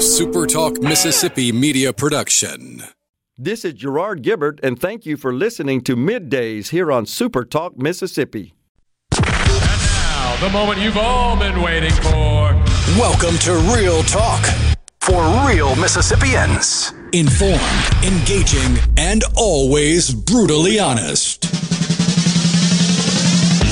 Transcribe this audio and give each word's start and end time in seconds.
A 0.00 0.02
SuperTalk 0.02 0.82
Mississippi 0.82 1.52
media 1.52 1.92
production. 1.92 2.84
This 3.36 3.66
is 3.66 3.74
Gerard 3.74 4.22
Gibert, 4.22 4.58
and 4.62 4.80
thank 4.80 5.04
you 5.04 5.18
for 5.18 5.30
listening 5.30 5.82
to 5.82 5.94
Middays 5.94 6.70
here 6.70 6.90
on 6.90 7.04
SuperTalk 7.04 7.76
Mississippi. 7.76 8.54
And 9.12 9.26
now, 9.26 10.38
the 10.40 10.48
moment 10.48 10.80
you've 10.80 10.96
all 10.96 11.38
been 11.38 11.60
waiting 11.60 11.92
for. 11.92 12.54
Welcome 12.96 13.36
to 13.40 13.52
Real 13.76 14.02
Talk 14.04 14.42
for 15.00 15.22
real 15.46 15.76
Mississippians. 15.76 16.94
Informed, 17.12 17.60
engaging, 18.02 18.78
and 18.96 19.22
always 19.36 20.14
brutally 20.14 20.78
honest. 20.78 21.44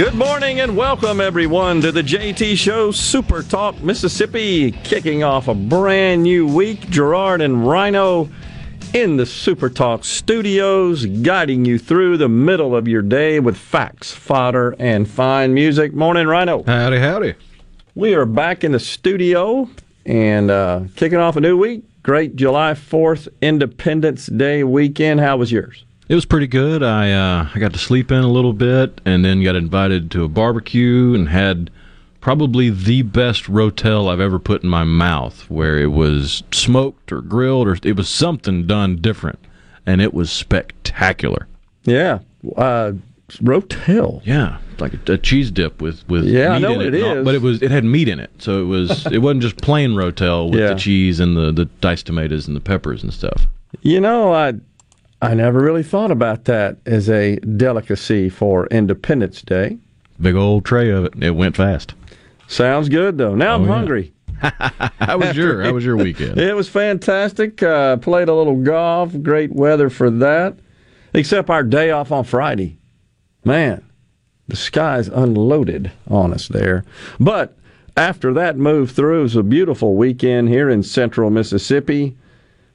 Good 0.00 0.14
morning 0.14 0.60
and 0.60 0.78
welcome 0.78 1.20
everyone 1.20 1.82
to 1.82 1.92
the 1.92 2.00
JT 2.00 2.56
Show 2.56 2.90
Super 2.90 3.42
Talk 3.42 3.82
Mississippi, 3.82 4.70
kicking 4.72 5.22
off 5.22 5.46
a 5.46 5.54
brand 5.54 6.22
new 6.22 6.46
week. 6.46 6.88
Gerard 6.88 7.42
and 7.42 7.68
Rhino 7.68 8.30
in 8.94 9.18
the 9.18 9.26
Super 9.26 9.68
Talk 9.68 10.06
studios, 10.06 11.04
guiding 11.04 11.66
you 11.66 11.78
through 11.78 12.16
the 12.16 12.30
middle 12.30 12.74
of 12.74 12.88
your 12.88 13.02
day 13.02 13.40
with 13.40 13.58
facts, 13.58 14.10
fodder, 14.10 14.74
and 14.78 15.06
fine 15.06 15.52
music. 15.52 15.92
Morning, 15.92 16.26
Rhino. 16.26 16.62
Howdy, 16.62 16.98
howdy. 16.98 17.34
We 17.94 18.14
are 18.14 18.24
back 18.24 18.64
in 18.64 18.72
the 18.72 18.80
studio 18.80 19.68
and 20.06 20.50
uh, 20.50 20.84
kicking 20.96 21.18
off 21.18 21.36
a 21.36 21.42
new 21.42 21.58
week. 21.58 21.84
Great 22.02 22.36
July 22.36 22.72
4th 22.72 23.28
Independence 23.42 24.28
Day 24.28 24.64
weekend. 24.64 25.20
How 25.20 25.36
was 25.36 25.52
yours? 25.52 25.84
It 26.10 26.16
was 26.16 26.24
pretty 26.24 26.48
good. 26.48 26.82
I 26.82 27.12
uh, 27.12 27.48
I 27.54 27.58
got 27.60 27.72
to 27.72 27.78
sleep 27.78 28.10
in 28.10 28.18
a 28.24 28.28
little 28.28 28.52
bit, 28.52 29.00
and 29.04 29.24
then 29.24 29.44
got 29.44 29.54
invited 29.54 30.10
to 30.10 30.24
a 30.24 30.28
barbecue 30.28 31.14
and 31.14 31.28
had 31.28 31.70
probably 32.20 32.68
the 32.68 33.02
best 33.02 33.44
rotel 33.44 34.10
I've 34.12 34.18
ever 34.18 34.40
put 34.40 34.64
in 34.64 34.68
my 34.68 34.82
mouth, 34.82 35.48
where 35.48 35.78
it 35.78 35.92
was 35.92 36.42
smoked 36.50 37.12
or 37.12 37.20
grilled 37.22 37.68
or 37.68 37.78
it 37.84 37.96
was 37.96 38.08
something 38.08 38.66
done 38.66 38.96
different, 38.96 39.38
and 39.86 40.00
it 40.02 40.12
was 40.12 40.32
spectacular. 40.32 41.46
Yeah, 41.84 42.18
uh, 42.56 42.94
rotel. 43.34 44.20
Yeah, 44.24 44.58
like 44.80 44.94
a, 45.08 45.12
a 45.12 45.18
cheese 45.18 45.52
dip 45.52 45.80
with 45.80 46.02
with 46.08 46.24
Yeah, 46.24 46.48
I 46.54 46.58
know 46.58 46.72
in 46.72 46.76
what 46.78 46.86
it, 46.86 46.94
it 46.96 47.04
and 47.04 47.18
all- 47.20 47.24
but 47.24 47.36
it 47.36 47.42
was 47.42 47.62
it 47.62 47.70
had 47.70 47.84
meat 47.84 48.08
in 48.08 48.18
it, 48.18 48.30
so 48.38 48.60
it 48.60 48.66
was 48.66 49.06
it 49.12 49.18
wasn't 49.18 49.42
just 49.42 49.58
plain 49.58 49.92
rotel 49.92 50.50
with 50.50 50.58
Yeah. 50.58 50.74
the 50.74 50.80
cheese 50.80 51.20
and 51.20 51.36
the 51.36 51.52
the 51.52 51.66
diced 51.80 52.06
tomatoes 52.06 52.48
and 52.48 52.56
the 52.56 52.60
peppers 52.60 53.04
and 53.04 53.14
stuff. 53.14 53.46
You 53.82 54.00
know, 54.00 54.34
I 54.34 54.54
I 55.22 55.34
never 55.34 55.60
really 55.60 55.82
thought 55.82 56.10
about 56.10 56.46
that 56.46 56.78
as 56.86 57.08
a 57.10 57.36
delicacy 57.36 58.28
for 58.30 58.66
Independence 58.68 59.42
Day. 59.42 59.78
Big 60.20 60.34
old 60.34 60.64
tray 60.64 60.90
of 60.90 61.04
it. 61.04 61.14
It 61.22 61.30
went 61.32 61.56
fast. 61.56 61.94
Sounds 62.48 62.88
good 62.88 63.18
though. 63.18 63.34
Now 63.34 63.54
I'm 63.54 63.62
Oh, 63.62 63.66
yeah. 63.66 63.72
hungry. 63.74 64.12
How 64.40 65.18
was 65.18 65.36
your 65.36 65.62
How 65.62 65.72
was 65.72 65.84
your 65.84 65.96
weekend? 65.96 66.38
It 66.40 66.56
was 66.56 66.68
fantastic. 66.68 67.62
Uh, 67.62 67.98
played 67.98 68.28
a 68.28 68.34
little 68.34 68.56
golf. 68.56 69.12
Great 69.22 69.52
weather 69.52 69.90
for 69.90 70.10
that. 70.10 70.56
Except 71.12 71.50
our 71.50 71.62
day 71.62 71.90
off 71.90 72.10
on 72.12 72.24
Friday. 72.24 72.78
Man, 73.44 73.84
the 74.48 74.56
skies 74.56 75.08
unloaded 75.08 75.90
on 76.08 76.32
us 76.32 76.48
there. 76.48 76.84
But 77.18 77.56
after 77.96 78.32
that 78.34 78.56
move 78.56 78.92
through, 78.92 79.20
it 79.20 79.24
was 79.24 79.36
a 79.36 79.42
beautiful 79.42 79.94
weekend 79.96 80.48
here 80.48 80.70
in 80.70 80.82
central 80.82 81.30
Mississippi. 81.30 82.16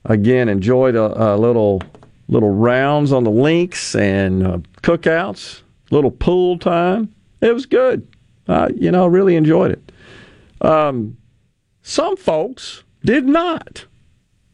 Again, 0.04 0.50
enjoyed 0.50 0.96
a, 0.96 1.36
a 1.36 1.38
little 1.38 1.82
little 2.28 2.52
rounds 2.52 3.12
on 3.12 3.24
the 3.24 3.32
links 3.32 3.96
and 3.96 4.46
uh, 4.46 4.58
cookouts, 4.82 5.62
little 5.92 6.12
pool 6.12 6.58
time. 6.58 7.14
It 7.42 7.54
was 7.54 7.66
good. 7.66 8.08
Uh, 8.48 8.70
you 8.76 8.92
know, 8.92 9.08
really 9.08 9.36
enjoyed 9.36 9.72
it. 9.72 9.92
Um, 10.66 11.18
some 11.82 12.18
folks 12.18 12.84
did 13.04 13.26
not. 13.26 13.86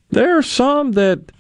There 0.10 0.38
are 0.38 0.44
some 0.44 0.94
that 0.94 1.32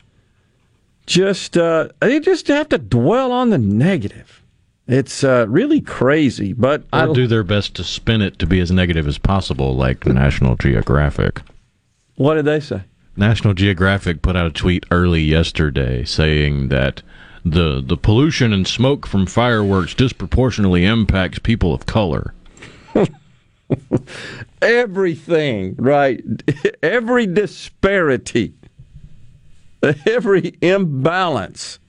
just 1.06 1.58
uh, 1.58 1.90
they 2.00 2.20
just 2.20 2.47
have 2.47 2.70
to 2.70 2.78
dwell 2.78 3.31
on 3.31 3.50
the 3.50 3.58
negative. 3.58 4.44
It's 4.88 5.24
uh, 5.24 5.46
really 5.47 5.80
crazy, 5.80 6.53
but 6.53 6.84
I 6.91 7.12
do 7.12 7.28
their 7.28 7.44
best 7.44 7.75
to 7.75 7.84
spin 7.84 8.22
it 8.22 8.40
to 8.40 8.46
be 8.46 8.59
as 8.59 8.72
negative 8.72 9.08
as 9.08 9.18
possible, 9.18 9.75
like 9.75 10.06
National 10.06 10.56
Geographic. 10.56 11.41
What 12.16 12.36
did 12.36 12.46
they 12.46 12.59
say? 12.59 12.84
National 13.16 13.53
Geographic 13.53 14.22
put 14.22 14.35
out 14.35 14.45
a 14.47 14.51
tweet 14.51 14.85
early 14.91 15.22
yesterday 15.22 16.03
saying 16.03 16.69
that 16.69 17.01
the 17.44 17.81
the 17.85 17.97
pollution 17.97 18.53
and 18.53 18.67
smoke 18.67 19.05
from 19.07 19.25
fireworks 19.25 19.94
disproportionately 19.94 20.85
impacts 20.85 21.39
people 21.39 21.73
of 21.73 21.85
color. 21.85 22.33
Everything, 24.61 25.75
right? 25.77 26.22
Every 26.83 27.25
disparity, 27.25 28.53
every 30.07 30.57
imbalance. 30.61 31.79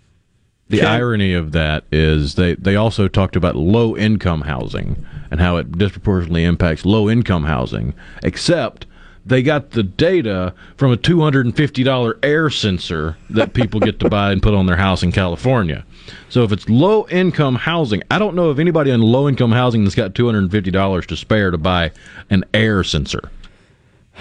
The 0.69 0.79
Okay. 0.81 0.87
irony 0.87 1.35
of 1.35 1.53
that 1.53 1.85
is 1.93 2.37
they, 2.37 2.55
they 2.55 2.77
also 2.77 3.07
talked 3.09 3.37
about 3.37 3.57
low 3.57 3.95
income 3.95 4.41
housing 4.43 5.05
and 5.31 5.39
how 5.39 5.57
it 5.59 5.77
disproportionately 5.77 6.45
impacts 6.45 6.87
low 6.87 7.11
income 7.11 7.45
housing, 7.45 7.93
except 8.23 8.87
they 9.25 9.43
got 9.43 9.71
the 9.71 9.83
data 9.83 10.55
from 10.77 10.93
a 10.93 10.97
$250 10.97 12.19
air 12.25 12.51
sensor 12.51 13.17
that 13.31 13.55
people 13.55 13.81
get 13.81 14.01
to 14.01 14.09
buy 14.09 14.33
and 14.33 14.43
put 14.43 14.55
on 14.55 14.67
their 14.67 14.77
house 14.77 15.03
in 15.03 15.13
California. 15.13 15.85
So 16.29 16.43
if 16.43 16.53
it's 16.53 16.69
low 16.69 17.07
income 17.09 17.55
housing, 17.55 18.03
I 18.11 18.19
don't 18.19 18.35
know 18.35 18.47
of 18.47 18.59
anybody 18.59 18.91
in 18.91 19.01
low 19.01 19.29
income 19.29 19.53
housing 19.53 19.85
that's 19.85 19.95
got 19.95 20.15
$250 20.15 21.07
to 21.07 21.17
spare 21.17 21.51
to 21.51 21.59
buy 21.59 21.93
an 22.31 22.45
air 22.53 22.83
sensor. 22.83 23.31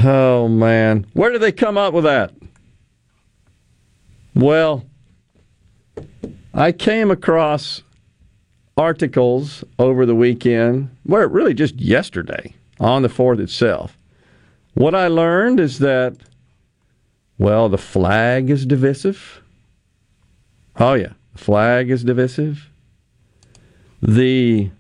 Oh 0.04 0.48
man, 0.48 1.06
where 1.14 1.32
did 1.32 1.42
they 1.42 1.52
come 1.52 1.78
up 1.78 1.94
with 1.94 2.04
that? 2.04 2.34
Well, 4.36 4.86
I 6.54 6.72
came 6.72 7.12
across 7.12 7.84
articles 8.78 9.64
over 9.78 10.06
the 10.06 10.16
weekend, 10.16 10.96
where 11.04 11.28
really 11.28 11.54
just 11.54 11.80
yesterday 11.80 12.54
on 12.80 13.02
the 13.02 13.10
4th 13.10 13.40
itself. 13.40 13.98
What 14.74 14.96
I 14.96 15.08
learned 15.08 15.60
is 15.60 15.80
that, 15.80 16.16
well, 17.38 17.70
the 17.70 17.78
flag 17.78 18.50
is 18.50 18.66
divisive. 18.66 19.42
Oh, 20.78 20.94
yeah, 20.94 21.14
the 21.34 21.40
flag 21.40 21.90
is 21.90 22.04
divisive. 22.04 22.70
The 24.02 24.72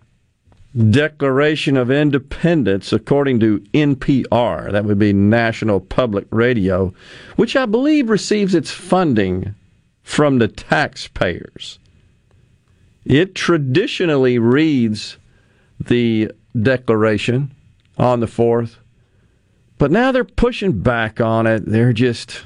Declaration 0.74 1.76
of 1.76 1.92
Independence, 1.92 2.94
according 2.94 3.42
to 3.42 3.60
NPR, 3.74 4.72
that 4.72 4.86
would 4.86 4.98
be 4.98 5.12
National 5.12 5.82
Public 5.82 6.26
Radio, 6.32 6.94
which 7.36 7.58
I 7.58 7.66
believe 7.66 8.10
receives 8.10 8.56
its 8.56 8.72
funding 8.72 9.54
from 10.02 10.40
the 10.40 10.48
taxpayers. 10.48 11.78
It 13.04 13.36
traditionally 13.36 14.40
reads 14.40 15.18
the 15.80 16.32
Declaration 16.60 17.52
on 17.98 18.22
the 18.22 18.28
4th, 18.28 18.78
but 19.82 19.90
now 19.90 20.12
they're 20.12 20.24
pushing 20.24 20.80
back 20.80 21.20
on 21.20 21.48
it. 21.48 21.66
They're 21.66 21.92
just 21.92 22.44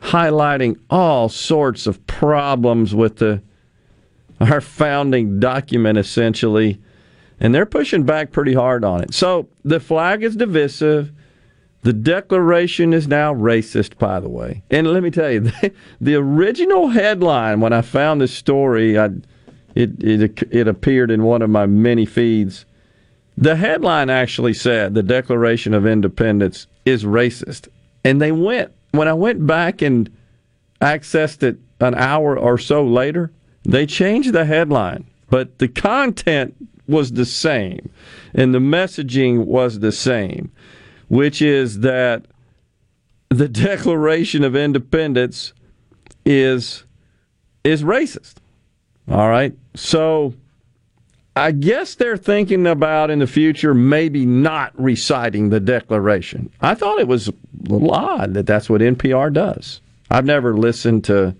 highlighting 0.00 0.80
all 0.88 1.28
sorts 1.28 1.86
of 1.86 2.06
problems 2.06 2.94
with 2.94 3.18
the 3.18 3.42
our 4.40 4.62
founding 4.62 5.38
document 5.38 5.98
essentially 5.98 6.80
and 7.38 7.54
they're 7.54 7.66
pushing 7.66 8.04
back 8.04 8.32
pretty 8.32 8.54
hard 8.54 8.86
on 8.86 9.02
it. 9.02 9.12
So 9.12 9.50
the 9.62 9.80
flag 9.80 10.22
is 10.22 10.34
divisive. 10.34 11.12
The 11.82 11.92
Declaration 11.92 12.94
is 12.94 13.06
now 13.06 13.34
racist, 13.34 13.98
by 13.98 14.18
the 14.18 14.30
way. 14.30 14.62
And 14.70 14.86
let 14.86 15.02
me 15.02 15.10
tell 15.10 15.30
you, 15.30 15.40
the, 15.40 15.72
the 16.00 16.14
original 16.14 16.88
headline 16.88 17.60
when 17.60 17.74
I 17.74 17.82
found 17.82 18.22
this 18.22 18.32
story, 18.32 18.98
I, 18.98 19.10
it, 19.74 20.02
it 20.02 20.42
it 20.50 20.68
appeared 20.68 21.10
in 21.10 21.24
one 21.24 21.42
of 21.42 21.50
my 21.50 21.66
many 21.66 22.06
feeds. 22.06 22.64
The 23.36 23.56
headline 23.56 24.10
actually 24.10 24.54
said 24.54 24.94
the 24.94 25.02
Declaration 25.02 25.74
of 25.74 25.86
Independence 25.86 26.66
is 26.84 27.04
racist, 27.04 27.68
and 28.04 28.20
they 28.20 28.32
went 28.32 28.72
when 28.92 29.08
I 29.08 29.14
went 29.14 29.46
back 29.46 29.82
and 29.82 30.10
accessed 30.80 31.42
it 31.42 31.58
an 31.80 31.94
hour 31.94 32.38
or 32.38 32.58
so 32.58 32.84
later. 32.84 33.32
They 33.64 33.86
changed 33.86 34.32
the 34.32 34.44
headline, 34.44 35.04
but 35.30 35.58
the 35.58 35.68
content 35.68 36.54
was 36.86 37.12
the 37.12 37.24
same, 37.24 37.90
and 38.34 38.54
the 38.54 38.58
messaging 38.58 39.46
was 39.46 39.78
the 39.78 39.92
same, 39.92 40.50
which 41.08 41.40
is 41.40 41.80
that 41.80 42.26
the 43.28 43.48
Declaration 43.68 44.44
of 44.44 44.54
Independence 44.54 45.52
is 46.24 46.84
is 47.64 47.82
racist. 47.82 48.34
All 49.08 49.28
right. 49.28 49.56
So 49.74 50.34
I 51.34 51.52
guess 51.52 51.94
they're 51.94 52.18
thinking 52.18 52.66
about 52.66 53.10
in 53.10 53.20
the 53.20 53.26
future 53.26 53.72
maybe 53.72 54.26
not 54.26 54.72
reciting 54.78 55.48
the 55.48 55.60
Declaration. 55.60 56.50
I 56.60 56.74
thought 56.74 56.98
it 56.98 57.08
was 57.08 57.28
a 57.28 57.34
little 57.68 57.90
odd 57.90 58.34
that 58.34 58.46
that's 58.46 58.68
what 58.68 58.82
NPR 58.82 59.32
does. 59.32 59.80
I've 60.10 60.26
never 60.26 60.56
listened 60.56 61.04
to 61.04 61.34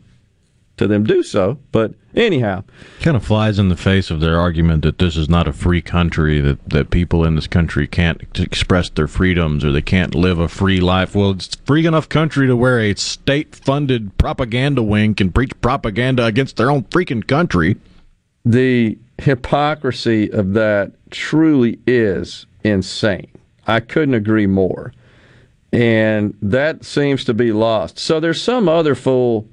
to 0.79 0.87
them 0.87 1.05
do 1.05 1.23
so, 1.23 1.59
but 1.71 1.93
anyhow, 2.15 2.65
kind 3.01 3.17
of 3.17 3.23
flies 3.23 3.59
in 3.59 3.69
the 3.69 3.77
face 3.77 4.11
of 4.11 4.21
their 4.21 4.39
argument 4.39 4.83
that 4.83 4.99
this 4.99 5.19
is 5.19 5.29
not 5.29 5.47
a 5.47 5.53
free 5.53 5.83
country 5.83 6.41
that 6.41 6.67
that 6.71 6.91
people 6.91 7.25
in 7.27 7.35
this 7.35 7.47
country 7.47 7.87
can't 7.87 8.23
express 8.39 8.89
their 8.89 9.07
freedoms 9.07 9.65
or 9.65 9.71
they 9.71 9.83
can't 9.83 10.15
live 10.15 10.39
a 10.39 10.49
free 10.49 10.81
life. 10.81 11.15
Well, 11.15 11.33
it's 11.33 11.55
a 11.55 11.59
free 11.67 11.87
enough 11.87 12.09
country 12.09 12.47
to 12.47 12.57
where 12.57 12.81
a 12.81 12.95
state-funded 12.95 14.17
propaganda 14.17 14.83
wing 14.83 15.15
can 15.15 15.31
preach 15.31 15.53
propaganda 15.61 16.25
against 16.25 16.57
their 16.57 16.71
own 16.71 16.85
freaking 16.85 17.27
country. 17.27 17.77
The 18.45 18.99
hypocrisy 19.23 20.31
of 20.31 20.53
that 20.55 20.93
truly 21.11 21.79
is 21.87 22.47
insane. 22.65 23.31
I 23.67 23.81
couldn't 23.81 24.15
agree 24.15 24.47
more. 24.47 24.93
And 25.73 26.37
that 26.43 26.85
seems 26.85 27.25
to 27.25 27.35
be 27.35 27.53
lost. 27.53 27.99
So 27.99 28.21
there's 28.21 28.43
some 28.43 28.69
other 28.69 28.95
fool 28.95 29.49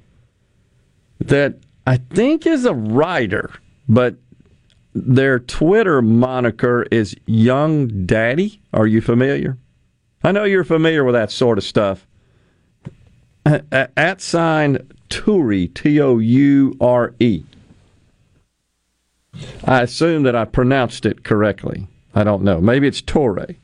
that 1.20 1.56
I 1.88 1.98
think 1.98 2.46
is 2.46 2.66
a 2.66 2.74
writer, 2.74 3.52
but 3.88 4.16
their 4.94 5.40
Twitter 5.40 6.02
moniker 6.02 6.84
is 6.92 7.16
Young 7.26 8.06
Daddy. 8.06 8.62
Are 8.74 8.88
you 8.88 9.02
familiar? 9.02 9.58
I 10.24 10.32
know 10.32 10.44
you're 10.44 10.66
familiar 10.66 11.04
with 11.04 11.14
that 11.14 11.32
sort 11.32 11.58
of 11.58 11.64
stuff. 11.64 12.06
At 13.46 14.22
sign 14.22 14.90
Toure, 15.10 15.74
T 15.74 16.02
O 16.02 16.18
U 16.18 16.78
R 16.82 17.14
E. 17.20 17.44
I 19.64 19.82
assume 19.82 20.24
that 20.24 20.36
I 20.36 20.46
pronounced 20.46 21.06
it 21.06 21.24
correctly. 21.24 21.88
I 22.14 22.24
don't 22.24 22.44
know. 22.44 22.60
Maybe 22.60 22.88
it's 22.88 23.02
Torre. 23.02 23.56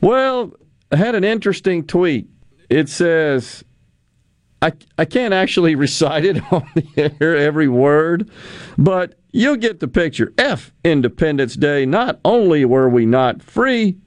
Well, 0.00 0.52
I 0.90 0.96
had 0.96 1.14
an 1.14 1.24
interesting 1.24 1.86
tweet. 1.86 2.28
It 2.68 2.88
says, 2.88 3.64
I, 4.62 4.72
I 4.98 5.04
can't 5.04 5.34
actually 5.34 5.74
recite 5.86 6.24
it 6.24 6.40
on 6.52 6.68
the 6.74 7.12
air, 7.20 7.36
every 7.36 7.68
word, 7.68 8.30
but 8.78 9.18
you'll 9.32 9.56
get 9.56 9.80
the 9.80 9.88
picture. 9.88 10.32
F 10.38 10.72
Independence 10.84 11.54
Day. 11.54 11.86
Not 11.86 12.20
only 12.24 12.64
were 12.64 12.88
we 12.88 13.06
not 13.06 13.42
free, 13.42 13.98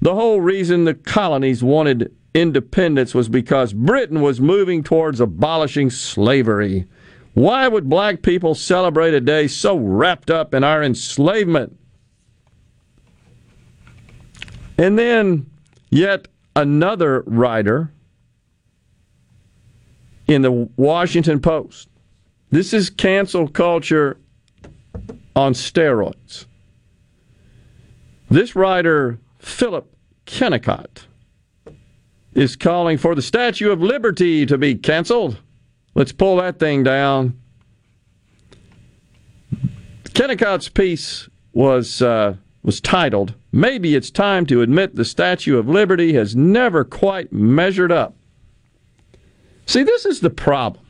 the 0.00 0.14
whole 0.14 0.40
reason 0.40 0.84
the 0.84 0.94
colonies 0.94 1.62
wanted 1.62 2.14
independence 2.34 3.14
was 3.14 3.28
because 3.28 3.72
Britain 3.72 4.20
was 4.20 4.40
moving 4.40 4.82
towards 4.82 5.20
abolishing 5.20 5.90
slavery. 5.90 6.86
Why 7.34 7.66
would 7.66 7.88
black 7.88 8.22
people 8.22 8.54
celebrate 8.54 9.14
a 9.14 9.20
day 9.20 9.48
so 9.48 9.76
wrapped 9.76 10.30
up 10.30 10.52
in 10.54 10.64
our 10.64 10.82
enslavement? 10.82 11.78
And 14.76 14.98
then, 14.98 15.50
yet 15.90 16.28
another 16.54 17.22
writer 17.26 17.92
in 20.26 20.42
the 20.42 20.68
Washington 20.76 21.40
Post. 21.40 21.88
This 22.50 22.74
is 22.74 22.90
cancel 22.90 23.48
culture 23.48 24.18
on 25.34 25.54
steroids. 25.54 26.46
This 28.30 28.54
writer, 28.54 29.18
Philip 29.38 29.94
Kennicott, 30.26 31.06
is 32.34 32.56
calling 32.56 32.98
for 32.98 33.14
the 33.14 33.22
Statue 33.22 33.70
of 33.70 33.82
Liberty 33.82 34.46
to 34.46 34.58
be 34.58 34.74
canceled. 34.74 35.38
Let's 35.94 36.12
pull 36.12 36.36
that 36.36 36.58
thing 36.58 36.82
down. 36.82 37.38
Kennicott's 40.14 40.68
piece 40.68 41.28
was 41.52 42.02
uh, 42.02 42.36
was 42.62 42.80
titled 42.80 43.34
"Maybe 43.50 43.94
It's 43.94 44.10
Time 44.10 44.46
to 44.46 44.62
Admit 44.62 44.94
the 44.94 45.04
Statue 45.04 45.58
of 45.58 45.68
Liberty 45.68 46.14
Has 46.14 46.36
Never 46.36 46.84
Quite 46.84 47.32
Measured 47.32 47.92
Up." 47.92 48.14
See, 49.66 49.82
this 49.82 50.04
is 50.04 50.20
the 50.20 50.30
problem. 50.30 50.84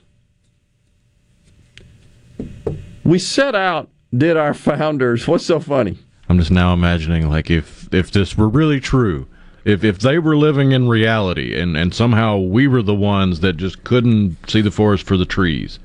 We 3.05 3.19
set 3.19 3.55
out, 3.55 3.91
did 4.17 4.37
our 4.37 4.55
founders? 4.55 5.27
What's 5.29 5.47
so 5.47 5.61
funny? 5.61 5.99
I'm 6.29 6.39
just 6.39 6.51
now 6.51 6.73
imagining 6.73 7.29
like 7.29 7.51
if 7.51 7.93
if 7.93 8.11
this 8.11 8.37
were 8.37 8.49
really 8.49 8.81
true, 8.81 9.27
if 9.65 9.85
if 9.85 9.99
they 9.99 10.19
were 10.19 10.37
living 10.37 10.73
in 10.73 10.89
reality 10.89 11.59
and 11.59 11.77
and 11.77 11.95
somehow 11.95 12.37
we 12.39 12.67
were 12.67 12.83
the 12.83 12.95
ones 12.95 13.41
that 13.41 13.57
just 13.57 13.85
couldn't 13.85 14.37
see 14.49 14.61
the 14.61 14.71
forest 14.71 15.07
for 15.07 15.17
the 15.17 15.25
trees 15.25 15.79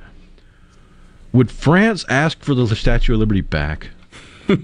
would 1.32 1.52
france 1.52 2.06
ask 2.10 2.42
for 2.44 2.56
the 2.56 2.76
statue 2.76 3.14
of 3.14 3.20
liberty 3.20 3.42
back? 3.42 3.90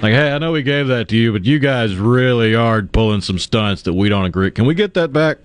Like 0.00 0.14
hey 0.14 0.32
i 0.32 0.38
know 0.38 0.52
we 0.52 0.62
gave 0.62 0.86
that 0.86 1.08
to 1.08 1.16
you 1.16 1.30
but 1.30 1.44
you 1.44 1.58
guys 1.58 1.94
really 1.94 2.54
are 2.54 2.80
pulling 2.80 3.20
some 3.20 3.38
stunts 3.38 3.82
that 3.82 3.92
we 3.92 4.08
don't 4.08 4.24
agree. 4.24 4.50
Can 4.50 4.64
we 4.64 4.74
get 4.74 4.94
that 4.94 5.12
back? 5.12 5.36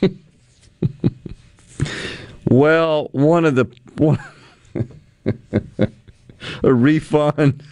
Well 2.50 3.08
one 3.12 3.44
of 3.44 3.54
the 3.54 3.66
one, 3.96 4.18
a 6.64 6.74
refund 6.74 7.62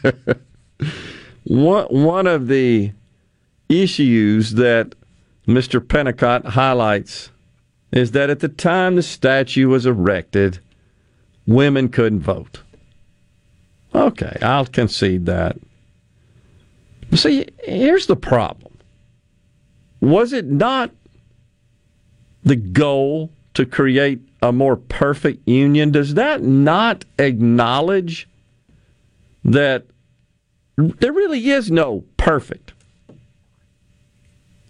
one, 1.48 1.86
one 1.86 2.26
of 2.26 2.46
the 2.46 2.92
issues 3.68 4.52
that 4.52 4.94
Mr. 5.46 5.80
Kennicott 5.80 6.44
highlights 6.44 7.30
is 7.90 8.10
that 8.10 8.28
at 8.28 8.40
the 8.40 8.48
time 8.48 8.96
the 8.96 9.02
statue 9.02 9.68
was 9.68 9.86
erected, 9.86 10.58
women 11.46 11.88
couldn't 11.88 12.20
vote. 12.20 12.60
Okay, 13.94 14.36
I'll 14.42 14.66
concede 14.66 15.24
that. 15.26 15.56
See, 17.14 17.46
here's 17.60 18.06
the 18.06 18.16
problem. 18.16 18.76
Was 20.00 20.34
it 20.34 20.46
not 20.46 20.90
the 22.44 22.56
goal 22.56 23.30
to 23.54 23.64
create 23.64 24.20
a 24.42 24.52
more 24.52 24.76
perfect 24.76 25.48
union? 25.48 25.90
Does 25.92 26.14
that 26.14 26.42
not 26.42 27.06
acknowledge 27.18 28.28
that 29.44 29.86
there 30.78 31.12
really 31.12 31.50
is 31.50 31.70
no 31.72 32.04
perfect. 32.16 32.72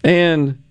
And 0.03 0.63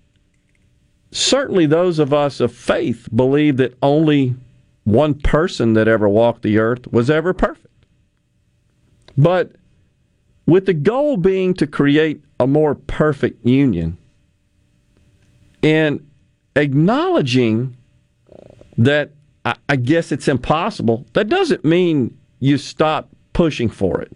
certainly 1.12 1.68
those 1.68 2.00
of 2.00 2.12
us 2.12 2.39
of 2.39 2.51
faith 2.51 3.07
believe 3.16 3.58
that 3.58 3.77
only 3.84 4.36
one 4.84 5.13
person 5.13 5.74
that 5.74 5.88
ever 5.88 6.10
walked 6.10 6.41
the 6.41 6.58
earth 6.58 6.91
was 6.91 7.10
ever 7.10 7.34
perfect. 7.34 7.67
But 9.15 9.51
with 10.48 10.65
the 10.65 10.74
goal 10.74 11.17
being 11.17 11.53
to 11.56 11.67
create 11.67 12.24
a 12.39 12.48
more 12.48 12.74
perfect 12.74 13.46
union 13.46 13.98
and 15.62 16.10
acknowledging 16.56 17.77
that 18.77 19.12
I 19.70 19.75
guess 19.75 20.12
it's 20.12 20.27
impossible, 20.27 21.06
that 21.13 21.29
doesn't 21.29 21.63
mean 21.63 22.17
you 22.39 22.58
stop 22.58 23.10
pushing 23.34 23.70
for 23.70 24.01
it 24.01 24.12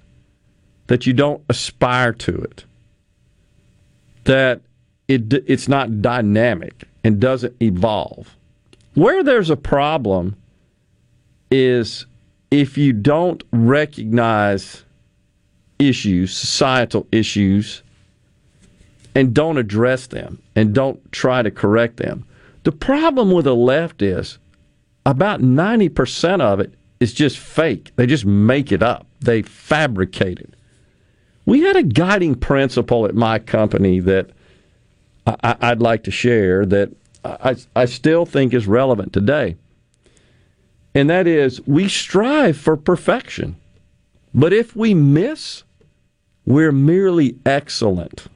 that 0.91 1.07
you 1.07 1.13
don't 1.13 1.41
aspire 1.47 2.11
to 2.11 2.35
it, 2.35 2.65
that 4.25 4.59
it, 5.07 5.31
it's 5.47 5.69
not 5.69 6.01
dynamic 6.01 6.83
and 7.05 7.17
doesn't 7.17 7.55
evolve. 7.61 8.35
Where 8.95 9.23
there's 9.23 9.49
a 9.49 9.55
problem 9.55 10.35
is 11.49 12.05
if 12.51 12.77
you 12.77 12.91
don't 12.91 13.41
recognize 13.53 14.83
issues, 15.79 16.35
societal 16.35 17.07
issues, 17.13 17.83
and 19.15 19.33
don't 19.33 19.57
address 19.57 20.07
them 20.07 20.41
and 20.57 20.75
don't 20.75 21.09
try 21.13 21.41
to 21.41 21.51
correct 21.51 21.97
them. 21.97 22.25
The 22.63 22.73
problem 22.73 23.31
with 23.31 23.45
the 23.45 23.55
left 23.55 24.01
is 24.01 24.39
about 25.05 25.39
90% 25.39 26.41
of 26.41 26.59
it 26.59 26.73
is 26.99 27.13
just 27.13 27.37
fake. 27.37 27.93
They 27.95 28.07
just 28.07 28.25
make 28.25 28.73
it 28.73 28.83
up, 28.83 29.07
they 29.21 29.41
fabricate 29.41 30.41
it 30.41 30.53
we 31.51 31.59
had 31.59 31.75
a 31.75 31.83
guiding 31.83 32.33
principle 32.33 33.05
at 33.05 33.13
my 33.13 33.37
company 33.37 33.99
that 33.99 34.29
I, 35.27 35.71
would 35.71 35.81
like 35.81 36.05
to 36.05 36.11
share 36.11 36.65
that 36.65 36.91
I, 37.25 37.57
I 37.75 37.83
still 37.83 38.25
think 38.25 38.53
is 38.53 38.67
relevant 38.67 39.11
today. 39.11 39.57
And 40.95 41.09
that 41.09 41.27
is 41.27 41.59
we 41.67 41.89
strive 41.89 42.55
for 42.55 42.77
perfection. 42.77 43.57
But 44.33 44.53
if 44.53 44.77
we 44.77 44.93
miss, 44.93 45.63
we're 46.45 46.71
merely 46.71 47.35
excellent. 47.45 48.27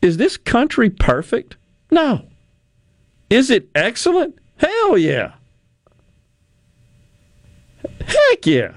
Is 0.00 0.18
this 0.18 0.36
country 0.36 0.88
perfect? 0.88 1.56
No. 1.90 2.26
Is 3.28 3.50
it 3.50 3.68
excellent? 3.74 4.38
Hell 4.56 4.96
yeah. 4.96 5.32
Heck 8.06 8.46
yeah. 8.46 8.76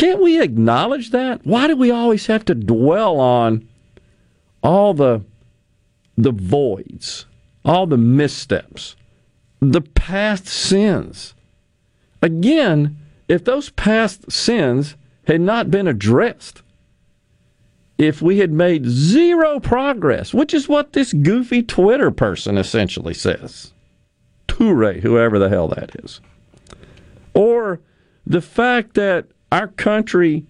Can't 0.00 0.22
we 0.22 0.40
acknowledge 0.40 1.10
that? 1.10 1.44
Why 1.44 1.66
do 1.66 1.76
we 1.76 1.90
always 1.90 2.24
have 2.24 2.46
to 2.46 2.54
dwell 2.54 3.20
on 3.20 3.68
all 4.62 4.94
the 4.94 5.22
the 6.16 6.32
voids, 6.32 7.26
all 7.66 7.86
the 7.86 7.98
missteps, 7.98 8.96
the 9.60 9.82
past 9.82 10.46
sins. 10.46 11.34
Again, 12.22 12.96
if 13.28 13.44
those 13.44 13.68
past 13.68 14.32
sins 14.32 14.96
had 15.26 15.42
not 15.42 15.70
been 15.70 15.86
addressed, 15.86 16.62
if 17.98 18.22
we 18.22 18.38
had 18.38 18.52
made 18.52 18.86
zero 18.86 19.60
progress, 19.60 20.32
which 20.32 20.54
is 20.54 20.66
what 20.66 20.94
this 20.94 21.12
goofy 21.12 21.62
Twitter 21.62 22.10
person 22.10 22.56
essentially 22.56 23.12
says, 23.12 23.74
Toure, 24.48 25.00
whoever 25.00 25.38
the 25.38 25.50
hell 25.50 25.68
that 25.68 25.94
is, 26.02 26.22
or 27.34 27.80
the 28.26 28.40
fact 28.40 28.94
that 28.94 29.26
our 29.52 29.68
country 29.68 30.44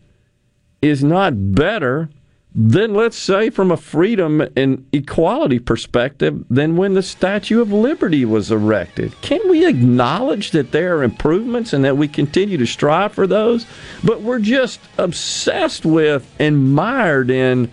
is 0.83 1.03
not 1.05 1.55
better 1.55 2.09
than, 2.53 2.95
let's 2.95 3.17
say, 3.17 3.49
from 3.49 3.71
a 3.71 3.77
freedom 3.77 4.43
and 4.57 4.85
equality 4.93 5.59
perspective, 5.59 6.45
than 6.51 6.77
when 6.77 6.95
the 6.95 7.03
Statue 7.03 7.61
of 7.61 7.73
Liberty 7.73 8.25
was 8.25 8.51
erected. 8.51 9.15
Can 9.21 9.41
we 9.49 9.67
acknowledge 9.67 10.51
that 10.51 10.73
there 10.73 10.97
are 10.97 11.05
improvements 11.05 11.73
and 11.73 11.85
that 11.85 11.97
we 11.97 12.09
continue 12.09 12.57
to 12.59 12.67
strive 12.67 13.13
for 13.13 13.27
those? 13.29 13.67
But 14.03 14.23
we're 14.23 14.41
just 14.41 14.81
obsessed 14.99 15.87
with 15.87 16.29
and 16.41 16.75
mired 16.75 17.31
in 17.31 17.71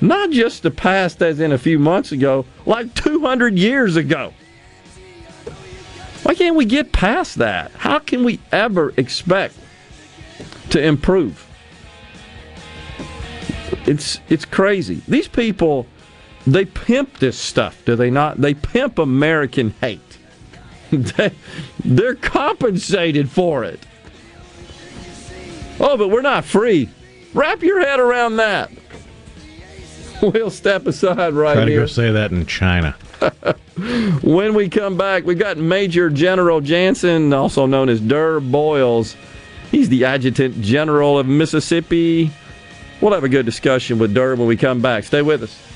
not 0.00 0.30
just 0.30 0.62
the 0.62 0.70
past, 0.70 1.22
as 1.22 1.38
in 1.38 1.52
a 1.52 1.58
few 1.58 1.78
months 1.78 2.10
ago, 2.10 2.46
like 2.64 2.94
200 2.94 3.58
years 3.58 3.96
ago. 3.96 4.32
Why 6.22 6.34
can't 6.34 6.56
we 6.56 6.64
get 6.64 6.92
past 6.92 7.36
that? 7.36 7.70
How 7.72 7.98
can 7.98 8.24
we 8.24 8.40
ever 8.50 8.94
expect 8.96 9.54
to 10.74 10.84
improve? 10.84 11.46
It's 13.86 14.20
it's 14.28 14.44
crazy. 14.44 15.02
These 15.08 15.28
people 15.28 15.86
they 16.46 16.64
pimp 16.66 17.18
this 17.18 17.38
stuff, 17.38 17.82
do 17.84 17.96
they 17.96 18.10
not? 18.10 18.40
They 18.40 18.54
pimp 18.54 18.98
American 18.98 19.74
hate. 19.80 20.18
they, 20.90 21.32
they're 21.84 22.14
compensated 22.14 23.30
for 23.30 23.64
it. 23.64 23.80
Oh, 25.80 25.96
but 25.96 26.08
we're 26.08 26.22
not 26.22 26.44
free. 26.44 26.88
Wrap 27.32 27.62
your 27.62 27.80
head 27.80 27.98
around 28.00 28.36
that. 28.36 28.70
We'll 30.22 30.48
step 30.50 30.86
aside 30.86 31.34
right 31.34 31.54
Try 31.54 31.64
to 31.64 31.70
here. 31.70 31.80
go 31.80 31.86
say 31.86 32.10
that 32.12 32.30
in 32.30 32.46
China. 32.46 32.94
When 34.22 34.54
we 34.54 34.68
come 34.68 34.96
back, 34.96 35.24
we've 35.24 35.38
got 35.38 35.56
Major 35.58 36.08
General 36.08 36.60
Janson, 36.60 37.32
also 37.32 37.66
known 37.66 37.88
as 37.88 38.00
Durr 38.00 38.38
Boyles. 38.38 39.16
He's 39.74 39.88
the 39.88 40.04
Adjutant 40.04 40.60
General 40.60 41.18
of 41.18 41.26
Mississippi. 41.26 42.30
We'll 43.00 43.12
have 43.12 43.24
a 43.24 43.28
good 43.28 43.44
discussion 43.44 43.98
with 43.98 44.14
Durr 44.14 44.36
when 44.36 44.46
we 44.46 44.56
come 44.56 44.80
back. 44.80 45.02
Stay 45.02 45.20
with 45.20 45.42
us. 45.42 45.73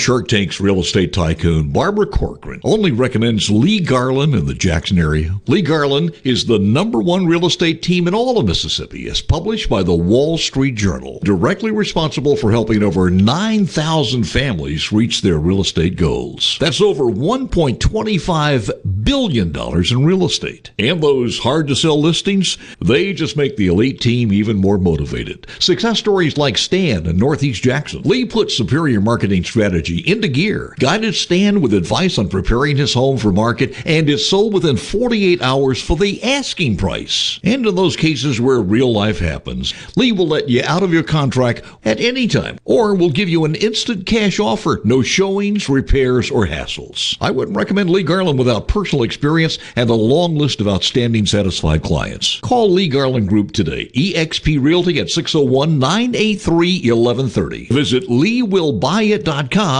Shark 0.00 0.28
Tank's 0.28 0.62
real 0.62 0.80
estate 0.80 1.12
tycoon 1.12 1.72
Barbara 1.72 2.06
Corcoran 2.06 2.62
only 2.64 2.90
recommends 2.90 3.50
Lee 3.50 3.80
Garland 3.80 4.34
in 4.34 4.46
the 4.46 4.54
Jackson 4.54 4.98
area. 4.98 5.38
Lee 5.46 5.60
Garland 5.60 6.18
is 6.24 6.46
the 6.46 6.58
number 6.58 7.00
one 7.00 7.26
real 7.26 7.44
estate 7.44 7.82
team 7.82 8.08
in 8.08 8.14
all 8.14 8.38
of 8.38 8.46
Mississippi, 8.46 9.10
as 9.10 9.20
published 9.20 9.68
by 9.68 9.82
the 9.82 9.94
Wall 9.94 10.38
Street 10.38 10.74
Journal, 10.74 11.20
directly 11.22 11.70
responsible 11.70 12.34
for 12.34 12.50
helping 12.50 12.82
over 12.82 13.10
9,000 13.10 14.24
families 14.24 14.90
reach 14.90 15.20
their 15.20 15.38
real 15.38 15.60
estate 15.60 15.96
goals. 15.96 16.56
That's 16.58 16.80
over 16.80 17.04
$1.25 17.04 19.04
billion 19.04 19.54
in 19.54 20.06
real 20.06 20.24
estate. 20.24 20.70
And 20.78 21.02
those 21.02 21.38
hard 21.38 21.68
to 21.68 21.76
sell 21.76 22.00
listings, 22.00 22.56
they 22.80 23.12
just 23.12 23.36
make 23.36 23.58
the 23.58 23.66
elite 23.66 24.00
team 24.00 24.32
even 24.32 24.56
more 24.56 24.78
motivated. 24.78 25.46
Success 25.58 25.98
stories 25.98 26.38
like 26.38 26.56
Stan 26.56 27.04
in 27.04 27.18
Northeast 27.18 27.62
Jackson. 27.62 28.00
Lee 28.04 28.24
puts 28.24 28.56
superior 28.56 29.02
marketing 29.02 29.44
strategy 29.44 29.89
into 29.98 30.28
gear, 30.28 30.74
guided 30.78 31.14
Stan 31.14 31.60
with 31.60 31.74
advice 31.74 32.18
on 32.18 32.28
preparing 32.28 32.76
his 32.76 32.94
home 32.94 33.18
for 33.18 33.32
market, 33.32 33.74
and 33.86 34.08
is 34.08 34.28
sold 34.28 34.54
within 34.54 34.76
48 34.76 35.42
hours 35.42 35.82
for 35.82 35.96
the 35.96 36.22
asking 36.22 36.76
price. 36.76 37.40
And 37.42 37.66
in 37.66 37.74
those 37.74 37.96
cases 37.96 38.40
where 38.40 38.60
real 38.60 38.92
life 38.92 39.18
happens, 39.18 39.74
Lee 39.96 40.12
will 40.12 40.28
let 40.28 40.48
you 40.48 40.62
out 40.64 40.82
of 40.82 40.92
your 40.92 41.02
contract 41.02 41.62
at 41.84 42.00
any 42.00 42.26
time, 42.26 42.58
or 42.64 42.94
will 42.94 43.10
give 43.10 43.28
you 43.28 43.44
an 43.44 43.54
instant 43.54 44.06
cash 44.06 44.38
offer, 44.38 44.80
no 44.84 45.02
showings, 45.02 45.68
repairs, 45.68 46.30
or 46.30 46.46
hassles. 46.46 47.16
I 47.20 47.30
wouldn't 47.30 47.56
recommend 47.56 47.90
Lee 47.90 48.02
Garland 48.02 48.38
without 48.38 48.68
personal 48.68 49.04
experience 49.04 49.58
and 49.76 49.90
a 49.90 49.94
long 49.94 50.36
list 50.36 50.60
of 50.60 50.68
outstanding 50.68 51.26
satisfied 51.26 51.82
clients. 51.82 52.40
Call 52.40 52.70
Lee 52.70 52.88
Garland 52.88 53.28
Group 53.28 53.52
today, 53.52 53.90
eXp 53.96 54.62
Realty 54.62 55.00
at 55.00 55.10
601 55.10 55.78
983 55.78 56.90
1130. 56.90 57.66
Visit 57.66 58.04
LeeWillBuyIt.com 58.08 59.79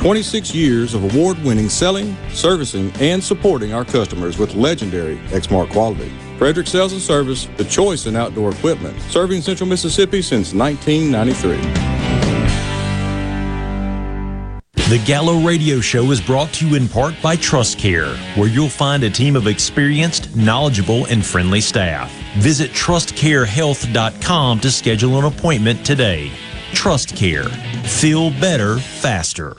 26 0.00 0.54
years 0.54 0.94
of 0.94 1.04
award 1.14 1.38
winning 1.44 1.68
selling, 1.68 2.16
servicing, 2.30 2.90
and 3.00 3.22
supporting 3.22 3.74
our 3.74 3.84
customers 3.84 4.38
with 4.38 4.54
legendary 4.54 5.18
Exmark 5.28 5.70
quality. 5.70 6.10
Frederick 6.38 6.66
Sales 6.66 6.94
and 6.94 7.02
Service, 7.02 7.48
the 7.58 7.64
choice 7.64 8.06
in 8.06 8.16
outdoor 8.16 8.50
equipment, 8.50 8.98
serving 9.10 9.42
Central 9.42 9.68
Mississippi 9.68 10.22
since 10.22 10.54
1993. 10.54 11.56
The 14.88 15.04
Gallo 15.04 15.46
Radio 15.46 15.80
Show 15.80 16.10
is 16.10 16.20
brought 16.22 16.50
to 16.54 16.66
you 16.66 16.76
in 16.76 16.88
part 16.88 17.14
by 17.22 17.36
TrustCare, 17.36 18.16
where 18.38 18.48
you'll 18.48 18.70
find 18.70 19.04
a 19.04 19.10
team 19.10 19.36
of 19.36 19.46
experienced, 19.46 20.34
knowledgeable, 20.34 21.04
and 21.08 21.22
friendly 21.24 21.60
staff. 21.60 22.10
Visit 22.38 22.70
trustcarehealth.com 22.70 24.60
to 24.60 24.70
schedule 24.70 25.18
an 25.18 25.26
appointment 25.26 25.84
today. 25.84 26.32
TrustCare. 26.72 27.50
Feel 27.84 28.30
better, 28.30 28.78
faster. 28.78 29.58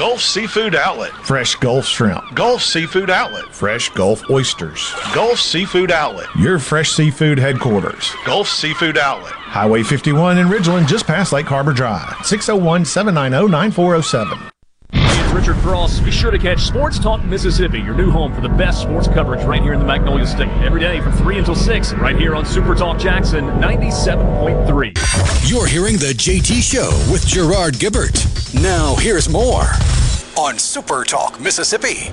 Gulf 0.00 0.22
Seafood 0.22 0.74
Outlet. 0.74 1.12
Fresh 1.12 1.56
Gulf 1.56 1.84
Shrimp. 1.84 2.34
Gulf 2.34 2.62
Seafood 2.62 3.10
Outlet. 3.10 3.44
Fresh 3.54 3.90
Gulf 3.90 4.22
Oysters. 4.30 4.94
Gulf 5.12 5.38
Seafood 5.38 5.92
Outlet. 5.92 6.26
Your 6.36 6.58
fresh 6.58 6.92
seafood 6.92 7.38
headquarters. 7.38 8.10
Gulf 8.24 8.48
Seafood 8.48 8.96
Outlet. 8.96 9.34
Highway 9.34 9.82
51 9.82 10.38
in 10.38 10.46
Ridgeland, 10.46 10.88
just 10.88 11.06
past 11.06 11.34
Lake 11.34 11.44
Harbor 11.44 11.74
Drive. 11.74 12.16
601 12.24 12.86
790 12.86 13.52
9407. 13.52 14.49
Richard 15.32 15.56
Cross. 15.56 16.00
Be 16.00 16.10
sure 16.10 16.30
to 16.30 16.38
catch 16.38 16.60
Sports 16.60 16.98
Talk 16.98 17.24
Mississippi, 17.24 17.80
your 17.80 17.94
new 17.94 18.10
home 18.10 18.34
for 18.34 18.40
the 18.40 18.48
best 18.48 18.82
sports 18.82 19.08
coverage 19.08 19.44
right 19.44 19.62
here 19.62 19.72
in 19.72 19.78
the 19.78 19.86
Magnolia 19.86 20.26
State. 20.26 20.48
Every 20.62 20.80
day 20.80 21.00
from 21.00 21.12
3 21.12 21.38
until 21.38 21.54
6, 21.54 21.92
right 21.94 22.18
here 22.18 22.34
on 22.34 22.44
Super 22.44 22.74
Talk 22.74 22.98
Jackson 22.98 23.46
97.3. 23.46 25.50
You're 25.50 25.66
hearing 25.66 25.96
The 25.96 26.12
JT 26.12 26.62
Show 26.62 26.90
with 27.12 27.26
Gerard 27.26 27.74
Gibert. 27.74 28.54
Now, 28.60 28.96
here's 28.96 29.28
more 29.28 29.70
on 30.36 30.58
Super 30.58 31.04
Talk 31.04 31.40
Mississippi. 31.40 32.10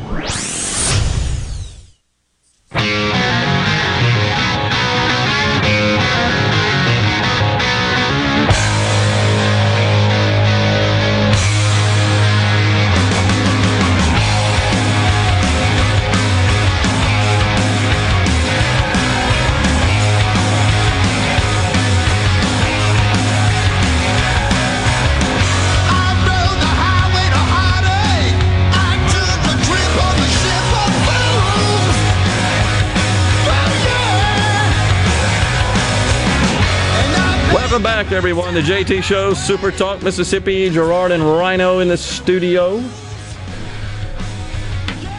Welcome 37.78 38.06
back, 38.06 38.12
everyone. 38.12 38.56
The 38.56 38.62
JT 38.62 39.04
Show, 39.04 39.36
Super 39.36 39.70
Talk 39.70 40.02
Mississippi. 40.02 40.68
Gerard 40.72 41.12
and 41.12 41.22
Rhino 41.22 41.78
in 41.78 41.90
the 41.90 41.96
studio. 41.96 42.80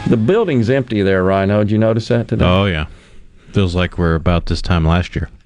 The 0.09 0.17
building's 0.17 0.69
empty 0.69 1.01
there, 1.01 1.23
Rhino. 1.23 1.59
Did 1.59 1.71
you 1.71 1.77
notice 1.77 2.09
that 2.09 2.27
today? 2.27 2.43
Oh 2.43 2.65
yeah, 2.65 2.87
feels 3.53 3.75
like 3.75 3.97
we're 3.97 4.15
about 4.15 4.47
this 4.47 4.61
time 4.61 4.83
last 4.83 5.15
year. 5.15 5.29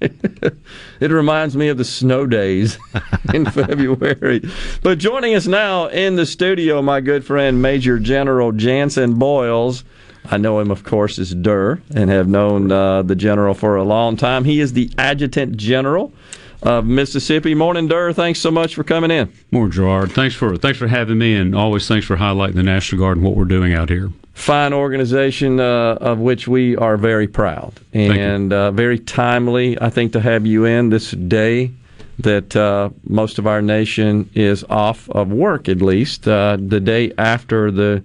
It 1.00 1.12
reminds 1.12 1.56
me 1.56 1.68
of 1.68 1.78
the 1.78 1.84
snow 1.84 2.26
days 2.26 2.78
in 3.32 3.46
February. 3.46 4.42
But 4.82 4.98
joining 4.98 5.36
us 5.36 5.46
now 5.46 5.86
in 5.86 6.16
the 6.16 6.26
studio, 6.26 6.82
my 6.82 7.00
good 7.00 7.24
friend 7.24 7.62
Major 7.62 8.00
General 8.00 8.50
Janson 8.50 9.14
Boyles. 9.20 9.84
I 10.24 10.38
know 10.38 10.58
him, 10.58 10.72
of 10.72 10.82
course, 10.82 11.20
as 11.20 11.32
Durr, 11.32 11.80
and 11.94 12.10
have 12.10 12.26
known 12.26 12.72
uh, 12.72 13.02
the 13.02 13.14
general 13.14 13.54
for 13.54 13.76
a 13.76 13.84
long 13.84 14.16
time. 14.16 14.44
He 14.44 14.58
is 14.58 14.72
the 14.72 14.90
Adjutant 14.98 15.56
General 15.56 16.12
of 16.64 16.86
Mississippi. 16.86 17.54
Morning, 17.54 17.86
Durr. 17.86 18.12
Thanks 18.12 18.40
so 18.40 18.50
much 18.50 18.74
for 18.74 18.82
coming 18.82 19.10
in. 19.10 19.32
More 19.50 19.68
Gerard. 19.68 20.12
Thanks 20.12 20.34
for 20.34 20.56
thanks 20.56 20.78
for 20.78 20.88
having 20.88 21.18
me, 21.18 21.36
and 21.36 21.54
always 21.54 21.86
thanks 21.86 22.06
for 22.06 22.16
highlighting 22.16 22.54
the 22.54 22.62
National 22.62 23.00
Guard 23.00 23.18
and 23.18 23.26
what 23.26 23.36
we're 23.36 23.44
doing 23.44 23.74
out 23.74 23.90
here. 23.90 24.10
Fine 24.32 24.72
organization 24.72 25.60
uh, 25.60 25.96
of 26.00 26.18
which 26.18 26.48
we 26.48 26.76
are 26.76 26.96
very 26.96 27.28
proud 27.28 27.72
and 27.92 28.52
uh, 28.52 28.72
very 28.72 28.98
timely. 28.98 29.80
I 29.80 29.90
think 29.90 30.12
to 30.14 30.20
have 30.20 30.44
you 30.44 30.64
in 30.64 30.90
this 30.90 31.12
day 31.12 31.70
that 32.18 32.56
uh, 32.56 32.90
most 33.04 33.38
of 33.38 33.46
our 33.46 33.62
nation 33.62 34.28
is 34.34 34.64
off 34.64 35.08
of 35.10 35.30
work, 35.30 35.68
at 35.68 35.82
least 35.82 36.26
uh, 36.26 36.56
the 36.60 36.80
day 36.80 37.12
after 37.18 37.70
the 37.70 38.02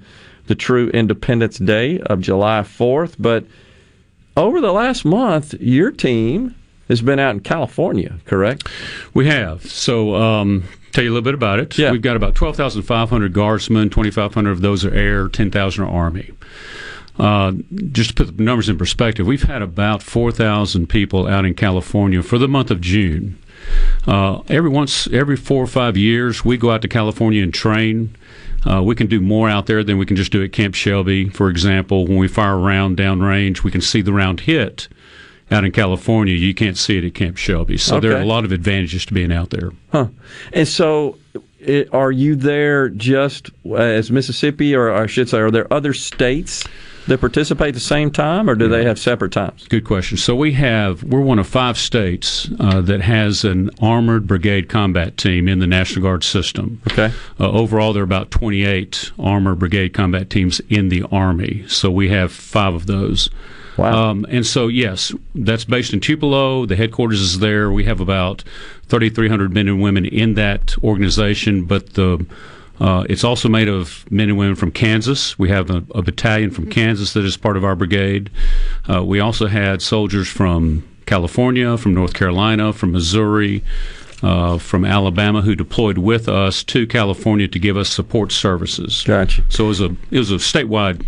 the 0.48 0.56
true 0.56 0.90
Independence 0.90 1.58
Day 1.60 2.00
of 2.00 2.22
July 2.22 2.64
Fourth. 2.64 3.16
But 3.20 3.46
over 4.36 4.60
the 4.62 4.72
last 4.74 5.06
month, 5.06 5.54
your 5.60 5.92
team 5.92 6.56
has 6.90 7.02
been 7.02 7.20
out 7.20 7.32
in 7.32 7.40
California, 7.40 8.16
correct? 8.26 8.68
We 9.14 9.28
have. 9.28 9.64
So, 9.64 10.16
um, 10.16 10.66
tell 10.92 11.04
you 11.04 11.12
a 11.12 11.14
little 11.14 11.24
bit 11.24 11.36
about 11.36 11.60
it. 11.60 11.78
Yeah. 11.78 11.92
We've 11.92 12.02
got 12.02 12.16
about 12.16 12.36
12,500 12.36 13.32
guardsmen, 13.32 13.90
2,500 13.90 14.52
of 14.52 14.62
those 14.62 14.84
are 14.84 14.94
air, 14.94 15.28
10,000 15.28 15.84
are 15.84 15.88
Army. 15.88 16.32
Uh, 17.18 17.52
just 17.92 18.12
to 18.12 18.16
put 18.16 18.38
the 18.38 18.44
numbers 18.44 18.70
in 18.70 18.78
perspective, 18.78 19.28
we've 19.28 19.44
had 19.44 19.62
about 19.62 20.02
4,000 20.02 20.88
people 20.88 21.28
out 21.28 21.46
in 21.46 21.54
California 21.54 22.24
for 22.24 22.38
the 22.38 22.48
month 22.48 22.72
of 22.72 22.82
June. 22.82 23.38
Uh, 24.08 24.42
every 24.48 24.70
once, 24.70 25.06
every 25.08 25.36
four 25.36 25.62
or 25.62 25.68
five 25.68 25.98
years, 25.98 26.46
we 26.46 26.58
go 26.58 26.72
out 26.72 26.82
to 26.82 26.88
California 26.88 27.44
and 27.44 27.54
train. 27.54 28.16
Uh, 28.70 28.82
we 28.82 28.96
can 28.96 29.08
do 29.08 29.20
more 29.20 29.50
out 29.50 29.68
there 29.68 29.84
than 29.84 29.98
we 29.98 30.06
can 30.06 30.16
just 30.16 30.32
do 30.32 30.44
at 30.44 30.52
Camp 30.52 30.76
Shelby. 30.76 31.30
For 31.30 31.50
example, 31.50 32.06
when 32.06 32.18
we 32.18 32.28
fire 32.28 32.54
a 32.54 32.58
round 32.58 32.98
downrange, 32.98 33.64
we 33.64 33.72
can 33.72 33.82
see 33.82 34.02
the 34.02 34.14
round 34.14 34.42
hit. 34.42 34.88
Out 35.52 35.66
in 35.66 35.72
California, 35.72 36.36
you 36.36 36.54
can't 36.54 36.78
see 36.78 36.98
it 36.98 37.04
at 37.04 37.16
Camp 37.16 37.38
Shelby. 37.38 37.78
So 37.78 38.00
there 38.00 38.16
are 38.16 38.22
a 38.22 38.26
lot 38.26 38.46
of 38.46 38.52
advantages 38.52 39.06
to 39.08 39.14
being 39.14 39.32
out 39.32 39.50
there. 39.50 39.72
Huh. 39.92 40.08
And 40.54 40.68
so, 40.68 41.18
i 41.68 41.86
are 41.92 42.12
you 42.12 42.36
there 42.36 42.90
just 42.90 43.50
uh, 43.66 43.76
as 43.76 44.12
Mississippi, 44.12 44.76
or 44.76 44.94
I 44.94 45.08
should 45.08 45.28
say, 45.28 45.40
are 45.40 45.52
there 45.52 45.72
other 45.74 45.94
states 45.94 46.66
that 47.10 47.20
participate 47.20 47.70
at 47.70 47.74
the 47.74 47.80
same 47.80 48.12
time, 48.12 48.50
or 48.50 48.56
do 48.56 48.68
they 48.68 48.86
have 48.86 48.98
separate 48.98 49.32
times? 49.32 49.68
Good 49.68 49.84
question. 49.84 50.18
So 50.18 50.36
we 50.36 50.54
have 50.54 51.04
we're 51.04 51.20
one 51.20 51.40
of 51.40 51.48
five 51.48 51.78
states 51.78 52.50
uh, 52.60 52.82
that 52.82 53.02
has 53.02 53.44
an 53.44 53.72
armored 53.82 54.28
brigade 54.28 54.70
combat 54.70 55.18
team 55.18 55.48
in 55.48 55.60
the 55.60 55.68
National 55.68 56.04
Guard 56.04 56.24
system. 56.24 56.82
Okay. 56.92 57.12
Uh, 57.40 57.50
overall, 57.52 57.94
there 57.94 58.02
are 58.02 58.06
about 58.06 58.32
28 58.32 59.12
armored 59.20 59.60
brigade 59.60 59.94
combat 59.94 60.30
teams 60.30 60.62
in 60.70 60.90
the 60.90 61.04
Army. 61.12 61.68
So 61.68 61.92
we 61.92 62.10
have 62.10 62.32
five 62.32 62.74
of 62.74 62.86
those. 62.86 63.30
Wow. 63.80 64.10
Um, 64.10 64.26
and 64.30 64.46
so, 64.46 64.68
yes, 64.68 65.14
that's 65.34 65.66
based 65.66 65.94
in 65.94 66.00
Tupelo. 66.00 66.66
The 66.66 66.76
headquarters 66.76 67.22
is 67.22 67.40
there. 67.40 67.72
We 67.72 67.86
have 67.86 68.00
about 68.00 68.44
3,300 68.88 69.54
men 69.54 69.68
and 69.68 69.82
women 69.82 70.06
in 70.06 70.34
that 70.36 70.78
organization, 70.84 71.66
but 71.66 71.94
the 71.94 72.26
uh, 72.80 73.04
it's 73.10 73.26
also 73.26 73.50
made 73.50 73.68
of 73.68 74.10
men 74.10 74.30
and 74.30 74.38
women 74.38 74.56
from 74.56 74.72
Kansas. 74.72 75.38
We 75.38 75.50
have 75.50 75.70
a, 75.70 75.84
a 75.94 76.02
battalion 76.02 76.50
from 76.50 76.70
Kansas 76.70 77.12
that 77.14 77.26
is 77.26 77.36
part 77.36 77.58
of 77.58 77.64
our 77.66 77.76
brigade. 77.76 78.30
Uh, 78.90 79.04
we 79.04 79.20
also 79.20 79.48
had 79.48 79.82
soldiers 79.82 80.30
from 80.30 80.88
California, 81.06 81.78
from 81.78 81.94
North 81.94 82.14
Carolina, 82.14 82.72
from 82.72 82.94
Missouri, 82.94 83.64
uh, 84.24 84.58
from 84.58 84.86
Alabama 84.86 85.42
who 85.42 85.56
deployed 85.56 85.98
with 85.98 86.30
us 86.30 86.64
to 86.66 86.88
California 86.88 87.48
to 87.48 87.60
give 87.60 87.76
us 87.76 87.90
support 87.90 88.32
services. 88.32 89.04
Gotcha. 89.06 89.44
So 89.50 89.66
it 89.66 89.68
was 89.68 89.82
a 89.82 89.96
it 90.12 90.18
was 90.18 90.32
a 90.32 90.36
statewide, 90.36 91.06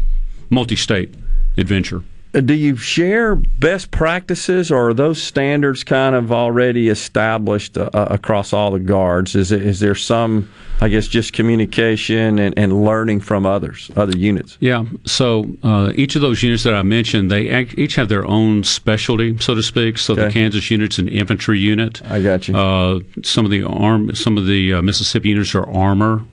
multi-state 0.49 1.13
adventure. 1.57 2.03
Do 2.33 2.53
you 2.53 2.77
share 2.77 3.35
best 3.35 3.91
practices, 3.91 4.71
or 4.71 4.89
are 4.89 4.93
those 4.93 5.21
standards 5.21 5.83
kind 5.83 6.15
of 6.15 6.31
already 6.31 6.87
established 6.87 7.77
uh, 7.77 7.89
uh, 7.93 8.07
across 8.09 8.53
all 8.53 8.71
the 8.71 8.79
guards? 8.79 9.35
Is 9.35 9.51
it, 9.51 9.61
is 9.61 9.81
there 9.81 9.95
some, 9.95 10.49
I 10.79 10.87
guess, 10.87 11.07
just 11.07 11.33
communication 11.33 12.39
and, 12.39 12.57
and 12.57 12.85
learning 12.85 13.19
from 13.19 13.45
others, 13.45 13.91
other 13.97 14.17
units? 14.17 14.57
Yeah. 14.61 14.85
So 15.05 15.45
uh, 15.61 15.91
each 15.95 16.15
of 16.15 16.21
those 16.21 16.41
units 16.41 16.63
that 16.63 16.73
I 16.73 16.83
mentioned, 16.83 17.29
they 17.29 17.49
ac- 17.49 17.75
each 17.77 17.95
have 17.95 18.07
their 18.07 18.25
own 18.25 18.63
specialty, 18.63 19.37
so 19.39 19.53
to 19.53 19.61
speak. 19.61 19.97
So 19.97 20.15
the 20.15 20.29
Kansas 20.29 20.71
unit's 20.71 20.99
an 20.99 21.09
infantry 21.09 21.59
unit. 21.59 22.01
I 22.09 22.21
got 22.21 22.47
you. 22.47 22.55
Uh, 22.55 22.99
some 23.23 23.43
of 23.43 23.51
the 23.51 23.63
arm, 23.63 24.15
some 24.15 24.37
of 24.37 24.45
the 24.45 24.75
uh, 24.75 24.81
Mississippi 24.81 25.29
units 25.29 25.53
are 25.53 25.69
armor. 25.69 26.23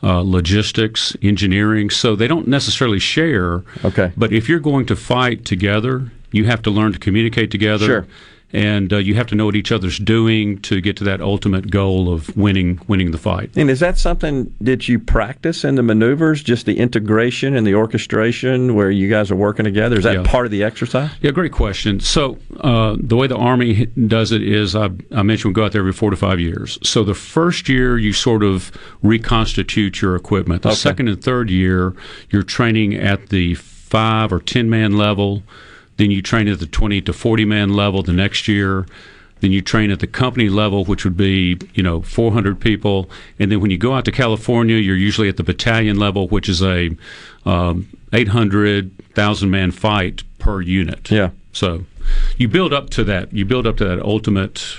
Uh, 0.00 0.20
logistics, 0.20 1.16
engineering, 1.22 1.90
so 1.90 2.14
they 2.14 2.28
don't 2.28 2.46
necessarily 2.46 3.00
share. 3.00 3.64
Okay. 3.84 4.12
But 4.16 4.32
if 4.32 4.48
you're 4.48 4.60
going 4.60 4.86
to 4.86 4.94
fight 4.94 5.44
together, 5.44 6.12
you 6.30 6.44
have 6.44 6.62
to 6.62 6.70
learn 6.70 6.92
to 6.92 6.98
communicate 7.00 7.50
together. 7.50 7.86
Sure. 7.86 8.06
And 8.50 8.92
uh, 8.94 8.96
you 8.96 9.14
have 9.14 9.26
to 9.26 9.34
know 9.34 9.44
what 9.44 9.56
each 9.56 9.70
other's 9.70 9.98
doing 9.98 10.58
to 10.62 10.80
get 10.80 10.96
to 10.96 11.04
that 11.04 11.20
ultimate 11.20 11.70
goal 11.70 12.10
of 12.10 12.34
winning, 12.34 12.80
winning 12.88 13.10
the 13.10 13.18
fight. 13.18 13.50
And 13.56 13.68
is 13.68 13.80
that 13.80 13.98
something 13.98 14.54
that 14.62 14.88
you 14.88 14.98
practice 14.98 15.64
in 15.64 15.74
the 15.74 15.82
maneuvers, 15.82 16.42
just 16.42 16.64
the 16.64 16.78
integration 16.78 17.54
and 17.54 17.66
the 17.66 17.74
orchestration 17.74 18.74
where 18.74 18.90
you 18.90 19.10
guys 19.10 19.30
are 19.30 19.36
working 19.36 19.64
together? 19.64 19.96
Is 19.98 20.04
that 20.04 20.14
Yeah. 20.14 20.22
part 20.22 20.46
of 20.46 20.50
the 20.50 20.64
exercise? 20.64 21.10
Yeah, 21.20 21.30
great 21.32 21.52
question. 21.52 22.00
So 22.00 22.38
uh, 22.60 22.96
the 22.98 23.16
way 23.16 23.26
the 23.26 23.36
Army 23.36 23.84
does 23.86 24.32
it 24.32 24.42
is, 24.42 24.74
I, 24.74 24.88
I 25.14 25.22
mentioned 25.22 25.50
we 25.50 25.60
go 25.60 25.66
out 25.66 25.72
there 25.72 25.82
every 25.82 25.92
four 25.92 26.08
to 26.10 26.16
five 26.16 26.40
years. 26.40 26.78
So 26.82 27.04
the 27.04 27.14
first 27.14 27.68
year 27.68 27.98
you 27.98 28.14
sort 28.14 28.42
of 28.42 28.72
reconstitute 29.02 30.00
your 30.00 30.16
equipment. 30.16 30.62
The 30.62 30.68
Okay. 30.70 30.76
second 30.76 31.08
and 31.08 31.22
third 31.22 31.50
year 31.50 31.92
you're 32.30 32.42
training 32.42 32.94
at 32.94 33.28
the 33.28 33.54
five 33.56 34.32
or 34.32 34.40
ten 34.40 34.70
man 34.70 34.96
level. 34.96 35.42
Then 35.98 36.10
you 36.10 36.22
train 36.22 36.48
at 36.48 36.58
the 36.58 36.66
twenty 36.66 37.02
to 37.02 37.12
forty 37.12 37.44
man 37.44 37.74
level 37.74 38.02
the 38.02 38.12
next 38.12 38.48
year. 38.48 38.86
Then 39.40 39.52
you 39.52 39.62
train 39.62 39.92
at 39.92 40.00
the 40.00 40.06
company 40.06 40.48
level, 40.48 40.84
which 40.84 41.04
would 41.04 41.16
be 41.16 41.58
you 41.74 41.82
know 41.82 42.02
400 42.02 42.58
people, 42.58 43.08
and 43.38 43.52
then 43.52 43.60
when 43.60 43.70
you 43.70 43.78
go 43.78 43.94
out 43.94 44.04
to 44.06 44.12
California, 44.12 44.76
you're 44.76 44.96
usually 44.96 45.28
at 45.28 45.36
the 45.36 45.44
battalion 45.44 45.98
level, 45.98 46.26
which 46.28 46.48
is 46.48 46.62
a 46.62 46.90
um, 47.44 47.88
800,000 48.12 49.50
man 49.50 49.70
fight 49.70 50.22
per 50.38 50.60
unit. 50.60 51.10
Yeah. 51.10 51.30
So 51.52 51.84
you 52.36 52.48
build 52.48 52.72
up 52.72 52.90
to 52.90 53.04
that. 53.04 53.32
You 53.32 53.44
build 53.44 53.66
up 53.66 53.76
to 53.78 53.84
that 53.84 54.00
ultimate 54.00 54.76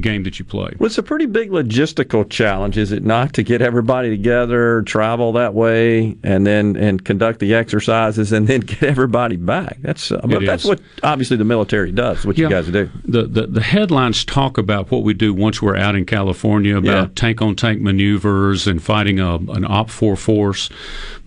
game 0.00 0.22
that 0.24 0.38
you 0.38 0.44
play. 0.44 0.72
Well, 0.78 0.86
it's 0.86 0.98
a 0.98 1.02
pretty 1.02 1.26
big 1.26 1.50
logistical 1.50 2.28
challenge, 2.28 2.76
is 2.76 2.92
it 2.92 3.04
not, 3.04 3.32
to 3.34 3.42
get 3.42 3.62
everybody 3.62 4.10
together, 4.10 4.82
travel 4.82 5.32
that 5.32 5.54
way, 5.54 6.16
and 6.22 6.46
then 6.46 6.76
and 6.76 7.04
conduct 7.04 7.38
the 7.40 7.54
exercises, 7.54 8.32
and 8.32 8.46
then 8.46 8.60
get 8.72 8.82
everybody 8.82 9.36
back. 9.36 9.78
That's 9.80 10.12
uh, 10.12 10.20
but 10.24 10.44
that's 10.44 10.64
what 10.64 10.80
obviously 11.02 11.36
the 11.36 11.44
military 11.44 11.92
does. 11.92 12.26
What 12.26 12.36
you 12.38 12.48
guys 12.48 12.66
do. 12.68 12.90
The, 13.04 13.24
the 13.24 13.46
the 13.46 13.62
headlines 13.62 14.24
talk 14.24 14.58
about 14.58 14.90
what 14.90 15.02
we 15.02 15.14
do 15.14 15.32
once 15.34 15.62
we're 15.62 15.76
out 15.76 15.94
in 15.96 16.04
California 16.06 16.76
about 16.76 17.08
Yeah. 17.08 17.12
tank 17.14 17.40
on 17.42 17.54
tank 17.56 17.80
maneuvers 17.80 18.66
and 18.66 18.82
fighting 18.82 19.20
a, 19.20 19.36
an 19.36 19.64
OPFOR 19.64 20.18
force, 20.18 20.68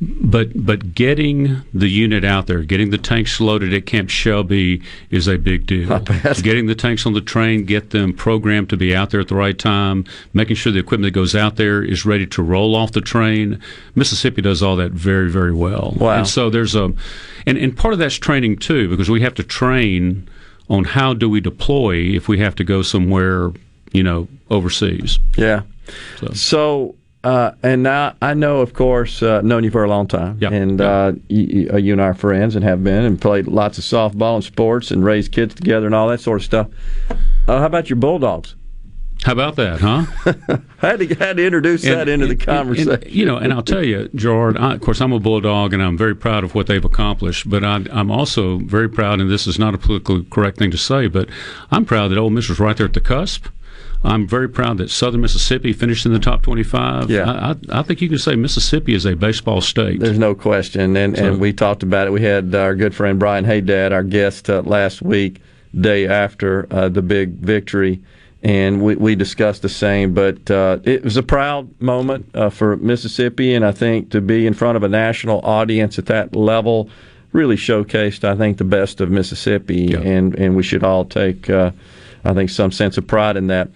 but 0.02 0.50
but 0.56 0.94
getting 0.94 1.62
the 1.74 1.88
unit 1.90 2.24
out 2.24 2.48
there, 2.48 2.62
getting 2.62 2.90
the 2.90 2.98
tanks 2.98 3.40
loaded 3.40 3.74
at 3.74 3.86
Camp 3.86 4.10
Shelby 4.10 4.82
is 5.10 5.28
a 5.28 5.38
big 5.38 5.66
deal. 5.66 6.00
Getting 6.42 6.66
the 6.68 6.76
tanks 6.76 7.06
on 7.06 7.14
the 7.14 7.22
train, 7.22 7.66
get 7.66 7.90
them 7.92 8.14
programmed 8.36 8.70
to 8.70 8.76
be 8.76 8.94
out 8.94 9.12
there 9.12 9.22
at 9.22 9.30
the 9.30 9.36
right 9.36 9.58
time, 9.58 10.04
making 10.34 10.58
sure 10.58 10.72
the 10.72 10.80
equipment 10.80 11.14
that 11.14 11.18
goes 11.18 11.36
out 11.36 11.56
there 11.56 11.82
is 11.82 12.06
ready 12.06 12.28
to 12.28 12.44
roll 12.44 12.76
off 12.76 12.92
the 12.92 13.00
train. 13.00 13.62
Mississippi 13.96 14.42
does 14.42 14.62
all 14.62 14.76
that 14.76 14.92
very 14.92 15.30
very 15.30 15.54
well. 15.54 15.94
Wow. 15.98 16.18
And 16.18 16.28
so 16.28 16.50
there's 16.50 16.76
a, 16.76 16.92
and 17.46 17.58
and 17.58 17.76
part 17.76 17.94
of 17.94 18.00
that's 18.00 18.16
training 18.16 18.58
too 18.58 18.90
because 18.90 19.10
we 19.10 19.22
have 19.22 19.34
to 19.36 19.44
train 19.44 20.28
on 20.70 20.84
how 20.84 21.14
do 21.14 21.30
we 21.30 21.40
deploy 21.40 21.96
if 21.96 22.28
we 22.28 22.40
have 22.40 22.56
to 22.56 22.64
go 22.64 22.82
somewhere, 22.82 23.52
you 23.94 24.04
know, 24.04 24.28
overseas. 24.50 25.20
Yeah. 25.38 25.62
So, 26.18 26.34
So, 26.34 26.96
uh, 27.26 27.52
and 27.64 27.84
now 27.84 28.16
I 28.22 28.34
know, 28.34 28.62
of 28.62 28.74
course, 28.74 29.22
uh, 29.24 29.42
known 29.42 29.64
you 29.64 29.72
for 29.72 29.84
a 29.84 29.90
long 29.90 30.08
time, 30.08 30.38
Yeah. 30.40 30.52
and 30.54 30.80
uh, 30.80 31.14
you, 31.28 31.78
you 31.78 31.92
and 31.94 32.02
I 32.02 32.06
are 32.06 32.14
friends 32.14 32.56
and 32.56 32.64
have 32.64 32.84
been, 32.84 33.04
and 33.04 33.20
played 33.20 33.48
lots 33.48 33.78
of 33.78 33.84
softball 33.84 34.36
and 34.36 34.44
sports, 34.44 34.92
and 34.92 35.04
raised 35.04 35.32
kids 35.32 35.56
together 35.56 35.86
and 35.88 35.96
all 35.96 36.08
that 36.10 36.22
sort 36.22 36.40
of 36.42 36.46
stuff. 36.46 36.68
Uh, 37.48 37.60
how 37.60 37.66
about 37.66 37.90
your 37.90 37.98
Bulldogs? 37.98 38.56
how 39.24 39.32
about 39.32 39.56
that, 39.56 39.80
huh? 39.80 40.06
I 40.26 40.60
had 40.88 41.00
to, 41.00 41.16
had 41.16 41.38
to 41.38 41.46
introduce 41.46 41.82
that 41.84 42.08
into 42.10 42.28
the 42.28 42.36
conversation. 42.36 42.92
and, 42.92 43.06
you 43.10 43.26
know, 43.26 43.38
and 43.38 43.54
I'll 43.54 43.64
tell 43.64 43.84
you, 43.84 44.10
Gerard. 44.14 44.58
I, 44.58 44.74
of 44.76 44.82
course, 44.82 45.00
I'm 45.02 45.14
a 45.14 45.20
bulldog, 45.20 45.74
and 45.74 45.82
I'm 45.82 45.98
very 45.98 46.16
proud 46.16 46.44
of 46.44 46.54
what 46.54 46.68
they've 46.68 46.84
accomplished. 46.84 47.50
But 47.50 47.64
I, 47.64 47.86
I'm 47.92 48.12
also 48.12 48.58
very 48.60 48.90
proud, 48.90 49.22
and 49.22 49.32
this 49.32 49.48
is 49.48 49.58
not 49.58 49.74
a 49.74 49.78
politically 49.80 50.26
correct 50.30 50.58
thing 50.58 50.70
to 50.70 50.78
say, 50.78 51.08
but 51.08 51.30
I'm 51.72 51.86
proud 51.86 52.10
that 52.10 52.18
Ole 52.20 52.30
Miss 52.30 52.50
was 52.50 52.60
right 52.60 52.76
there 52.76 52.86
at 52.88 52.94
the 52.94 53.00
cusp. 53.02 53.48
I'm 54.06 54.28
very 54.28 54.48
proud 54.48 54.78
that 54.78 54.90
Southern 54.90 55.22
Mississippi 55.22 55.74
finished 55.74 56.06
in 56.06 56.14
the 56.14 56.20
top 56.20 56.42
25. 56.44 57.10
Yeah. 57.10 57.30
I, 57.30 57.50
I, 57.52 57.80
I 57.80 57.84
think 57.84 58.02
you 58.02 58.10
can 58.10 58.18
say 58.18 58.36
Mississippi 58.36 58.94
is 58.94 59.06
a 59.06 59.16
baseball 59.16 59.62
state. 59.62 60.00
There's 60.00 60.20
no 60.20 60.36
question, 60.36 60.96
and 60.96 61.18
So- 61.18 61.26
and 61.26 61.40
we 61.40 61.54
talked 61.54 61.84
about 61.84 62.08
it. 62.08 62.12
We 62.12 62.22
had 62.22 62.54
our 62.56 62.76
good 62.76 62.94
friend 62.96 63.20
Brian 63.20 63.46
Haydad, 63.46 63.92
our 63.92 64.04
guest 64.04 64.50
uh, 64.50 64.62
last 64.62 65.02
week, 65.02 65.42
day 65.80 66.08
after 66.08 66.68
uh, 66.72 66.90
the 66.90 67.02
big 67.02 67.32
victory, 67.32 68.02
and 68.44 68.82
we, 68.82 68.96
we 68.96 69.16
discussed 69.16 69.62
the 69.64 69.70
same. 69.70 70.14
But 70.14 70.50
uh, 70.52 70.78
it 70.84 71.04
was 71.04 71.18
a 71.18 71.24
proud 71.24 71.70
moment 71.82 72.30
uh, 72.34 72.50
for 72.50 72.78
Mississippi, 72.78 73.54
and 73.54 73.66
I 73.66 73.72
think 73.72 74.12
to 74.12 74.22
be 74.22 74.46
in 74.46 74.54
front 74.54 74.78
of 74.78 74.84
a 74.84 74.90
national 74.90 75.40
audience 75.44 75.98
at 76.00 76.06
that 76.06 76.36
level 76.36 76.90
really 77.32 77.58
showcased, 77.58 78.24
I 78.24 78.36
think, 78.36 78.58
the 78.58 78.64
best 78.64 79.02
of 79.02 79.10
Mississippi, 79.12 79.88
yeah. 79.92 80.00
and 80.00 80.36
and 80.36 80.56
we 80.56 80.64
should 80.64 80.84
all 80.84 81.04
take, 81.04 81.50
uh, 81.50 81.72
I 82.26 82.34
think, 82.34 82.50
some 82.50 82.72
sense 82.72 82.98
of 82.98 83.08
pride 83.08 83.38
in 83.38 83.48
that. 83.48 83.70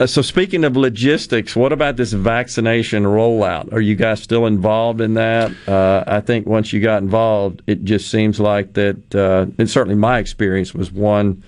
Uh, 0.00 0.06
so 0.06 0.22
speaking 0.22 0.64
of 0.64 0.76
logistics, 0.76 1.56
what 1.56 1.72
about 1.72 1.96
this 1.96 2.12
vaccination 2.12 3.02
rollout? 3.02 3.72
Are 3.72 3.80
you 3.80 3.96
guys 3.96 4.22
still 4.22 4.46
involved 4.46 5.00
in 5.00 5.14
that? 5.14 5.50
Uh, 5.66 6.04
I 6.06 6.20
think 6.20 6.46
once 6.46 6.72
you 6.72 6.80
got 6.80 7.02
involved, 7.02 7.62
it 7.66 7.82
just 7.82 8.08
seems 8.08 8.38
like 8.38 8.74
that. 8.74 9.14
Uh, 9.14 9.46
and 9.58 9.68
certainly 9.68 9.96
my 9.96 10.18
experience 10.18 10.72
was 10.72 10.92
one 10.92 11.42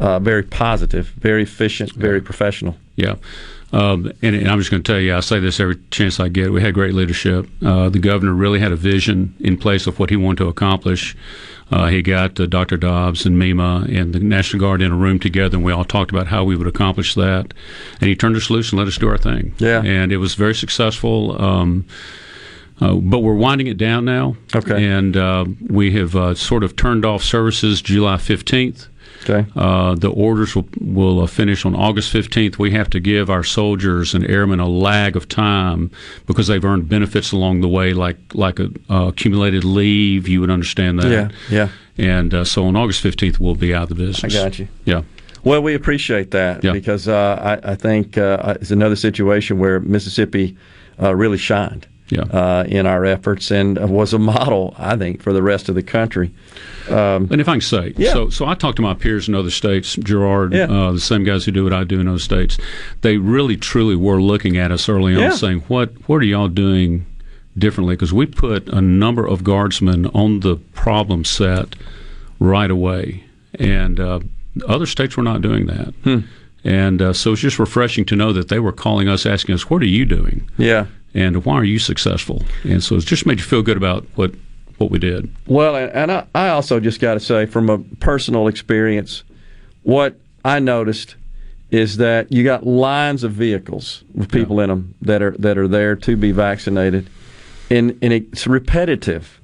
uh, 0.00 0.18
very 0.18 0.42
positive, 0.42 1.08
very 1.18 1.44
efficient, 1.44 1.94
very 1.94 2.20
professional. 2.20 2.76
Yeah. 2.96 3.16
Um, 3.74 4.12
and, 4.22 4.36
and 4.36 4.48
I'm 4.48 4.58
just 4.58 4.70
going 4.70 4.84
to 4.84 4.92
tell 4.92 5.00
you, 5.00 5.16
I 5.16 5.20
say 5.20 5.40
this 5.40 5.58
every 5.58 5.76
chance 5.90 6.20
I 6.20 6.28
get. 6.28 6.52
We 6.52 6.62
had 6.62 6.74
great 6.74 6.94
leadership. 6.94 7.48
Uh, 7.60 7.88
the 7.88 7.98
governor 7.98 8.32
really 8.32 8.60
had 8.60 8.70
a 8.70 8.76
vision 8.76 9.34
in 9.40 9.56
place 9.56 9.88
of 9.88 9.98
what 9.98 10.10
he 10.10 10.16
wanted 10.16 10.44
to 10.44 10.48
accomplish. 10.48 11.16
Uh, 11.72 11.88
he 11.88 12.00
got 12.00 12.38
uh, 12.38 12.46
Dr. 12.46 12.76
Dobbs 12.76 13.26
and 13.26 13.36
MEMA 13.36 13.88
and 13.92 14.12
the 14.12 14.20
National 14.20 14.60
Guard 14.60 14.80
in 14.80 14.92
a 14.92 14.94
room 14.94 15.18
together, 15.18 15.56
and 15.56 15.64
we 15.64 15.72
all 15.72 15.84
talked 15.84 16.12
about 16.12 16.28
how 16.28 16.44
we 16.44 16.54
would 16.54 16.68
accomplish 16.68 17.16
that. 17.16 17.52
And 18.00 18.08
he 18.08 18.14
turned 18.14 18.36
us 18.36 18.48
loose 18.48 18.70
and 18.70 18.78
let 18.78 18.86
us 18.86 18.96
do 18.96 19.08
our 19.08 19.18
thing. 19.18 19.54
Yeah. 19.58 19.82
And 19.82 20.12
it 20.12 20.18
was 20.18 20.34
very 20.34 20.54
successful. 20.54 21.40
Um, 21.42 21.84
uh, 22.80 22.94
but 22.94 23.20
we're 23.20 23.34
winding 23.34 23.66
it 23.66 23.76
down 23.76 24.04
now. 24.04 24.36
Okay. 24.54 24.84
And 24.84 25.16
uh, 25.16 25.46
we 25.68 25.92
have 25.92 26.14
uh, 26.14 26.34
sort 26.34 26.62
of 26.62 26.76
turned 26.76 27.04
off 27.04 27.22
services 27.22 27.82
July 27.82 28.16
15th. 28.16 28.88
Okay. 29.26 29.46
Uh, 29.56 29.94
the 29.94 30.10
orders 30.10 30.54
will, 30.54 30.68
will 30.80 31.20
uh, 31.20 31.26
finish 31.26 31.64
on 31.64 31.74
August 31.74 32.12
15th. 32.12 32.58
We 32.58 32.70
have 32.72 32.90
to 32.90 33.00
give 33.00 33.30
our 33.30 33.42
soldiers 33.42 34.14
and 34.14 34.24
airmen 34.28 34.60
a 34.60 34.68
lag 34.68 35.16
of 35.16 35.28
time 35.28 35.90
because 36.26 36.46
they've 36.46 36.64
earned 36.64 36.88
benefits 36.88 37.32
along 37.32 37.60
the 37.62 37.68
way, 37.68 37.92
like 37.94 38.16
like 38.34 38.58
a, 38.60 38.70
uh, 38.90 39.08
accumulated 39.08 39.64
leave. 39.64 40.28
You 40.28 40.40
would 40.40 40.50
understand 40.50 40.98
that. 41.00 41.10
Yeah, 41.10 41.28
yeah. 41.50 41.68
And 41.96 42.34
uh, 42.34 42.44
so 42.44 42.66
on 42.66 42.76
August 42.76 43.02
15th, 43.02 43.38
we'll 43.38 43.54
be 43.54 43.72
out 43.74 43.84
of 43.84 43.88
the 43.90 43.94
business. 43.94 44.34
I 44.34 44.42
got 44.42 44.58
you. 44.58 44.68
Yeah. 44.84 45.02
Well, 45.44 45.62
we 45.62 45.74
appreciate 45.74 46.30
that 46.30 46.64
Yeah. 46.64 46.72
because 46.72 47.06
uh, 47.06 47.60
I, 47.62 47.72
I 47.72 47.74
think 47.74 48.16
uh, 48.16 48.54
it's 48.60 48.70
another 48.70 48.96
situation 48.96 49.58
where 49.58 49.78
Mississippi 49.80 50.56
uh, 51.00 51.14
really 51.14 51.36
shined 51.38 51.86
Yeah. 52.14 52.22
uh, 52.22 52.64
in 52.68 52.86
our 52.86 53.04
efforts 53.04 53.50
and 53.50 53.78
was 53.90 54.12
a 54.14 54.18
model, 54.18 54.74
I 54.78 54.96
think, 54.96 55.20
for 55.22 55.32
the 55.32 55.42
rest 55.42 55.68
of 55.68 55.74
the 55.74 55.82
country. 55.82 56.30
Um, 56.88 57.28
And 57.30 57.40
if 57.40 57.48
I 57.48 57.52
can 57.52 57.60
say, 57.60 57.92
Yeah. 57.96 58.12
so 58.12 58.28
so 58.30 58.46
I 58.46 58.54
talk 58.54 58.76
to 58.76 58.82
my 58.82 58.94
peers 58.94 59.28
in 59.28 59.34
other 59.34 59.50
states, 59.50 59.96
Gerard, 59.96 60.52
Yeah. 60.52 60.64
uh, 60.70 60.92
the 60.92 61.00
same 61.00 61.24
guys 61.24 61.44
who 61.44 61.52
do 61.52 61.64
what 61.64 61.72
I 61.72 61.84
do 61.84 61.98
in 62.00 62.08
other 62.08 62.18
states. 62.18 62.58
They 63.00 63.16
really, 63.16 63.56
truly 63.56 63.96
were 63.96 64.20
looking 64.20 64.56
at 64.58 64.70
us 64.70 64.88
early 64.88 65.14
on, 65.16 65.32
saying, 65.32 65.62
"What 65.68 65.92
what 66.06 66.16
are 66.22 66.26
y'all 66.26 66.48
doing 66.48 67.04
differently?" 67.56 67.94
Because 67.96 68.12
we 68.12 68.26
put 68.26 68.68
a 68.68 68.80
number 68.80 69.26
of 69.26 69.42
guardsmen 69.42 70.06
on 70.14 70.40
the 70.40 70.56
problem 70.74 71.24
set 71.24 71.74
right 72.38 72.70
away, 72.70 73.24
and 73.58 73.98
uh, 74.00 74.20
other 74.68 74.86
states 74.86 75.16
were 75.16 75.22
not 75.24 75.40
doing 75.40 75.66
that. 75.66 75.94
Hmm. 76.04 76.18
And 76.66 77.02
uh, 77.02 77.12
so 77.12 77.32
it's 77.32 77.42
just 77.42 77.58
refreshing 77.58 78.04
to 78.06 78.16
know 78.16 78.32
that 78.32 78.48
they 78.48 78.58
were 78.58 78.72
calling 78.72 79.08
us, 79.08 79.26
asking 79.26 79.54
us, 79.54 79.68
"What 79.70 79.82
are 79.82 79.86
you 79.98 80.04
doing?" 80.04 80.48
Yeah. 80.58 80.86
And 81.14 81.44
why 81.44 81.54
are 81.54 81.64
you 81.64 81.78
successful? 81.78 82.42
And 82.64 82.82
so 82.82 82.96
it's 82.96 83.04
just 83.04 83.24
made 83.24 83.38
you 83.38 83.44
feel 83.44 83.62
good 83.62 83.76
about 83.76 84.06
what 84.16 84.34
what 84.78 84.90
we 84.90 84.98
did. 84.98 85.32
Well, 85.46 85.76
and, 85.76 85.92
and 85.92 86.12
I, 86.12 86.26
I 86.34 86.48
also 86.48 86.80
just 86.80 87.00
got 87.00 87.14
to 87.14 87.20
say, 87.20 87.46
from 87.46 87.70
a 87.70 87.78
personal 87.78 88.48
experience, 88.48 89.22
what 89.84 90.18
I 90.44 90.58
noticed 90.58 91.14
is 91.70 91.96
that 91.98 92.32
you 92.32 92.44
got 92.44 92.66
lines 92.66 93.24
of 93.24 93.32
vehicles 93.32 94.04
with 94.14 94.30
people 94.30 94.60
in 94.60 94.68
them 94.68 94.94
that 95.02 95.22
are 95.22 95.36
that 95.38 95.58
are 95.58 95.68
there 95.68 95.96
to 95.96 96.16
be 96.16 96.32
vaccinated, 96.32 97.08
and 97.70 97.96
and 98.02 98.12
it's 98.12 98.46
repetitive, 98.46 99.40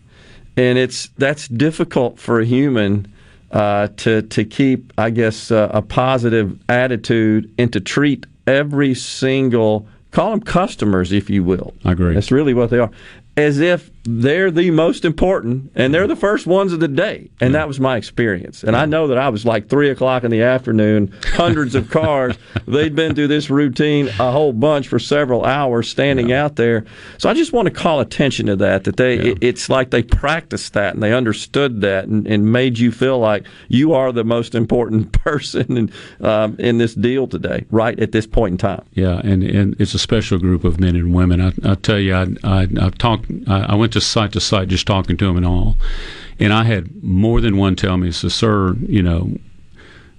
and 0.57 0.79
it's 0.79 1.09
that's 1.19 1.49
difficult 1.49 2.19
for 2.19 2.41
a 2.41 2.45
human 2.45 3.13
uh, 3.51 3.89
to 3.99 4.23
to 4.23 4.45
keep, 4.45 4.93
I 4.99 5.11
guess, 5.11 5.51
uh, 5.51 5.71
a 5.73 5.83
positive 5.83 6.59
attitude 6.69 7.53
and 7.59 7.73
to 7.73 7.81
treat 7.81 8.27
every 8.47 8.95
single 8.95 9.89
call 10.11 10.31
them 10.31 10.41
customers, 10.41 11.13
if 11.13 11.31
you 11.31 11.45
will. 11.45 11.75
I 11.85 11.93
agree. 11.93 12.15
That's 12.15 12.31
really 12.31 12.55
what 12.55 12.71
they 12.71 12.79
are. 12.79 12.91
As 13.41 13.59
if 13.59 13.91
they're 14.05 14.51
the 14.51 14.71
most 14.71 15.05
important 15.05 15.71
and 15.75 15.93
they're 15.93 16.07
the 16.07 16.17
first 16.17 16.47
ones 16.47 16.73
of 16.73 16.81
the 16.81 16.89
day. 16.89 17.31
And 17.41 17.55
that 17.55 17.69
was 17.69 17.79
my 17.79 17.97
experience. 17.99 18.65
And 18.65 18.75
I 18.75 18.87
know 18.87 19.07
that 19.09 19.19
I 19.19 19.29
was 19.29 19.45
like 19.45 19.69
three 19.69 19.91
o'clock 19.91 20.25
in 20.25 20.31
the 20.31 20.43
afternoon, 20.43 21.13
hundreds 21.35 21.75
of 21.75 21.91
cars. 21.91 22.35
They'd 22.67 22.95
been 22.97 23.15
through 23.15 23.29
this 23.29 23.51
routine 23.51 24.09
a 24.19 24.33
whole 24.33 24.53
bunch 24.55 24.89
for 24.89 24.99
several 24.99 25.45
hours 25.45 25.89
standing 25.89 26.33
out 26.33 26.57
there. 26.57 26.85
So 27.19 27.29
I 27.29 27.35
just 27.35 27.53
want 27.53 27.67
to 27.69 27.75
call 27.75 28.01
attention 28.01 28.47
to 28.47 28.57
that, 28.57 28.85
that 28.85 28.97
they 28.97 29.19
it- 29.19 29.39
it's 29.43 29.69
like 29.69 29.91
they 29.91 30.03
practiced 30.03 30.73
that 30.73 30.95
and 30.95 31.03
they 31.03 31.13
understood 31.13 31.81
that 31.83 32.07
and, 32.07 32.27
and 32.27 32.51
made 32.51 32.79
you 32.79 32.91
feel 32.93 33.19
like 33.19 33.45
you 33.69 33.93
are 33.93 34.13
the 34.13 34.25
most 34.25 34.55
important 34.55 35.13
person 35.25 35.77
in, 35.77 35.93
um, 36.27 36.57
in 36.59 36.79
this 36.79 36.95
deal 36.95 37.27
today, 37.27 37.65
right 37.71 37.99
at 38.01 38.13
this 38.13 38.27
point 38.27 38.53
in 38.53 38.59
time. 38.59 38.83
Yeah, 38.95 39.21
and, 39.23 39.43
and 39.43 39.77
it's 39.79 39.93
a 39.95 39.99
special 39.99 40.39
group 40.39 40.65
of 40.65 40.81
men 40.81 40.97
and 40.97 41.15
women. 41.15 41.41
I, 41.41 41.53
I 41.71 41.75
tell 41.75 41.99
you, 41.99 42.15
I, 42.15 42.27
I, 42.45 42.67
I've 42.81 42.97
talked. 42.97 43.30
I, 43.47 43.75
went 43.75 43.93
to 43.95 44.01
site 44.01 44.33
to 44.33 44.41
site 44.41 44.69
just 44.69 44.87
talking 44.87 45.17
to 45.17 45.27
them 45.27 45.37
and 45.37 45.47
all, 45.47 45.77
and 46.39 46.53
I 46.53 46.65
had 46.65 47.03
more 47.03 47.41
than 47.41 47.57
one 47.57 47.77
tell 47.77 47.97
me, 47.97 48.11
"So, 48.13 48.29
sir, 48.29 48.75
you 48.87 49.03
know, 49.03 49.37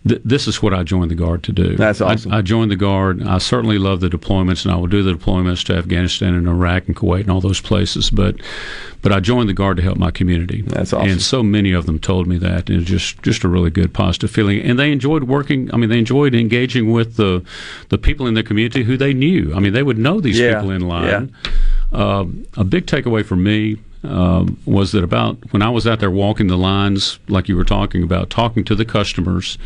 th- 0.08 0.22
this 0.26 0.48
is 0.48 0.62
what 0.62 0.74
I 0.74 0.84
joined 0.84 1.12
the 1.12 1.16
guard 1.16 1.44
to 1.44 1.52
do. 1.52 1.76
That's 1.76 2.02
awesome. 2.02 2.32
I, 2.32 2.38
I 2.40 2.42
joined 2.42 2.72
the 2.72 2.76
guard. 2.76 3.22
I 3.24 3.38
certainly 3.40 3.78
love 3.78 4.00
the 4.02 4.10
deployments, 4.10 4.66
and 4.66 4.74
I 4.74 4.78
will 4.78 4.88
do 4.88 5.04
the 5.04 5.14
deployments 5.14 5.64
to 5.66 5.76
Afghanistan 5.76 6.34
and 6.34 6.48
Iraq 6.48 6.88
and 6.88 6.96
Kuwait 6.96 7.22
and 7.22 7.32
all 7.32 7.42
those 7.42 7.62
places. 7.62 8.10
But, 8.10 8.36
but 9.02 9.12
I 9.12 9.20
joined 9.20 9.50
the 9.50 9.54
guard 9.54 9.78
to 9.78 9.84
help 9.84 9.98
my 9.98 10.12
community. 10.12 10.62
That's 10.62 10.94
awesome. 10.94 11.10
And 11.10 11.22
so 11.22 11.42
many 11.44 11.72
of 11.72 11.86
them 11.88 11.98
told 12.00 12.28
me 12.28 12.38
that, 12.38 12.70
and 12.70 12.82
it's 12.82 12.90
just 12.90 13.22
just 13.24 13.44
a 13.44 13.48
really 13.48 13.70
good 13.72 13.94
positive 13.94 14.30
feeling. 14.32 14.60
And 14.62 14.78
they 14.78 14.92
enjoyed 14.92 15.24
working. 15.24 15.74
I 15.74 15.78
mean, 15.78 15.90
they 15.90 16.00
enjoyed 16.00 16.36
engaging 16.36 16.92
with 16.92 17.16
the 17.18 17.44
the 17.90 17.98
people 17.98 18.28
in 18.28 18.34
the 18.36 18.44
community 18.44 18.84
who 18.84 18.98
they 18.98 19.14
knew. 19.14 19.54
I 19.56 19.60
mean, 19.60 19.74
they 19.74 19.84
would 19.84 19.98
know 19.98 20.20
these 20.22 20.40
Yeah. 20.40 20.56
people 20.56 20.72
in 20.72 20.82
line. 20.88 21.32
Um, 21.92 22.46
a 22.56 22.64
big 22.64 22.86
takeaway 22.86 23.26
for 23.26 23.36
me 23.36 23.78
um, 24.04 24.60
was 24.66 24.92
that 24.94 25.04
about 25.04 25.38
when 25.52 25.62
I 25.62 25.70
was 25.70 25.86
out 25.86 26.00
there 26.00 26.12
walking 26.12 26.48
the 26.48 26.58
lines, 26.58 27.20
like 27.28 27.48
you 27.50 27.56
were 27.56 27.64
talking 27.66 28.04
about, 28.04 28.30
talking 28.30 28.64
to 28.66 28.76
the 28.76 28.86
customers, 28.86 29.58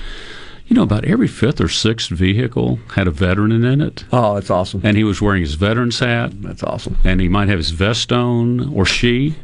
you 0.68 0.76
know, 0.76 0.84
about 0.84 1.06
every 1.06 1.28
fifth 1.28 1.62
or 1.62 1.70
sixth 1.70 2.10
vehicle 2.10 2.80
had 2.96 3.08
a 3.08 3.12
veteran 3.12 3.52
in 3.52 3.82
it. 3.82 4.04
Oh, 4.12 4.34
that's 4.34 4.50
awesome. 4.50 4.82
And 4.84 4.98
he 4.98 5.04
was 5.04 5.22
wearing 5.22 5.42
his 5.42 5.54
veteran's 5.54 6.00
hat. 6.00 6.32
That's 6.42 6.64
awesome. 6.64 6.98
And 7.04 7.22
he 7.22 7.28
might 7.28 7.48
have 7.50 7.60
his 7.60 7.72
vest 7.72 8.12
on, 8.12 8.74
or 8.74 8.86
she. 8.86 9.36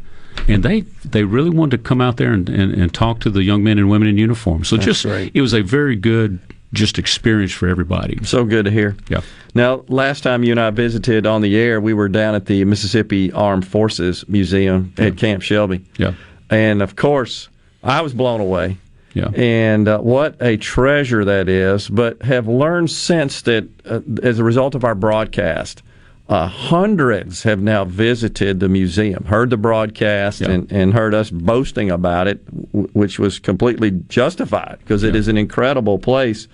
And 0.47 0.63
they 0.63 0.81
they 1.05 1.23
really 1.23 1.49
wanted 1.51 1.77
to 1.77 1.83
come 1.83 2.01
out 2.01 2.17
there 2.17 2.33
and, 2.33 2.49
and, 2.49 2.73
and 2.73 2.93
talk 2.93 3.19
to 3.19 3.29
the 3.29 3.43
young 3.43 3.63
men 3.63 3.77
and 3.77 3.89
women 3.89 4.07
in 4.07 4.17
uniform. 4.17 4.63
So 4.63 4.75
That's 4.77 4.85
just 4.85 5.03
great. 5.03 5.31
it 5.35 5.41
was 5.41 5.53
a 5.53 5.61
very 5.61 5.95
good 5.95 6.39
just 6.73 6.97
experience 6.97 7.51
for 7.51 7.67
everybody. 7.67 8.23
So 8.23 8.45
good 8.45 8.65
to 8.65 8.71
hear. 8.71 8.95
Yeah. 9.09 9.21
Now, 9.53 9.83
last 9.87 10.21
time 10.23 10.43
you 10.43 10.51
and 10.51 10.59
I 10.59 10.69
visited 10.69 11.25
on 11.27 11.41
the 11.41 11.57
air, 11.57 11.81
we 11.81 11.93
were 11.93 12.07
down 12.07 12.35
at 12.35 12.45
the 12.45 12.63
Mississippi 12.65 13.31
Armed 13.31 13.67
Forces 13.67 14.27
Museum 14.27 14.93
at 14.97 15.17
Camp 15.17 15.41
Shelby. 15.41 15.83
Yeah. 15.97 16.13
And 16.49 16.81
of 16.81 16.95
course, 16.95 17.49
I 17.83 18.01
was 18.01 18.13
blown 18.13 18.39
away. 18.39 18.77
Yeah. 19.13 19.29
And 19.35 19.87
uh, 19.87 19.99
what 19.99 20.41
a 20.41 20.55
treasure 20.55 21.25
that 21.25 21.49
is, 21.49 21.89
but 21.89 22.21
have 22.21 22.47
learned 22.47 22.89
since 22.89 23.41
that 23.41 23.67
uh, 23.85 23.99
as 24.23 24.39
a 24.39 24.43
result 24.43 24.73
of 24.73 24.85
our 24.85 24.95
broadcast, 24.95 25.83
uh, 26.31 26.47
hundreds 26.47 27.43
have 27.43 27.61
now 27.61 27.83
visited 27.83 28.59
the 28.61 28.69
museum, 28.69 29.25
heard 29.25 29.49
the 29.49 29.57
broadcast, 29.57 30.39
and, 30.41 30.71
and 30.71 30.93
heard 30.93 31.13
us 31.13 31.29
boasting 31.29 31.91
about 31.91 32.25
it, 32.27 32.43
w- 32.71 32.87
which 32.93 33.19
was 33.19 33.37
completely 33.37 33.91
justified 34.07 34.77
because 34.79 35.03
it 35.03 35.13
is 35.15 35.27
an 35.27 35.37
incredible 35.37 35.99
place. 35.99 36.47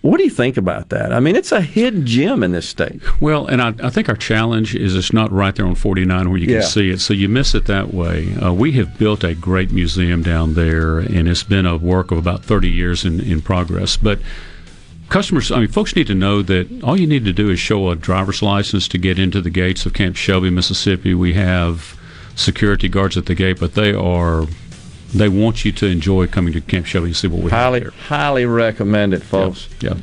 What 0.00 0.16
do 0.18 0.24
you 0.24 0.30
think 0.30 0.56
about 0.56 0.88
that? 0.88 1.12
I 1.12 1.20
mean, 1.20 1.34
it's 1.36 1.52
a 1.52 1.60
hidden 1.60 2.06
gem 2.06 2.42
in 2.42 2.52
this 2.52 2.68
state. 2.68 3.00
Well, 3.20 3.46
and 3.46 3.60
I, 3.62 3.74
I 3.82 3.90
think 3.90 4.08
our 4.08 4.16
challenge 4.16 4.74
is 4.74 4.94
it's 4.96 5.12
not 5.12 5.30
right 5.32 5.54
there 5.54 5.66
on 5.66 5.74
49 5.74 6.28
where 6.30 6.38
you 6.38 6.46
Yeah. 6.46 6.60
can 6.60 6.68
see 6.68 6.90
it, 6.90 7.00
so 7.00 7.12
you 7.14 7.28
miss 7.28 7.54
it 7.54 7.66
that 7.66 7.92
way. 7.94 8.34
Uh, 8.36 8.52
we 8.54 8.72
have 8.72 8.98
built 8.98 9.22
a 9.24 9.34
great 9.34 9.70
museum 9.70 10.22
down 10.22 10.54
there, 10.54 10.98
and 10.98 11.28
it's 11.28 11.42
been 11.42 11.64
a 11.66 11.76
work 11.76 12.10
of 12.10 12.16
about 12.18 12.42
30 12.44 12.70
years 12.70 13.04
in, 13.04 13.20
in 13.20 13.40
progress. 13.42 13.96
But 13.96 14.18
customers, 15.08 15.50
I 15.52 15.58
mean, 15.60 15.68
folks 15.68 15.94
need 15.96 16.06
to 16.08 16.14
know 16.14 16.42
that 16.42 16.82
all 16.82 16.98
you 16.98 17.06
need 17.06 17.24
to 17.24 17.32
do 17.32 17.50
is 17.50 17.58
show 17.60 17.90
a 17.90 17.96
driver's 17.96 18.42
license 18.42 18.88
to 18.88 18.98
get 18.98 19.18
into 19.18 19.40
the 19.40 19.50
gates 19.50 19.86
of 19.86 19.92
Camp 19.94 20.16
Shelby, 20.16 20.50
Mississippi. 20.50 21.14
We 21.14 21.34
have 21.34 21.98
security 22.34 22.88
guards 22.88 23.16
at 23.16 23.26
the 23.26 23.34
gate, 23.34 23.58
but 23.60 23.74
they 23.74 23.92
are. 23.92 24.46
They 25.14 25.28
want 25.28 25.64
you 25.64 25.70
to 25.70 25.86
enjoy 25.86 26.26
coming 26.26 26.52
to 26.54 26.60
Camp 26.60 26.86
Shelby 26.86 27.06
and 27.08 27.16
see 27.16 27.28
what 27.28 27.36
we 27.38 27.44
have 27.44 27.52
Highly, 27.52 27.80
here. 27.82 27.92
highly 28.08 28.46
recommend 28.46 29.14
it, 29.14 29.22
folks. 29.22 29.68
Yeah. 29.80 29.94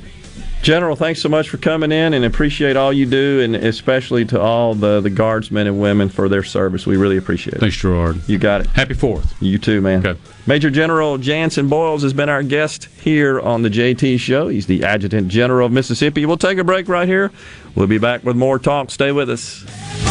General, 0.61 0.95
thanks 0.95 1.19
so 1.19 1.27
much 1.27 1.49
for 1.49 1.57
coming 1.57 1.91
in 1.91 2.13
and 2.13 2.23
appreciate 2.23 2.77
all 2.77 2.93
you 2.93 3.07
do, 3.07 3.41
and 3.41 3.55
especially 3.55 4.25
to 4.25 4.39
all 4.39 4.75
the, 4.75 5.01
the 5.01 5.09
guardsmen 5.09 5.65
and 5.65 5.81
women 5.81 6.07
for 6.07 6.29
their 6.29 6.43
service. 6.43 6.85
We 6.85 6.97
really 6.97 7.17
appreciate 7.17 7.55
it. 7.55 7.59
Thanks, 7.59 7.77
Gerard. 7.77 8.21
You 8.29 8.37
got 8.37 8.61
it. 8.61 8.67
Happy 8.67 8.93
4th. 8.93 9.33
You 9.39 9.57
too, 9.57 9.81
man. 9.81 10.05
Okay. 10.05 10.19
Major 10.45 10.69
General 10.69 11.17
Janson 11.17 11.67
Boyles 11.67 12.03
has 12.03 12.13
been 12.13 12.29
our 12.29 12.43
guest 12.43 12.85
here 13.01 13.39
on 13.39 13.63
the 13.63 13.69
JT 13.69 14.19
Show. 14.19 14.49
He's 14.49 14.67
the 14.67 14.83
Adjutant 14.83 15.29
General 15.29 15.65
of 15.65 15.71
Mississippi. 15.71 16.27
We'll 16.27 16.37
take 16.37 16.59
a 16.59 16.63
break 16.63 16.87
right 16.87 17.07
here. 17.07 17.31
We'll 17.73 17.87
be 17.87 17.97
back 17.97 18.23
with 18.23 18.35
more 18.35 18.59
talk. 18.59 18.91
Stay 18.91 19.11
with 19.11 19.31
us. 19.31 20.10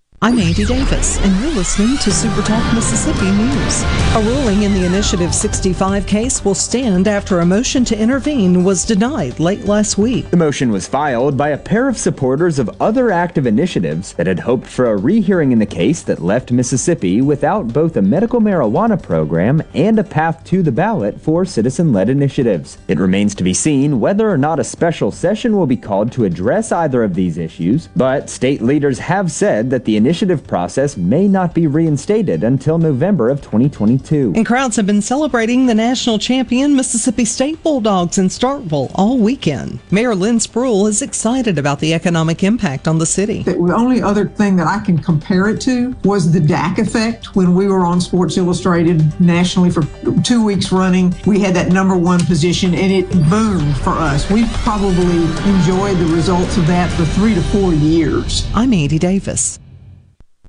I'm 0.23 0.37
Andy 0.37 0.65
Davis, 0.65 1.17
and 1.17 1.35
you're 1.41 1.55
listening 1.55 1.97
to 1.97 2.11
Super 2.11 2.43
Talk 2.43 2.75
Mississippi 2.75 3.31
News. 3.31 3.81
A 4.13 4.21
ruling 4.23 4.61
in 4.61 4.71
the 4.71 4.85
Initiative 4.85 5.33
65 5.33 6.05
case 6.05 6.45
will 6.45 6.53
stand 6.53 7.07
after 7.07 7.39
a 7.39 7.45
motion 7.45 7.83
to 7.85 7.99
intervene 7.99 8.63
was 8.63 8.85
denied 8.85 9.39
late 9.39 9.65
last 9.65 9.97
week. 9.97 10.29
The 10.29 10.37
motion 10.37 10.71
was 10.71 10.87
filed 10.87 11.35
by 11.35 11.49
a 11.49 11.57
pair 11.57 11.89
of 11.89 11.97
supporters 11.97 12.59
of 12.59 12.69
other 12.79 13.09
active 13.09 13.47
initiatives 13.47 14.13
that 14.13 14.27
had 14.27 14.41
hoped 14.41 14.67
for 14.67 14.91
a 14.91 14.95
rehearing 14.95 15.53
in 15.53 15.57
the 15.57 15.65
case 15.65 16.03
that 16.03 16.21
left 16.21 16.51
Mississippi 16.51 17.23
without 17.23 17.73
both 17.73 17.97
a 17.97 18.01
medical 18.03 18.39
marijuana 18.39 19.01
program 19.01 19.63
and 19.73 19.97
a 19.97 20.03
path 20.03 20.43
to 20.43 20.61
the 20.61 20.71
ballot 20.71 21.19
for 21.19 21.45
citizen 21.45 21.93
led 21.93 22.09
initiatives. 22.09 22.77
It 22.87 22.99
remains 22.99 23.33
to 23.33 23.43
be 23.43 23.55
seen 23.55 23.99
whether 23.99 24.29
or 24.29 24.37
not 24.37 24.59
a 24.59 24.63
special 24.63 25.09
session 25.09 25.57
will 25.57 25.65
be 25.65 25.77
called 25.77 26.11
to 26.11 26.25
address 26.25 26.71
either 26.71 27.03
of 27.03 27.15
these 27.15 27.39
issues, 27.39 27.89
but 27.95 28.29
state 28.29 28.61
leaders 28.61 28.99
have 28.99 29.31
said 29.31 29.71
that 29.71 29.85
the 29.85 29.97
initiative 29.97 30.10
initiative 30.11 30.45
process 30.45 30.97
may 30.97 31.25
not 31.25 31.55
be 31.55 31.67
reinstated 31.67 32.43
until 32.43 32.77
November 32.77 33.29
of 33.29 33.39
2022. 33.39 34.33
And 34.35 34.45
crowds 34.45 34.75
have 34.75 34.85
been 34.85 35.01
celebrating 35.01 35.67
the 35.67 35.73
national 35.73 36.19
champion 36.19 36.75
Mississippi 36.75 37.23
State 37.23 37.63
Bulldogs 37.63 38.17
in 38.17 38.27
Starkville 38.27 38.91
all 38.93 39.17
weekend. 39.17 39.79
Mayor 39.89 40.13
Lynn 40.13 40.39
Spruill 40.39 40.89
is 40.89 41.01
excited 41.01 41.57
about 41.57 41.79
the 41.79 41.93
economic 41.93 42.43
impact 42.43 42.89
on 42.89 42.97
the 42.97 43.05
city. 43.05 43.43
The 43.43 43.55
only 43.73 44.01
other 44.01 44.27
thing 44.27 44.57
that 44.57 44.67
I 44.67 44.83
can 44.83 44.97
compare 44.97 45.47
it 45.47 45.61
to 45.61 45.95
was 46.03 46.29
the 46.29 46.41
Dak 46.41 46.77
effect 46.77 47.33
when 47.33 47.55
we 47.55 47.69
were 47.69 47.85
on 47.85 48.01
Sports 48.01 48.35
Illustrated 48.35 49.17
nationally 49.21 49.71
for 49.71 49.83
two 50.23 50.43
weeks 50.43 50.73
running. 50.73 51.15
We 51.25 51.39
had 51.39 51.55
that 51.55 51.69
number 51.69 51.95
one 51.95 52.19
position 52.25 52.75
and 52.75 52.91
it 52.91 53.09
boomed 53.29 53.77
for 53.77 53.91
us. 53.91 54.29
We 54.29 54.43
probably 54.65 55.23
enjoyed 55.49 55.95
the 55.99 56.11
results 56.13 56.57
of 56.57 56.67
that 56.67 56.91
for 56.97 57.05
three 57.05 57.33
to 57.33 57.41
four 57.43 57.71
years. 57.73 58.45
I'm 58.53 58.73
Andy 58.73 58.99
Davis. 58.99 59.57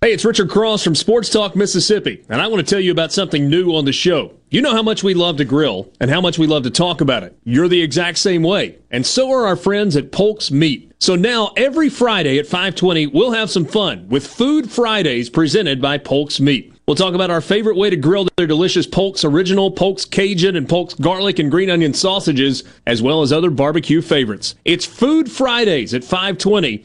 Hey, 0.02 0.12
it's 0.12 0.24
Richard 0.24 0.50
Cross 0.50 0.82
from 0.82 0.96
Sports 0.96 1.28
Talk 1.28 1.54
Mississippi, 1.54 2.24
and 2.28 2.42
I 2.42 2.48
want 2.48 2.58
to 2.58 2.68
tell 2.68 2.82
you 2.82 2.90
about 2.90 3.12
something 3.12 3.48
new 3.48 3.76
on 3.76 3.84
the 3.84 3.92
show. 3.92 4.32
You 4.50 4.60
know 4.60 4.72
how 4.72 4.82
much 4.82 5.04
we 5.04 5.14
love 5.14 5.36
to 5.36 5.44
grill 5.44 5.92
and 6.00 6.10
how 6.10 6.20
much 6.20 6.40
we 6.40 6.48
love 6.48 6.64
to 6.64 6.72
talk 6.72 7.00
about 7.00 7.22
it. 7.22 7.38
You're 7.44 7.68
the 7.68 7.80
exact 7.80 8.18
same 8.18 8.42
way, 8.42 8.78
and 8.90 9.06
so 9.06 9.30
are 9.30 9.46
our 9.46 9.54
friends 9.54 9.94
at 9.94 10.10
Polk's 10.10 10.50
Meat. 10.50 10.90
So 10.98 11.14
now 11.14 11.52
every 11.56 11.88
Friday 11.88 12.40
at 12.40 12.48
5:20, 12.48 13.06
we'll 13.06 13.30
have 13.30 13.48
some 13.48 13.64
fun 13.64 14.08
with 14.08 14.26
Food 14.26 14.72
Fridays 14.72 15.30
presented 15.30 15.80
by 15.80 15.98
Polk's 15.98 16.40
Meat. 16.40 16.72
We'll 16.88 16.96
talk 16.96 17.14
about 17.14 17.30
our 17.30 17.40
favorite 17.40 17.76
way 17.76 17.88
to 17.90 17.96
grill 17.96 18.26
their 18.36 18.48
delicious 18.48 18.88
Polk's 18.88 19.24
Original, 19.24 19.70
Polk's 19.70 20.04
Cajun, 20.04 20.56
and 20.56 20.68
Polk's 20.68 20.94
Garlic 20.94 21.38
and 21.38 21.48
Green 21.48 21.70
Onion 21.70 21.94
sausages, 21.94 22.64
as 22.88 23.00
well 23.00 23.22
as 23.22 23.32
other 23.32 23.50
barbecue 23.50 24.02
favorites. 24.02 24.56
It's 24.64 24.84
Food 24.84 25.30
Fridays 25.30 25.94
at 25.94 26.02
520. 26.02 26.84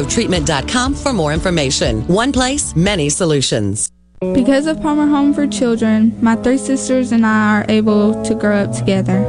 pinegrovetreatment.com 0.01 0.95
for 0.95 1.13
more 1.13 1.33
information. 1.33 2.01
One 2.07 2.31
place, 2.31 2.75
many 2.75 3.09
solutions. 3.09 3.91
Because 4.19 4.67
of 4.67 4.81
Palmer 4.81 5.07
Home 5.07 5.33
for 5.33 5.47
Children, 5.47 6.15
my 6.21 6.35
three 6.35 6.57
sisters 6.57 7.11
and 7.11 7.25
I 7.25 7.59
are 7.59 7.65
able 7.69 8.23
to 8.23 8.35
grow 8.35 8.57
up 8.57 8.71
together. 8.71 9.23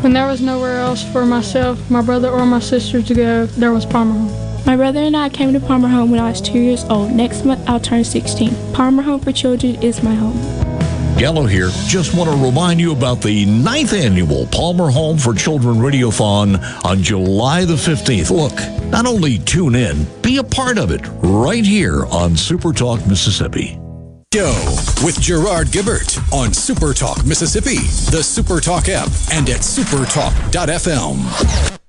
When 0.00 0.12
there 0.12 0.26
was 0.26 0.40
nowhere 0.40 0.78
else 0.78 1.04
for 1.12 1.24
myself, 1.24 1.90
my 1.90 2.02
brother, 2.02 2.28
or 2.28 2.44
my 2.44 2.58
sister 2.58 3.02
to 3.02 3.14
go, 3.14 3.46
there 3.46 3.72
was 3.72 3.86
Palmer 3.86 4.18
Home. 4.18 4.64
My 4.66 4.76
brother 4.76 4.98
and 4.98 5.16
I 5.16 5.28
came 5.28 5.52
to 5.52 5.60
Palmer 5.60 5.88
Home 5.88 6.10
when 6.10 6.18
I 6.18 6.30
was 6.30 6.40
two 6.40 6.58
years 6.58 6.82
old. 6.84 7.12
Next 7.12 7.44
month, 7.44 7.62
I'll 7.68 7.78
turn 7.78 8.02
16. 8.02 8.72
Palmer 8.72 9.02
Home 9.02 9.20
for 9.20 9.30
Children 9.30 9.80
is 9.80 10.02
my 10.02 10.14
home. 10.14 10.75
Gallo 11.18 11.46
here. 11.46 11.70
Just 11.86 12.14
want 12.14 12.30
to 12.30 12.36
remind 12.36 12.78
you 12.78 12.92
about 12.92 13.22
the 13.22 13.46
ninth 13.46 13.94
annual 13.94 14.46
Palmer 14.48 14.90
Home 14.90 15.16
for 15.16 15.32
Children 15.32 15.76
Radiothon 15.76 16.84
on 16.84 17.02
July 17.02 17.64
the 17.64 17.74
15th. 17.74 18.30
Look, 18.30 18.54
not 18.90 19.06
only 19.06 19.38
tune 19.38 19.74
in, 19.74 20.06
be 20.20 20.36
a 20.36 20.44
part 20.44 20.76
of 20.76 20.90
it 20.90 21.00
right 21.22 21.64
here 21.64 22.04
on 22.06 22.36
Super 22.36 22.72
Talk 22.72 23.06
Mississippi. 23.06 23.80
Show 24.34 24.52
with 25.02 25.18
Gerard 25.18 25.68
Gibert 25.68 26.18
on 26.34 26.52
Super 26.52 26.92
Talk 26.92 27.24
Mississippi, 27.24 27.78
the 28.10 28.22
Super 28.22 28.60
Talk 28.60 28.90
app, 28.90 29.08
and 29.32 29.48
at 29.48 29.60
supertalk.fm. 29.60 31.85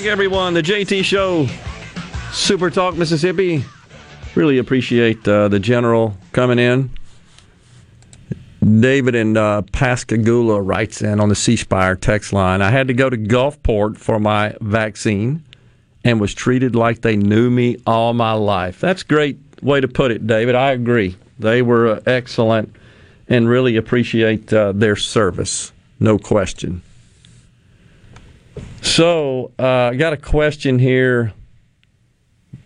back, 0.00 0.08
everyone. 0.08 0.54
The 0.54 0.62
JT 0.62 1.04
Show, 1.04 1.46
Super 2.32 2.70
Talk 2.70 2.96
Mississippi. 2.96 3.64
Really 4.34 4.56
appreciate 4.56 5.26
uh, 5.28 5.48
the 5.48 5.58
general 5.58 6.16
coming 6.32 6.58
in. 6.58 6.90
David 8.80 9.14
in 9.14 9.36
uh, 9.36 9.60
Pascagoula 9.72 10.62
writes 10.62 11.02
in 11.02 11.20
on 11.20 11.28
the 11.28 11.34
C 11.34 11.54
Spire 11.56 11.96
text 11.96 12.32
line 12.32 12.62
I 12.62 12.70
had 12.70 12.88
to 12.88 12.94
go 12.94 13.10
to 13.10 13.16
Gulfport 13.16 13.98
for 13.98 14.18
my 14.18 14.54
vaccine 14.62 15.44
and 16.02 16.18
was 16.18 16.32
treated 16.32 16.74
like 16.74 17.02
they 17.02 17.16
knew 17.16 17.50
me 17.50 17.76
all 17.86 18.14
my 18.14 18.32
life. 18.32 18.80
That's 18.80 19.02
a 19.02 19.06
great 19.06 19.38
way 19.62 19.82
to 19.82 19.88
put 19.88 20.12
it, 20.12 20.26
David. 20.26 20.54
I 20.54 20.70
agree. 20.70 21.16
They 21.38 21.60
were 21.60 21.88
uh, 21.88 22.00
excellent 22.06 22.74
and 23.28 23.48
really 23.48 23.76
appreciate 23.76 24.50
uh, 24.52 24.72
their 24.72 24.96
service, 24.96 25.72
no 25.98 26.18
question. 26.18 26.82
So, 28.90 29.52
uh, 29.56 29.90
I 29.92 29.94
got 29.94 30.14
a 30.14 30.16
question 30.16 30.80
here 30.80 31.32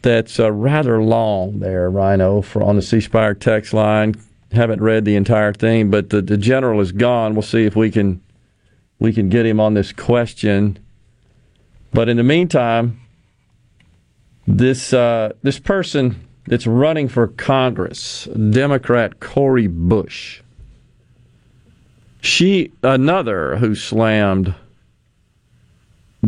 that's 0.01 0.41
uh, 0.41 0.51
rather 0.51 1.03
long 1.03 1.59
there, 1.59 1.91
Rhino, 1.91 2.41
for 2.41 2.63
on 2.63 2.77
the 2.77 2.83
C 2.83 3.03
Spire 3.03 3.35
text 3.35 3.75
line. 3.75 4.15
Haven't 4.51 4.81
read 4.81 5.05
the 5.05 5.17
entire 5.17 5.53
thing, 5.53 5.91
but 5.91 6.09
the, 6.09 6.23
the 6.23 6.39
general 6.39 6.81
is 6.81 6.93
gone. 6.93 7.35
We'll 7.35 7.43
see 7.43 7.67
if 7.67 7.77
we 7.77 7.91
can 7.91 8.23
we 8.99 9.13
can 9.13 9.29
get 9.29 9.45
him 9.45 9.61
on 9.61 9.75
this 9.75 9.93
question. 9.93 10.79
But 11.93 12.09
in 12.09 12.17
the 12.17 12.23
meantime, 12.25 13.03
this 14.47 14.95
uh, 14.95 15.35
this 15.43 15.59
person 15.59 16.27
that's 16.47 16.67
running 16.67 17.09
for 17.09 17.29
Congress, 17.29 18.25
Democrat 18.25 19.21
Cori 19.21 19.67
Bush, 19.67 20.41
she 22.23 22.73
another 22.83 23.57
who 23.57 23.75
slammed 23.75 24.55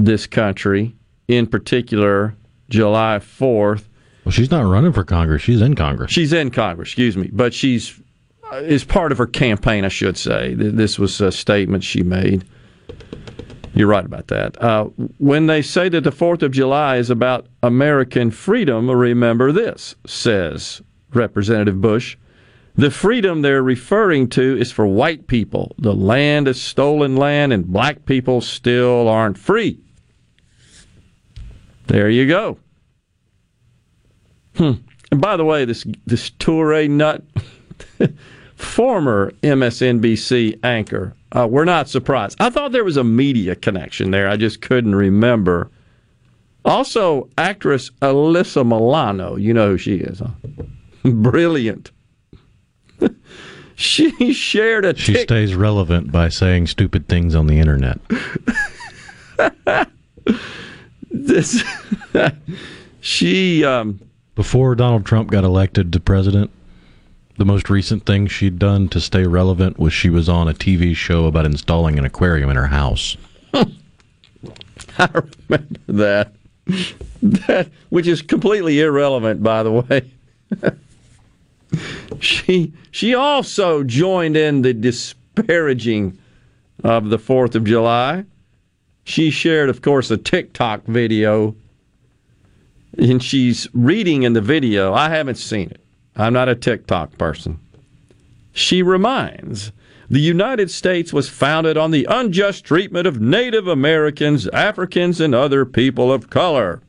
this 0.04 0.26
country, 0.26 0.94
in 1.28 1.46
particular 1.46 2.34
July 2.68 3.18
4th. 3.20 3.84
Well, 4.24 4.32
she's 4.32 4.50
not 4.50 4.62
running 4.62 4.92
for 4.92 5.04
Congress. 5.04 5.42
She's 5.42 5.60
in 5.60 5.76
Congress. 5.76 6.10
She's 6.10 6.32
in 6.32 6.50
Congress, 6.50 6.88
excuse 6.88 7.16
me. 7.16 7.30
But 7.32 7.54
she's 7.54 8.00
uh, 8.52 8.56
is 8.56 8.84
part 8.84 9.12
of 9.12 9.18
her 9.18 9.26
campaign, 9.26 9.84
I 9.84 9.88
should 9.88 10.16
say. 10.16 10.54
This 10.54 10.98
was 10.98 11.20
a 11.20 11.32
statement 11.32 11.82
she 11.82 12.02
made. 12.02 12.44
You're 13.74 13.88
right 13.88 14.04
about 14.04 14.28
that. 14.28 14.60
Uh, 14.62 14.84
when 15.18 15.46
they 15.46 15.62
say 15.62 15.88
that 15.88 16.02
the 16.02 16.10
4th 16.10 16.42
of 16.42 16.52
July 16.52 16.96
is 16.96 17.10
about 17.10 17.46
American 17.62 18.30
freedom, 18.30 18.90
remember 18.90 19.52
this, 19.52 19.94
says 20.06 20.80
Representative 21.12 21.80
Bush. 21.80 22.16
The 22.76 22.90
freedom 22.90 23.42
they're 23.42 23.62
referring 23.62 24.28
to 24.30 24.56
is 24.58 24.70
for 24.70 24.86
white 24.86 25.26
people. 25.26 25.74
The 25.78 25.94
land 25.94 26.46
is 26.46 26.60
stolen 26.60 27.16
land, 27.16 27.52
and 27.52 27.66
black 27.66 28.04
people 28.06 28.40
still 28.40 29.08
aren't 29.08 29.38
free. 29.38 29.80
There 31.86 32.10
you 32.10 32.26
go. 32.26 32.58
Hmm. 34.56 34.72
And 35.10 35.20
by 35.20 35.36
the 35.36 35.44
way, 35.44 35.64
this 35.64 35.84
this 36.06 36.30
Toure 36.30 36.88
nut, 36.88 37.22
former 38.56 39.32
MSNBC 39.42 40.58
anchor, 40.64 41.14
uh, 41.32 41.46
we're 41.48 41.64
not 41.64 41.88
surprised. 41.88 42.40
I 42.40 42.50
thought 42.50 42.72
there 42.72 42.84
was 42.84 42.96
a 42.96 43.04
media 43.04 43.54
connection 43.54 44.10
there. 44.10 44.28
I 44.28 44.36
just 44.36 44.60
couldn't 44.62 44.94
remember. 44.94 45.70
Also, 46.64 47.28
actress 47.38 47.90
Alyssa 48.02 48.66
Milano. 48.66 49.36
You 49.36 49.54
know 49.54 49.70
who 49.70 49.78
she 49.78 49.96
is, 49.96 50.18
huh? 50.18 50.30
Brilliant. 51.04 51.92
she 53.76 54.32
shared 54.32 54.84
a. 54.84 54.96
She 54.96 55.14
stays 55.14 55.54
relevant 55.54 56.10
by 56.10 56.28
saying 56.28 56.66
stupid 56.66 57.08
things 57.08 57.36
on 57.36 57.46
the 57.46 57.60
internet. 57.60 58.00
This 61.10 61.62
she 63.00 63.64
um, 63.64 64.00
before 64.34 64.74
Donald 64.74 65.06
Trump 65.06 65.30
got 65.30 65.44
elected 65.44 65.92
to 65.92 66.00
president, 66.00 66.50
the 67.38 67.44
most 67.44 67.68
recent 67.70 68.06
thing 68.06 68.26
she'd 68.26 68.58
done 68.58 68.88
to 68.88 69.00
stay 69.00 69.26
relevant 69.26 69.78
was 69.78 69.92
she 69.92 70.10
was 70.10 70.28
on 70.28 70.48
a 70.48 70.54
TV 70.54 70.94
show 70.94 71.26
about 71.26 71.46
installing 71.46 71.98
an 71.98 72.04
aquarium 72.04 72.50
in 72.50 72.56
her 72.56 72.66
house. 72.66 73.16
I 74.98 75.08
remember 75.48 75.80
that. 75.88 76.32
That 77.22 77.68
which 77.90 78.06
is 78.06 78.22
completely 78.22 78.80
irrelevant 78.80 79.42
by 79.42 79.62
the 79.62 79.72
way. 79.72 80.10
she 82.20 82.72
she 82.90 83.14
also 83.14 83.82
joined 83.82 84.36
in 84.36 84.62
the 84.62 84.74
disparaging 84.74 86.18
of 86.84 87.10
the 87.10 87.18
4th 87.18 87.54
of 87.54 87.64
July. 87.64 88.24
She 89.06 89.30
shared, 89.30 89.70
of 89.70 89.82
course, 89.82 90.10
a 90.10 90.16
TikTok 90.16 90.84
video, 90.86 91.54
and 92.98 93.22
she's 93.22 93.68
reading 93.72 94.24
in 94.24 94.32
the 94.32 94.40
video. 94.40 94.92
I 94.92 95.10
haven't 95.10 95.36
seen 95.36 95.70
it. 95.70 95.80
I'm 96.16 96.32
not 96.32 96.48
a 96.48 96.56
TikTok 96.56 97.16
person. 97.16 97.60
She 98.52 98.82
reminds 98.82 99.70
the 100.10 100.18
United 100.20 100.72
States 100.72 101.12
was 101.12 101.28
founded 101.28 101.76
on 101.76 101.92
the 101.92 102.04
unjust 102.10 102.64
treatment 102.64 103.06
of 103.06 103.20
Native 103.20 103.68
Americans, 103.68 104.48
Africans, 104.48 105.20
and 105.20 105.36
other 105.36 105.64
people 105.64 106.12
of 106.12 106.28
color. 106.28 106.82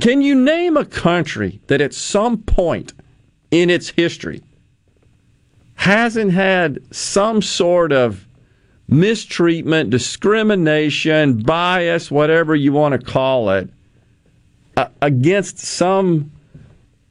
Can 0.00 0.22
you 0.22 0.34
name 0.34 0.78
a 0.78 0.86
country 0.86 1.60
that 1.66 1.82
at 1.82 1.92
some 1.92 2.38
point 2.38 2.94
in 3.50 3.68
its 3.68 3.90
history 3.90 4.42
hasn't 5.80 6.30
had 6.30 6.78
some 6.94 7.40
sort 7.40 7.90
of 7.90 8.28
mistreatment, 8.86 9.88
discrimination, 9.88 11.38
bias, 11.38 12.10
whatever 12.10 12.54
you 12.54 12.70
want 12.70 12.92
to 12.92 13.10
call 13.10 13.48
it, 13.48 13.66
uh, 14.76 14.88
against 15.00 15.56
some 15.56 16.30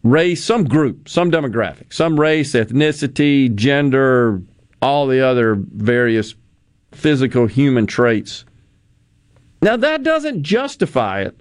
race, 0.03 0.43
some 0.43 0.65
group, 0.65 1.09
some 1.09 1.31
demographic, 1.31 1.91
some 1.91 2.19
race, 2.19 2.51
ethnicity, 2.51 3.53
gender, 3.55 4.39
all 4.83 5.07
the 5.07 5.19
other 5.19 5.55
various 5.57 6.35
physical 6.91 7.47
human 7.47 7.87
traits. 7.87 8.45
Now, 9.63 9.77
that 9.77 10.03
doesn't 10.03 10.43
justify 10.43 11.21
it. 11.21 11.35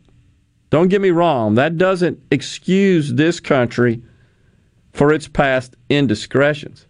Don't 0.71 0.89
get 0.89 1.03
me 1.03 1.11
wrong. 1.11 1.57
That 1.57 1.77
doesn't 1.77 2.23
excuse 2.31 3.13
this 3.13 3.39
country 3.39 4.01
for 4.95 5.13
its 5.13 5.29
past 5.29 5.77
indiscretions. 5.91 6.87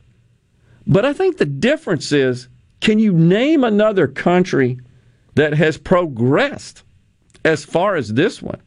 But 0.89 1.05
I 1.05 1.13
think 1.13 1.37
the 1.37 1.45
difference 1.45 2.11
is 2.13 2.49
can 2.81 2.99
you 2.99 3.13
name 3.13 3.63
another 3.63 4.09
country 4.09 4.81
that 5.35 5.53
has 5.53 5.77
progressed 5.77 6.83
as 7.45 7.65
far 7.65 7.95
as 7.95 8.15
this 8.15 8.43
one 8.43 8.61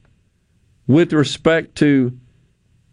with 0.88 1.12
respect 1.14 1.76
to 1.78 2.18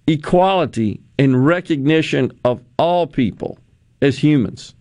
equality 0.07 1.01
and 1.19 1.45
recognition 1.45 2.33
of 2.45 2.63
all 2.79 3.07
people 3.07 3.59
as 4.01 4.19
humans 4.19 4.75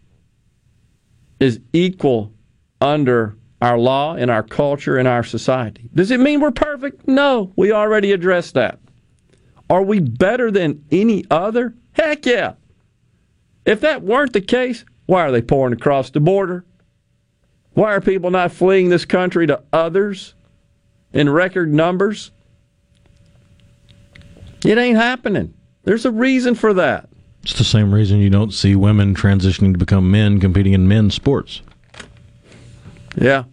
is 1.40 1.60
equal 1.74 2.32
under 2.80 3.36
our 3.62 3.78
law 3.78 4.16
and 4.16 4.30
our 4.32 4.44
culture 4.44 4.98
and 4.98 5.08
our 5.08 5.24
society. 5.24 5.90
Does 5.94 6.12
it 6.12 6.20
mean 6.20 6.40
we're 6.40 6.52
perfect? 6.52 7.08
No, 7.08 7.52
we 7.56 7.72
already 7.72 8.12
addressed 8.12 8.54
that. 8.54 8.80
Are 9.70 9.82
we 9.82 10.00
better 10.00 10.52
than 10.52 10.86
any 10.92 11.26
other? 11.30 11.74
Heck 11.94 12.26
yeah. 12.26 12.54
If 13.68 13.82
that 13.82 14.02
weren't 14.02 14.32
the 14.32 14.40
case, 14.40 14.86
why 15.08 15.24
are 15.24 15.32
they 15.32 15.42
pouring 15.42 15.74
across 15.74 16.10
the 16.10 16.22
border? 16.22 16.64
Why 17.74 17.94
are 17.94 18.02
people 18.02 18.32
not 18.32 18.54
fleeing 18.54 18.88
this 18.88 19.04
country 19.04 19.46
to 19.46 19.62
others 19.74 20.34
in 21.12 21.30
record 21.30 21.72
numbers? 21.74 22.32
It 24.66 24.78
ain't 24.78 24.98
happening. 24.98 25.54
There's 25.84 26.06
a 26.06 26.12
reason 26.12 26.56
for 26.56 26.74
that. 26.76 27.10
It's 27.44 27.58
the 27.58 27.66
same 27.66 27.94
reason 27.94 28.20
you 28.20 28.30
don't 28.30 28.54
see 28.54 28.74
women 28.76 29.14
transitioning 29.14 29.74
to 29.74 29.78
become 29.78 30.10
men 30.10 30.40
competing 30.40 30.72
in 30.72 30.88
men's 30.88 31.14
sports. 31.14 31.62
Yeah. 33.18 33.44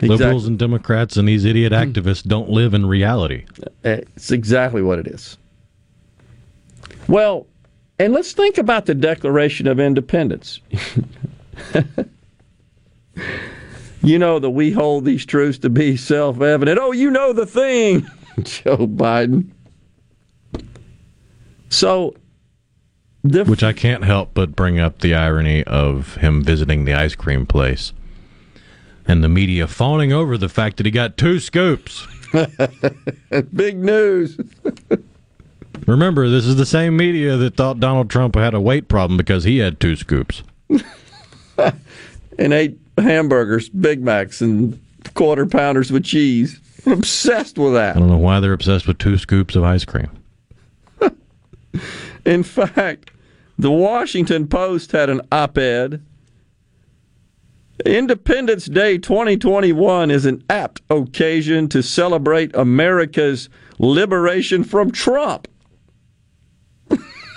Liberals 0.00 0.46
and 0.46 0.58
Democrats 0.58 1.16
and 1.16 1.26
these 1.26 1.44
idiot 1.44 1.72
hmm. 1.72 1.78
activists 1.78 2.22
don't 2.22 2.48
live 2.48 2.74
in 2.74 2.86
reality. 2.86 3.44
It's 3.82 4.30
exactly 4.30 4.82
what 4.82 5.00
it 5.00 5.08
is. 5.08 5.36
Well, 7.08 7.46
and 7.98 8.12
let's 8.12 8.32
think 8.32 8.58
about 8.58 8.86
the 8.86 8.94
Declaration 8.94 9.66
of 9.66 9.78
Independence. 9.80 10.60
you 14.02 14.18
know 14.18 14.38
that 14.38 14.50
we 14.50 14.72
hold 14.72 15.04
these 15.04 15.24
truths 15.24 15.58
to 15.58 15.70
be 15.70 15.96
self 15.96 16.40
evident. 16.40 16.78
Oh, 16.80 16.92
you 16.92 17.10
know 17.10 17.32
the 17.32 17.46
thing, 17.46 18.06
Joe 18.42 18.86
Biden. 18.86 19.50
So, 21.68 22.14
the 23.22 23.44
which 23.44 23.62
I 23.62 23.72
can't 23.72 24.04
help 24.04 24.34
but 24.34 24.56
bring 24.56 24.78
up 24.78 24.98
the 24.98 25.14
irony 25.14 25.64
of 25.64 26.16
him 26.16 26.42
visiting 26.42 26.84
the 26.84 26.94
ice 26.94 27.14
cream 27.14 27.46
place 27.46 27.92
and 29.06 29.22
the 29.22 29.28
media 29.28 29.66
fawning 29.66 30.12
over 30.12 30.36
the 30.36 30.48
fact 30.48 30.76
that 30.76 30.86
he 30.86 30.92
got 30.92 31.16
two 31.16 31.38
scoops. 31.40 32.06
Big 33.54 33.78
news. 33.78 34.38
Remember, 35.86 36.28
this 36.28 36.46
is 36.46 36.56
the 36.56 36.66
same 36.66 36.96
media 36.96 37.36
that 37.36 37.56
thought 37.56 37.80
Donald 37.80 38.08
Trump 38.08 38.36
had 38.36 38.54
a 38.54 38.60
weight 38.60 38.88
problem 38.88 39.16
because 39.16 39.44
he 39.44 39.58
had 39.58 39.80
two 39.80 39.96
scoops. 39.96 40.42
and 42.38 42.52
ate 42.52 42.78
hamburgers, 42.98 43.68
Big 43.68 44.02
Macs, 44.02 44.40
and 44.40 44.80
quarter 45.14 45.46
pounders 45.46 45.90
with 45.90 46.04
cheese. 46.04 46.60
I'm 46.86 46.92
obsessed 46.92 47.58
with 47.58 47.74
that. 47.74 47.96
I 47.96 47.98
don't 47.98 48.08
know 48.08 48.16
why 48.16 48.40
they're 48.40 48.52
obsessed 48.52 48.86
with 48.86 48.98
two 48.98 49.18
scoops 49.18 49.56
of 49.56 49.64
ice 49.64 49.84
cream. 49.84 50.10
In 52.24 52.42
fact, 52.42 53.10
the 53.58 53.70
Washington 53.70 54.46
Post 54.46 54.92
had 54.92 55.10
an 55.10 55.20
op 55.30 55.58
ed. 55.58 56.02
Independence 57.84 58.66
Day 58.66 58.98
2021 58.98 60.10
is 60.10 60.26
an 60.26 60.44
apt 60.48 60.82
occasion 60.90 61.68
to 61.68 61.82
celebrate 61.82 62.54
America's 62.54 63.48
liberation 63.78 64.62
from 64.62 64.92
Trump. 64.92 65.48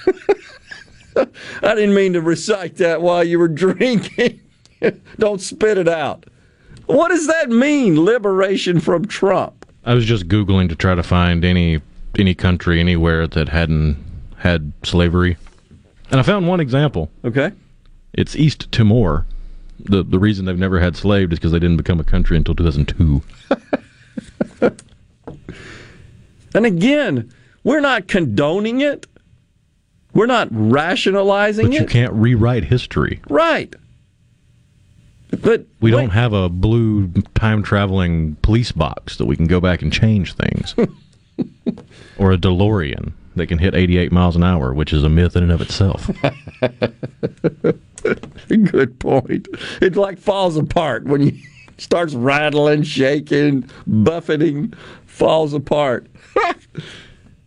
I 1.64 1.76
didn't 1.76 1.94
mean 1.94 2.14
to 2.14 2.22
recite 2.22 2.78
that 2.78 3.02
while 3.02 3.24
you 3.24 3.40
were 3.40 3.48
drinking. 3.48 4.42
Don't 5.20 5.42
spit 5.42 5.78
it 5.78 5.88
out. 5.88 6.26
What 6.88 7.10
does 7.10 7.28
that 7.28 7.50
mean, 7.50 8.04
liberation 8.04 8.80
from 8.80 9.06
Trump? 9.06 9.66
I 9.86 9.94
was 9.94 10.06
just 10.06 10.28
googling 10.28 10.70
to 10.70 10.76
try 10.76 10.96
to 10.96 11.04
find 11.04 11.46
any 11.46 11.82
any 12.18 12.34
country 12.34 12.80
anywhere 12.80 13.28
that 13.28 13.50
hadn't 13.50 13.98
had 14.38 14.72
slavery. 14.84 15.38
And 16.12 16.20
I 16.20 16.24
found 16.24 16.48
one 16.48 16.60
example. 16.60 17.12
Okay. 17.24 17.52
It's 18.14 18.36
East 18.36 18.72
Timor. 18.72 19.26
The 19.80 20.04
the 20.04 20.20
reason 20.20 20.46
they've 20.46 20.58
never 20.58 20.80
had 20.80 20.96
slaves 20.96 21.34
is 21.34 21.40
because 21.40 21.52
they 21.52 21.60
didn't 21.60 21.78
become 21.78 22.00
a 22.00 22.04
country 22.04 22.38
until 22.38 22.56
2002. 22.56 23.22
and 26.54 26.66
again, 26.66 27.32
we're 27.64 27.82
not 27.82 28.08
condoning 28.08 28.82
it. 28.82 29.08
We're 30.16 30.26
not 30.26 30.48
rationalizing 30.52 31.68
but 31.68 31.76
it. 31.76 31.82
you 31.82 31.86
can't 31.86 32.14
rewrite 32.14 32.64
history. 32.64 33.22
Right. 33.30 33.76
But 35.42 35.66
we 35.82 35.92
wait. 35.92 36.00
don't 36.00 36.10
have 36.12 36.34
a 36.34 36.50
blue 36.50 37.10
time 37.36 37.62
traveling 37.62 38.38
police 38.42 38.72
box 38.72 39.18
that 39.18 39.26
we 39.26 39.36
can 39.36 39.46
go 39.46 39.60
back 39.60 39.82
and 39.82 39.92
change 39.92 40.34
things. 40.34 40.74
or 42.18 42.32
a 42.32 42.38
DeLorean 42.38 43.12
that 43.36 43.48
can 43.48 43.58
hit 43.58 43.76
88 43.76 44.14
miles 44.14 44.38
an 44.38 44.44
hour, 44.44 44.74
which 44.74 44.94
is 44.94 45.04
a 45.04 45.10
myth 45.10 45.36
in 45.36 45.44
and 45.44 45.52
of 45.52 45.62
itself. 45.62 46.10
Good 48.48 48.98
point. 49.00 49.50
It 49.82 49.98
like 49.98 50.18
falls 50.18 50.56
apart 50.56 51.06
when 51.06 51.22
you 51.22 51.34
starts 51.78 52.14
rattling, 52.14 52.84
shaking, 52.84 53.70
buffeting, 53.86 54.74
falls 55.06 55.54
apart. 55.54 56.08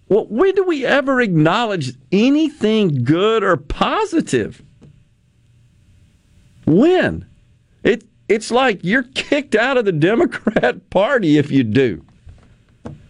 Well, 0.09 0.27
when 0.27 0.55
do 0.55 0.65
we 0.65 0.87
ever 0.87 1.21
acknowledge 1.21 1.93
anything 2.11 3.05
good 3.05 3.43
or 3.43 3.57
positive? 3.57 4.63
When? 6.65 7.27
It 7.83 8.05
it's 8.29 8.51
like 8.51 8.81
you're 8.83 9.05
kicked 9.15 9.55
out 9.55 9.77
of 9.77 9.85
the 9.85 9.93
Democrat 9.93 10.91
Party 10.91 11.39
if 11.39 11.51
you 11.51 11.65
do. 11.65 12.05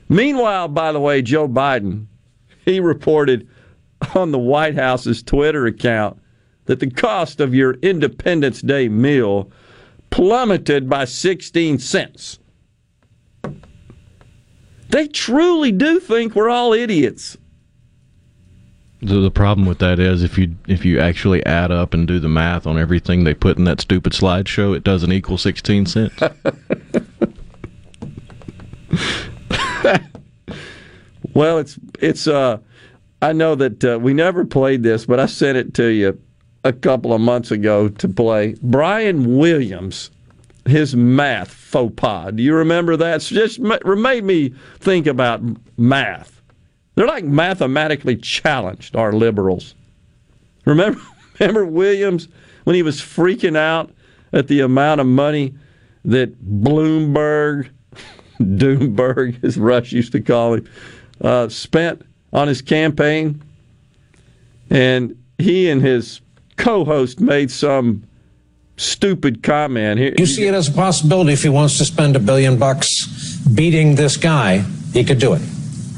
Meanwhile, 0.08 0.68
by 0.68 0.92
the 0.92 1.00
way, 1.00 1.22
Joe 1.22 1.48
Biden, 1.48 2.06
he 2.64 2.80
reported 2.80 3.48
on 4.14 4.30
the 4.30 4.38
White 4.38 4.74
House's 4.74 5.22
Twitter 5.22 5.66
account 5.66 6.20
that 6.64 6.80
the 6.80 6.90
cost 6.90 7.40
of 7.40 7.54
your 7.54 7.74
Independence 7.74 8.60
Day 8.62 8.88
meal 8.88 9.50
plummeted 10.10 10.88
by 10.88 11.04
16 11.04 11.78
cents. 11.78 12.38
They 14.90 15.06
truly 15.08 15.72
do 15.72 16.00
think 16.00 16.34
we're 16.34 16.48
all 16.48 16.72
idiots. 16.72 17.36
The, 19.00 19.20
the 19.20 19.30
problem 19.30 19.66
with 19.66 19.78
that 19.78 19.98
is 20.00 20.22
if 20.22 20.36
you 20.38 20.56
if 20.66 20.84
you 20.84 20.98
actually 20.98 21.44
add 21.46 21.70
up 21.70 21.94
and 21.94 22.06
do 22.06 22.18
the 22.18 22.28
math 22.28 22.66
on 22.66 22.78
everything 22.78 23.22
they 23.24 23.34
put 23.34 23.56
in 23.56 23.64
that 23.64 23.80
stupid 23.80 24.12
slideshow, 24.12 24.76
it 24.76 24.82
doesn't 24.82 25.12
equal 25.12 25.38
16 25.38 25.86
cents. 25.86 26.14
well, 31.32 31.58
it's 31.58 31.78
it's 32.00 32.26
uh 32.26 32.58
I 33.20 33.32
know 33.32 33.54
that 33.56 33.84
uh, 33.84 33.98
we 34.00 34.14
never 34.14 34.44
played 34.44 34.82
this, 34.82 35.06
but 35.06 35.20
I 35.20 35.26
sent 35.26 35.58
it 35.58 35.74
to 35.74 35.88
you 35.88 36.20
a 36.64 36.72
couple 36.72 37.12
of 37.12 37.20
months 37.20 37.50
ago 37.50 37.88
to 37.88 38.08
play. 38.08 38.56
Brian 38.62 39.36
Williams, 39.38 40.10
his 40.68 40.94
math 40.94 41.50
faux 41.50 41.92
pas. 41.96 42.32
Do 42.32 42.42
you 42.42 42.54
remember 42.54 42.96
that? 42.96 43.16
It's 43.16 43.28
just 43.28 43.58
made 43.60 44.24
me 44.24 44.54
think 44.78 45.06
about 45.06 45.40
math. 45.76 46.40
They're 46.94 47.06
like 47.06 47.24
mathematically 47.24 48.16
challenged, 48.16 48.96
our 48.96 49.12
liberals. 49.12 49.74
Remember, 50.64 51.00
remember 51.38 51.64
Williams 51.64 52.28
when 52.64 52.74
he 52.74 52.82
was 52.82 53.00
freaking 53.00 53.56
out 53.56 53.90
at 54.32 54.48
the 54.48 54.60
amount 54.60 55.00
of 55.00 55.06
money 55.06 55.54
that 56.04 56.44
Bloomberg, 56.44 57.70
Doomberg, 58.40 59.42
as 59.44 59.56
Rush 59.56 59.92
used 59.92 60.12
to 60.12 60.20
call 60.20 60.54
him, 60.54 60.68
uh, 61.20 61.48
spent 61.48 62.02
on 62.32 62.48
his 62.48 62.62
campaign, 62.62 63.42
and 64.70 65.16
he 65.38 65.70
and 65.70 65.80
his 65.80 66.20
co-host 66.56 67.20
made 67.20 67.50
some 67.50 68.07
stupid 68.78 69.42
comment. 69.42 69.98
Here, 69.98 70.14
you 70.16 70.26
see 70.26 70.46
it 70.46 70.54
as 70.54 70.68
a 70.68 70.72
possibility 70.72 71.32
if 71.32 71.42
he 71.42 71.50
wants 71.50 71.76
to 71.78 71.84
spend 71.84 72.16
a 72.16 72.18
billion 72.18 72.58
bucks 72.58 73.36
beating 73.54 73.94
this 73.94 74.16
guy, 74.16 74.58
he 74.92 75.04
could 75.04 75.18
do 75.18 75.34
it. 75.34 75.42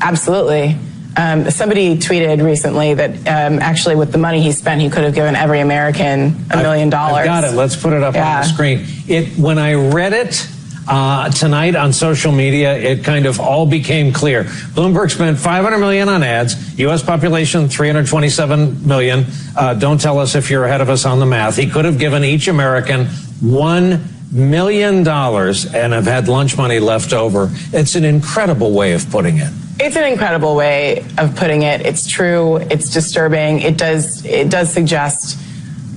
Absolutely. 0.01 0.77
Um, 1.17 1.51
somebody 1.51 1.97
tweeted 1.97 2.43
recently 2.43 2.95
that 2.95 3.11
um, 3.11 3.59
actually, 3.59 3.97
with 3.97 4.13
the 4.13 4.19
money 4.19 4.41
he 4.41 4.53
spent, 4.53 4.81
he 4.81 4.89
could 4.89 5.05
have 5.05 5.15
given 5.15 5.35
every 5.35 5.61
American 5.61 6.45
a 6.51 6.57
million 6.57 6.89
dollars. 6.89 7.27
Got 7.27 7.45
it. 7.45 7.55
Let's 7.55 7.77
put 7.77 7.93
it 7.93 8.03
up 8.03 8.15
yeah. 8.15 8.37
on 8.37 8.43
the 8.43 8.49
screen. 8.49 8.87
It 9.09 9.37
when 9.39 9.59
I 9.59 9.75
read 9.75 10.13
it, 10.13 10.49
uh, 10.89 11.31
tonight 11.31 11.77
on 11.77 11.93
social 11.93 12.33
media, 12.33 12.77
it 12.77 13.05
kind 13.05 13.27
of 13.27 13.39
all 13.41 13.67
became 13.67 14.13
clear. 14.13 14.45
Bloomberg 14.45 15.11
spent 15.11 15.39
500 15.39 15.79
million 15.79 16.09
on 16.09 16.23
ads. 16.23 16.79
U.S. 16.79 17.03
population 17.03 17.69
327 17.69 18.87
million. 18.87 19.25
Uh, 19.57 19.75
don't 19.75 20.01
tell 20.01 20.19
us 20.19 20.35
if 20.35 20.51
you're 20.51 20.65
ahead 20.65 20.81
of 20.81 20.89
us 20.89 21.05
on 21.05 21.21
the 21.21 21.27
math. 21.27 21.57
He 21.57 21.69
could 21.69 21.85
have 21.85 21.99
given 21.99 22.25
each 22.25 22.49
American 22.49 23.07
one 23.41 24.05
million 24.33 25.03
dollars 25.03 25.73
and 25.75 25.93
have 25.93 26.05
had 26.05 26.29
lunch 26.29 26.57
money 26.57 26.79
left 26.79 27.13
over. 27.13 27.51
It's 27.73 27.95
an 27.95 28.05
incredible 28.05 28.73
way 28.73 28.93
of 28.93 29.09
putting 29.11 29.39
it. 29.39 29.53
It's 29.81 29.97
an 29.97 30.05
incredible 30.05 30.57
way 30.57 31.05
of 31.19 31.35
putting 31.37 31.63
it. 31.63 31.81
It's 31.87 32.07
true. 32.07 32.57
It's 32.57 32.91
disturbing. 32.91 33.61
It 33.61 33.79
does. 33.79 34.25
It 34.25 34.51
does 34.51 34.73
suggest 34.73 35.39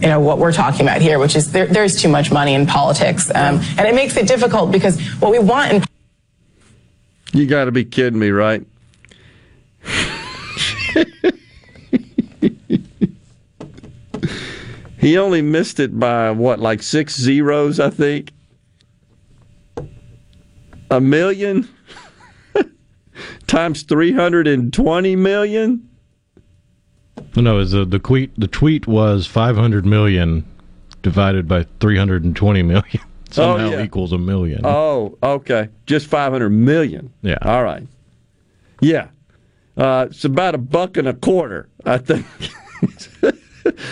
you 0.04 0.10
know 0.10 0.20
what 0.20 0.38
we're 0.38 0.51
talking 0.51 0.82
about 0.82 1.01
here, 1.01 1.18
which 1.18 1.34
is 1.34 1.54
there, 1.54 1.66
there's 1.66 1.99
too 2.01 2.10
much 2.10 2.30
money 2.30 2.54
in 2.54 2.66
politics, 2.68 3.32
um, 3.34 3.62
and 3.78 3.88
it 3.88 3.95
makes 3.95 4.18
it 4.18 4.28
difficult 4.28 4.70
because 4.70 4.99
what 5.20 5.32
we 5.32 5.39
want 5.39 5.72
in 5.72 5.82
You 7.32 7.47
got 7.47 7.64
to 7.66 7.72
be 7.72 7.86
kidding 7.86 8.20
me, 8.20 8.32
right? 8.32 8.68
he 14.99 15.18
only 15.18 15.41
missed 15.41 15.80
it 15.80 15.97
by 15.97 16.32
what, 16.32 16.60
like 16.60 16.84
six 16.84 17.18
zeros, 17.18 17.80
I 17.80 17.89
think. 17.89 18.34
A 20.91 20.99
million 20.99 21.70
times 23.47 23.84
three 23.84 24.12
hundred 24.12 24.49
and 24.49 24.74
twenty 24.74 25.16
million. 25.16 25.89
No, 27.36 27.59
is 27.59 27.71
the 27.71 27.86
the 27.86 27.99
tweet 27.99 28.38
the 28.39 28.47
tweet 28.47 28.88
was 28.88 29.25
500 29.25 29.86
million 29.86 30.45
divided 31.01 31.47
by 31.47 31.63
320 31.79 32.63
million 32.63 33.01
somehow 33.31 33.71
yeah. 33.71 33.84
equals 33.84 34.13
a 34.13 34.17
million. 34.17 34.61
Oh, 34.63 35.17
okay. 35.21 35.69
Just 35.86 36.07
500 36.07 36.49
million. 36.49 37.11
Yeah. 37.21 37.38
All 37.41 37.63
right. 37.63 37.88
Yeah. 38.81 39.09
Uh, 39.75 40.07
it's 40.09 40.23
about 40.23 40.55
a 40.55 40.59
buck 40.59 40.97
and 40.97 41.07
a 41.07 41.13
quarter, 41.13 41.69
I 41.86 41.97
think. 41.97 42.25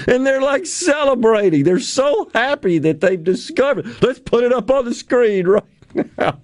and 0.08 0.26
they're 0.26 0.42
like 0.42 0.66
celebrating. 0.66 1.64
They're 1.64 1.80
so 1.80 2.30
happy 2.34 2.78
that 2.80 3.02
they've 3.02 3.24
discovered. 3.24 3.88
Let's 4.02 4.20
put 4.20 4.44
it 4.44 4.54
up 4.54 4.70
on 4.70 4.86
the 4.86 4.94
screen 4.94 5.48
right 5.48 5.64
now. 6.18 6.40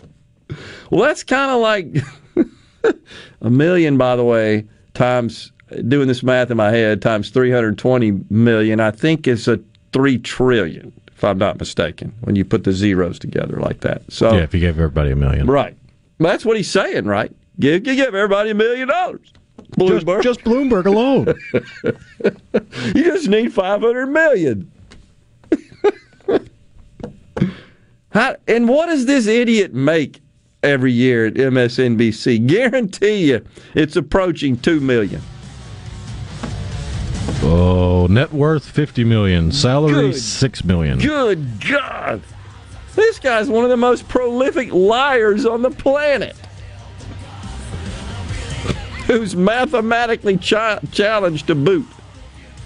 Well, 0.90 1.04
that's 1.04 1.24
kind 1.24 1.52
of 1.52 1.60
like 1.60 1.98
a 3.42 3.50
million, 3.50 3.98
by 3.98 4.16
the 4.16 4.24
way, 4.24 4.68
times 4.94 5.52
doing 5.88 6.08
this 6.08 6.24
math 6.24 6.52
in 6.52 6.58
my 6.58 6.72
head 6.72 7.02
times 7.02 7.30
320 7.30 8.12
million. 8.30 8.80
I 8.80 8.92
think 8.92 9.28
is 9.28 9.48
a 9.48 9.60
three 9.94 10.18
trillion, 10.18 10.94
if 11.08 11.24
I'm 11.24 11.38
not 11.38 11.60
mistaken, 11.60 12.14
when 12.22 12.36
you 12.36 12.46
put 12.46 12.64
the 12.64 12.72
zeros 12.72 13.20
together 13.20 13.58
like 13.58 13.82
that. 13.82 14.02
So 14.12 14.34
yeah, 14.34 14.44
if 14.44 14.54
you 14.54 14.60
gave 14.60 14.78
everybody 14.78 15.12
a 15.12 15.16
million, 15.16 15.48
right? 15.48 15.76
That's 16.20 16.46
what 16.46 16.58
he's 16.58 16.70
saying, 16.70 17.06
right? 17.06 17.34
Give 17.60 17.84
give 17.84 18.00
everybody 18.00 18.52
a 18.52 18.56
million 18.56 18.88
dollars. 18.88 19.34
Bloomberg. 19.72 20.24
Just, 20.24 20.40
just 20.40 20.48
Bloomberg 20.48 20.86
alone. 20.86 21.34
you 22.96 23.04
just 23.04 23.28
need 23.28 23.54
500 23.54 24.08
million. 24.08 24.72
How, 28.12 28.36
and 28.48 28.70
what 28.70 28.88
does 28.88 29.06
this 29.06 29.28
idiot 29.28 29.74
make 29.74 30.22
every 30.64 30.92
year 30.92 31.28
at 31.28 31.34
MSNBC? 31.36 32.48
Guarantee 32.48 33.32
you 33.32 33.46
it's 33.76 33.96
approaching 33.96 34.58
2 34.58 34.80
million. 34.80 35.22
Oh, 37.50 38.08
net 38.08 38.34
worth 38.34 38.70
50 38.70 39.06
million, 39.06 39.54
salary 39.54 40.12
Good. 40.12 40.20
6 40.20 40.64
million. 40.66 41.00
Good 41.00 41.66
God. 41.66 42.22
This 42.94 43.20
guy's 43.20 43.48
one 43.48 43.64
of 43.64 43.70
the 43.70 43.78
most 43.78 44.10
prolific 44.10 44.74
liars 44.74 45.46
on 45.46 45.62
the 45.62 45.72
planet. 45.72 46.36
Who's 49.08 49.34
mathematically 49.34 50.38
chi- 50.38 50.82
challenged 50.92 51.48
to 51.48 51.56
boot. 51.56 51.88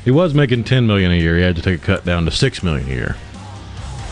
He 0.03 0.09
was 0.09 0.34
making 0.34 0.63
10 0.63 0.88
million 0.88 1.11
a 1.11 1.15
year. 1.15 1.38
He 1.38 1.43
had 1.43 1.55
to 1.57 1.61
take 1.61 1.79
a 1.79 1.86
cut 1.86 2.03
down 2.03 2.25
to 2.25 2.32
6 2.32 2.63
million 2.63 2.89
a 2.89 2.91
year. 2.91 3.15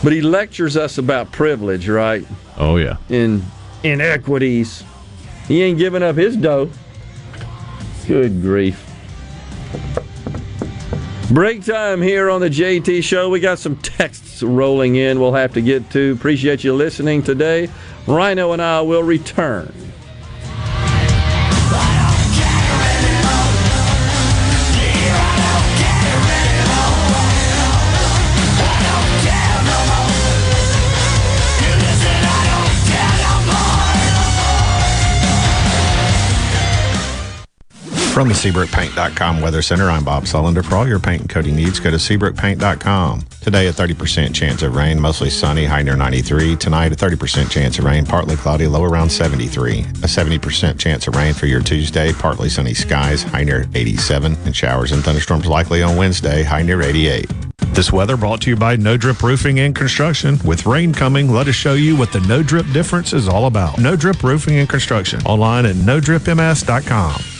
But 0.04 0.12
he 0.12 0.20
lectures 0.20 0.76
us 0.76 0.98
about 0.98 1.32
privilege, 1.32 1.88
right? 1.88 2.24
Oh 2.56 2.76
yeah. 2.76 2.98
In 3.08 3.42
inequities. 3.82 4.84
He 5.48 5.62
ain't 5.62 5.78
giving 5.78 6.04
up 6.04 6.14
his 6.14 6.36
dough. 6.36 6.70
Good 8.06 8.40
grief. 8.40 8.86
Break 11.30 11.64
time 11.64 12.02
here 12.02 12.28
on 12.28 12.40
the 12.40 12.50
JT 12.50 13.04
Show. 13.04 13.28
We 13.28 13.38
got 13.38 13.60
some 13.60 13.76
texts 13.76 14.42
rolling 14.42 14.96
in 14.96 15.20
we'll 15.20 15.34
have 15.34 15.54
to 15.54 15.60
get 15.60 15.88
to. 15.90 16.12
Appreciate 16.18 16.64
you 16.64 16.74
listening 16.74 17.22
today. 17.22 17.70
Rhino 18.08 18.50
and 18.50 18.60
I 18.60 18.80
will 18.80 19.04
return. 19.04 19.72
From 38.20 38.28
the 38.28 38.34
SeabrookPaint.com 38.34 39.40
Weather 39.40 39.62
Center, 39.62 39.88
I'm 39.88 40.04
Bob 40.04 40.24
Sullender. 40.24 40.62
For 40.62 40.74
all 40.74 40.86
your 40.86 40.98
paint 40.98 41.22
and 41.22 41.30
coating 41.30 41.56
needs, 41.56 41.80
go 41.80 41.90
to 41.90 41.96
SeabrookPaint.com. 41.96 43.22
Today, 43.40 43.68
a 43.68 43.72
30% 43.72 44.34
chance 44.34 44.60
of 44.60 44.76
rain, 44.76 45.00
mostly 45.00 45.30
sunny, 45.30 45.64
high 45.64 45.80
near 45.80 45.96
93. 45.96 46.56
Tonight, 46.56 46.92
a 46.92 46.96
30% 46.96 47.50
chance 47.50 47.78
of 47.78 47.86
rain, 47.86 48.04
partly 48.04 48.36
cloudy, 48.36 48.66
low 48.66 48.84
around 48.84 49.08
73. 49.08 49.78
A 49.78 50.06
70% 50.06 50.78
chance 50.78 51.08
of 51.08 51.16
rain 51.16 51.32
for 51.32 51.46
your 51.46 51.62
Tuesday, 51.62 52.12
partly 52.12 52.50
sunny 52.50 52.74
skies, 52.74 53.22
high 53.22 53.42
near 53.42 53.66
87. 53.74 54.36
And 54.44 54.54
showers 54.54 54.92
and 54.92 55.02
thunderstorms 55.02 55.46
likely 55.46 55.82
on 55.82 55.96
Wednesday, 55.96 56.42
high 56.42 56.60
near 56.60 56.82
88. 56.82 57.26
This 57.72 57.90
weather 57.90 58.18
brought 58.18 58.42
to 58.42 58.50
you 58.50 58.56
by 58.56 58.76
No 58.76 58.98
Drip 58.98 59.22
Roofing 59.22 59.60
and 59.60 59.74
Construction. 59.74 60.38
With 60.44 60.66
rain 60.66 60.92
coming, 60.92 61.32
let 61.32 61.48
us 61.48 61.54
show 61.54 61.72
you 61.72 61.96
what 61.96 62.12
the 62.12 62.20
No 62.28 62.42
Drip 62.42 62.70
difference 62.74 63.14
is 63.14 63.28
all 63.28 63.46
about. 63.46 63.78
No 63.78 63.96
Drip 63.96 64.22
Roofing 64.22 64.58
and 64.58 64.68
Construction. 64.68 65.22
Online 65.24 65.64
at 65.64 65.76
NoDripMS.com. 65.76 67.39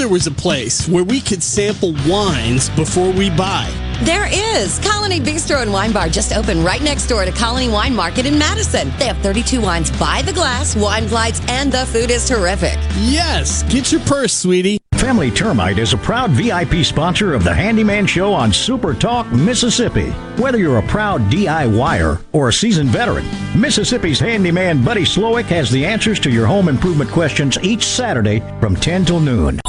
there 0.00 0.08
was 0.08 0.26
a 0.26 0.30
place 0.30 0.88
where 0.88 1.04
we 1.04 1.20
could 1.20 1.42
sample 1.42 1.92
wines 2.08 2.70
before 2.70 3.12
we 3.12 3.28
buy. 3.28 3.70
There 4.02 4.26
is. 4.32 4.78
Colony 4.78 5.20
Bistro 5.20 5.60
and 5.60 5.70
Wine 5.70 5.92
Bar 5.92 6.08
just 6.08 6.32
opened 6.32 6.64
right 6.64 6.80
next 6.80 7.06
door 7.06 7.26
to 7.26 7.32
Colony 7.32 7.68
Wine 7.68 7.94
Market 7.94 8.24
in 8.24 8.38
Madison. 8.38 8.90
They 8.98 9.04
have 9.04 9.18
32 9.18 9.60
wines 9.60 9.90
by 10.00 10.22
the 10.22 10.32
glass, 10.32 10.74
wine 10.74 11.06
flights, 11.06 11.42
and 11.48 11.70
the 11.70 11.84
food 11.84 12.10
is 12.10 12.26
terrific. 12.26 12.78
Yes, 12.96 13.62
get 13.64 13.92
your 13.92 14.00
purse, 14.00 14.32
sweetie. 14.32 14.78
Family 14.94 15.30
Termite 15.30 15.78
is 15.78 15.92
a 15.92 15.98
proud 15.98 16.30
VIP 16.30 16.82
sponsor 16.82 17.34
of 17.34 17.44
the 17.44 17.52
Handyman 17.52 18.06
Show 18.06 18.32
on 18.32 18.54
Super 18.54 18.94
Talk, 18.94 19.30
Mississippi. 19.32 20.10
Whether 20.40 20.56
you're 20.56 20.78
a 20.78 20.86
proud 20.86 21.20
DIYer 21.30 22.22
or 22.32 22.48
a 22.48 22.52
seasoned 22.52 22.88
veteran, 22.88 23.26
Mississippi's 23.54 24.20
handyman 24.20 24.82
Buddy 24.82 25.02
Slowick 25.02 25.46
has 25.46 25.70
the 25.70 25.84
answers 25.84 26.20
to 26.20 26.30
your 26.30 26.46
home 26.46 26.68
improvement 26.68 27.10
questions 27.10 27.58
each 27.62 27.84
Saturday 27.84 28.40
from 28.60 28.76
10 28.76 29.04
till 29.04 29.20
noon. 29.20 29.60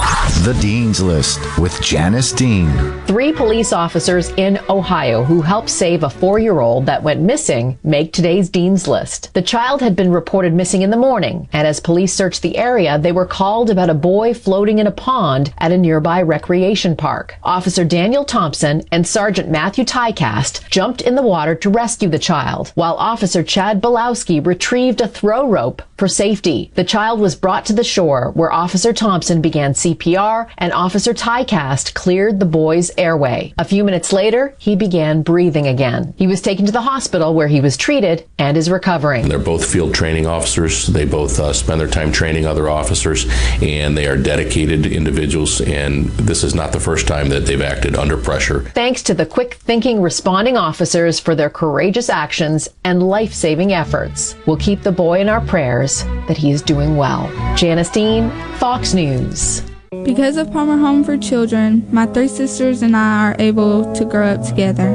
The 0.44 0.54
Dean's 0.56 1.00
List 1.00 1.40
with 1.60 1.80
Janice 1.84 2.32
Dean. 2.32 2.72
Three 3.06 3.32
police 3.32 3.72
officers 3.72 4.30
in 4.38 4.60
Ohio 4.70 5.24
who 5.24 5.44
helped 5.44 5.70
save 5.70 6.02
a 6.02 6.10
four 6.10 6.40
year 6.40 6.62
old 6.62 6.88
that 6.88 7.04
went 7.04 7.22
missing 7.22 7.78
make 7.84 8.12
today's 8.12 8.50
Dean's 8.50 8.88
List. 8.88 9.32
The 9.36 9.44
child 9.44 9.82
had 9.82 9.96
been 9.96 10.12
reported 10.12 10.56
missing 10.56 10.82
in 10.82 10.90
the 10.90 10.98
morning, 10.98 11.48
and 11.54 11.68
as 11.68 11.80
police 11.80 12.12
searched 12.12 12.42
the 12.42 12.58
area, 12.58 12.98
they 12.98 13.12
were 13.12 13.28
called 13.28 13.70
about 13.70 13.92
a 13.92 13.94
boy 13.94 14.34
floating 14.34 14.80
in 14.80 14.88
a 14.88 14.92
pond 14.92 15.54
at 15.60 15.72
a 15.72 15.78
nearby 15.78 16.24
recreation 16.24 16.96
park. 16.96 17.36
Officer 17.44 17.86
Daniel 17.86 18.26
Thompson 18.26 18.82
and 18.92 19.06
Sergeant 19.06 19.48
Matthew 19.48 19.86
Tycast 19.86 20.68
jumped 20.72 21.02
in 21.02 21.14
the 21.14 21.22
water 21.22 21.54
to 21.54 21.70
rescue 21.70 22.10
the 22.10 22.18
child, 22.18 22.72
while 22.74 22.96
Officer 22.96 23.44
Chad 23.44 23.80
Belowski 23.80 24.44
retrieved 24.44 25.02
a 25.02 25.08
throw 25.08 25.48
rope 25.48 25.84
for 25.98 26.08
safety. 26.08 26.72
The 26.74 26.84
child 26.84 27.20
was 27.20 27.36
brought 27.36 27.68
to 27.68 27.74
the 27.74 27.84
shore 27.84 28.32
where 28.34 28.52
Officer 28.52 28.92
Thompson 28.92 29.40
began 29.40 29.74
CPR 29.74 30.31
and 30.58 30.74
Officer 30.74 31.14
Tycast 31.14 31.94
cleared 31.94 32.40
the 32.40 32.46
boy's 32.46 32.92
airway. 32.98 33.54
A 33.58 33.66
few 33.66 33.84
minutes 33.84 34.14
later, 34.14 34.56
he 34.58 34.76
began 34.76 35.22
breathing 35.22 35.68
again. 35.68 36.14
He 36.18 36.28
was 36.28 36.42
taken 36.42 36.66
to 36.66 36.72
the 36.72 36.82
hospital 36.82 37.34
where 37.34 37.48
he 37.48 37.62
was 37.62 37.78
treated 37.78 38.28
and 38.38 38.58
is 38.58 38.70
recovering. 38.70 39.28
They're 39.28 39.40
both 39.40 39.66
field 39.66 39.94
training 39.94 40.28
officers. 40.28 40.88
They 40.88 41.06
both 41.06 41.40
uh, 41.40 41.54
spend 41.54 41.80
their 41.80 41.88
time 41.88 42.12
training 42.12 42.46
other 42.46 42.70
officers, 42.70 43.26
and 43.62 43.98
they 43.98 44.08
are 44.08 44.18
dedicated 44.18 44.86
individuals. 44.86 45.62
And 45.62 46.10
this 46.12 46.44
is 46.44 46.56
not 46.56 46.72
the 46.72 46.80
first 46.80 47.08
time 47.08 47.30
that 47.30 47.46
they've 47.46 47.62
acted 47.62 47.96
under 47.96 48.18
pressure. 48.18 48.62
Thanks 48.74 49.04
to 49.04 49.14
the 49.14 49.26
quick 49.26 49.56
thinking 49.56 50.02
responding 50.02 50.58
officers 50.58 51.20
for 51.20 51.36
their 51.36 51.50
courageous 51.50 52.10
actions 52.10 52.70
and 52.84 53.04
life 53.04 53.34
saving 53.34 53.74
efforts. 53.74 54.36
We'll 54.46 54.58
keep 54.58 54.82
the 54.82 54.92
boy 54.92 55.20
in 55.20 55.30
our 55.30 55.42
prayers 55.42 56.04
that 56.28 56.38
he 56.38 56.52
is 56.52 56.62
doing 56.62 56.98
well. 56.98 57.30
Janice 57.56 57.90
Dean, 57.90 58.30
Fox 58.58 58.94
News. 58.94 59.71
Because 60.06 60.38
of 60.38 60.54
Palmer 60.54 60.78
Home 60.78 61.04
for 61.04 61.18
Children, 61.18 61.86
my 61.92 62.06
three 62.06 62.30
sisters 62.30 62.82
and 62.82 62.96
I 62.96 63.28
are 63.28 63.36
able 63.40 63.94
to 63.94 64.06
grow 64.06 64.26
up 64.28 64.42
together. 64.42 64.94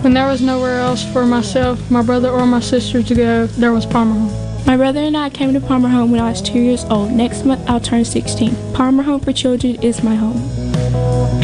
When 0.00 0.14
there 0.14 0.26
was 0.26 0.42
nowhere 0.42 0.80
else 0.80 1.04
for 1.12 1.24
myself, 1.24 1.88
my 1.92 2.02
brother, 2.02 2.28
or 2.30 2.44
my 2.44 2.58
sister 2.58 3.04
to 3.04 3.14
go, 3.14 3.46
there 3.46 3.72
was 3.72 3.86
Palmer 3.86 4.18
Home. 4.18 4.66
My 4.66 4.76
brother 4.76 4.98
and 4.98 5.16
I 5.16 5.30
came 5.30 5.52
to 5.52 5.60
Palmer 5.60 5.88
Home 5.88 6.10
when 6.10 6.20
I 6.20 6.30
was 6.30 6.42
two 6.42 6.58
years 6.58 6.84
old. 6.86 7.12
Next 7.12 7.44
month, 7.44 7.62
I'll 7.70 7.78
turn 7.78 8.04
16. 8.04 8.74
Palmer 8.74 9.04
Home 9.04 9.20
for 9.20 9.32
Children 9.32 9.80
is 9.80 10.02
my 10.02 10.16
home. 10.16 10.65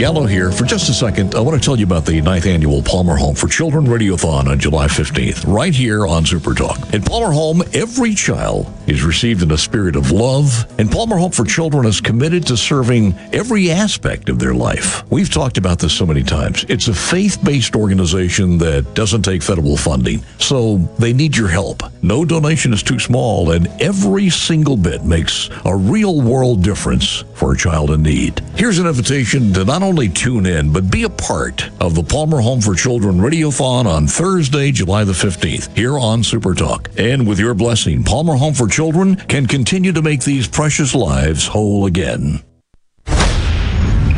Gallo 0.02 0.26
here. 0.26 0.50
For 0.50 0.64
just 0.64 0.88
a 0.88 0.92
second, 0.92 1.36
I 1.36 1.40
want 1.40 1.62
to 1.62 1.64
tell 1.64 1.78
you 1.78 1.84
about 1.84 2.04
the 2.04 2.20
ninth 2.20 2.46
annual 2.46 2.82
Palmer 2.82 3.14
Home 3.14 3.36
for 3.36 3.46
Children 3.46 3.84
Radiothon 3.84 4.48
on 4.48 4.58
July 4.58 4.88
15th, 4.88 5.44
right 5.46 5.72
here 5.72 6.08
on 6.08 6.26
Super 6.26 6.54
Talk. 6.54 6.92
In 6.92 7.02
Palmer 7.02 7.32
Home, 7.32 7.62
every 7.72 8.12
child 8.14 8.66
is 8.88 9.04
received 9.04 9.42
in 9.42 9.52
a 9.52 9.56
spirit 9.56 9.94
of 9.94 10.10
love, 10.10 10.66
and 10.78 10.90
Palmer 10.90 11.18
Home 11.18 11.30
for 11.30 11.44
Children 11.44 11.86
is 11.86 12.00
committed 12.00 12.44
to 12.48 12.56
serving 12.56 13.14
every 13.32 13.70
aspect 13.70 14.28
of 14.28 14.40
their 14.40 14.54
life. 14.54 15.08
We've 15.08 15.30
talked 15.30 15.56
about 15.56 15.78
this 15.78 15.92
so 15.92 16.04
many 16.04 16.24
times. 16.24 16.64
It's 16.68 16.88
a 16.88 16.94
faith 16.94 17.38
based 17.44 17.76
organization 17.76 18.58
that 18.58 18.94
doesn't 18.94 19.22
take 19.22 19.40
federal 19.40 19.76
funding, 19.76 20.24
so 20.38 20.78
they 20.98 21.12
need 21.12 21.36
your 21.36 21.48
help. 21.48 21.84
No 22.02 22.24
donation 22.24 22.72
is 22.72 22.82
too 22.82 22.98
small, 22.98 23.52
and 23.52 23.68
every 23.80 24.30
single 24.30 24.76
bit 24.76 25.04
makes 25.04 25.48
a 25.64 25.76
real 25.76 26.20
world 26.20 26.64
difference 26.64 27.22
for 27.34 27.52
a 27.52 27.56
child 27.56 27.92
in 27.92 28.02
need. 28.02 28.40
Here's 28.56 28.80
an 28.80 28.88
invitation 28.88 29.21
to 29.24 29.64
not 29.64 29.82
only 29.82 30.08
tune 30.08 30.46
in, 30.46 30.72
but 30.72 30.90
be 30.90 31.04
a 31.04 31.08
part 31.08 31.70
of 31.80 31.94
the 31.94 32.02
Palmer 32.02 32.40
Home 32.40 32.60
for 32.60 32.74
Children 32.74 33.18
Radiothon 33.18 33.86
on 33.86 34.06
Thursday, 34.06 34.72
July 34.72 35.04
the 35.04 35.12
15th, 35.12 35.76
here 35.76 35.96
on 35.96 36.24
Super 36.24 36.54
Talk. 36.54 36.90
And 36.98 37.26
with 37.26 37.38
your 37.38 37.54
blessing, 37.54 38.02
Palmer 38.02 38.34
Home 38.34 38.52
for 38.52 38.66
Children 38.66 39.16
can 39.16 39.46
continue 39.46 39.92
to 39.92 40.02
make 40.02 40.24
these 40.24 40.48
precious 40.48 40.94
lives 40.94 41.46
whole 41.46 41.86
again. 41.86 42.42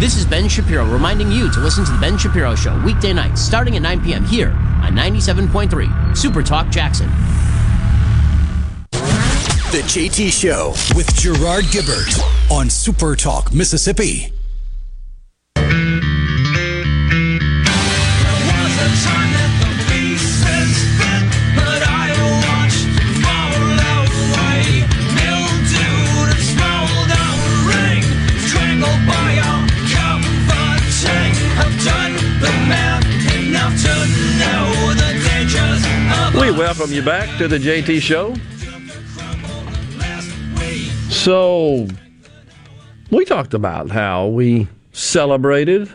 This 0.00 0.16
is 0.16 0.26
Ben 0.26 0.48
Shapiro 0.48 0.90
reminding 0.90 1.30
you 1.30 1.50
to 1.50 1.61
listen 1.61 1.84
to 1.84 1.92
The 1.92 1.98
Ben 1.98 2.18
Shapiro 2.18 2.55
Show 2.55 2.80
weekday 2.82 3.12
nights 3.12 3.40
starting 3.40 3.76
at 3.76 3.82
9 3.82 4.02
p.m. 4.02 4.24
here 4.24 4.50
on 4.50 4.94
97.3 4.94 6.16
Super 6.16 6.42
Talk 6.42 6.70
Jackson. 6.70 7.09
The 9.70 9.82
JT 9.82 10.32
Show 10.32 10.70
with 10.96 11.14
Gerard 11.14 11.64
Gibert 11.64 12.50
on 12.50 12.70
Super 12.70 13.14
Talk, 13.14 13.52
Mississippi. 13.52 14.34
Welcome 36.57 36.92
you 36.92 37.02
back 37.02 37.36
to 37.36 37.48
the 37.48 37.59
JT 37.59 38.00
Show. 38.00 38.32
So, 41.11 41.88
we 43.11 43.24
talked 43.24 43.55
about 43.55 43.90
how 43.90 44.28
we 44.28 44.68
celebrated 44.92 45.90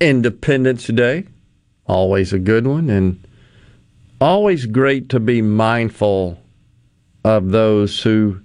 Independence 0.00 0.86
Day. 0.86 1.26
Always 1.86 2.32
a 2.32 2.38
good 2.38 2.66
one, 2.66 2.88
and 2.88 3.26
always 4.18 4.64
great 4.64 5.10
to 5.10 5.20
be 5.20 5.42
mindful 5.42 6.38
of 7.22 7.50
those 7.50 8.02
who 8.02 8.40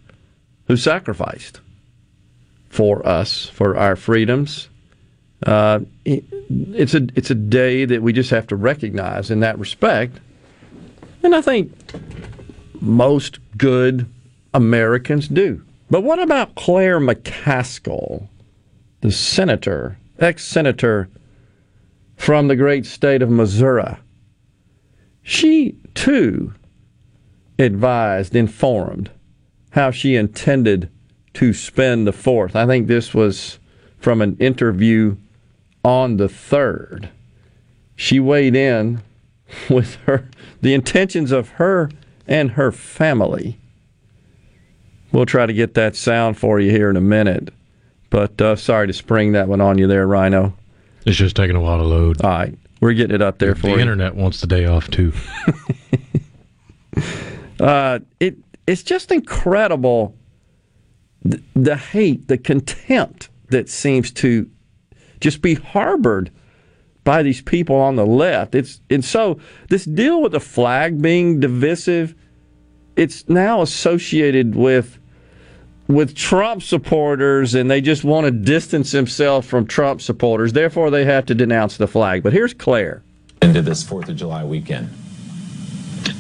who 0.68 0.76
sacrificed 0.76 1.62
for 2.68 3.08
us, 3.08 3.46
for 3.46 3.78
our 3.78 3.96
freedoms. 3.96 4.68
Uh, 5.46 5.80
it's 6.04 6.94
a 6.94 7.08
it's 7.16 7.32
a 7.32 7.36
day 7.36 7.86
that 7.86 8.02
we 8.02 8.12
just 8.12 8.32
have 8.32 8.48
to 8.48 8.56
recognize 8.58 9.32
in 9.32 9.40
that 9.40 9.58
respect, 9.58 10.20
and 11.24 11.36
I 11.36 11.42
think 11.42 11.72
most 12.82 13.40
good 13.58 14.08
Americans 14.54 15.28
do. 15.28 15.64
But 15.90 16.04
what 16.04 16.20
about 16.20 16.56
Claire 16.56 17.00
McCaskill, 17.00 18.28
the 19.02 19.12
senator, 19.12 19.98
ex 20.20 20.44
senator 20.44 21.10
from 22.16 22.48
the 22.48 22.56
great 22.56 22.86
state 22.86 23.22
of 23.22 23.30
Missouri? 23.30 23.96
She, 25.22 25.78
too, 25.94 26.54
advised, 27.60 28.36
informed 28.36 29.12
how 29.72 29.92
she 29.92 30.16
intended 30.16 30.90
to 31.34 31.54
spend 31.54 32.08
the 32.08 32.14
fourth. 32.14 32.56
I 32.56 32.66
think 32.66 32.88
this 32.88 33.14
was 33.14 33.60
from 34.00 34.22
an 34.22 34.38
interview 34.38 35.18
on 35.84 36.18
the 36.18 36.30
third. 36.30 37.10
She 37.96 38.20
weighed 38.20 38.56
in 38.56 39.02
with 39.70 39.96
her 40.06 40.30
the 40.68 40.74
intentions 40.74 41.32
of 41.32 41.50
her 41.50 41.90
and 42.28 42.52
her 42.52 42.72
family 42.72 43.58
We'll 45.12 45.26
try 45.26 45.46
to 45.46 45.54
get 45.54 45.74
that 45.76 45.96
sound 45.96 46.38
for 46.38 46.60
you 46.60 46.72
here 46.72 46.90
in 46.90 46.98
a 46.98 47.02
minute. 47.02 47.54
But 48.10 48.40
uh, 48.42 48.56
sorry 48.56 48.88
to 48.88 48.94
spring 48.94 49.34
that 49.34 49.48
one 49.48 49.62
on 49.62 49.78
you 49.78 49.88
there, 49.88 50.06
Rhino. 50.06 50.54
It's 51.06 51.18
just 51.18 51.36
taking 51.36 51.56
a 51.56 51.62
while 51.62 51.78
to 51.78 51.84
load. 51.84 52.22
All 52.22 52.30
right. 52.30 52.58
We're 52.82 52.94
getting 52.94 53.16
it 53.16 53.22
up 53.22 53.40
there 53.40 53.54
the 53.54 53.60
for 53.60 53.68
you. 53.70 53.76
The 53.76 53.82
internet 53.82 54.16
wants 54.16 54.42
the 54.42 54.48
day 54.48 54.66
off, 54.66 54.90
too. 54.92 55.14
uh, 57.60 58.00
it 58.20 58.38
It's 58.68 58.84
just 58.84 59.12
incredible 59.12 60.14
the, 61.24 61.42
the 61.56 61.78
hate, 61.78 62.28
the 62.28 62.38
contempt 62.38 63.30
that 63.50 63.70
seems 63.70 64.12
to 64.12 64.50
just 65.20 65.42
be 65.42 65.56
harbored 65.56 66.30
by 67.08 67.24
these 67.24 67.42
people 67.42 67.78
on 67.78 67.96
the 67.96 68.06
left. 68.06 68.54
It's 68.54 68.82
and 68.90 69.04
so 69.04 69.40
this 69.70 69.86
deal 69.86 70.22
with 70.22 70.34
the 70.34 70.40
flag 70.40 71.02
being 71.02 71.40
divisive– 71.40 72.14
it's 72.98 73.30
now 73.30 73.62
associated 73.62 74.56
with 74.56 75.00
with 75.88 76.16
Trump 76.16 76.62
supporters 76.62 77.56
and 77.56 77.72
they 77.72 77.80
just 77.80 78.04
want 78.04 78.26
to 78.26 78.32
distance 78.32 78.92
themselves 78.92 79.48
from 79.48 79.66
Trump 79.66 80.02
supporters. 80.02 80.52
Therefore, 80.52 80.90
they 80.90 81.06
have 81.06 81.26
to 81.28 81.36
denounce 81.36 81.78
the 81.78 81.88
flag. 81.88 82.24
But 82.24 82.34
here's 82.34 82.54
Claire. 82.54 83.04
Into 83.42 83.62
this 83.62 83.86
4th 83.86 84.10
of 84.10 84.18
July 84.18 84.44
weekend. 84.44 84.90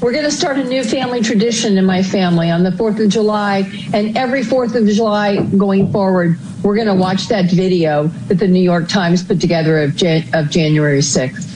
We're 0.01 0.11
going 0.11 0.25
to 0.25 0.31
start 0.31 0.57
a 0.57 0.63
new 0.63 0.83
family 0.83 1.21
tradition 1.21 1.77
in 1.77 1.85
my 1.85 2.03
family 2.03 2.49
on 2.51 2.63
the 2.63 2.69
4th 2.71 3.03
of 3.03 3.09
July. 3.09 3.69
And 3.93 4.17
every 4.17 4.41
4th 4.41 4.75
of 4.75 4.87
July 4.87 5.37
going 5.57 5.91
forward, 5.91 6.37
we're 6.63 6.75
going 6.75 6.87
to 6.87 6.93
watch 6.93 7.27
that 7.27 7.49
video 7.51 8.07
that 8.27 8.35
the 8.35 8.47
New 8.47 8.61
York 8.61 8.87
Times 8.87 9.23
put 9.23 9.41
together 9.41 9.81
of, 9.81 9.95
Jan- 9.95 10.27
of 10.33 10.49
January 10.49 10.99
6th. 10.99 11.53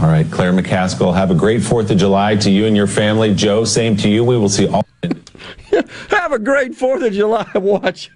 All 0.00 0.08
right, 0.08 0.30
Claire 0.30 0.52
McCaskill, 0.52 1.14
have 1.14 1.30
a 1.30 1.34
great 1.34 1.60
4th 1.60 1.90
of 1.90 1.98
July 1.98 2.36
to 2.36 2.50
you 2.50 2.66
and 2.66 2.76
your 2.76 2.86
family. 2.86 3.34
Joe, 3.34 3.64
same 3.64 3.96
to 3.98 4.08
you. 4.08 4.24
We 4.24 4.38
will 4.38 4.48
see 4.48 4.68
all. 4.68 4.86
have 6.10 6.32
a 6.32 6.38
great 6.38 6.72
4th 6.72 7.06
of 7.06 7.12
July. 7.12 7.46
Watch. 7.54 8.10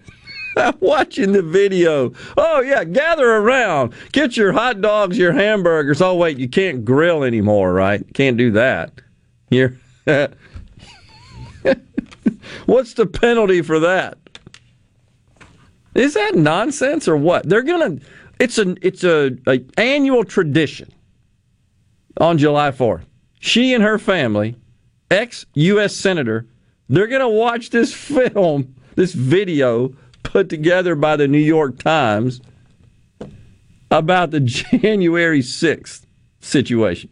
Watching 0.80 1.32
the 1.32 1.42
video. 1.42 2.12
Oh, 2.36 2.60
yeah, 2.60 2.84
gather 2.84 3.28
around. 3.28 3.94
Get 4.12 4.36
your 4.36 4.52
hot 4.52 4.80
dogs, 4.80 5.18
your 5.18 5.32
hamburgers. 5.32 6.00
Oh, 6.02 6.14
wait, 6.14 6.38
you 6.38 6.48
can't 6.48 6.84
grill 6.84 7.24
anymore, 7.24 7.72
right? 7.72 8.02
Can't 8.14 8.36
do 8.36 8.50
that. 8.52 8.92
You're. 9.50 9.74
What's 12.66 12.94
the 12.94 13.06
penalty 13.06 13.62
for 13.62 13.78
that? 13.80 14.18
Is 15.94 16.14
that 16.14 16.34
nonsense 16.34 17.06
or 17.06 17.16
what? 17.16 17.48
They're 17.48 17.62
gonna. 17.62 17.98
It's 18.38 18.58
an 18.58 18.78
it's 18.82 19.04
a, 19.04 19.36
a 19.46 19.64
annual 19.76 20.24
tradition 20.24 20.92
on 22.18 22.38
July 22.38 22.70
4th. 22.70 23.04
She 23.40 23.74
and 23.74 23.82
her 23.82 23.98
family, 23.98 24.56
ex 25.10 25.44
U.S. 25.54 25.94
senator, 25.94 26.46
they're 26.88 27.06
gonna 27.08 27.28
watch 27.28 27.70
this 27.70 27.92
film, 27.94 28.74
this 28.94 29.12
video 29.12 29.94
put 30.22 30.48
together 30.48 30.94
by 30.94 31.16
the 31.16 31.28
New 31.28 31.38
York 31.38 31.78
Times 31.78 32.40
about 33.90 34.30
the 34.30 34.40
January 34.40 35.40
6th 35.40 36.06
situation. 36.40 37.10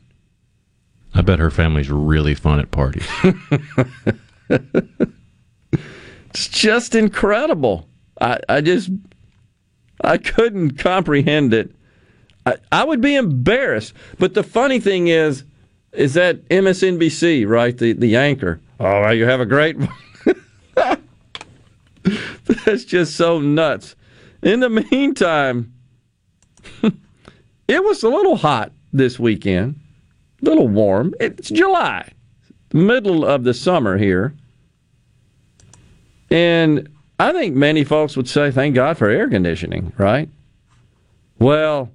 I 1.14 1.22
bet 1.22 1.38
her 1.38 1.50
family's 1.50 1.90
really 1.90 2.34
fun 2.34 2.60
at 2.60 2.70
parties. 2.70 3.06
it's 4.48 6.48
just 6.48 6.94
incredible. 6.94 7.88
I, 8.20 8.38
I 8.48 8.60
just 8.60 8.90
I 10.02 10.18
couldn't 10.18 10.78
comprehend 10.78 11.52
it. 11.52 11.74
I, 12.46 12.56
I 12.70 12.84
would 12.84 13.00
be 13.00 13.16
embarrassed. 13.16 13.92
But 14.18 14.34
the 14.34 14.42
funny 14.42 14.80
thing 14.80 15.08
is, 15.08 15.44
is 15.92 16.14
that 16.14 16.48
MSNBC, 16.48 17.48
right? 17.48 17.76
The 17.76 17.92
the 17.92 18.16
anchor. 18.16 18.60
Oh, 18.78 19.10
you 19.10 19.26
have 19.26 19.40
a 19.40 19.46
great. 19.46 19.76
That's 22.64 22.84
just 22.84 23.16
so 23.16 23.40
nuts. 23.40 23.96
In 24.42 24.60
the 24.60 24.70
meantime, 24.70 25.72
it 26.82 27.84
was 27.84 28.02
a 28.02 28.08
little 28.08 28.36
hot 28.36 28.72
this 28.92 29.18
weekend, 29.18 29.78
a 30.42 30.44
little 30.44 30.68
warm. 30.68 31.14
It's 31.20 31.50
July, 31.50 32.12
middle 32.72 33.24
of 33.24 33.44
the 33.44 33.54
summer 33.54 33.98
here. 33.98 34.34
And 36.30 36.88
I 37.18 37.32
think 37.32 37.54
many 37.54 37.84
folks 37.84 38.16
would 38.16 38.28
say, 38.28 38.50
thank 38.50 38.74
God 38.74 38.96
for 38.96 39.08
air 39.08 39.28
conditioning, 39.28 39.92
right? 39.98 40.28
Well, 41.38 41.90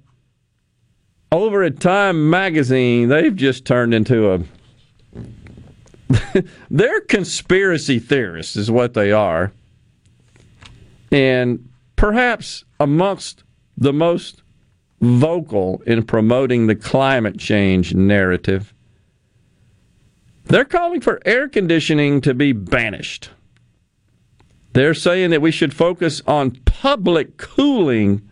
over 1.32 1.64
at 1.64 1.80
Time 1.80 2.30
Magazine, 2.30 3.10
they've 3.10 3.36
just 3.36 3.66
turned 3.66 3.93
into 3.93 4.34
a. 4.34 4.41
They're 6.70 7.01
conspiracy 7.01 7.99
theorists, 7.99 8.56
is 8.56 8.70
what 8.70 8.93
they 8.93 9.12
are. 9.12 9.51
And 11.12 11.70
perhaps 11.95 12.66
amongst 12.80 13.43
the 13.78 13.93
most 13.93 14.41
vocal 15.01 15.82
in 15.86 16.03
promoting 16.03 16.68
the 16.68 16.76
climate 16.76 17.38
change 17.38 17.93
narrative, 17.93 18.74
they're 20.45 20.66
calling 20.66 21.01
for 21.01 21.20
air 21.26 21.47
conditioning 21.47 22.22
to 22.22 22.34
be 22.34 22.51
banished. 22.51 23.32
They're 24.74 24.93
saying 24.93 25.30
that 25.32 25.41
we 25.41 25.51
should 25.51 25.74
focus 25.74 26.22
on 26.28 26.51
public 26.66 27.38
cooling, 27.38 28.28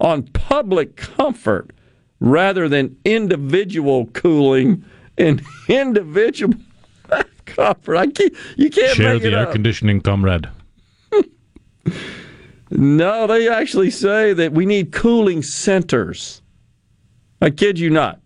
on 0.00 0.22
public 0.24 0.96
comfort, 0.96 1.70
rather 2.18 2.68
than 2.68 2.96
individual 3.04 4.06
cooling 4.06 4.84
and 5.18 5.42
individual 5.68 6.54
comfort. 7.44 7.96
I 7.96 8.06
can't, 8.06 8.32
you 8.56 8.70
can't 8.70 8.96
Share 8.96 9.18
the 9.18 9.32
air 9.32 9.46
up. 9.48 9.52
conditioning, 9.52 10.00
comrade. 10.00 10.48
No, 12.70 13.26
they 13.26 13.48
actually 13.48 13.90
say 13.90 14.32
that 14.32 14.52
we 14.52 14.64
need 14.64 14.92
cooling 14.92 15.42
centers. 15.42 16.40
I 17.40 17.50
kid 17.50 17.78
you 17.78 17.90
not. 17.90 18.20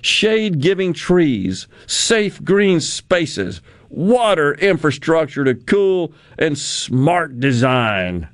Shade 0.00 0.60
giving 0.60 0.92
trees, 0.92 1.68
safe 1.86 2.42
green 2.42 2.80
spaces, 2.80 3.60
water 3.88 4.54
infrastructure 4.54 5.44
to 5.44 5.54
cool, 5.54 6.12
and 6.38 6.58
smart 6.58 7.38
design. 7.38 8.28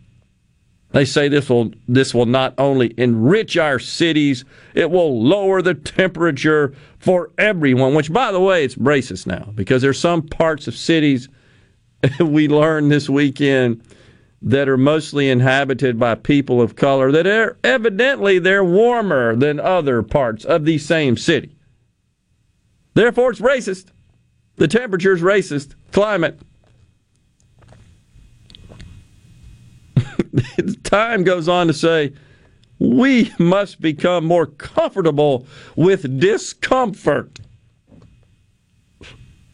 They 0.92 1.04
say 1.04 1.28
this 1.28 1.50
will 1.50 1.72
this 1.86 2.14
will 2.14 2.24
not 2.24 2.54
only 2.56 2.94
enrich 2.96 3.58
our 3.58 3.78
cities, 3.78 4.46
it 4.74 4.90
will 4.90 5.22
lower 5.22 5.60
the 5.60 5.74
temperature 5.74 6.74
for 6.98 7.30
everyone, 7.36 7.94
which 7.94 8.10
by 8.10 8.32
the 8.32 8.40
way, 8.40 8.64
it's 8.64 8.76
racist 8.76 9.26
now 9.26 9.52
because 9.54 9.82
there's 9.82 10.00
some 10.00 10.22
parts 10.22 10.66
of 10.66 10.74
cities 10.74 11.28
we 12.20 12.48
learned 12.48 12.90
this 12.90 13.10
weekend 13.10 13.82
that 14.40 14.68
are 14.68 14.76
mostly 14.76 15.28
inhabited 15.28 15.98
by 15.98 16.14
people 16.14 16.60
of 16.60 16.76
color 16.76 17.10
that 17.10 17.26
are 17.26 17.58
evidently 17.64 18.38
they're 18.38 18.64
warmer 18.64 19.34
than 19.34 19.58
other 19.58 20.02
parts 20.02 20.44
of 20.44 20.64
the 20.64 20.78
same 20.78 21.16
city. 21.16 21.56
Therefore, 22.94 23.30
it's 23.30 23.40
racist. 23.40 23.86
The 24.56 24.68
temperature 24.68 25.12
is 25.12 25.22
racist. 25.22 25.74
Climate. 25.92 26.40
Time 30.84 31.24
goes 31.24 31.48
on 31.48 31.66
to 31.66 31.72
say 31.72 32.12
we 32.78 33.32
must 33.38 33.80
become 33.80 34.24
more 34.24 34.46
comfortable 34.46 35.46
with 35.74 36.20
discomfort. 36.20 37.40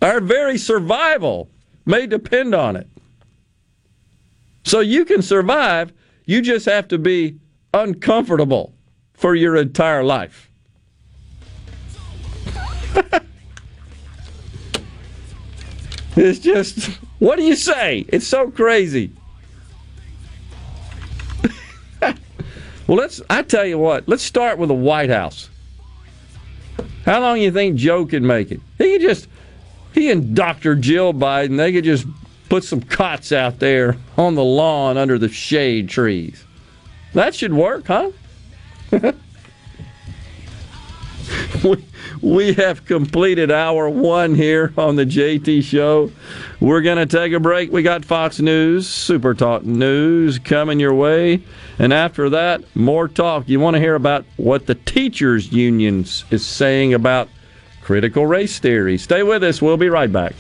Our 0.03 0.21
very 0.21 0.59
survival 0.59 1.51
may 1.87 2.07
depend 2.07 2.55
on 2.55 2.77
it. 2.77 2.89
So 4.65 4.81
you 4.81 5.05
can 5.05 5.23
survive, 5.23 5.93
you 6.25 6.41
just 6.41 6.67
have 6.67 6.89
to 6.89 6.99
be 6.99 7.39
uncomfortable 7.73 8.75
for 9.13 9.35
your 9.35 9.57
entire 9.57 10.03
life. 10.03 10.51
it's 16.17 16.39
just, 16.39 16.87
what 17.19 17.37
do 17.37 17.43
you 17.43 17.57
say? 17.57 18.07
It's 18.09 18.27
so 18.27 18.51
crazy. 18.51 19.13
well, 22.01 22.17
let's, 22.89 23.21
I 23.29 23.43
tell 23.43 23.67
you 23.67 23.79
what, 23.79 24.09
let's 24.09 24.23
start 24.23 24.57
with 24.59 24.69
the 24.69 24.75
White 24.75 25.11
House. 25.11 25.51
How 27.05 27.21
long 27.21 27.37
do 27.37 27.43
you 27.43 27.53
think 27.53 27.77
Joe 27.77 28.07
can 28.07 28.27
make 28.27 28.51
it? 28.51 28.63
He 28.79 28.93
could 28.93 29.03
just, 29.03 29.29
he 29.93 30.11
and 30.11 30.35
Dr. 30.35 30.75
Jill 30.75 31.13
Biden, 31.13 31.59
they 31.59 31.71
could 31.71 31.85
just 31.85 32.07
put 32.49 32.65
some 32.65 32.81
cots 32.81 33.33
out 33.33 33.59
there 33.59 33.97
on 34.17 34.35
the 34.35 34.45
lawn 34.45 34.97
under 34.97 35.19
the 35.19 35.29
shade 35.29 35.89
trees. 35.89 36.45
That 37.13 37.35
should 37.35 37.53
work, 37.53 37.87
huh? 37.87 38.11
we, 41.65 41.85
we 42.21 42.53
have 42.55 42.85
completed 42.85 43.51
hour 43.51 43.89
one 43.89 44.35
here 44.35 44.73
on 44.77 44.97
the 44.97 45.07
JT 45.07 45.63
Show. 45.63 46.11
We're 46.61 46.83
going 46.83 46.99
to 46.99 47.07
take 47.07 47.33
a 47.33 47.41
break. 47.41 47.73
We 47.73 47.83
got 47.83 48.05
Fox 48.05 48.41
News, 48.41 48.89
Super 48.89 49.35
Talk 49.35 49.65
News 49.65 50.39
coming 50.39 50.81
your 50.81 50.95
way. 50.95 51.43
And 51.79 51.93
after 51.93 52.31
that, 52.31 52.65
more 52.77 53.09
talk. 53.09 53.49
You 53.49 53.61
want 53.61 53.75
to 53.75 53.81
hear 53.81 53.95
about 53.95 54.25
what 54.37 54.67
the 54.67 54.75
teachers' 54.75 55.53
unions 55.53 56.25
is 56.31 56.45
saying 56.47 56.95
about 56.95 57.29
critical 57.83 58.27
race 58.27 58.59
theory. 58.59 58.99
Stay 58.99 59.23
with 59.23 59.45
us. 59.45 59.61
We'll 59.61 59.77
be 59.77 59.89
right 59.89 60.13
back. 60.13 60.35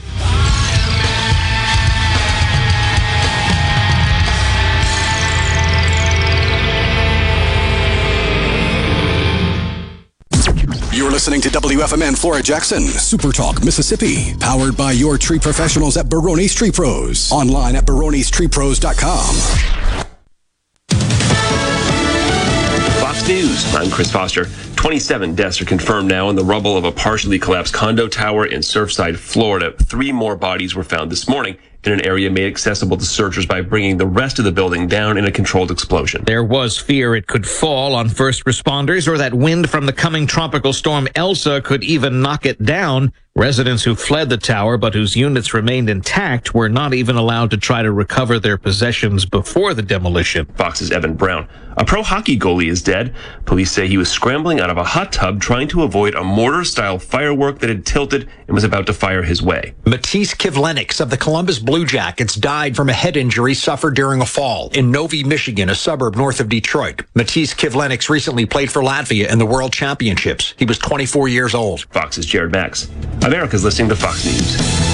Listening 11.25 11.41
to 11.41 11.59
WFMN 11.59 12.21
Flora 12.21 12.43
Jackson, 12.43 12.83
Super 12.83 13.33
Talk, 13.33 13.65
Mississippi, 13.65 14.35
powered 14.41 14.77
by 14.77 14.93
your 14.93 15.17
tree 15.17 15.39
professionals 15.39 15.97
at 15.97 16.11
Barone's 16.11 16.55
Tree 16.55 16.71
Pros. 16.71 17.33
Online 17.33 17.77
at 17.77 17.87
baronestreepros.com. 17.87 19.35
Fox 23.01 23.27
News. 23.27 23.75
I'm 23.75 23.91
Chris 23.91 24.13
Foster. 24.13 24.49
27 24.77 25.35
deaths 25.35 25.63
are 25.63 25.65
confirmed 25.65 26.11
now 26.11 26.29
in 26.29 26.37
the 26.37 26.45
rubble 26.45 26.77
of 26.77 26.85
a 26.85 26.93
partially 26.93 27.39
collapsed 27.39 27.73
condo 27.73 28.07
tower 28.07 28.45
in 28.45 28.61
Surfside, 28.61 29.17
Florida. 29.17 29.73
Three 29.83 30.13
more 30.13 30.37
bodies 30.37 30.75
were 30.75 30.85
found 30.85 31.11
this 31.11 31.27
morning 31.27 31.57
in 31.87 31.93
an 31.93 32.07
area 32.07 32.31
made 32.31 32.47
accessible 32.47 32.97
to 32.97 33.05
searchers 33.05 33.47
by 33.47 33.61
bringing 33.61 33.97
the 33.97 34.07
rest 34.07 34.39
of 34.39 34.45
the 34.45 34.53
building 34.53 34.87
down 34.87 35.17
in 35.17 35.25
a 35.25 35.33
controlled 35.33 35.71
explosion. 35.71 36.25
There 36.25 36.45
was 36.45 36.79
fear 36.79 37.15
it 37.15 37.27
could 37.27 37.47
fall 37.47 37.95
on 37.95 38.09
first 38.09 38.45
responders 38.45 39.09
or 39.09 39.19
that 39.19 39.35
wind 39.35 39.71
from 39.71 39.87
the 39.87 39.93
coming 39.93 40.27
tropical 40.27 40.73
storm 40.73 41.09
Elsa 41.15 41.61
could 41.61 41.85
even 41.85 42.23
knock 42.23 42.47
it 42.47 42.63
down. 42.63 43.13
Residents 43.37 43.83
who 43.83 43.97
fled 43.97 44.29
the 44.29 44.37
tower 44.37 44.77
but 44.77 44.95
whose 44.95 45.17
units 45.17 45.53
remained 45.53 45.91
intact 45.91 46.55
were 46.55 46.69
not 46.69 46.95
even 46.95 47.17
allowed 47.17 47.51
to 47.51 47.57
try 47.57 47.83
to 47.83 47.91
recover 47.91 48.39
their 48.39 48.57
possessions 48.57 49.27
before 49.27 49.75
the 49.75 49.83
demolition. 49.83 50.47
Fox's 50.55 50.93
Evan 50.93 51.15
Brown. 51.15 51.49
A 51.77 51.85
pro 51.85 52.05
hockey 52.05 52.39
goalie 52.39 52.69
is 52.69 52.81
dead. 52.81 53.13
Police 53.45 53.73
say 53.73 53.89
he 53.89 53.99
was 53.99 54.09
scrambling 54.09 54.61
out 54.61 54.71
of 54.71 54.77
a 54.77 54.85
hot 54.85 55.13
tub 55.13 55.41
trying 55.41 55.67
to 55.69 55.83
avoid 55.83 56.15
a 56.15 56.23
mortar 56.23 56.63
style 56.63 57.01
firework 57.01 57.59
that 57.59 57.69
had 57.69 57.85
tilted 57.85 58.29
and 58.47 58.55
was 58.55 58.63
about 58.63 58.87
to 58.87 58.93
fire 58.93 59.25
his 59.25 59.43
way. 59.43 59.75
Matiss 59.85 60.37
Kivlenieks 60.37 61.01
of 61.01 61.11
the 61.11 61.17
Columbus 61.17 61.59
Blue 61.59 61.74
Jackets 61.83 62.37
died 62.37 62.77
from 62.77 62.89
a 62.89 62.93
head 62.93 63.17
injury 63.17 63.53
suffered 63.53 63.97
during 63.97 64.21
a 64.21 64.27
fall 64.27 64.71
in 64.75 64.93
Novi, 64.93 65.25
Michigan, 65.25 65.71
a 65.71 65.75
suburb 65.75 66.15
north 66.15 66.39
of 66.39 66.49
Detroit. 66.49 67.03
Matiss 67.15 67.53
Kivlenieks 67.53 68.09
recently 68.09 68.47
played 68.47 68.71
for 68.71 68.81
Latvia 68.81 69.29
in 69.33 69.41
the 69.41 69.47
World 69.47 69.73
Championships. 69.73 70.55
He 70.57 70.67
was 70.67 70.79
24 70.79 71.27
years 71.27 71.53
old. 71.53 71.81
Fox's 71.87 72.27
Jared 72.27 72.53
Max. 72.53 72.89
America's 73.25 73.65
listening 73.65 73.89
to 73.89 73.97
Fox 73.97 74.25
News. 74.25 74.94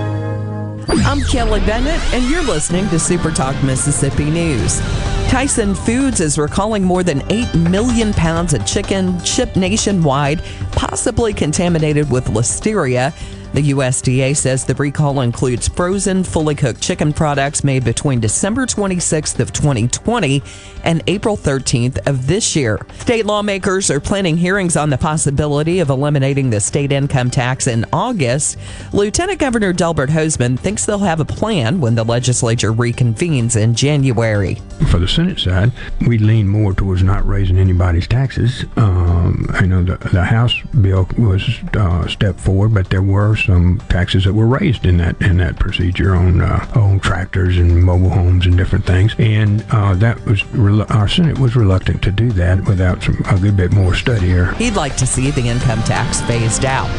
I'm 0.93 1.21
Kelly 1.21 1.61
Bennett, 1.61 2.01
and 2.13 2.29
you're 2.29 2.43
listening 2.43 2.87
to 2.89 2.99
Super 2.99 3.31
Talk 3.31 3.55
Mississippi 3.63 4.29
News. 4.29 4.81
Tyson 5.29 5.73
Foods 5.73 6.19
is 6.19 6.37
recalling 6.37 6.83
more 6.83 7.01
than 7.01 7.23
8 7.31 7.55
million 7.55 8.11
pounds 8.11 8.53
of 8.53 8.65
chicken 8.65 9.17
shipped 9.23 9.55
nationwide, 9.55 10.43
possibly 10.73 11.33
contaminated 11.33 12.11
with 12.11 12.25
listeria. 12.25 13.13
The 13.53 13.71
USDA 13.71 14.37
says 14.37 14.63
the 14.63 14.75
recall 14.75 15.19
includes 15.19 15.67
frozen, 15.67 16.23
fully 16.23 16.55
cooked 16.55 16.81
chicken 16.81 17.11
products 17.11 17.65
made 17.65 17.83
between 17.83 18.21
December 18.21 18.65
26th 18.65 19.41
of 19.41 19.51
2020 19.51 20.41
and 20.85 21.03
April 21.07 21.35
13th 21.35 22.07
of 22.07 22.27
this 22.27 22.55
year. 22.55 22.79
State 22.99 23.25
lawmakers 23.25 23.91
are 23.91 23.99
planning 23.99 24.37
hearings 24.37 24.77
on 24.77 24.89
the 24.89 24.97
possibility 24.97 25.79
of 25.79 25.89
eliminating 25.89 26.49
the 26.49 26.61
state 26.61 26.93
income 26.93 27.29
tax 27.29 27.67
in 27.67 27.85
August. 27.91 28.57
Lieutenant 28.93 29.39
Governor 29.39 29.73
Delbert 29.73 30.09
Hosemann 30.09 30.57
thinks 30.57 30.85
they'll 30.85 30.99
have 30.99 31.19
a 31.19 31.25
plan 31.25 31.81
when 31.81 31.95
the 31.95 32.05
legislature 32.05 32.71
reconvenes 32.71 33.61
in 33.61 33.75
January. 33.75 34.55
For 34.89 34.97
the 34.99 35.09
Senate 35.09 35.39
side, 35.39 35.73
we 36.07 36.17
lean 36.17 36.47
more 36.47 36.73
towards 36.73 37.03
not 37.03 37.27
raising 37.27 37.57
anybody's 37.57 38.07
taxes. 38.07 38.63
Um, 38.77 39.47
I 39.49 39.65
know 39.65 39.83
the, 39.83 39.97
the 40.09 40.23
House 40.23 40.59
bill 40.81 41.07
was 41.17 41.59
uh, 41.73 42.07
step 42.07 42.39
forward, 42.39 42.73
but 42.73 42.89
there 42.89 43.01
were 43.01 43.35
some 43.45 43.79
taxes 43.89 44.23
that 44.25 44.33
were 44.33 44.47
raised 44.47 44.85
in 44.85 44.97
that 44.97 45.21
in 45.21 45.37
that 45.37 45.57
procedure 45.59 46.15
on 46.15 46.41
uh, 46.41 46.71
on 46.75 46.99
tractors 46.99 47.57
and 47.57 47.83
mobile 47.83 48.09
homes 48.09 48.45
and 48.45 48.57
different 48.57 48.85
things, 48.85 49.15
and 49.19 49.65
uh, 49.71 49.93
that 49.95 50.23
was 50.25 50.43
our 50.91 51.07
Senate 51.07 51.39
was 51.39 51.55
reluctant 51.55 52.01
to 52.03 52.11
do 52.11 52.31
that 52.31 52.63
without 52.67 53.01
some 53.03 53.21
a 53.29 53.39
good 53.39 53.57
bit 53.57 53.71
more 53.71 53.93
study 53.93 54.27
here. 54.27 54.53
He'd 54.53 54.75
like 54.75 54.95
to 54.97 55.07
see 55.07 55.31
the 55.31 55.47
income 55.47 55.81
tax 55.83 56.21
phased 56.21 56.65
out. 56.65 56.89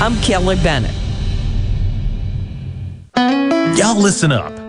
I'm 0.00 0.16
Kelly 0.22 0.56
Bennett. 0.56 0.94
Y'all 3.78 4.00
listen 4.00 4.32
up. 4.32 4.55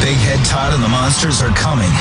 Big 0.00 0.16
Head 0.16 0.40
Todd 0.48 0.72
and 0.72 0.82
the 0.82 0.88
Monsters 0.88 1.44
are 1.44 1.52
coming. 1.52 1.92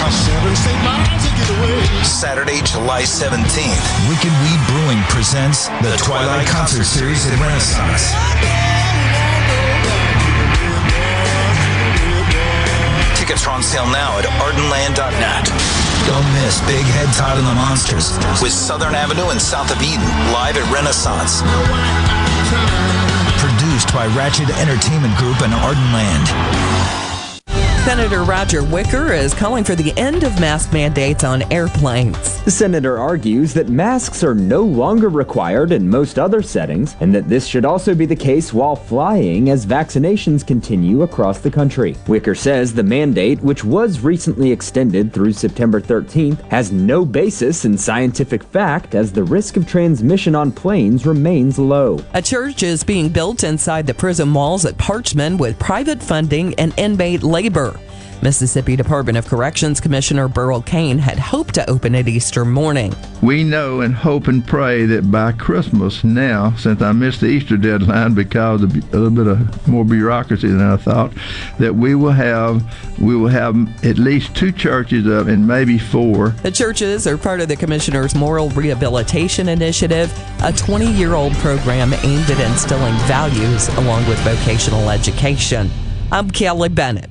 Saturday, 2.08 2.64
July 2.64 3.04
17th. 3.04 3.84
Wicked 4.08 4.32
Weed 4.39 4.62
Brewing 4.72 5.04
presents 5.12 5.68
the 5.84 6.00
Twilight 6.00 6.47
Concert 6.47 6.86
Series 6.88 7.28
at 7.28 7.36
Renaissance. 7.43 8.16
Tickets 13.20 13.45
are 13.45 13.52
on 13.52 13.64
sale 13.64 13.86
now 13.91 14.16
at 14.16 14.26
ardenland.net. 14.39 15.45
Don't 16.08 16.30
miss 16.39 16.64
Big 16.72 16.88
Head 16.95 17.12
Todd 17.20 17.38
and 17.38 17.45
the 17.45 17.54
Monsters 17.54 18.16
with 18.41 18.56
Southern 18.56 18.95
Avenue 18.95 19.30
and 19.30 19.41
South 19.41 19.76
of 19.76 19.82
Eden 19.84 20.08
live 20.32 20.56
at 20.56 20.66
Renaissance. 20.72 21.43
Produced 23.43 23.91
by 23.93 24.08
Ratchet 24.16 24.50
Entertainment 24.56 25.16
Group 25.18 25.43
and 25.43 25.52
Ardenland. 25.52 27.09
Senator 27.89 28.21
Roger 28.21 28.63
Wicker 28.63 29.13
is 29.13 29.33
calling 29.33 29.63
for 29.63 29.73
the 29.73 29.91
end 29.97 30.23
of 30.23 30.39
mask 30.39 30.71
mandates 30.71 31.23
on 31.23 31.41
airplanes. 31.51 32.39
The 32.43 32.51
senator 32.51 32.99
argues 32.99 33.51
that 33.55 33.69
masks 33.69 34.23
are 34.23 34.35
no 34.35 34.61
longer 34.61 35.09
required 35.09 35.71
in 35.71 35.89
most 35.89 36.19
other 36.19 36.43
settings 36.43 36.95
and 36.99 37.13
that 37.15 37.27
this 37.27 37.47
should 37.47 37.65
also 37.65 37.95
be 37.95 38.05
the 38.05 38.15
case 38.15 38.53
while 38.53 38.75
flying 38.75 39.49
as 39.49 39.65
vaccinations 39.65 40.45
continue 40.45 41.01
across 41.01 41.39
the 41.39 41.49
country. 41.49 41.95
Wicker 42.07 42.35
says 42.35 42.75
the 42.75 42.83
mandate, 42.83 43.41
which 43.41 43.63
was 43.63 44.01
recently 44.01 44.51
extended 44.51 45.11
through 45.11 45.33
September 45.33 45.81
13th, 45.81 46.41
has 46.51 46.71
no 46.71 47.03
basis 47.03 47.65
in 47.65 47.75
scientific 47.75 48.43
fact 48.43 48.93
as 48.93 49.11
the 49.11 49.23
risk 49.23 49.57
of 49.57 49.67
transmission 49.67 50.35
on 50.35 50.51
planes 50.51 51.07
remains 51.07 51.57
low. 51.57 51.99
A 52.13 52.21
church 52.21 52.61
is 52.61 52.83
being 52.83 53.09
built 53.09 53.43
inside 53.43 53.87
the 53.87 53.95
prison 53.95 54.31
walls 54.31 54.65
at 54.65 54.77
Parchman 54.77 55.39
with 55.39 55.57
private 55.57 56.03
funding 56.03 56.53
and 56.59 56.71
inmate 56.77 57.23
labor. 57.23 57.78
Mississippi 58.22 58.76
Department 58.76 59.17
of 59.17 59.26
Corrections 59.28 59.80
Commissioner 59.80 60.28
Burl 60.28 60.61
Cain 60.61 60.97
had 60.97 61.17
hoped 61.17 61.53
to 61.53 61.70
open 61.70 61.95
it 61.95 62.07
Easter 62.07 62.43
morning. 62.43 62.93
We 63.22 63.43
know 63.43 63.82
and 63.82 63.95
hope 63.95 64.28
and 64.28 64.45
pray 64.45 64.86
that 64.88 65.09
by 65.09 65.32
Christmas 65.32 66.03
now, 66.03 66.53
since 66.55 66.82
I 66.82 66.91
missed 66.91 67.22
the 67.22 67.28
Easter 67.28 67.55
deadline 67.57 68.13
because 68.13 68.63
of 68.63 68.76
a 68.76 68.97
little 68.97 69.09
bit 69.09 69.28
of 69.28 69.67
more 69.67 69.86
bureaucracy 69.86 70.47
than 70.47 70.61
I 70.61 70.78
thought, 70.78 71.13
that 71.59 71.76
we 71.76 71.95
will 71.95 72.11
have 72.11 72.63
we 72.99 73.15
will 73.15 73.30
have 73.30 73.55
at 73.86 73.97
least 73.97 74.36
two 74.36 74.51
churches 74.51 75.07
up 75.07 75.28
and 75.28 75.47
maybe 75.47 75.78
four. 75.78 76.30
The 76.30 76.51
churches 76.51 77.07
are 77.07 77.17
part 77.17 77.39
of 77.39 77.47
the 77.47 77.55
commissioner's 77.55 78.15
moral 78.15 78.49
rehabilitation 78.49 79.47
initiative, 79.47 80.11
a 80.39 80.51
20-year-old 80.51 81.34
program 81.36 81.93
aimed 81.93 82.30
at 82.30 82.51
instilling 82.51 82.95
values 83.07 83.70
along 83.78 84.07
with 84.07 84.20
vocational 84.20 84.89
education. 84.89 85.70
I'm 86.11 86.30
Kelly 86.32 86.70
Bennett. 86.70 87.09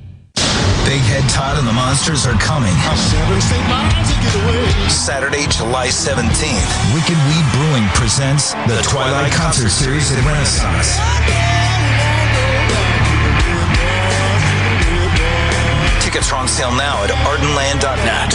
Big 0.89 1.05
Head 1.05 1.29
Todd 1.29 1.53
and 1.61 1.69
the 1.69 1.77
Monsters 1.77 2.25
are 2.25 2.33
coming. 2.41 2.73
Saturday, 4.89 5.45
July 5.45 5.85
17th. 5.85 6.65
Wicked 6.97 7.13
Weed 7.29 7.45
Brewing 7.53 7.85
presents 7.93 8.57
the 8.65 8.81
Twilight 8.81 9.29
Concert 9.31 9.69
Series 9.69 10.09
at 10.09 10.17
Renaissance. 10.25 10.97
Tickets 16.01 16.33
are 16.33 16.41
on 16.41 16.49
sale 16.49 16.73
now 16.73 17.05
at 17.05 17.13
ardenland.net. 17.21 18.33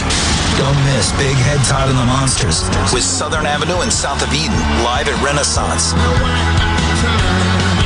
Don't 0.55 0.79
miss 0.95 1.11
Big 1.19 1.35
Head 1.35 1.59
Todd 1.67 1.91
and 1.91 1.99
the 1.99 2.07
Monsters 2.07 2.63
with 2.95 3.03
Southern 3.03 3.43
Avenue 3.45 3.83
and 3.83 3.91
South 3.91 4.23
of 4.23 4.31
Eden 4.31 4.55
live 4.79 5.11
at 5.11 5.19
Renaissance. 5.19 5.91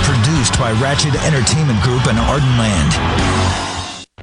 Produced 0.05 0.53
by 0.61 0.77
Ratchet 0.77 1.17
Entertainment 1.25 1.81
Group 1.81 2.05
and 2.05 2.21
Ardenland. 2.21 3.58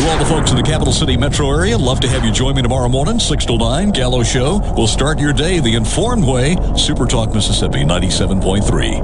To 0.00 0.08
all 0.08 0.18
the 0.18 0.24
folks 0.24 0.50
in 0.50 0.56
the 0.56 0.62
capital 0.62 0.94
city 0.94 1.18
metro 1.18 1.50
area, 1.50 1.76
love 1.76 2.00
to 2.00 2.08
have 2.08 2.24
you 2.24 2.32
join 2.32 2.56
me 2.56 2.62
tomorrow 2.62 2.88
morning, 2.88 3.18
6 3.18 3.44
to 3.44 3.58
9, 3.58 3.90
Gallo 3.90 4.22
Show. 4.22 4.58
We'll 4.74 4.86
start 4.86 5.18
your 5.18 5.34
day 5.34 5.60
the 5.60 5.74
informed 5.74 6.24
way. 6.24 6.56
Super 6.74 7.04
Talk 7.04 7.34
Mississippi 7.34 7.80
97.3. 7.80 8.96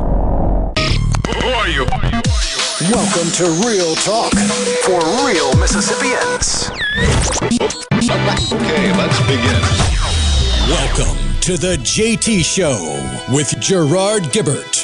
Who 1.42 1.48
are 1.48 1.68
you? 1.68 1.84
Welcome 2.90 3.30
to 3.32 3.44
Real 3.68 3.94
Talk 3.96 4.32
for 4.86 4.98
real 5.26 5.54
Mississippians. 5.58 6.70
Okay, 8.50 8.96
let's 8.96 9.20
begin. 9.20 9.60
Welcome 10.70 11.18
to 11.42 11.58
the 11.58 11.76
JT 11.82 12.42
Show 12.42 13.34
with 13.34 13.54
Gerard 13.60 14.22
Gibert. 14.32 14.75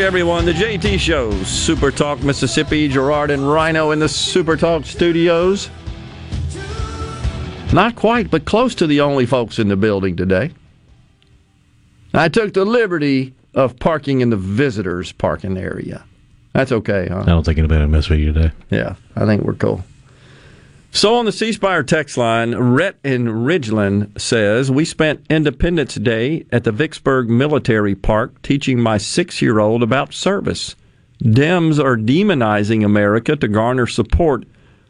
Everyone. 0.00 0.46
The 0.46 0.52
JT 0.52 0.98
Show, 0.98 1.30
Super 1.44 1.90
Talk 1.90 2.22
Mississippi. 2.22 2.88
Gerard 2.88 3.30
and 3.30 3.50
Rhino 3.50 3.90
in 3.90 3.98
the 3.98 4.08
Super 4.08 4.56
Talk 4.56 4.84
studios. 4.84 5.68
Not 7.72 7.96
quite, 7.96 8.30
but 8.30 8.46
close 8.46 8.74
to 8.76 8.86
the 8.86 9.00
only 9.00 9.26
folks 9.26 9.58
in 9.58 9.68
the 9.68 9.76
building 9.76 10.16
today. 10.16 10.52
I 12.14 12.28
took 12.28 12.54
the 12.54 12.64
liberty 12.64 13.34
of 13.54 13.78
parking 13.78 14.22
in 14.22 14.30
the 14.30 14.36
visitors' 14.36 15.12
parking 15.12 15.56
area. 15.56 16.04
That's 16.52 16.72
okay, 16.72 17.08
huh? 17.08 17.20
I 17.20 17.26
don't 17.26 17.44
think 17.44 17.58
anybody 17.58 17.80
will 17.80 17.88
mess 17.88 18.08
with 18.08 18.20
you 18.20 18.32
today. 18.32 18.52
Yeah, 18.70 18.96
I 19.16 19.26
think 19.26 19.42
we're 19.42 19.54
cool. 19.54 19.84
So 20.92 21.14
on 21.14 21.24
the 21.24 21.32
C 21.32 21.52
Spire 21.52 21.84
text 21.84 22.16
line, 22.16 22.54
Rhett 22.54 22.96
in 23.04 23.26
Ridgeland 23.26 24.20
says, 24.20 24.70
We 24.70 24.84
spent 24.84 25.24
Independence 25.30 25.94
Day 25.94 26.46
at 26.50 26.64
the 26.64 26.72
Vicksburg 26.72 27.30
Military 27.30 27.94
Park 27.94 28.42
teaching 28.42 28.80
my 28.80 28.98
six 28.98 29.40
year 29.40 29.60
old 29.60 29.82
about 29.82 30.12
service. 30.12 30.74
Dems 31.22 31.82
are 31.82 31.96
demonizing 31.96 32.84
America 32.84 33.36
to 33.36 33.46
garner 33.46 33.86
support 33.86 34.44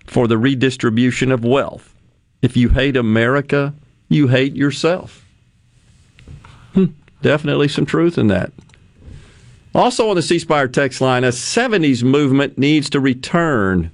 for 0.07 0.27
the 0.27 0.39
redistribution 0.39 1.31
of 1.31 1.45
wealth. 1.45 1.95
If 2.41 2.57
you 2.57 2.71
hate 2.71 2.97
America, 2.97 3.75
you 4.09 4.29
hate 4.29 4.57
yourself. 4.57 5.27
Hmm, 6.73 6.87
definitely 7.21 7.69
some 7.69 7.85
truth 7.85 8.17
in 8.17 8.29
that. 8.29 8.53
Also 9.75 10.09
on 10.09 10.17
the 10.17 10.23
C 10.23 10.39
Spire 10.39 10.67
text 10.67 11.01
line, 11.01 11.25
a 11.25 11.29
70s 11.29 12.03
movement 12.03 12.57
needs 12.57 12.89
to 12.91 13.01
return. 13.01 13.91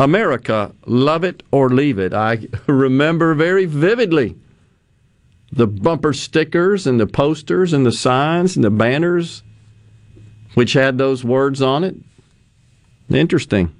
America, 0.00 0.74
love 0.86 1.24
it 1.24 1.42
or 1.50 1.68
leave 1.68 1.98
it. 1.98 2.14
I 2.14 2.48
remember 2.66 3.34
very 3.34 3.66
vividly 3.66 4.34
the 5.52 5.66
bumper 5.66 6.14
stickers 6.14 6.86
and 6.86 6.98
the 6.98 7.06
posters 7.06 7.72
and 7.74 7.84
the 7.84 7.92
signs 7.92 8.56
and 8.56 8.64
the 8.64 8.70
banners 8.70 9.42
which 10.54 10.72
had 10.72 10.96
those 10.96 11.22
words 11.22 11.60
on 11.60 11.84
it. 11.84 11.96
Interesting. 13.10 13.74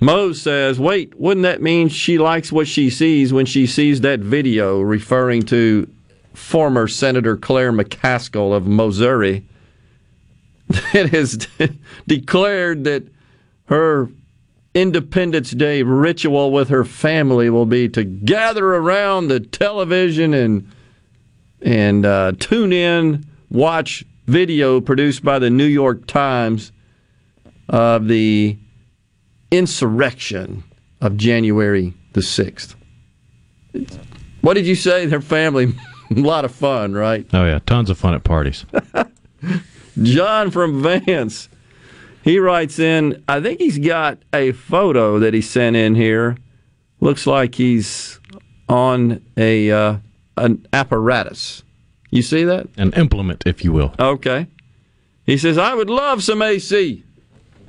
Mose 0.00 0.42
says, 0.42 0.80
wait, 0.80 1.14
wouldn't 1.18 1.44
that 1.44 1.62
mean 1.62 1.88
she 1.88 2.18
likes 2.18 2.50
what 2.50 2.66
she 2.66 2.90
sees 2.90 3.32
when 3.32 3.46
she 3.46 3.68
sees 3.68 4.00
that 4.00 4.18
video 4.18 4.80
referring 4.80 5.42
to 5.42 5.88
former 6.34 6.88
Senator 6.88 7.36
Claire 7.36 7.72
McCaskill 7.72 8.52
of 8.52 8.66
Missouri 8.66 9.44
that 10.68 11.10
has 11.10 11.46
declared 12.08 12.82
that 12.84 13.04
her 13.66 14.08
Independence 14.74 15.50
Day 15.50 15.82
ritual 15.82 16.50
with 16.50 16.68
her 16.70 16.84
family 16.84 17.50
will 17.50 17.66
be 17.66 17.88
to 17.90 18.04
gather 18.04 18.74
around 18.74 19.28
the 19.28 19.40
television 19.40 20.32
and 20.32 20.68
and 21.60 22.04
uh, 22.04 22.32
tune 22.38 22.72
in, 22.72 23.24
watch 23.50 24.04
video 24.26 24.80
produced 24.80 25.22
by 25.22 25.38
the 25.38 25.50
New 25.50 25.66
York 25.66 26.06
Times 26.06 26.72
of 27.68 28.08
the 28.08 28.58
insurrection 29.50 30.64
of 31.00 31.16
January 31.16 31.94
the 32.14 32.22
sixth. 32.22 32.74
What 34.40 34.54
did 34.54 34.66
you 34.66 34.74
say? 34.74 35.06
Their 35.06 35.20
family, 35.20 35.74
a 36.10 36.14
lot 36.14 36.44
of 36.44 36.52
fun, 36.52 36.94
right? 36.94 37.26
Oh 37.32 37.44
yeah, 37.44 37.60
tons 37.64 37.90
of 37.90 37.98
fun 37.98 38.14
at 38.14 38.24
parties. 38.24 38.64
John 40.02 40.50
from 40.50 40.82
Vance. 40.82 41.48
He 42.22 42.38
writes 42.38 42.78
in, 42.78 43.22
I 43.28 43.40
think 43.40 43.58
he's 43.60 43.78
got 43.78 44.18
a 44.32 44.52
photo 44.52 45.18
that 45.18 45.34
he 45.34 45.40
sent 45.40 45.76
in 45.76 45.94
here. 45.94 46.36
Looks 47.00 47.26
like 47.26 47.56
he's 47.56 48.20
on 48.68 49.20
a 49.36 49.70
uh, 49.70 49.96
an 50.36 50.66
apparatus. 50.72 51.64
You 52.10 52.22
see 52.22 52.44
that? 52.44 52.68
An 52.76 52.92
implement, 52.92 53.44
if 53.46 53.64
you 53.64 53.72
will. 53.72 53.94
Okay. 53.98 54.46
He 55.24 55.36
says, 55.36 55.58
I 55.58 55.74
would 55.74 55.90
love 55.90 56.22
some 56.22 56.42
AC, 56.42 57.02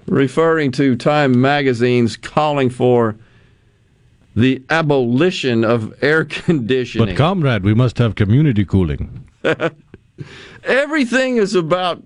referring 0.06 0.72
to 0.74 0.96
Time 0.96 1.40
magazine's 1.40 2.18
calling 2.18 2.70
for 2.70 3.16
the 4.36 4.62
abolition 4.70 5.64
of 5.64 5.94
air 6.04 6.26
conditioning. 6.30 7.08
But 7.08 7.18
comrade, 7.18 7.64
we 7.64 7.74
must 7.74 7.98
have 7.98 8.16
community 8.16 8.66
cooling. 8.66 9.28
Everything 10.64 11.38
is 11.38 11.56
about 11.56 12.04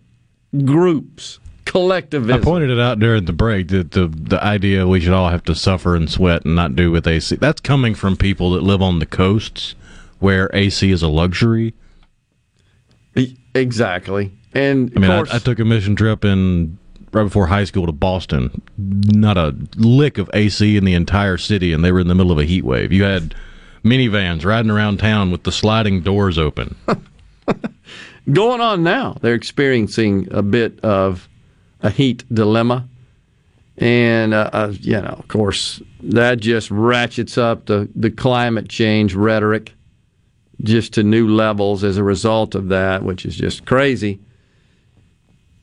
groups 0.63 1.39
collectivism. 1.67 2.41
I 2.41 2.43
pointed 2.43 2.69
it 2.69 2.79
out 2.79 2.99
during 2.99 3.25
the 3.25 3.33
break 3.33 3.67
that 3.69 3.91
the 3.91 4.07
the 4.07 4.43
idea 4.43 4.87
we 4.87 4.99
should 4.99 5.13
all 5.13 5.29
have 5.29 5.43
to 5.43 5.55
suffer 5.55 5.95
and 5.95 6.09
sweat 6.09 6.45
and 6.45 6.55
not 6.55 6.75
do 6.75 6.91
with 6.91 7.07
AC. 7.07 7.35
That's 7.35 7.61
coming 7.61 7.93
from 7.95 8.17
people 8.17 8.51
that 8.51 8.63
live 8.63 8.81
on 8.81 8.99
the 8.99 9.05
coasts 9.05 9.75
where 10.19 10.49
AC 10.53 10.89
is 10.89 11.01
a 11.03 11.07
luxury. 11.07 11.73
Exactly. 13.53 14.31
And 14.53 14.91
I 14.95 14.99
mean, 14.99 15.09
course, 15.09 15.31
I, 15.31 15.37
I 15.37 15.39
took 15.39 15.59
a 15.59 15.65
mission 15.65 15.95
trip 15.95 16.23
in 16.23 16.77
right 17.11 17.23
before 17.23 17.47
high 17.47 17.63
school 17.63 17.85
to 17.85 17.91
Boston. 17.91 18.61
Not 18.77 19.37
a 19.37 19.55
lick 19.75 20.17
of 20.17 20.29
AC 20.33 20.77
in 20.77 20.85
the 20.85 20.93
entire 20.93 21.37
city, 21.37 21.73
and 21.73 21.83
they 21.83 21.91
were 21.91 21.99
in 21.99 22.07
the 22.07 22.15
middle 22.15 22.31
of 22.31 22.37
a 22.37 22.43
heat 22.43 22.63
wave. 22.63 22.91
You 22.91 23.03
had 23.03 23.35
minivans 23.83 24.45
riding 24.45 24.71
around 24.71 24.97
town 24.97 25.31
with 25.31 25.43
the 25.43 25.51
sliding 25.51 26.01
doors 26.01 26.37
open. 26.37 26.75
going 28.31 28.61
on 28.61 28.83
now. 28.83 29.17
They're 29.21 29.33
experiencing 29.33 30.27
a 30.31 30.41
bit 30.41 30.79
of 30.81 31.27
a 31.81 31.89
heat 31.89 32.23
dilemma. 32.33 32.87
And, 33.77 34.33
uh, 34.33 34.49
uh, 34.53 34.73
you 34.79 34.99
know, 34.99 35.15
of 35.19 35.27
course, 35.27 35.81
that 36.01 36.39
just 36.39 36.71
ratchets 36.71 37.37
up 37.37 37.67
the, 37.67 37.87
the 37.95 38.09
climate 38.09 38.69
change 38.69 39.13
rhetoric 39.13 39.73
just 40.61 40.93
to 40.93 41.03
new 41.03 41.27
levels 41.27 41.83
as 41.83 41.97
a 41.97 42.03
result 42.03 42.55
of 42.55 42.69
that, 42.69 43.03
which 43.03 43.25
is 43.25 43.35
just 43.35 43.65
crazy. 43.65 44.19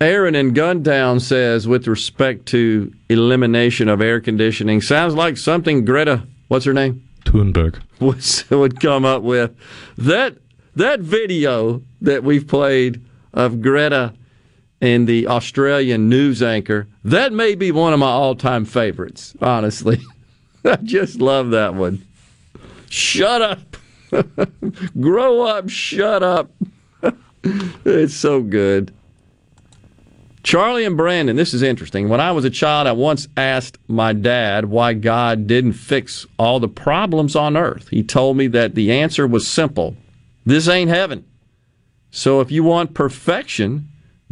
Aaron 0.00 0.34
in 0.34 0.54
Guntown 0.54 1.20
says, 1.20 1.66
with 1.66 1.86
respect 1.86 2.46
to 2.46 2.92
elimination 3.08 3.88
of 3.88 4.00
air 4.00 4.20
conditioning, 4.20 4.80
sounds 4.80 5.14
like 5.14 5.36
something 5.36 5.84
Greta, 5.84 6.26
what's 6.48 6.64
her 6.64 6.74
name? 6.74 7.02
Thunberg 7.24 7.80
would, 8.00 8.58
would 8.58 8.80
come 8.80 9.04
up 9.04 9.22
with. 9.22 9.56
That 9.96 10.36
that 10.76 11.00
video 11.00 11.82
that 12.00 12.24
we've 12.24 12.46
played 12.46 13.04
of 13.32 13.62
Greta 13.62 14.12
and 14.84 15.06
the 15.06 15.26
Australian 15.26 16.10
news 16.10 16.42
anchor, 16.42 16.86
that 17.04 17.32
may 17.32 17.54
be 17.54 17.72
one 17.72 17.94
of 17.94 17.98
my 17.98 18.10
all 18.10 18.34
time 18.34 18.66
favorites, 18.66 19.34
honestly. 19.40 19.98
I 20.64 20.76
just 20.76 21.22
love 21.22 21.50
that 21.52 21.74
one. 21.74 22.06
Shut 22.90 23.40
up. 23.40 23.76
Grow 25.00 25.40
up, 25.40 25.70
shut 25.70 26.22
up. 26.22 26.50
it's 27.42 28.14
so 28.14 28.42
good. 28.42 28.92
Charlie 30.42 30.84
and 30.84 30.98
Brandon, 30.98 31.36
this 31.36 31.54
is 31.54 31.62
interesting. 31.62 32.10
When 32.10 32.20
I 32.20 32.32
was 32.32 32.44
a 32.44 32.50
child, 32.50 32.86
I 32.86 32.92
once 32.92 33.26
asked 33.38 33.78
my 33.88 34.12
dad 34.12 34.66
why 34.66 34.92
God 34.92 35.46
didn't 35.46 35.72
fix 35.72 36.26
all 36.38 36.60
the 36.60 36.68
problems 36.68 37.34
on 37.34 37.56
earth. 37.56 37.88
He 37.88 38.02
told 38.02 38.36
me 38.36 38.48
that 38.48 38.74
the 38.74 38.92
answer 38.92 39.26
was 39.26 39.48
simple 39.48 39.96
this 40.44 40.68
ain't 40.68 40.90
heaven. 40.90 41.24
So 42.10 42.42
if 42.42 42.50
you 42.50 42.62
want 42.62 42.92
perfection, 42.92 43.88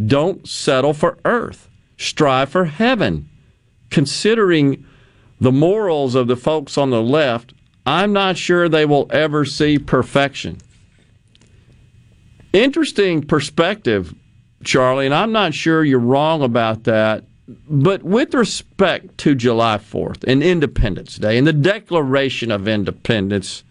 don't 0.07 0.49
settle 0.49 0.95
for 0.95 1.19
earth. 1.25 1.69
Strive 1.97 2.51
for 2.51 2.67
heaven. 2.67 3.29
Considering 3.91 4.85
the 5.41 5.53
morals 5.53 6.15
of 6.15 6.29
the 6.29 6.37
folks 6.37 6.79
on 6.79 6.91
the 6.91 7.03
left, 7.03 7.53
I'm 7.85 8.13
not 8.13 8.37
sure 8.37 8.69
they 8.69 8.87
will 8.87 9.07
ever 9.11 9.45
see 9.45 9.79
perfection. 9.79 10.59
Interesting 12.53 13.23
perspective, 13.23 14.15
Charlie, 14.63 15.07
and 15.07 15.15
I'm 15.15 15.33
not 15.33 15.55
sure 15.55 15.85
you're 15.85 15.99
wrong 15.99 16.43
about 16.43 16.85
that. 16.85 17.25
But 17.69 18.03
with 18.03 18.35
respect 18.35 19.19
to 19.19 19.35
July 19.35 19.79
4th 19.79 20.25
and 20.25 20.43
Independence 20.43 21.17
Day 21.17 21.37
and 21.37 21.47
the 21.47 21.53
Declaration 21.53 22.51
of 22.51 22.69
Independence, 22.69 23.65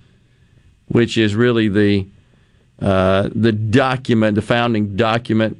which 0.87 1.17
is 1.17 1.35
really 1.35 1.67
the 1.67 2.07
uh, 2.81 3.29
the 3.33 3.51
document, 3.51 4.35
the 4.35 4.41
founding 4.41 4.95
document 4.95 5.57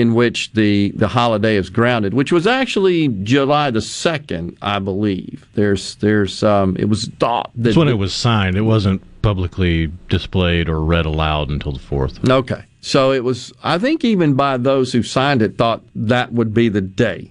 in 0.00 0.14
which 0.14 0.52
the, 0.52 0.90
the 0.94 1.08
holiday 1.08 1.56
is 1.56 1.70
grounded, 1.70 2.12
which 2.12 2.30
was 2.30 2.46
actually 2.46 3.08
July 3.22 3.70
the 3.70 3.80
second, 3.80 4.56
I 4.60 4.78
believe. 4.78 5.46
There's 5.54 5.94
there's 5.96 6.42
um, 6.42 6.76
it 6.78 6.88
was 6.88 7.06
thought 7.18 7.50
that 7.54 7.62
That's 7.62 7.76
when 7.76 7.88
it 7.88 7.98
was 7.98 8.12
signed. 8.12 8.56
It 8.56 8.62
wasn't 8.62 9.02
publicly 9.22 9.90
displayed 10.08 10.68
or 10.68 10.82
read 10.82 11.06
aloud 11.06 11.48
until 11.48 11.72
the 11.72 11.78
fourth. 11.78 12.28
Okay, 12.28 12.62
so 12.80 13.12
it 13.12 13.24
was. 13.24 13.52
I 13.62 13.78
think 13.78 14.04
even 14.04 14.34
by 14.34 14.58
those 14.58 14.92
who 14.92 15.02
signed 15.02 15.40
it 15.40 15.56
thought 15.56 15.82
that 15.94 16.32
would 16.32 16.52
be 16.52 16.68
the 16.68 16.82
day, 16.82 17.30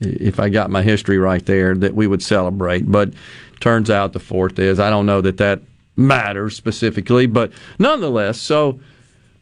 if 0.00 0.38
I 0.38 0.48
got 0.48 0.70
my 0.70 0.82
history 0.82 1.18
right 1.18 1.44
there, 1.44 1.74
that 1.74 1.94
we 1.94 2.06
would 2.06 2.22
celebrate. 2.22 2.90
But 2.90 3.12
turns 3.60 3.90
out 3.90 4.12
the 4.12 4.20
fourth 4.20 4.58
is. 4.58 4.78
I 4.78 4.88
don't 4.90 5.06
know 5.06 5.20
that 5.20 5.38
that 5.38 5.62
matters 5.96 6.56
specifically, 6.56 7.26
but 7.26 7.52
nonetheless, 7.78 8.40
so 8.40 8.78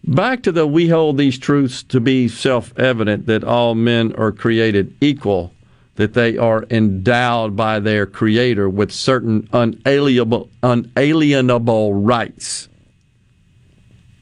back 0.04 0.42
to 0.42 0.52
the 0.52 0.66
we 0.66 0.88
hold 0.88 1.16
these 1.16 1.38
truths 1.38 1.82
to 1.84 2.00
be 2.00 2.28
self 2.28 2.76
evident 2.78 3.26
that 3.26 3.44
all 3.44 3.74
men 3.74 4.14
are 4.16 4.32
created 4.32 4.94
equal, 5.00 5.52
that 5.96 6.14
they 6.14 6.36
are 6.36 6.64
endowed 6.70 7.56
by 7.56 7.80
their 7.80 8.06
creator 8.06 8.68
with 8.68 8.92
certain 8.92 9.48
unalienable, 9.52 10.48
unalienable 10.62 11.94
rights. 11.94 12.68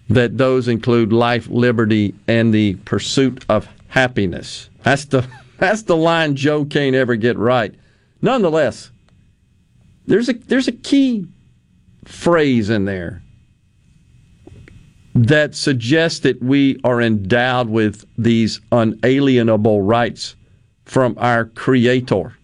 That 0.09 0.39
those 0.39 0.67
include 0.67 1.13
life, 1.13 1.47
liberty, 1.49 2.15
and 2.27 2.53
the 2.53 2.75
pursuit 2.85 3.45
of 3.49 3.69
happiness. 3.89 4.69
That's 4.83 5.05
the 5.05 5.27
that's 5.59 5.83
the 5.83 5.97
line 5.97 6.35
Joe 6.37 6.65
can't 6.65 6.97
ever 6.97 7.17
get 7.17 7.39
right. 7.39 7.75
Nonetheless, 8.23 8.91
there's 10.07 10.29
a 10.29 10.33
there's 10.33 10.69
a 10.69 10.73
key 10.73 11.27
phrase 12.05 12.71
in 12.71 12.87
there 12.87 13.23
that 15.15 15.55
suggests 15.55 16.21
that 16.21 16.43
we 16.43 16.79
are 16.85 17.01
endowed 17.01 17.69
with 17.69 18.05
these 18.17 18.61
unalienable 18.71 19.83
rights 19.83 20.37
from 20.85 21.15
our 21.19 21.47
Creator. 21.47 22.35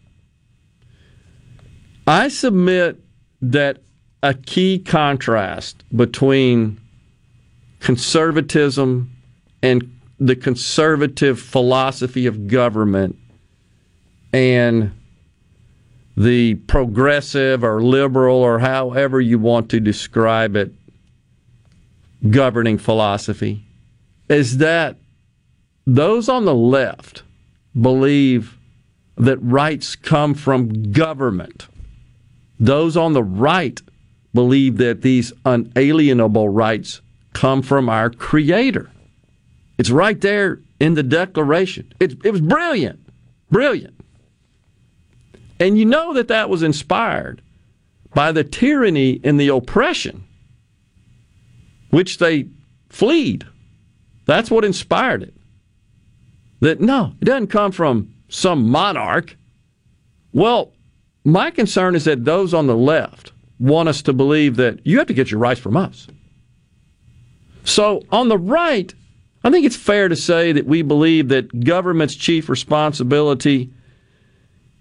I 2.07 2.29
submit 2.29 3.01
that 3.43 3.79
a 4.23 4.35
key 4.35 4.79
contrast 4.79 5.85
between 5.95 6.81
conservatism 7.81 9.13
and 9.63 9.93
the 10.19 10.37
conservative 10.37 11.41
philosophy 11.41 12.27
of 12.27 12.49
government 12.49 13.17
and 14.33 14.93
the 16.17 16.55
progressive 16.55 17.63
or 17.63 17.83
liberal 17.83 18.39
or 18.39 18.59
however 18.59 19.21
you 19.21 19.39
want 19.39 19.69
to 19.71 19.81
describe 19.81 20.57
it 20.57 20.73
governing 22.31 22.79
philosophy 22.79 23.65
is 24.29 24.59
that 24.59 24.97
those 25.87 26.29
on 26.29 26.45
the 26.45 26.55
left 26.55 27.23
believe 27.81 28.59
that 29.17 29.39
rights 29.39 29.97
come 29.97 30.35
from 30.35 30.93
government. 30.93 31.69
Those 32.59 32.97
on 32.97 33.13
the 33.13 33.23
right 33.23 33.81
believe 34.35 34.79
that 34.79 35.03
these 35.03 35.33
unalienable 35.45 36.49
rights 36.49 37.01
come 37.33 37.63
from 37.63 37.89
our 37.89 38.11
Creator. 38.11 38.91
It's 39.79 39.91
right 39.91 40.21
there 40.21 40.61
in 40.81 40.95
the 40.95 41.03
Declaration. 41.03 41.93
It, 42.01 42.17
it 42.25 42.31
was 42.31 42.41
brilliant. 42.41 43.01
Brilliant. 43.51 43.95
And 45.59 45.79
you 45.79 45.85
know 45.85 46.13
that 46.15 46.29
that 46.29 46.51
was 46.51 46.63
inspired 46.63 47.41
by 48.15 48.33
the 48.33 48.45
tyranny 48.45 49.21
and 49.25 49.39
the 49.39 49.49
oppression 49.49 50.26
which 51.97 52.19
they 52.19 52.47
fleed. 52.91 53.47
That's 54.27 54.51
what 54.51 54.67
inspired 54.67 55.23
it. 55.23 55.33
That 56.61 56.79
no, 56.79 57.15
it 57.23 57.25
doesn't 57.25 57.47
come 57.47 57.73
from 57.73 58.13
some 58.29 58.69
monarch. 58.69 59.35
Well, 60.31 60.75
my 61.25 61.51
concern 61.51 61.95
is 61.95 62.05
that 62.05 62.27
those 62.27 62.53
on 62.53 62.67
the 62.67 62.77
left 62.77 63.33
want 63.59 63.89
us 63.89 64.03
to 64.03 64.13
believe 64.13 64.57
that 64.57 64.87
you 64.87 64.99
have 64.99 65.07
to 65.07 65.15
get 65.15 65.31
your 65.31 65.41
rights 65.41 65.59
from 65.59 65.75
us. 65.75 66.07
So 67.65 68.03
on 68.13 68.29
the 68.29 68.37
right, 68.37 68.93
I 69.43 69.51
think 69.51 69.65
it's 69.65 69.75
fair 69.75 70.11
to 70.11 70.17
say 70.17 70.53
that 70.53 70.67
we 70.67 70.83
believe 70.83 71.29
that 71.31 71.65
government's 71.65 72.15
chief 72.15 72.51
responsibility 72.51 73.71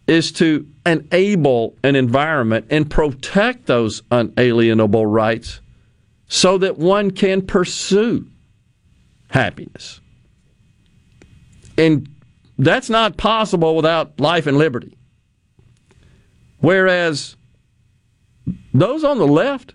is 0.06 0.34
to 0.34 0.68
enable 0.86 1.78
an 1.82 1.96
environment 1.96 2.66
and 2.70 2.92
protect 2.92 3.68
those 3.68 4.04
unalienable 4.12 5.06
rights 5.06 5.62
so 6.28 6.58
that 6.58 6.78
one 6.78 7.12
can 7.12 7.42
pursue 7.42 8.28
happiness. 9.30 10.02
And 11.78 12.10
that's 12.58 12.90
not 12.90 13.18
possible 13.18 13.76
without 13.76 14.20
life 14.20 14.48
and 14.48 14.58
liberty. 14.58 14.98
Whereas 16.60 17.36
those 18.74 19.04
on 19.04 19.18
the 19.18 19.28
left, 19.28 19.74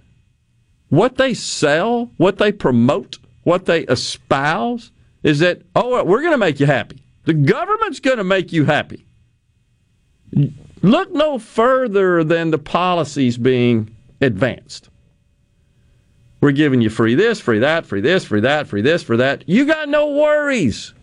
what 0.89 1.17
they 1.17 1.35
sell, 1.35 2.11
what 2.17 2.39
they 2.39 2.53
promote, 2.53 3.19
what 3.45 3.67
they 3.67 3.83
espouse 3.83 4.91
is 5.23 5.39
that, 5.39 5.63
oh, 5.77 6.03
we're 6.05 6.21
going 6.21 6.33
to 6.33 6.39
make 6.39 6.61
you 6.61 6.67
happy. 6.67 7.03
The 7.25 7.35
government's 7.35 8.01
going 8.01 8.19
to 8.19 8.25
make 8.25 8.53
you 8.53 8.65
happy. 8.65 9.07
Look 10.83 11.13
no 11.13 11.39
further 11.39 12.25
than 12.25 12.51
the 12.51 12.59
policies 12.59 13.37
being 13.39 13.95
advanced. 14.21 14.90
We're 16.41 16.53
giving 16.53 16.81
you 16.81 16.89
free 16.89 17.15
this, 17.15 17.39
free 17.41 17.59
that, 17.59 17.85
free 17.85 18.01
this, 18.01 18.25
free 18.25 18.41
that, 18.41 18.67
free 18.67 18.81
this, 18.81 19.03
for 19.03 19.17
that. 19.19 19.45
You 19.47 19.67
got 19.67 19.89
no 19.89 20.11
worries. 20.11 20.95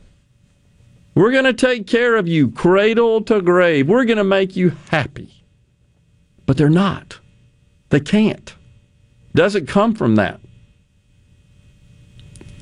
We're 1.13 1.31
going 1.31 1.45
to 1.45 1.53
take 1.53 1.87
care 1.87 2.15
of 2.15 2.27
you 2.27 2.51
cradle 2.51 3.21
to 3.23 3.41
grave. 3.41 3.87
We're 3.87 4.05
going 4.05 4.17
to 4.17 4.23
make 4.23 4.55
you 4.55 4.75
happy. 4.89 5.43
But 6.45 6.57
they're 6.57 6.69
not. 6.69 7.19
They 7.89 7.99
can't. 7.99 8.53
Doesn't 9.35 9.67
come 9.67 9.93
from 9.93 10.15
that. 10.15 10.39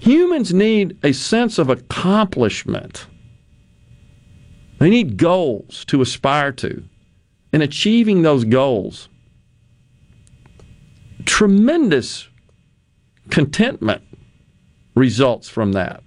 Humans 0.01 0.53
need 0.53 0.97
a 1.03 1.13
sense 1.13 1.57
of 1.57 1.69
accomplishment. 1.69 3.07
They 4.79 4.89
need 4.89 5.17
goals 5.17 5.85
to 5.85 6.01
aspire 6.01 6.51
to. 6.53 6.83
And 7.53 7.63
achieving 7.63 8.21
those 8.21 8.43
goals, 8.43 9.07
tremendous 11.25 12.27
contentment 13.29 14.03
results 14.95 15.49
from 15.49 15.73
that. 15.73 16.03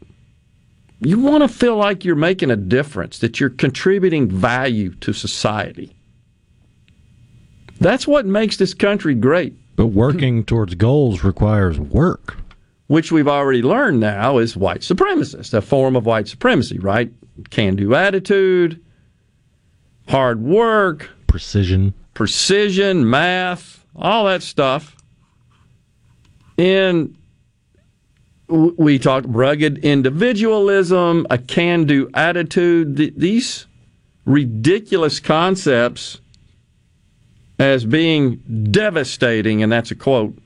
You 1.00 1.20
want 1.20 1.42
to 1.42 1.48
feel 1.48 1.76
like 1.76 2.04
you're 2.04 2.16
making 2.16 2.50
a 2.50 2.56
difference, 2.56 3.18
that 3.18 3.38
you're 3.38 3.50
contributing 3.50 4.28
value 4.28 4.94
to 4.96 5.12
society. 5.12 5.94
That's 7.80 8.08
what 8.08 8.26
makes 8.26 8.56
this 8.56 8.74
country 8.74 9.14
great. 9.14 9.54
But 9.76 9.86
working 9.86 10.44
towards 10.46 10.74
goals 10.74 11.22
requires 11.22 11.78
work. 11.78 12.36
Which 12.88 13.12
we've 13.12 13.28
already 13.28 13.62
learned 13.62 14.00
now 14.00 14.38
is 14.38 14.56
white 14.56 14.80
supremacist, 14.80 15.54
a 15.54 15.60
form 15.60 15.94
of 15.94 16.06
white 16.06 16.26
supremacy, 16.26 16.78
right? 16.78 17.12
Can 17.50 17.76
do 17.76 17.94
attitude, 17.94 18.82
hard 20.08 20.40
work, 20.40 21.10
precision, 21.26 21.94
precision, 22.14 23.08
math, 23.08 23.84
all 23.94 24.24
that 24.24 24.42
stuff. 24.42 24.96
And 26.58 27.16
we 28.48 28.98
talked 28.98 29.26
rugged 29.28 29.78
individualism, 29.78 31.26
a 31.30 31.38
can 31.38 31.84
do 31.84 32.10
attitude. 32.14 32.96
These 32.96 33.66
ridiculous 34.24 35.20
concepts 35.20 36.20
as 37.58 37.84
being 37.84 38.36
devastating, 38.70 39.62
and 39.62 39.70
that's 39.70 39.90
a 39.90 39.94
quote, 39.94 40.36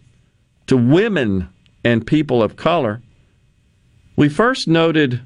to 0.67 0.77
women 0.77 1.49
and 1.85 2.07
people 2.07 2.43
of 2.43 2.57
color. 2.57 3.03
We 4.17 4.29
first 4.29 4.69
noted 4.69 5.21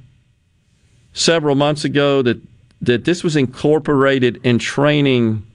several 1.12 1.54
months 1.54 1.84
ago 1.84 2.22
that, 2.22 2.40
that 2.80 3.04
this 3.04 3.24
was 3.24 3.36
incorporated 3.36 4.40
in 4.42 4.58
training 4.58 5.46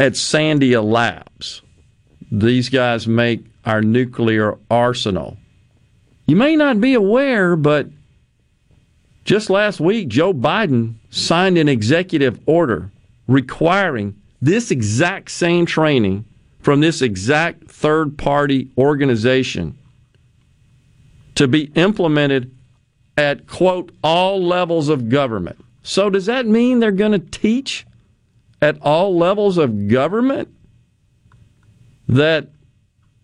at 0.00 0.12
Sandia 0.12 0.82
Labs. 0.82 1.62
These 2.30 2.68
guys 2.68 3.06
make 3.06 3.44
our 3.68 3.82
nuclear 3.82 4.58
arsenal. 4.70 5.36
You 6.26 6.36
may 6.36 6.56
not 6.56 6.80
be 6.80 6.94
aware, 6.94 7.54
but 7.54 7.88
just 9.24 9.50
last 9.50 9.78
week, 9.78 10.08
Joe 10.08 10.32
Biden 10.32 10.94
signed 11.10 11.58
an 11.58 11.68
executive 11.68 12.40
order 12.46 12.90
requiring 13.28 14.20
this 14.40 14.70
exact 14.70 15.30
same 15.30 15.66
training 15.66 16.24
from 16.60 16.80
this 16.80 17.02
exact 17.02 17.70
third 17.70 18.16
party 18.16 18.70
organization 18.78 19.76
to 21.34 21.46
be 21.46 21.64
implemented 21.74 22.50
at, 23.18 23.46
quote, 23.46 23.92
all 24.02 24.42
levels 24.42 24.88
of 24.88 25.10
government. 25.10 25.62
So, 25.82 26.08
does 26.08 26.26
that 26.26 26.46
mean 26.46 26.80
they're 26.80 26.90
going 26.90 27.12
to 27.12 27.18
teach 27.18 27.86
at 28.62 28.80
all 28.80 29.16
levels 29.16 29.58
of 29.58 29.88
government 29.88 30.48
that 32.08 32.48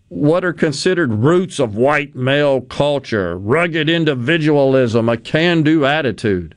what 0.09 0.45
are 0.45 0.53
considered 0.53 1.11
roots 1.11 1.59
of 1.59 1.75
white 1.75 2.15
male 2.15 2.61
culture, 2.61 3.37
rugged 3.37 3.89
individualism, 3.89 5.09
a 5.09 5.17
can 5.17 5.63
do 5.63 5.85
attitude. 5.85 6.55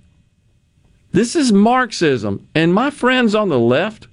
This 1.13 1.35
is 1.35 1.53
Marxism. 1.53 2.47
And 2.55 2.75
my 2.75 2.91
friends 2.91 3.35
on 3.35 3.49
the 3.49 3.59
left, 3.59 4.07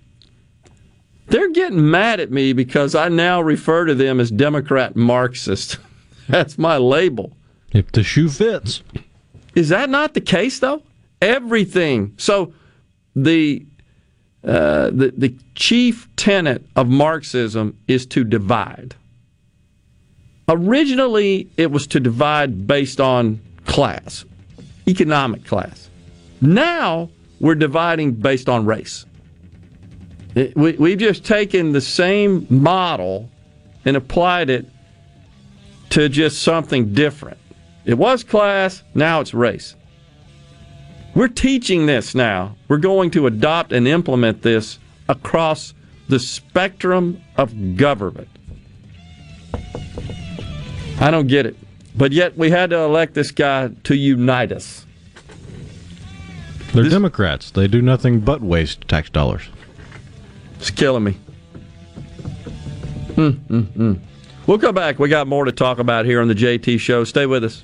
they're 1.27 1.51
getting 1.51 1.89
mad 1.89 2.19
at 2.19 2.31
me 2.31 2.53
because 2.53 2.95
I 2.95 3.09
now 3.09 3.41
refer 3.41 3.85
to 3.85 3.95
them 3.95 4.19
as 4.19 4.31
Democrat 4.31 4.95
Marxist. 4.95 5.77
That's 6.29 6.57
my 6.57 6.77
label. 6.77 7.35
If 7.71 7.91
the 7.91 8.03
shoe 8.03 8.29
fits. 8.29 8.81
Is 9.53 9.69
that 9.69 9.89
not 9.89 10.13
the 10.13 10.21
case, 10.21 10.59
though? 10.59 10.81
Everything. 11.21 12.13
So 12.17 12.53
the 13.15 13.65
uh, 14.43 14.91
the, 14.91 15.11
the 15.17 15.35
chief 15.55 16.07
tenet 16.15 16.63
of 16.75 16.87
Marxism 16.87 17.75
is 17.87 18.05
to 18.05 18.23
divide. 18.23 18.95
Originally, 20.47 21.49
it 21.57 21.71
was 21.71 21.87
to 21.87 21.99
divide 21.99 22.67
based 22.67 23.01
on 23.01 23.41
class, 23.65 24.25
economic 24.87 25.45
class. 25.45 25.89
Now, 26.39 27.09
we're 27.39 27.55
dividing 27.55 28.13
based 28.13 28.47
on 28.47 28.65
race. 28.65 29.05
It, 30.35 30.55
we, 30.55 30.73
we've 30.73 30.99
just 30.99 31.25
taken 31.25 31.71
the 31.71 31.81
same 31.81 32.45
model 32.49 33.29
and 33.85 33.97
applied 33.97 34.49
it 34.49 34.67
to 35.91 36.09
just 36.09 36.41
something 36.41 36.93
different. 36.93 37.37
It 37.85 37.95
was 37.95 38.23
class, 38.23 38.83
now 38.93 39.21
it's 39.21 39.33
race. 39.33 39.75
We're 41.15 41.29
teaching 41.29 41.85
this 41.85 42.13
now. 42.13 42.55
We're 42.67 42.77
going 42.77 43.11
to 43.11 43.27
adopt 43.27 43.71
and 43.71 43.87
implement 43.87 44.41
this 44.41 44.79
across 45.07 45.73
the 46.09 46.19
spectrum 46.19 47.21
of 47.37 47.77
government. 47.77 48.27
I 50.99 51.11
don't 51.11 51.27
get 51.27 51.45
it. 51.45 51.55
But 51.97 52.11
yet 52.11 52.37
we 52.37 52.51
had 52.51 52.71
to 52.71 52.79
elect 52.79 53.13
this 53.13 53.31
guy 53.31 53.69
to 53.83 53.95
unite 53.95 54.51
us. 54.51 54.85
They're 56.73 56.83
this, 56.83 56.91
Democrats. 56.91 57.51
They 57.51 57.67
do 57.67 57.81
nothing 57.81 58.19
but 58.19 58.41
waste 58.41 58.87
tax 58.87 59.09
dollars. 59.09 59.43
It's 60.57 60.71
killing 60.71 61.05
me. 61.05 61.17
Mm, 63.15 63.33
mm, 63.47 63.63
mm. 63.63 63.99
We'll 64.45 64.59
come 64.59 64.75
back. 64.75 64.99
We 64.99 65.07
got 65.07 65.27
more 65.27 65.45
to 65.45 65.51
talk 65.51 65.79
about 65.79 66.05
here 66.05 66.21
on 66.21 66.27
the 66.27 66.35
JT 66.35 66.79
Show. 66.79 67.05
Stay 67.05 67.25
with 67.25 67.43
us. 67.45 67.63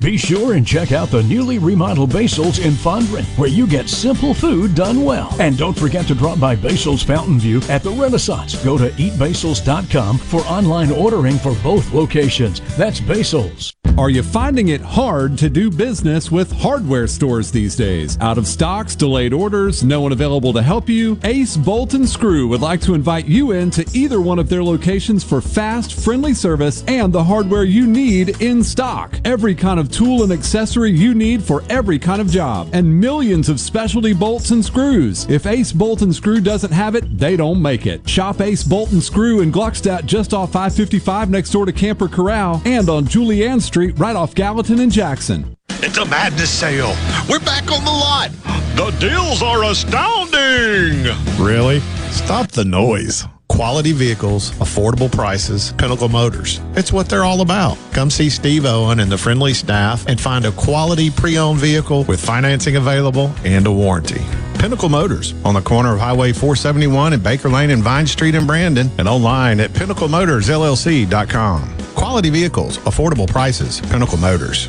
Be 0.00 0.18
sure 0.18 0.54
and 0.54 0.66
check 0.66 0.92
out 0.92 1.08
the 1.08 1.22
newly 1.22 1.58
remodeled 1.58 2.12
Basil's 2.12 2.58
in 2.58 2.72
Fondren, 2.72 3.24
where 3.38 3.48
you 3.48 3.66
get 3.66 3.88
simple 3.88 4.34
food 4.34 4.74
done 4.74 5.04
well. 5.04 5.34
And 5.40 5.56
don't 5.56 5.78
forget 5.78 6.06
to 6.08 6.14
drop 6.14 6.38
by 6.40 6.56
Basil's 6.56 7.02
Fountain 7.02 7.38
View 7.38 7.60
at 7.68 7.82
the 7.82 7.92
Renaissance. 7.92 8.62
Go 8.64 8.76
to 8.76 8.90
eatbasils.com 8.90 10.18
for 10.18 10.40
online 10.42 10.90
ordering 10.90 11.38
for 11.38 11.54
both 11.62 11.92
locations. 11.92 12.60
That's 12.76 13.00
Basil's. 13.00 13.72
Are 13.96 14.10
you 14.10 14.24
finding 14.24 14.70
it 14.70 14.80
hard 14.80 15.38
to 15.38 15.48
do 15.48 15.70
business 15.70 16.28
with 16.28 16.50
hardware 16.50 17.06
stores 17.06 17.52
these 17.52 17.76
days? 17.76 18.18
Out 18.20 18.38
of 18.38 18.48
stocks, 18.48 18.96
delayed 18.96 19.32
orders, 19.32 19.84
no 19.84 20.00
one 20.00 20.10
available 20.10 20.52
to 20.54 20.62
help 20.62 20.88
you? 20.88 21.16
Ace 21.22 21.56
Bolt 21.56 21.94
and 21.94 22.08
Screw 22.08 22.48
would 22.48 22.60
like 22.60 22.80
to 22.80 22.94
invite 22.94 23.26
you 23.26 23.52
in 23.52 23.70
to 23.70 23.86
either 23.94 24.20
one 24.20 24.40
of 24.40 24.48
their 24.48 24.64
locations 24.64 25.22
for 25.22 25.40
fast, 25.40 25.94
friendly 25.94 26.34
service 26.34 26.82
and 26.88 27.12
the 27.12 27.22
hardware 27.22 27.62
you 27.62 27.86
need 27.86 28.42
in 28.42 28.64
stock. 28.64 29.16
Every 29.24 29.54
kind 29.54 29.78
of 29.78 29.92
tool 29.94 30.24
and 30.24 30.32
accessory 30.32 30.90
you 30.90 31.14
need 31.14 31.42
for 31.42 31.62
every 31.70 31.98
kind 31.98 32.20
of 32.20 32.28
job, 32.28 32.68
and 32.72 33.00
millions 33.00 33.48
of 33.48 33.60
specialty 33.60 34.12
bolts 34.12 34.50
and 34.50 34.64
screws. 34.64 35.24
If 35.30 35.46
Ace 35.46 35.72
Bolt 35.72 36.02
and 36.02 36.14
Screw 36.14 36.40
doesn't 36.40 36.72
have 36.72 36.96
it, 36.96 37.18
they 37.18 37.36
don't 37.36 37.62
make 37.62 37.86
it. 37.86 38.08
Shop 38.08 38.40
Ace 38.40 38.64
Bolt 38.64 38.92
and 38.92 39.02
Screw 39.02 39.40
in 39.40 39.52
Gluckstadt 39.52 40.04
just 40.04 40.34
off 40.34 40.52
555 40.52 41.30
next 41.30 41.50
door 41.50 41.64
to 41.66 41.72
Camper 41.72 42.08
Corral 42.08 42.60
and 42.64 42.88
on 42.88 43.06
Julienne 43.06 43.60
Street 43.60 43.98
right 43.98 44.16
off 44.16 44.34
Gallatin 44.34 44.80
and 44.80 44.90
Jackson. 44.90 45.56
It's 45.68 45.98
a 45.98 46.04
madness 46.04 46.50
sale. 46.50 46.96
We're 47.28 47.40
back 47.40 47.70
on 47.70 47.84
the 47.84 47.90
lot. 47.90 48.30
The 48.74 48.90
deals 48.98 49.42
are 49.42 49.64
astounding. 49.64 51.04
Really? 51.38 51.80
Stop 52.10 52.50
the 52.50 52.64
noise. 52.64 53.24
Quality 53.54 53.92
vehicles, 53.92 54.50
affordable 54.52 55.10
prices, 55.10 55.72
Pinnacle 55.78 56.08
Motors. 56.08 56.60
It's 56.74 56.92
what 56.92 57.08
they're 57.08 57.22
all 57.22 57.40
about. 57.40 57.78
Come 57.92 58.10
see 58.10 58.28
Steve 58.28 58.66
Owen 58.66 58.98
and 58.98 59.12
the 59.12 59.16
friendly 59.16 59.54
staff 59.54 60.04
and 60.08 60.20
find 60.20 60.44
a 60.44 60.50
quality 60.50 61.08
pre 61.08 61.38
owned 61.38 61.60
vehicle 61.60 62.02
with 62.04 62.18
financing 62.18 62.74
available 62.74 63.32
and 63.44 63.64
a 63.68 63.72
warranty. 63.72 64.20
Pinnacle 64.58 64.88
Motors 64.88 65.34
on 65.44 65.54
the 65.54 65.60
corner 65.60 65.94
of 65.94 66.00
Highway 66.00 66.32
471 66.32 67.12
and 67.12 67.22
Baker 67.22 67.48
Lane 67.48 67.70
and 67.70 67.80
Vine 67.80 68.08
Street 68.08 68.34
in 68.34 68.44
Brandon 68.44 68.90
and 68.98 69.06
online 69.06 69.60
at 69.60 69.70
pinnaclemotorsllc.com. 69.70 71.76
Quality 71.94 72.30
vehicles, 72.30 72.78
affordable 72.78 73.28
prices, 73.28 73.80
Pinnacle 73.82 74.18
Motors. 74.18 74.68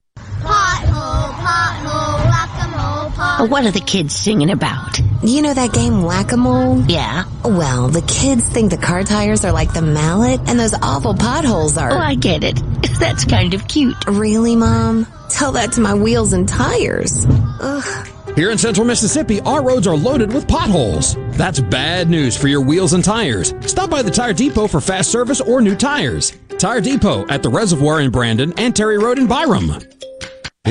What 3.47 3.65
are 3.65 3.71
the 3.71 3.79
kids 3.79 4.15
singing 4.15 4.51
about? 4.51 4.99
You 5.23 5.41
know 5.41 5.53
that 5.53 5.73
game 5.73 6.03
Whack-A-Mole? 6.03 6.81
Yeah. 6.87 7.23
Well, 7.43 7.87
the 7.87 8.03
kids 8.03 8.47
think 8.47 8.69
the 8.69 8.77
car 8.77 9.03
tires 9.03 9.43
are 9.43 9.51
like 9.51 9.73
the 9.73 9.81
mallet 9.81 10.41
and 10.47 10.59
those 10.59 10.75
awful 10.75 11.15
potholes 11.15 11.75
are. 11.75 11.91
Oh, 11.91 11.97
I 11.97 12.13
get 12.13 12.43
it. 12.43 12.61
That's 12.99 13.25
kind 13.25 13.55
of 13.55 13.67
cute. 13.67 13.95
Really, 14.07 14.55
Mom? 14.55 15.07
Tell 15.29 15.53
that 15.53 15.71
to 15.73 15.81
my 15.81 15.95
wheels 15.95 16.33
and 16.33 16.47
tires. 16.47 17.25
Ugh. 17.59 18.07
Here 18.35 18.49
in 18.49 18.57
central 18.57 18.87
Mississippi, 18.87 19.41
our 19.41 19.61
roads 19.61 19.87
are 19.87 19.95
loaded 19.95 20.31
with 20.31 20.47
potholes. 20.47 21.17
That's 21.31 21.59
bad 21.59 22.09
news 22.09 22.37
for 22.37 22.47
your 22.47 22.61
wheels 22.61 22.93
and 22.93 23.03
tires. 23.03 23.53
Stop 23.61 23.89
by 23.89 24.01
the 24.01 24.11
Tire 24.11 24.31
Depot 24.31 24.67
for 24.67 24.79
fast 24.79 25.11
service 25.11 25.41
or 25.41 25.59
new 25.59 25.75
tires. 25.75 26.31
Tire 26.57 26.79
Depot 26.79 27.27
at 27.27 27.43
the 27.43 27.49
Reservoir 27.49 27.99
in 27.99 28.09
Brandon 28.09 28.53
and 28.57 28.73
Terry 28.73 28.97
Road 28.97 29.19
in 29.19 29.27
Byram. 29.27 29.71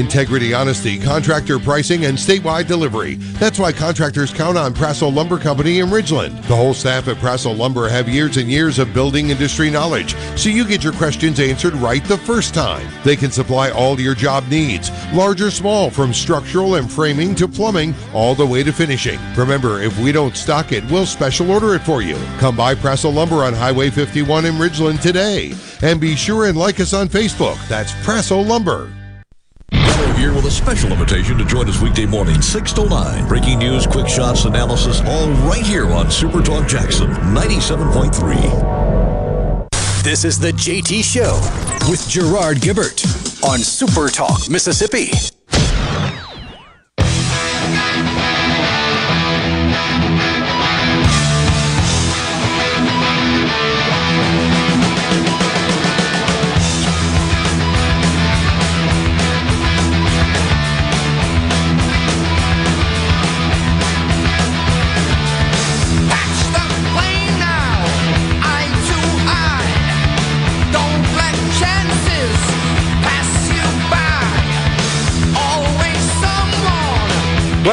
Integrity, 0.01 0.55
honesty, 0.55 0.99
contractor 0.99 1.59
pricing, 1.59 2.05
and 2.07 2.17
statewide 2.17 2.67
delivery. 2.67 3.17
That's 3.39 3.59
why 3.59 3.73
contractors 3.73 4.33
count 4.33 4.57
on 4.57 4.73
Prassel 4.73 5.13
Lumber 5.13 5.37
Company 5.37 5.81
in 5.81 5.89
Ridgeland. 5.89 6.37
The 6.49 6.57
whole 6.57 6.75
staff 6.75 7.09
at 7.09 7.17
Prassel 7.17 7.59
Lumber 7.59 7.89
have 7.89 8.09
years 8.09 8.37
and 8.37 8.49
years 8.49 8.79
of 8.79 8.95
building 8.95 9.31
industry 9.31 9.69
knowledge, 9.69 10.15
so 10.37 10.49
you 10.49 10.65
get 10.65 10.85
your 10.85 10.93
questions 10.93 11.39
answered 11.39 11.75
right 11.75 12.05
the 12.05 12.17
first 12.17 12.55
time. 12.55 12.89
They 13.05 13.15
can 13.15 13.33
supply 13.33 13.71
all 13.73 14.01
your 14.01 14.15
job 14.15 14.47
needs, 14.49 14.91
large 15.13 15.43
or 15.43 15.51
small, 15.51 15.91
from 15.91 16.15
structural 16.15 16.77
and 16.77 16.91
framing 16.91 17.35
to 17.35 17.49
plumbing, 17.49 17.93
all 18.15 18.37
the 18.37 18.47
way 18.47 18.63
to 18.63 18.73
finishing. 18.73 19.19
Remember, 19.37 19.83
if 19.83 19.99
we 19.99 20.13
don't 20.13 20.37
stock 20.37 20.71
it, 20.71 20.89
we'll 20.89 21.05
special 21.05 21.51
order 21.51 21.75
it 21.75 21.83
for 21.83 22.01
you. 22.01 22.17
Come 22.39 22.57
by 22.57 22.77
Prassel 22.77 23.13
Lumber 23.13 23.45
on 23.45 23.55
Highway 23.55 23.91
51 23.91 24.45
in 24.47 24.55
Ridgeland 24.55 25.03
today. 25.03 25.53
And 25.83 26.01
be 26.01 26.15
sure 26.15 26.47
and 26.47 26.57
like 26.57 26.79
us 26.79 26.95
on 26.95 27.09
Facebook. 27.09 27.59
That's 27.69 27.93
Prassel 28.05 28.47
Lumber 28.47 28.91
here 30.17 30.35
with 30.35 30.45
a 30.45 30.51
special 30.51 30.93
invitation 30.93 31.39
to 31.39 31.45
join 31.45 31.69
us 31.69 31.81
weekday 31.81 32.07
morning, 32.07 32.43
6 32.43 32.73
to 32.75 32.89
9. 32.89 33.29
Breaking 33.29 33.59
news, 33.59 33.87
quick 33.87 34.09
shots, 34.09 34.45
analysis, 34.45 35.01
all 35.01 35.29
right 35.49 35.63
here 35.63 35.87
on 35.87 36.11
Super 36.11 36.43
Talk 36.43 36.69
Jackson 36.69 37.09
97.3. 37.09 40.03
This 40.03 40.25
is 40.25 40.39
the 40.39 40.53
JT 40.53 41.05
Show 41.05 41.41
with 41.91 42.07
Gerard 42.09 42.59
Gibert 42.59 43.05
on 43.45 43.59
Super 43.59 44.09
Talk, 44.09 44.49
Mississippi. 44.51 45.40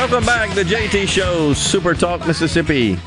Welcome 0.09 0.25
back 0.25 0.55
to 0.55 0.63
JT 0.63 1.09
Show, 1.09 1.51
Super 1.51 1.93
Talk 1.93 2.25
Mississippi. 2.25 2.97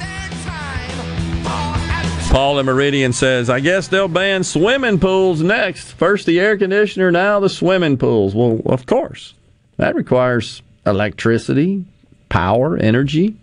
Paul 2.31 2.59
in 2.59 2.67
Meridian 2.67 3.15
says, 3.15 3.49
I 3.49 3.61
guess 3.61 3.89
they'll 3.89 4.07
ban 4.07 4.45
swimming 4.45 4.99
pools 4.99 5.41
next. 5.41 5.93
First 5.93 6.27
the 6.27 6.39
air 6.39 6.59
conditioner, 6.59 7.11
now 7.11 7.41
the 7.41 7.49
swimming 7.49 7.97
pools. 7.97 8.35
Well, 8.35 8.61
of 8.67 8.85
course. 8.85 9.33
That 9.79 9.95
requires 9.95 10.61
electricity, 10.85 11.87
power, 12.29 12.77
energy 12.77 13.35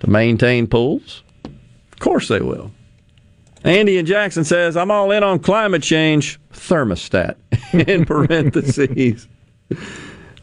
to 0.00 0.10
maintain 0.10 0.66
pools. 0.66 1.22
Of 1.46 2.00
course 2.00 2.28
they 2.28 2.40
will. 2.40 2.70
Andy 3.64 3.96
in 3.96 4.04
Jackson 4.04 4.44
says, 4.44 4.76
I'm 4.76 4.90
all 4.90 5.10
in 5.10 5.22
on 5.22 5.38
climate 5.38 5.82
change, 5.82 6.38
thermostat, 6.52 7.36
in 7.88 8.04
parentheses. 8.04 9.26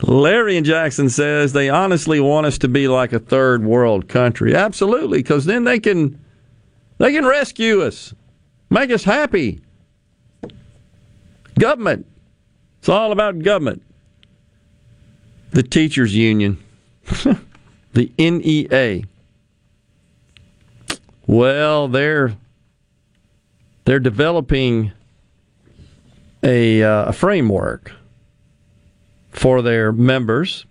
Larry 0.02 0.57
and 0.57 0.65
Jackson 0.65 1.10
says 1.10 1.53
they 1.53 1.69
honestly 1.69 2.19
want 2.19 2.45
us 2.45 2.57
to 2.60 2.68
be 2.68 2.88
like 2.88 3.14
a 3.14 3.19
third 3.19 3.64
world 3.64 4.07
country. 4.07 4.56
Absolutely, 4.56 5.19
because 5.19 5.45
then 5.45 5.64
they 5.64 5.80
can 5.80 6.19
they 6.98 7.14
can 7.14 7.26
rescue 7.26 7.82
us, 7.82 8.14
make 8.69 8.91
us 8.91 9.03
happy. 9.03 9.61
Government. 11.60 12.06
It's 12.80 12.90
all 12.90 13.11
about 13.11 13.40
government. 13.40 13.82
The 15.52 15.64
teachers 15.64 16.15
union. 16.15 16.64
the 17.94 18.11
NEA. 18.19 19.03
Well, 21.26 21.88
they're 21.88 22.38
they're 23.86 23.99
developing 23.99 24.91
a, 26.44 26.84
uh, 26.84 27.06
a 27.06 27.14
framework 27.14 27.94
for 29.38 29.61
their 29.61 29.91
members 29.91 30.65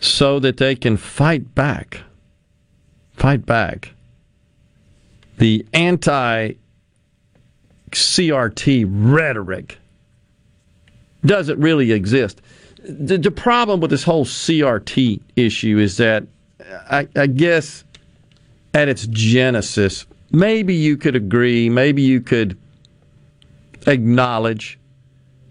so 0.00 0.40
that 0.40 0.56
they 0.56 0.74
can 0.74 0.96
fight 0.96 1.54
back, 1.54 2.00
fight 3.14 3.46
back 3.46 3.94
the 5.42 5.66
anti 5.72 6.52
CRT 7.90 8.86
rhetoric 8.88 9.78
doesn't 11.26 11.58
really 11.58 11.90
exist. 11.90 12.40
The, 12.84 13.18
the, 13.18 13.30
problem 13.32 13.80
with 13.80 13.90
this 13.90 14.04
whole 14.04 14.24
CRT 14.24 15.20
issue 15.34 15.78
is 15.78 15.96
that 15.96 16.28
I, 16.88 17.08
I 17.16 17.26
guess 17.26 17.82
at 18.72 18.88
its 18.88 19.08
genesis, 19.08 20.06
maybe 20.30 20.74
you 20.74 20.96
could 20.96 21.16
agree, 21.16 21.68
maybe 21.68 22.02
you 22.02 22.20
could 22.20 22.56
acknowledge 23.88 24.78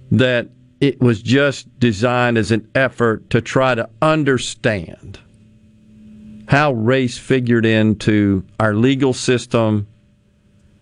that 0.10 0.48
it 0.82 1.00
was 1.00 1.22
just 1.22 1.80
designed 1.80 2.38
as 2.40 2.52
an 2.52 2.68
effort 2.74 3.30
to 3.30 3.40
try 3.40 3.76
to 3.76 3.88
understand 4.02 5.20
how 6.48 6.74
race 6.74 7.18
figured 7.18 7.66
into 7.66 8.44
our 8.60 8.74
legal 8.74 9.14
system, 9.14 9.88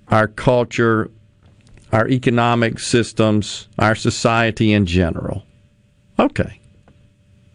our 0.08 0.28
culture, 0.28 1.12
our 1.92 2.08
economic 2.08 2.80
systems, 2.80 3.68
our 3.78 3.94
society 3.94 4.72
in 4.72 4.86
general. 4.86 5.44
Okay. 6.18 6.60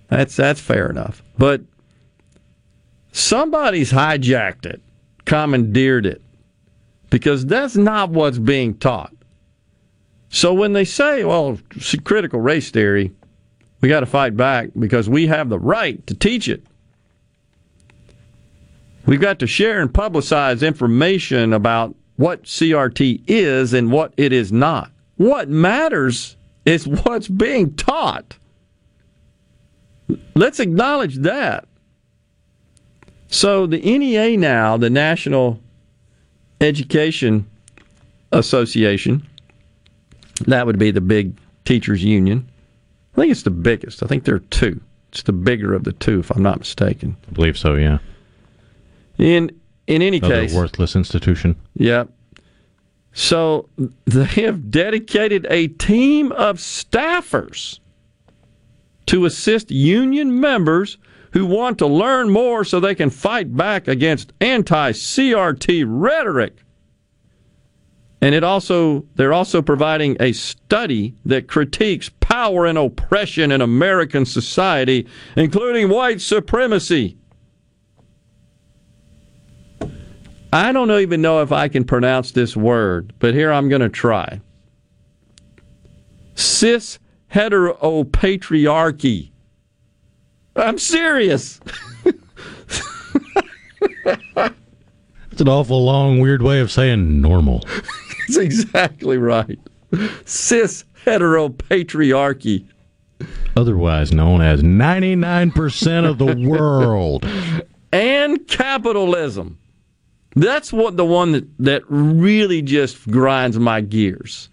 That's 0.08 0.36
that's 0.36 0.60
fair 0.60 0.90
enough. 0.90 1.22
But 1.38 1.62
somebody's 3.10 3.90
hijacked 3.90 4.66
it, 4.66 4.82
commandeered 5.24 6.04
it, 6.04 6.22
because 7.08 7.46
that's 7.46 7.74
not 7.74 8.10
what's 8.10 8.38
being 8.38 8.74
taught. 8.74 9.12
So 10.34 10.52
when 10.52 10.72
they 10.72 10.84
say, 10.84 11.22
well, 11.22 11.60
critical 12.02 12.40
race 12.40 12.72
theory, 12.72 13.12
we 13.80 13.88
got 13.88 14.00
to 14.00 14.06
fight 14.06 14.36
back 14.36 14.70
because 14.76 15.08
we 15.08 15.28
have 15.28 15.48
the 15.48 15.60
right 15.60 16.04
to 16.08 16.14
teach 16.14 16.48
it. 16.48 16.64
We've 19.06 19.20
got 19.20 19.38
to 19.38 19.46
share 19.46 19.80
and 19.80 19.92
publicize 19.92 20.66
information 20.66 21.52
about 21.52 21.94
what 22.16 22.42
CRT 22.42 23.22
is 23.28 23.74
and 23.74 23.92
what 23.92 24.12
it 24.16 24.32
is 24.32 24.50
not. 24.50 24.90
What 25.18 25.48
matters 25.48 26.34
is 26.66 26.84
what's 27.04 27.28
being 27.28 27.72
taught. 27.76 28.36
Let's 30.34 30.58
acknowledge 30.58 31.18
that. 31.18 31.68
So 33.28 33.68
the 33.68 33.78
NEA 33.78 34.36
now, 34.36 34.78
the 34.78 34.90
National 34.90 35.60
Education 36.60 37.48
Association, 38.32 39.28
that 40.46 40.66
would 40.66 40.78
be 40.78 40.90
the 40.90 41.00
big 41.00 41.36
teachers 41.64 42.02
union. 42.02 42.48
I 43.14 43.20
think 43.20 43.30
it's 43.30 43.42
the 43.42 43.50
biggest. 43.50 44.02
I 44.02 44.06
think 44.06 44.24
there 44.24 44.34
are 44.34 44.40
two. 44.40 44.80
It's 45.10 45.22
the 45.22 45.32
bigger 45.32 45.74
of 45.74 45.84
the 45.84 45.92
two, 45.92 46.20
if 46.20 46.30
I'm 46.30 46.42
not 46.42 46.58
mistaken. 46.58 47.16
I 47.28 47.32
believe 47.32 47.56
so. 47.56 47.74
Yeah. 47.74 47.98
In 49.18 49.50
in 49.86 50.02
any 50.02 50.18
Another 50.18 50.42
case, 50.42 50.54
worthless 50.54 50.96
institution. 50.96 51.56
Yep. 51.74 52.10
So 53.12 53.68
they 54.06 54.24
have 54.24 54.70
dedicated 54.70 55.46
a 55.48 55.68
team 55.68 56.32
of 56.32 56.58
staffers 56.58 57.78
to 59.06 59.24
assist 59.24 59.70
union 59.70 60.40
members 60.40 60.98
who 61.32 61.46
want 61.46 61.78
to 61.78 61.86
learn 61.86 62.30
more 62.30 62.64
so 62.64 62.80
they 62.80 62.94
can 62.94 63.10
fight 63.10 63.56
back 63.56 63.86
against 63.86 64.32
anti 64.40 64.92
CRT 64.92 65.84
rhetoric. 65.86 66.63
And 68.24 68.34
it 68.34 68.42
also 68.42 69.04
they're 69.16 69.34
also 69.34 69.60
providing 69.60 70.16
a 70.18 70.32
study 70.32 71.14
that 71.26 71.46
critiques 71.46 72.10
power 72.20 72.64
and 72.64 72.78
oppression 72.78 73.52
in 73.52 73.60
American 73.60 74.24
society, 74.24 75.06
including 75.36 75.90
white 75.90 76.22
supremacy. 76.22 77.18
I 80.54 80.72
don't 80.72 80.90
even 80.90 81.20
know 81.20 81.42
if 81.42 81.52
I 81.52 81.68
can 81.68 81.84
pronounce 81.84 82.32
this 82.32 82.56
word, 82.56 83.12
but 83.18 83.34
here 83.34 83.52
I'm 83.52 83.68
going 83.68 83.82
to 83.82 83.90
try. 83.90 84.40
Cis 86.34 86.98
heteropatriarchy. 87.30 89.32
I'm 90.56 90.78
serious. 90.78 91.60
It's 95.34 95.40
an 95.40 95.48
awful 95.48 95.84
long, 95.84 96.20
weird 96.20 96.42
way 96.42 96.60
of 96.60 96.70
saying 96.70 97.20
normal. 97.20 97.64
That's 98.28 98.36
exactly 98.36 99.18
right. 99.18 99.58
Cis 100.24 100.84
heteropatriarchy. 101.04 102.66
Otherwise 103.56 104.12
known 104.12 104.40
as 104.40 104.62
99% 104.62 106.08
of 106.08 106.18
the 106.18 106.34
world. 106.48 107.24
And 107.92 108.46
capitalism. 108.48 109.58
That's 110.34 110.72
what 110.72 110.96
the 110.96 111.04
one 111.04 111.32
that, 111.32 111.46
that 111.60 111.82
really 111.88 112.60
just 112.62 113.08
grinds 113.08 113.58
my 113.58 113.80
gears. 113.80 114.48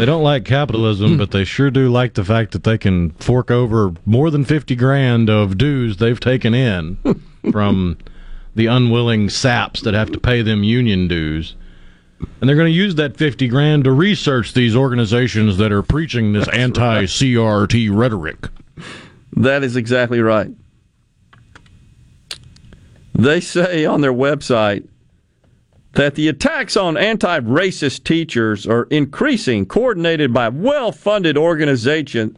They 0.00 0.06
don't 0.06 0.22
like 0.22 0.46
capitalism, 0.46 1.18
but 1.18 1.30
they 1.30 1.44
sure 1.44 1.70
do 1.70 1.90
like 1.90 2.14
the 2.14 2.24
fact 2.24 2.52
that 2.52 2.64
they 2.64 2.78
can 2.78 3.10
fork 3.10 3.50
over 3.50 3.92
more 4.06 4.30
than 4.30 4.46
50 4.46 4.74
grand 4.76 5.28
of 5.28 5.58
dues 5.58 5.98
they've 5.98 6.18
taken 6.18 6.54
in 6.54 6.96
from 7.50 7.98
the 8.60 8.66
unwilling 8.66 9.30
saps 9.30 9.80
that 9.80 9.94
have 9.94 10.12
to 10.12 10.20
pay 10.20 10.42
them 10.42 10.62
union 10.62 11.08
dues. 11.08 11.56
And 12.38 12.46
they're 12.46 12.56
going 12.56 12.70
to 12.70 12.78
use 12.78 12.96
that 12.96 13.16
50 13.16 13.48
grand 13.48 13.84
to 13.84 13.92
research 13.92 14.52
these 14.52 14.76
organizations 14.76 15.56
that 15.56 15.72
are 15.72 15.82
preaching 15.82 16.34
this 16.34 16.46
anti 16.48 17.04
CRT 17.04 17.88
rhetoric. 17.90 18.48
That 19.34 19.64
is 19.64 19.76
exactly 19.76 20.20
right. 20.20 20.50
They 23.14 23.40
say 23.40 23.86
on 23.86 24.02
their 24.02 24.12
website 24.12 24.86
that 25.92 26.14
the 26.14 26.28
attacks 26.28 26.76
on 26.76 26.98
anti 26.98 27.40
racist 27.40 28.04
teachers 28.04 28.66
are 28.66 28.86
increasing, 28.90 29.64
coordinated 29.64 30.34
by 30.34 30.50
well 30.50 30.92
funded 30.92 31.38
organizations 31.38 32.36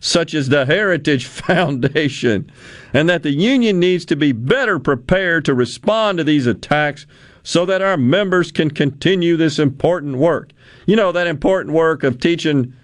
such 0.00 0.34
as 0.34 0.48
the 0.48 0.66
Heritage 0.66 1.26
Foundation, 1.26 2.50
and 2.92 3.08
that 3.08 3.22
the 3.22 3.32
union 3.32 3.80
needs 3.80 4.04
to 4.06 4.16
be 4.16 4.32
better 4.32 4.78
prepared 4.78 5.44
to 5.44 5.54
respond 5.54 6.18
to 6.18 6.24
these 6.24 6.46
attacks 6.46 7.06
so 7.42 7.64
that 7.66 7.82
our 7.82 7.96
members 7.96 8.52
can 8.52 8.70
continue 8.70 9.36
this 9.36 9.58
important 9.58 10.16
work. 10.16 10.50
You 10.86 10.96
know, 10.96 11.12
that 11.12 11.26
important 11.26 11.74
work 11.74 12.02
of 12.02 12.20
teaching 12.20 12.74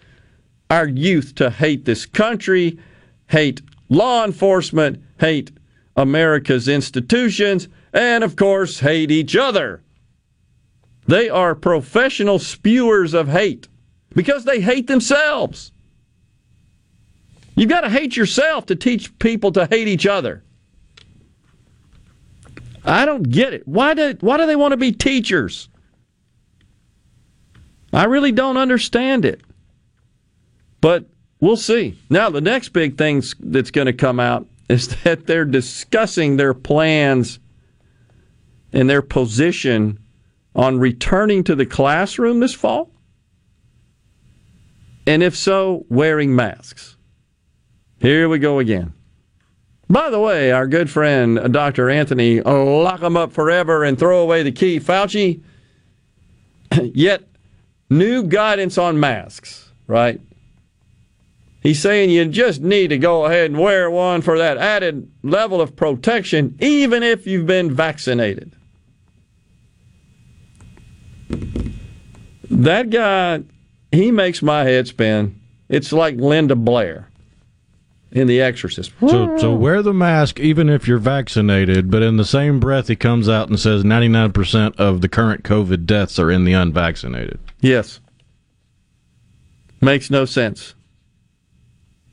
our 0.71 0.89
youth 0.89 1.35
to 1.37 1.51
hate 1.51 1.85
this 1.85 2.07
country, 2.07 2.79
hate 3.29 3.61
law 3.89 4.25
enforcement, 4.25 5.03
hate 5.21 5.53
America's 5.97 6.69
institutions, 6.69 7.69
and 7.93 8.25
of 8.25 8.37
course, 8.37 8.81
hate 8.81 9.11
each 9.11 9.37
other. 9.37 9.83
They 11.07 11.29
are 11.29 11.55
professional 11.55 12.39
spewers 12.39 13.15
of 13.15 13.29
hate 13.29 13.69
because 14.15 14.45
they 14.45 14.61
hate 14.61 14.87
themselves. 14.87 15.73
You've 17.57 17.69
got 17.69 17.83
to 17.83 17.91
hate 17.91 18.17
yourself 18.17 18.67
to 18.67 18.77
teach 18.77 19.17
people 19.19 19.53
to 19.53 19.67
hate 19.67 19.89
each 19.89 20.07
other. 20.07 20.43
I 22.85 23.07
don't 23.07 23.23
get 23.23 23.55
it. 23.55 23.67
Why 23.67 23.95
do, 23.95 24.17
why 24.21 24.37
do 24.37 24.47
they 24.47 24.57
want 24.57 24.73
to 24.73 24.77
be 24.77 24.93
teachers? 24.93 25.69
I 27.93 28.05
really 28.05 28.33
don't 28.33 28.57
understand 28.57 29.25
it. 29.25 29.41
But 30.81 31.07
we'll 31.41 31.57
see. 31.57 31.97
Now, 32.11 32.29
the 32.29 32.41
next 32.41 32.71
big 32.71 32.99
thing 32.99 33.23
that's 33.41 33.71
going 33.71 33.87
to 33.87 33.93
come 33.93 34.21
out 34.21 34.47
is 34.69 34.89
that 35.03 35.27
they're 35.27 35.45
discussing 35.45 36.37
their 36.37 36.55
plans 36.55 37.39
and 38.73 38.91
their 38.91 39.03
position 39.03 39.99
on 40.55 40.79
returning 40.79 41.45
to 41.45 41.55
the 41.55 41.67
classroom 41.67 42.41
this 42.41 42.55
fall. 42.55 42.91
And 45.07 45.23
if 45.23 45.37
so, 45.37 45.85
wearing 45.89 46.35
masks. 46.35 46.94
Here 48.05 48.29
we 48.29 48.39
go 48.39 48.59
again. 48.59 48.93
By 49.89 50.11
the 50.11 50.21
way, 50.21 50.53
our 50.53 50.67
good 50.67 50.91
friend 50.91 51.51
Dr. 51.51 51.89
Anthony, 51.89 52.43
lock 52.43 53.01
him 53.01 53.17
up 53.17 53.33
forever 53.33 53.83
and 53.83 53.99
throw 53.99 54.21
away 54.21 54.43
the 54.43 54.53
key, 54.53 54.79
Fauci, 54.79 55.43
yet 56.83 57.23
new 57.89 58.23
guidance 58.23 58.77
on 58.77 59.01
masks, 59.01 59.73
right? 59.87 60.21
He's 61.63 61.81
saying 61.81 62.11
you 62.11 62.27
just 62.27 62.61
need 62.61 62.89
to 62.89 62.99
go 62.99 63.25
ahead 63.25 63.51
and 63.51 63.59
wear 63.59 63.91
one 63.91 64.21
for 64.21 64.37
that 64.37 64.59
added 64.59 65.11
level 65.23 65.63
of 65.63 65.75
protection, 65.75 66.59
even 66.61 67.03
if 67.03 67.27
you've 67.27 67.47
been 67.47 67.75
vaccinated. 67.75 68.55
That 72.51 72.91
guy, 72.91 73.45
he 73.93 74.11
makes 74.11 74.43
my 74.43 74.65
head 74.65 74.89
spin. 74.89 75.41
It's 75.71 75.91
like 75.91 76.17
Linda 76.17 76.55
Blair 76.55 77.09
in 78.15 78.29
The 78.29 78.41
Exorcist. 78.41 78.93
So, 79.01 79.37
so 79.37 79.55
wear 79.55 79.83
the 79.83 79.93
mask 79.93 80.39
even 80.39 80.71
if 80.71 80.87
you're 80.87 80.99
vaccinated, 80.99 81.91
but 81.91 82.03
in 82.03 82.17
the 82.17 82.25
same 82.25 82.61
breath, 82.61 82.87
he 82.87 82.95
comes 82.95 83.29
out 83.29 83.49
and 83.49 83.59
says 83.59 83.83
99% 83.83 84.77
of 84.77 85.01
the 85.01 85.09
current 85.09 85.43
COVID 85.43 85.85
deaths 85.85 86.19
are 86.21 86.31
in 86.31 86.45
the 86.45 86.53
unvaccinated. 86.53 87.41
Yes. 87.61 88.01
Makes 89.81 90.11
no 90.11 90.25
sense. 90.25 90.75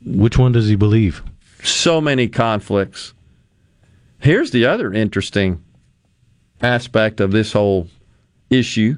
Which 0.04 0.36
one 0.36 0.50
does 0.50 0.68
he 0.68 0.74
believe? 0.74 1.22
So 1.62 2.00
many 2.00 2.26
conflicts. 2.28 3.14
Here's 4.18 4.50
the 4.50 4.66
other 4.66 4.92
interesting 4.92 5.62
aspect 6.60 7.20
of 7.20 7.30
this 7.30 7.52
whole 7.52 7.88
issue. 8.50 8.96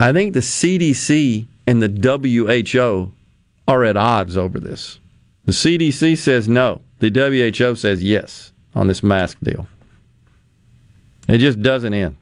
I 0.00 0.12
think 0.12 0.32
the 0.32 0.40
CDC 0.40 1.46
and 1.66 1.82
the 1.82 1.88
WHO 1.88 3.12
are 3.68 3.84
at 3.84 3.96
odds 3.98 4.36
over 4.38 4.58
this. 4.58 4.98
The 5.46 5.52
CDC 5.52 6.16
says 6.16 6.48
no. 6.48 6.80
The 7.00 7.10
WHO 7.10 7.74
says 7.76 8.02
yes 8.02 8.52
on 8.74 8.88
this 8.88 9.02
mask 9.02 9.38
deal. 9.42 9.66
It 11.28 11.38
just 11.38 11.60
doesn't 11.62 11.94
end. 11.94 12.16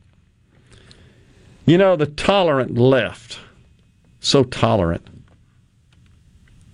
You 1.66 1.78
know, 1.78 1.96
the 1.96 2.06
tolerant 2.06 2.76
left, 2.76 3.38
so 4.20 4.42
tolerant. 4.42 5.06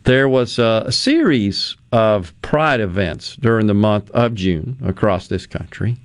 There 0.04 0.28
was 0.28 0.58
a, 0.58 0.86
series 0.90 1.76
of 1.92 2.32
pride 2.40 2.80
events 2.80 3.36
during 3.36 3.66
the 3.66 3.74
month 3.74 4.10
of 4.12 4.34
June 4.34 4.78
across 4.82 5.28
this 5.28 5.46
country. 5.46 5.98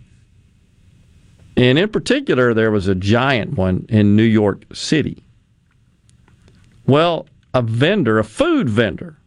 And 1.56 1.78
in 1.78 1.88
particular, 1.88 2.54
there 2.54 2.72
was 2.72 2.88
a 2.90 2.96
giant 2.96 3.54
one 3.54 3.86
in 3.88 4.18
New 4.18 4.24
York 4.24 4.66
City. 4.74 5.24
Well, 6.86 7.28
a 7.54 7.62
vendor, 7.62 8.20
a 8.20 8.26
food 8.26 8.70
vendor, 8.70 9.18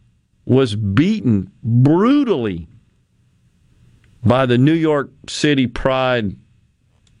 was 0.47 0.77
beaten 0.77 1.51
brutally 1.61 2.69
by 4.23 4.45
the 4.45 4.57
New 4.57 4.73
York 4.73 5.11
City 5.27 5.67
Pride, 5.67 6.37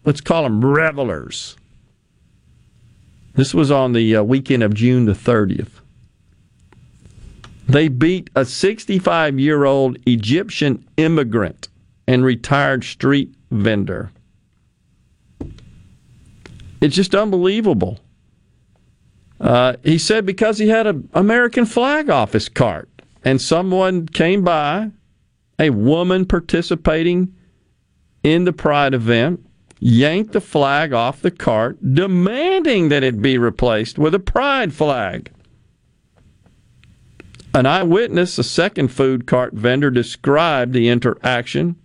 let's 0.05 0.21
call 0.21 0.43
them 0.43 0.63
revelers. 0.63 1.57
This 3.33 3.53
was 3.53 3.69
on 3.69 3.91
the 3.91 4.15
uh, 4.15 4.23
weekend 4.23 4.63
of 4.63 4.73
June 4.73 5.05
the 5.05 5.11
30th. 5.11 5.81
They 7.67 7.89
beat 7.89 8.29
a 8.33 8.45
65 8.45 9.37
year 9.37 9.65
old 9.65 9.97
Egyptian 10.07 10.87
immigrant 10.95 11.67
and 12.07 12.23
retired 12.23 12.85
street 12.85 13.35
vendor. 13.51 14.09
It's 16.79 16.95
just 16.95 17.13
unbelievable. 17.13 17.99
Uh, 19.41 19.73
he 19.83 19.97
said 19.97 20.25
because 20.25 20.59
he 20.59 20.69
had 20.69 20.87
an 20.87 21.09
American 21.13 21.65
flag 21.65 22.09
off 22.09 22.31
his 22.31 22.47
cart 22.47 22.89
and 23.27 23.41
someone 23.41 24.05
came 24.05 24.41
by, 24.41 24.89
a 25.59 25.69
woman 25.69 26.25
participating 26.25 27.35
in 28.23 28.45
the 28.45 28.53
Pride 28.53 28.93
event, 28.93 29.45
yanked 29.81 30.31
the 30.31 30.39
flag 30.39 30.93
off 30.93 31.21
the 31.21 31.29
cart, 31.29 31.77
demanding 31.93 32.87
that 32.87 33.03
it 33.03 33.21
be 33.21 33.37
replaced 33.37 33.99
with 33.99 34.15
a 34.15 34.19
Pride 34.19 34.73
flag. 34.73 35.29
An 37.53 37.65
eyewitness, 37.65 38.37
a 38.37 38.45
second 38.45 38.93
food 38.93 39.27
cart 39.27 39.53
vendor, 39.53 39.91
described 39.91 40.71
the 40.71 40.87
interaction. 40.87 41.75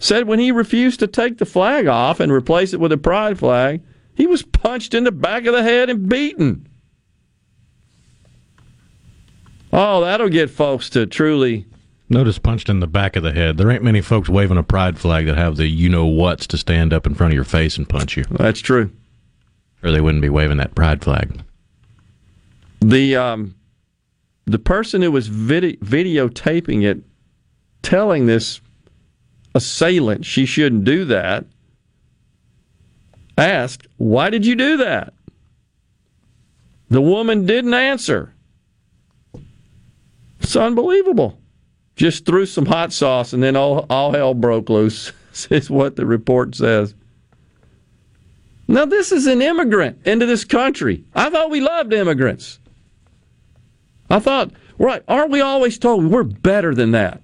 Said 0.00 0.26
when 0.26 0.40
he 0.40 0.50
refused 0.50 0.98
to 0.98 1.06
take 1.06 1.38
the 1.38 1.46
flag 1.46 1.86
off 1.86 2.18
and 2.18 2.32
replace 2.32 2.74
it 2.74 2.80
with 2.80 2.90
a 2.90 2.98
pride 2.98 3.38
flag, 3.38 3.80
he 4.16 4.26
was 4.26 4.42
punched 4.42 4.92
in 4.92 5.04
the 5.04 5.12
back 5.12 5.46
of 5.46 5.52
the 5.52 5.62
head 5.62 5.88
and 5.88 6.08
beaten. 6.08 6.67
Oh, 9.72 10.00
that'll 10.00 10.28
get 10.28 10.50
folks 10.50 10.88
to 10.90 11.06
truly. 11.06 11.66
Notice 12.08 12.38
punched 12.38 12.70
in 12.70 12.80
the 12.80 12.86
back 12.86 13.16
of 13.16 13.22
the 13.22 13.32
head. 13.32 13.58
There 13.58 13.70
ain't 13.70 13.84
many 13.84 14.00
folks 14.00 14.30
waving 14.30 14.56
a 14.56 14.62
pride 14.62 14.98
flag 14.98 15.26
that 15.26 15.36
have 15.36 15.56
the 15.56 15.66
you 15.66 15.90
know 15.90 16.06
what's 16.06 16.46
to 16.48 16.56
stand 16.56 16.92
up 16.92 17.06
in 17.06 17.14
front 17.14 17.32
of 17.32 17.34
your 17.34 17.44
face 17.44 17.76
and 17.76 17.86
punch 17.86 18.16
you. 18.16 18.24
That's 18.30 18.60
true. 18.60 18.90
Or 19.82 19.90
they 19.90 20.00
wouldn't 20.00 20.22
be 20.22 20.30
waving 20.30 20.56
that 20.56 20.74
pride 20.74 21.02
flag. 21.02 21.42
The 22.80 23.16
um, 23.16 23.54
the 24.46 24.58
person 24.58 25.02
who 25.02 25.12
was 25.12 25.28
vid- 25.28 25.80
videotaping 25.80 26.82
it, 26.84 27.02
telling 27.82 28.26
this 28.26 28.60
assailant 29.54 30.24
she 30.24 30.46
shouldn't 30.46 30.84
do 30.84 31.04
that, 31.06 31.44
asked, 33.36 33.86
"Why 33.98 34.30
did 34.30 34.46
you 34.46 34.54
do 34.54 34.78
that?" 34.78 35.12
The 36.88 37.02
woman 37.02 37.44
didn't 37.44 37.74
answer. 37.74 38.32
It's 40.48 40.56
unbelievable. 40.56 41.38
Just 41.94 42.24
threw 42.24 42.46
some 42.46 42.64
hot 42.64 42.90
sauce 42.90 43.34
and 43.34 43.42
then 43.42 43.54
all, 43.54 43.84
all 43.90 44.12
hell 44.12 44.32
broke 44.32 44.70
loose, 44.70 45.12
is 45.50 45.68
what 45.68 45.96
the 45.96 46.06
report 46.06 46.54
says. 46.54 46.94
Now, 48.66 48.86
this 48.86 49.12
is 49.12 49.26
an 49.26 49.42
immigrant 49.42 50.06
into 50.06 50.24
this 50.24 50.46
country. 50.46 51.04
I 51.14 51.28
thought 51.28 51.50
we 51.50 51.60
loved 51.60 51.92
immigrants. 51.92 52.60
I 54.08 54.20
thought, 54.20 54.50
right, 54.78 55.02
aren't 55.06 55.32
we 55.32 55.42
always 55.42 55.78
told 55.78 56.06
we're 56.06 56.24
better 56.24 56.74
than 56.74 56.92
that? 56.92 57.20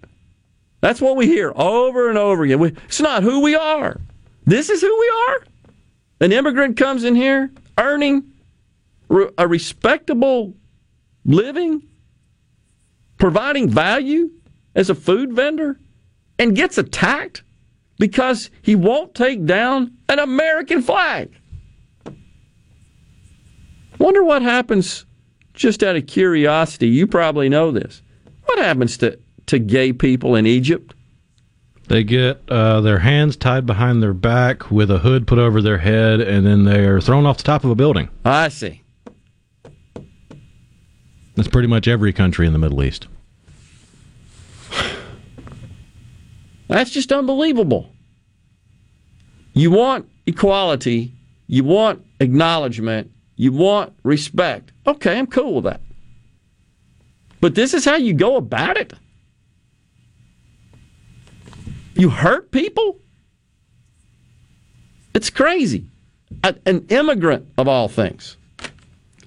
That's 0.82 1.01
what 1.01 1.16
we 1.16 1.26
hear 1.26 1.51
over 1.56 2.10
and 2.10 2.18
over 2.18 2.42
again. 2.42 2.59
We, 2.59 2.74
it's 2.84 3.01
not 3.01 3.22
who 3.22 3.40
we 3.40 3.55
are. 3.55 4.02
This 4.44 4.68
is 4.68 4.82
who 4.82 5.01
we 5.01 5.12
are. 5.28 5.46
An 6.20 6.32
immigrant 6.32 6.76
comes 6.76 7.05
in 7.05 7.14
here 7.14 7.51
earning 7.78 8.32
a 9.38 9.48
respectable 9.48 10.52
living 11.24 11.84
providing 13.24 13.70
value 13.70 14.30
as 14.74 14.90
a 14.90 14.94
food 14.94 15.32
vendor 15.32 15.80
and 16.38 16.55
gets 16.55 16.76
attacked 16.76 17.42
because 17.98 18.51
he 18.60 18.74
won't 18.74 19.14
take 19.14 19.46
down 19.46 19.90
an 20.10 20.18
American 20.18 20.82
flag. 20.82 21.34
Wonder 23.98 24.22
what 24.22 24.42
happens, 24.42 25.06
just 25.55 25.82
out 25.82 25.96
of 25.96 26.06
curiosity, 26.06 26.86
you 26.86 27.06
probably 27.06 27.48
know 27.48 27.70
this. 27.70 28.02
What 28.44 28.59
happens 28.59 28.98
to, 28.98 29.18
to 29.46 29.59
gay 29.59 29.94
people 29.94 30.34
in 30.34 30.44
Egypt? 30.44 30.94
They 31.88 32.05
get 32.05 32.42
uh, 32.51 32.82
their 32.82 32.98
hands 32.98 33.36
tied 33.36 33.64
behind 33.64 34.02
their 34.02 34.12
back 34.12 34.70
with 34.70 34.90
a 34.90 34.98
hood 34.98 35.26
put 35.26 35.38
over 35.38 35.62
their 35.62 35.78
head, 35.78 36.20
and 36.20 36.44
then 36.44 36.64
they're 36.64 37.01
thrown 37.01 37.24
off 37.24 37.38
the 37.38 37.44
top 37.44 37.64
of 37.64 37.70
a 37.70 37.74
building. 37.74 38.10
I 38.22 38.48
see. 38.48 38.82
That's 41.36 41.48
pretty 41.48 41.68
much 41.68 41.88
every 41.88 42.12
country 42.12 42.46
in 42.46 42.52
the 42.52 42.59
Middle 42.59 42.84
East. 42.84 43.09
That's 46.68 46.90
just 46.90 47.12
unbelievable. 47.12 47.90
You 49.52 49.70
want 49.70 50.08
equality, 50.26 51.12
you 51.46 51.64
want 51.64 52.04
acknowledgement, 52.20 53.10
you 53.36 53.52
want 53.52 53.92
respect. 54.02 54.72
Okay, 54.86 55.18
I'm 55.18 55.26
cool 55.26 55.56
with 55.56 55.64
that. 55.64 55.80
But 57.40 57.54
this 57.54 57.74
is 57.74 57.84
how 57.84 57.96
you 57.96 58.14
go 58.14 58.36
about 58.36 58.76
it? 58.76 58.92
You 61.94 62.10
hurt 62.10 62.50
people? 62.50 62.98
It's 65.14 65.30
crazy. 65.30 65.86
An 66.42 66.86
immigrant 66.88 67.46
of 67.56 67.68
all 67.68 67.88
things. 67.88 68.36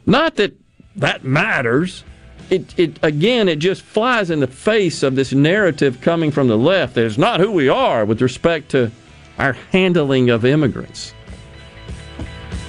Not 0.06 0.36
that 0.36 0.54
that 0.96 1.24
matters. 1.24 2.04
It, 2.50 2.80
it 2.80 3.00
again, 3.04 3.50
it 3.50 3.60
just 3.60 3.82
flies 3.82 4.30
in 4.30 4.40
the 4.40 4.48
face 4.48 5.04
of 5.04 5.16
this 5.16 5.34
narrative 5.34 6.00
coming 6.02 6.32
from 6.32 6.48
the 6.48 6.58
left. 6.58 6.96
That 6.96 7.06
it's 7.06 7.18
not 7.18 7.40
who 7.40 7.52
we 7.52 7.68
are 7.68 8.06
with 8.06 8.22
respect 8.22 8.70
to 8.72 8.92
our 9.38 9.54
handling 9.72 10.30
of 10.30 10.46
immigrants. 10.46 11.14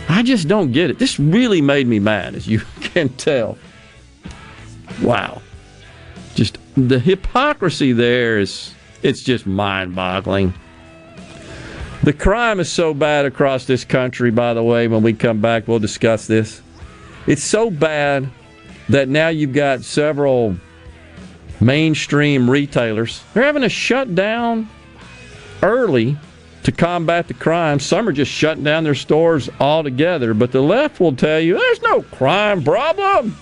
I 0.09 0.23
just 0.23 0.49
don't 0.49 0.73
get 0.73 0.91
it. 0.91 0.99
This 0.99 1.21
really 1.21 1.61
made 1.61 1.87
me 1.87 1.99
mad, 1.99 2.35
as 2.35 2.49
you 2.49 2.61
can 2.81 3.09
tell. 3.11 3.59
Wow. 5.03 5.43
just 6.35 6.59
the 6.75 6.99
hypocrisy 6.99 7.93
there 7.93 8.39
is 8.39 8.75
it's 9.03 9.23
just 9.23 9.47
mind-boggling. 9.47 10.55
The 12.03 12.13
crime 12.13 12.59
is 12.59 12.71
so 12.71 12.95
bad 12.95 13.27
across 13.27 13.67
this 13.67 13.85
country, 13.85 14.31
by 14.31 14.55
the 14.55 14.63
way, 14.63 14.89
when 14.89 15.03
we 15.03 15.13
come 15.13 15.41
back, 15.41 15.69
we'll 15.69 15.79
discuss 15.79 16.27
this. 16.27 16.63
It's 17.27 17.45
so 17.45 17.71
bad 17.71 18.29
that 18.89 19.09
now 19.09 19.29
you've 19.29 19.53
got 19.53 19.83
several 19.83 20.57
mainstream 21.61 22.49
retailers. 22.49 23.23
They're 23.35 23.45
having 23.45 23.63
to 23.63 23.69
shut 23.69 24.15
down 24.15 24.69
early 25.63 26.17
to 26.63 26.73
combat 26.73 27.29
the 27.29 27.35
crime. 27.35 27.81
Some 27.81 28.09
are 28.09 28.13
just 28.13 28.31
shutting 28.31 28.65
down 28.65 28.85
their 28.85 28.95
stores 28.95 29.49
altogether, 29.61 30.35
but 30.35 30.53
the 30.53 30.61
left 30.61 31.01
will 31.01 31.15
tell 31.15 31.41
you 31.41 31.55
there's 31.59 31.83
no 31.83 32.03
crime 32.03 32.63
problem. 32.63 33.37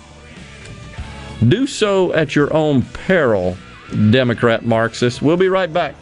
Do 1.49 1.67
so 1.67 2.13
at 2.15 2.35
your 2.35 2.53
own 2.55 2.83
peril, 2.83 3.57
Democrat 4.11 4.65
Marxist. 4.65 5.23
We'll 5.23 5.37
be 5.37 5.49
right 5.49 5.73
back. 5.73 5.95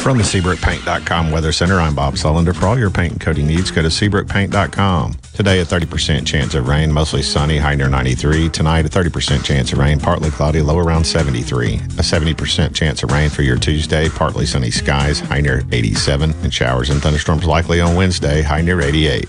From 0.00 0.16
the 0.16 0.24
SeabrookPaint.com 0.24 1.30
Weather 1.30 1.52
Center, 1.52 1.78
I'm 1.78 1.94
Bob 1.94 2.14
Sullender. 2.14 2.56
For 2.56 2.66
all 2.66 2.78
your 2.78 2.88
paint 2.88 3.12
and 3.12 3.20
coating 3.20 3.46
needs, 3.46 3.70
go 3.70 3.82
to 3.82 3.88
SeabrookPaint.com. 3.88 5.18
Today, 5.34 5.60
a 5.60 5.64
30% 5.64 6.26
chance 6.26 6.54
of 6.54 6.66
rain, 6.68 6.90
mostly 6.90 7.20
sunny, 7.20 7.58
high 7.58 7.74
near 7.74 7.90
93. 7.90 8.48
Tonight, 8.48 8.86
a 8.86 8.88
30% 8.88 9.44
chance 9.44 9.74
of 9.74 9.78
rain, 9.78 10.00
partly 10.00 10.30
cloudy, 10.30 10.62
low 10.62 10.78
around 10.78 11.04
73. 11.04 11.74
A 11.74 11.78
70% 12.02 12.74
chance 12.74 13.02
of 13.02 13.12
rain 13.12 13.28
for 13.28 13.42
your 13.42 13.58
Tuesday, 13.58 14.08
partly 14.08 14.46
sunny 14.46 14.70
skies, 14.70 15.20
high 15.20 15.42
near 15.42 15.62
87. 15.70 16.32
And 16.42 16.52
showers 16.52 16.88
and 16.88 17.02
thunderstorms 17.02 17.44
likely 17.44 17.82
on 17.82 17.94
Wednesday, 17.94 18.40
high 18.40 18.62
near 18.62 18.80
88. 18.80 19.28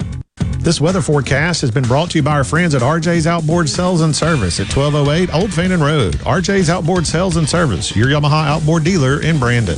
This 0.59 0.79
weather 0.79 1.01
forecast 1.01 1.59
has 1.61 1.71
been 1.71 1.83
brought 1.83 2.11
to 2.11 2.19
you 2.19 2.23
by 2.23 2.31
our 2.31 2.45
friends 2.45 2.73
at 2.75 2.81
RJ's 2.81 3.27
Outboard 3.27 3.67
Sales 3.67 4.01
and 4.01 4.15
Service 4.15 4.61
at 4.61 4.73
1208 4.73 5.35
Old 5.35 5.53
Fannin 5.53 5.81
Road. 5.81 6.13
RJ's 6.19 6.69
Outboard 6.69 7.05
Sales 7.05 7.35
and 7.35 7.47
Service, 7.47 7.93
your 7.93 8.07
Yamaha 8.07 8.47
outboard 8.47 8.85
dealer 8.85 9.21
in 9.21 9.37
Brandon. 9.37 9.77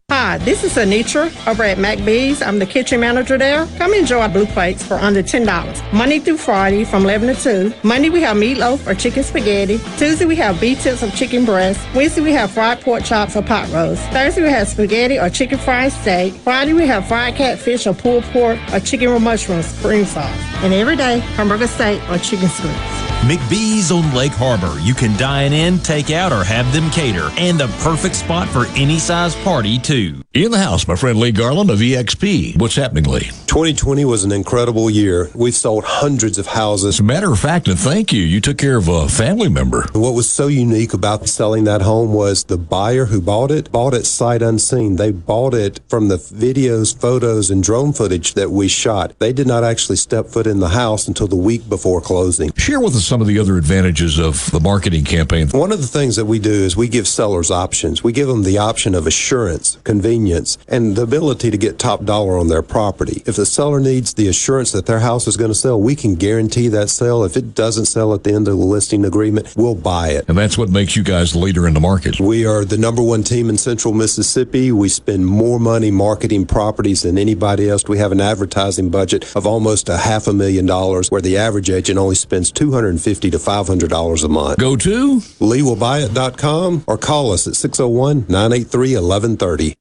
Hi, 0.31 0.37
this 0.37 0.63
is 0.63 0.75
Anitra 0.75 1.27
over 1.45 1.61
at 1.63 1.77
McBee's. 1.77 2.41
I'm 2.41 2.57
the 2.57 2.65
kitchen 2.65 3.01
manager 3.01 3.37
there. 3.37 3.65
Come 3.77 3.93
enjoy 3.93 4.19
our 4.19 4.29
blue 4.29 4.45
plates 4.45 4.81
for 4.81 4.93
under 4.93 5.21
$10. 5.21 5.91
Monday 5.91 6.19
through 6.19 6.37
Friday 6.37 6.85
from 6.85 7.03
11 7.03 7.35
to 7.35 7.71
2. 7.73 7.73
Monday 7.83 8.09
we 8.09 8.21
have 8.21 8.37
meatloaf 8.37 8.87
or 8.87 8.95
chicken 8.95 9.23
spaghetti. 9.23 9.77
Tuesday 9.97 10.23
we 10.23 10.37
have 10.37 10.57
beef 10.61 10.81
tips 10.81 11.03
of 11.03 11.13
chicken 11.13 11.43
breast. 11.43 11.85
Wednesday 11.93 12.21
we 12.21 12.31
have 12.31 12.49
fried 12.49 12.79
pork 12.79 13.03
chops 13.03 13.35
or 13.35 13.41
pot 13.41 13.69
roast. 13.73 14.01
Thursday 14.11 14.43
we 14.43 14.49
have 14.49 14.69
spaghetti 14.69 15.19
or 15.19 15.29
chicken 15.29 15.59
fried 15.59 15.91
steak. 15.91 16.31
Friday 16.31 16.71
we 16.71 16.87
have 16.87 17.05
fried 17.09 17.35
catfish 17.35 17.85
or 17.85 17.93
pulled 17.93 18.23
pork 18.31 18.57
or 18.71 18.79
chicken 18.79 19.13
with 19.13 19.21
mushrooms 19.21 19.65
spring 19.65 20.05
sauce. 20.05 20.33
And 20.63 20.73
every 20.73 20.95
day 20.95 21.19
hamburger 21.35 21.67
steak 21.67 22.01
or 22.09 22.17
chicken 22.19 22.47
strips. 22.47 23.10
McBee's 23.21 23.91
on 23.91 24.15
Lake 24.15 24.31
Harbor. 24.31 24.79
You 24.79 24.95
can 24.95 25.15
dine 25.15 25.53
in, 25.53 25.77
take 25.77 26.09
out, 26.09 26.31
or 26.31 26.43
have 26.43 26.73
them 26.73 26.89
cater. 26.89 27.29
And 27.37 27.59
the 27.59 27.67
perfect 27.83 28.15
spot 28.15 28.47
for 28.47 28.65
any 28.75 28.97
size 28.97 29.35
party, 29.43 29.77
too. 29.77 30.23
In 30.33 30.49
the 30.49 30.57
house, 30.57 30.87
my 30.87 30.95
friend 30.95 31.19
Lee 31.19 31.31
Garland 31.31 31.69
of 31.69 31.77
EXP. 31.77 32.59
What's 32.59 32.75
happening, 32.75 33.03
Lee? 33.03 33.29
2020 33.45 34.05
was 34.05 34.23
an 34.23 34.31
incredible 34.31 34.89
year. 34.89 35.29
We've 35.35 35.53
sold 35.53 35.83
hundreds 35.83 36.37
of 36.39 36.47
houses. 36.47 36.95
As 36.95 36.99
a 37.01 37.03
matter 37.03 37.31
of 37.31 37.37
fact, 37.37 37.67
and 37.67 37.77
thank 37.77 38.13
you, 38.13 38.23
you 38.23 38.41
took 38.41 38.57
care 38.57 38.77
of 38.77 38.87
a 38.87 39.09
family 39.09 39.49
member. 39.49 39.85
What 39.91 40.13
was 40.13 40.29
so 40.29 40.47
unique 40.47 40.93
about 40.93 41.27
selling 41.27 41.65
that 41.65 41.81
home 41.81 42.13
was 42.13 42.45
the 42.45 42.57
buyer 42.57 43.05
who 43.05 43.21
bought 43.21 43.51
it 43.51 43.69
bought 43.71 43.93
it 43.93 44.05
sight 44.05 44.41
unseen. 44.41 44.95
They 44.95 45.11
bought 45.11 45.53
it 45.53 45.81
from 45.89 46.07
the 46.07 46.15
videos, 46.15 46.97
photos, 46.97 47.51
and 47.51 47.61
drone 47.61 47.91
footage 47.91 48.35
that 48.35 48.51
we 48.51 48.69
shot. 48.69 49.19
They 49.19 49.33
did 49.33 49.47
not 49.47 49.65
actually 49.65 49.97
step 49.97 50.27
foot 50.27 50.47
in 50.47 50.61
the 50.61 50.69
house 50.69 51.09
until 51.09 51.27
the 51.27 51.35
week 51.35 51.67
before 51.67 51.99
closing. 51.99 52.53
Share 52.55 52.79
with 52.79 52.95
us 52.95 53.10
some 53.11 53.19
of 53.19 53.27
the 53.27 53.39
other 53.39 53.57
advantages 53.57 54.17
of 54.17 54.49
the 54.51 54.59
marketing 54.61 55.03
campaign. 55.03 55.49
One 55.49 55.73
of 55.73 55.81
the 55.81 55.87
things 55.87 56.15
that 56.15 56.23
we 56.23 56.39
do 56.39 56.49
is 56.49 56.77
we 56.77 56.87
give 56.87 57.09
sellers 57.09 57.51
options. 57.51 58.01
We 58.05 58.13
give 58.13 58.29
them 58.29 58.43
the 58.43 58.57
option 58.57 58.95
of 58.95 59.05
assurance, 59.05 59.77
convenience, 59.83 60.57
and 60.65 60.95
the 60.95 61.01
ability 61.01 61.51
to 61.51 61.57
get 61.57 61.77
top 61.77 62.05
dollar 62.05 62.37
on 62.37 62.47
their 62.47 62.61
property. 62.61 63.21
If 63.25 63.35
the 63.35 63.45
seller 63.45 63.81
needs 63.81 64.13
the 64.13 64.29
assurance 64.29 64.71
that 64.71 64.85
their 64.85 65.01
house 65.01 65.27
is 65.27 65.35
going 65.35 65.51
to 65.51 65.55
sell, 65.55 65.77
we 65.77 65.93
can 65.93 66.15
guarantee 66.15 66.69
that 66.69 66.89
sale. 66.89 67.25
If 67.25 67.35
it 67.35 67.53
doesn't 67.53 67.87
sell 67.87 68.13
at 68.13 68.23
the 68.23 68.31
end 68.31 68.47
of 68.47 68.57
the 68.57 68.63
listing 68.63 69.03
agreement, 69.03 69.55
we'll 69.57 69.75
buy 69.75 70.11
it. 70.11 70.29
And 70.29 70.37
that's 70.37 70.57
what 70.57 70.69
makes 70.69 70.95
you 70.95 71.03
guys 71.03 71.35
leader 71.35 71.67
in 71.67 71.73
the 71.73 71.81
market. 71.81 72.17
We 72.17 72.45
are 72.45 72.63
the 72.63 72.77
number 72.77 73.03
one 73.03 73.23
team 73.23 73.49
in 73.49 73.57
central 73.57 73.93
Mississippi. 73.93 74.71
We 74.71 74.87
spend 74.87 75.25
more 75.25 75.59
money 75.59 75.91
marketing 75.91 76.45
properties 76.45 77.01
than 77.01 77.17
anybody 77.17 77.69
else. 77.69 77.83
We 77.89 77.97
have 77.97 78.13
an 78.13 78.21
advertising 78.21 78.89
budget 78.89 79.35
of 79.35 79.45
almost 79.45 79.89
a 79.89 79.97
half 79.97 80.27
a 80.27 80.33
million 80.33 80.65
dollars, 80.65 81.11
where 81.11 81.19
the 81.19 81.35
average 81.35 81.69
agent 81.69 81.99
only 81.99 82.15
spends 82.15 82.53
250 82.53 83.00
to 83.31 83.37
$500 83.37 84.23
a 84.23 84.27
month. 84.27 84.59
Go 84.59 84.75
to 84.75 85.17
LeeWillBuyIt.com 85.17 86.83
or 86.87 86.97
call 86.97 87.31
us 87.31 87.47
at 87.47 87.55
601 87.55 88.25
983 88.29 88.95
1130. 88.95 89.80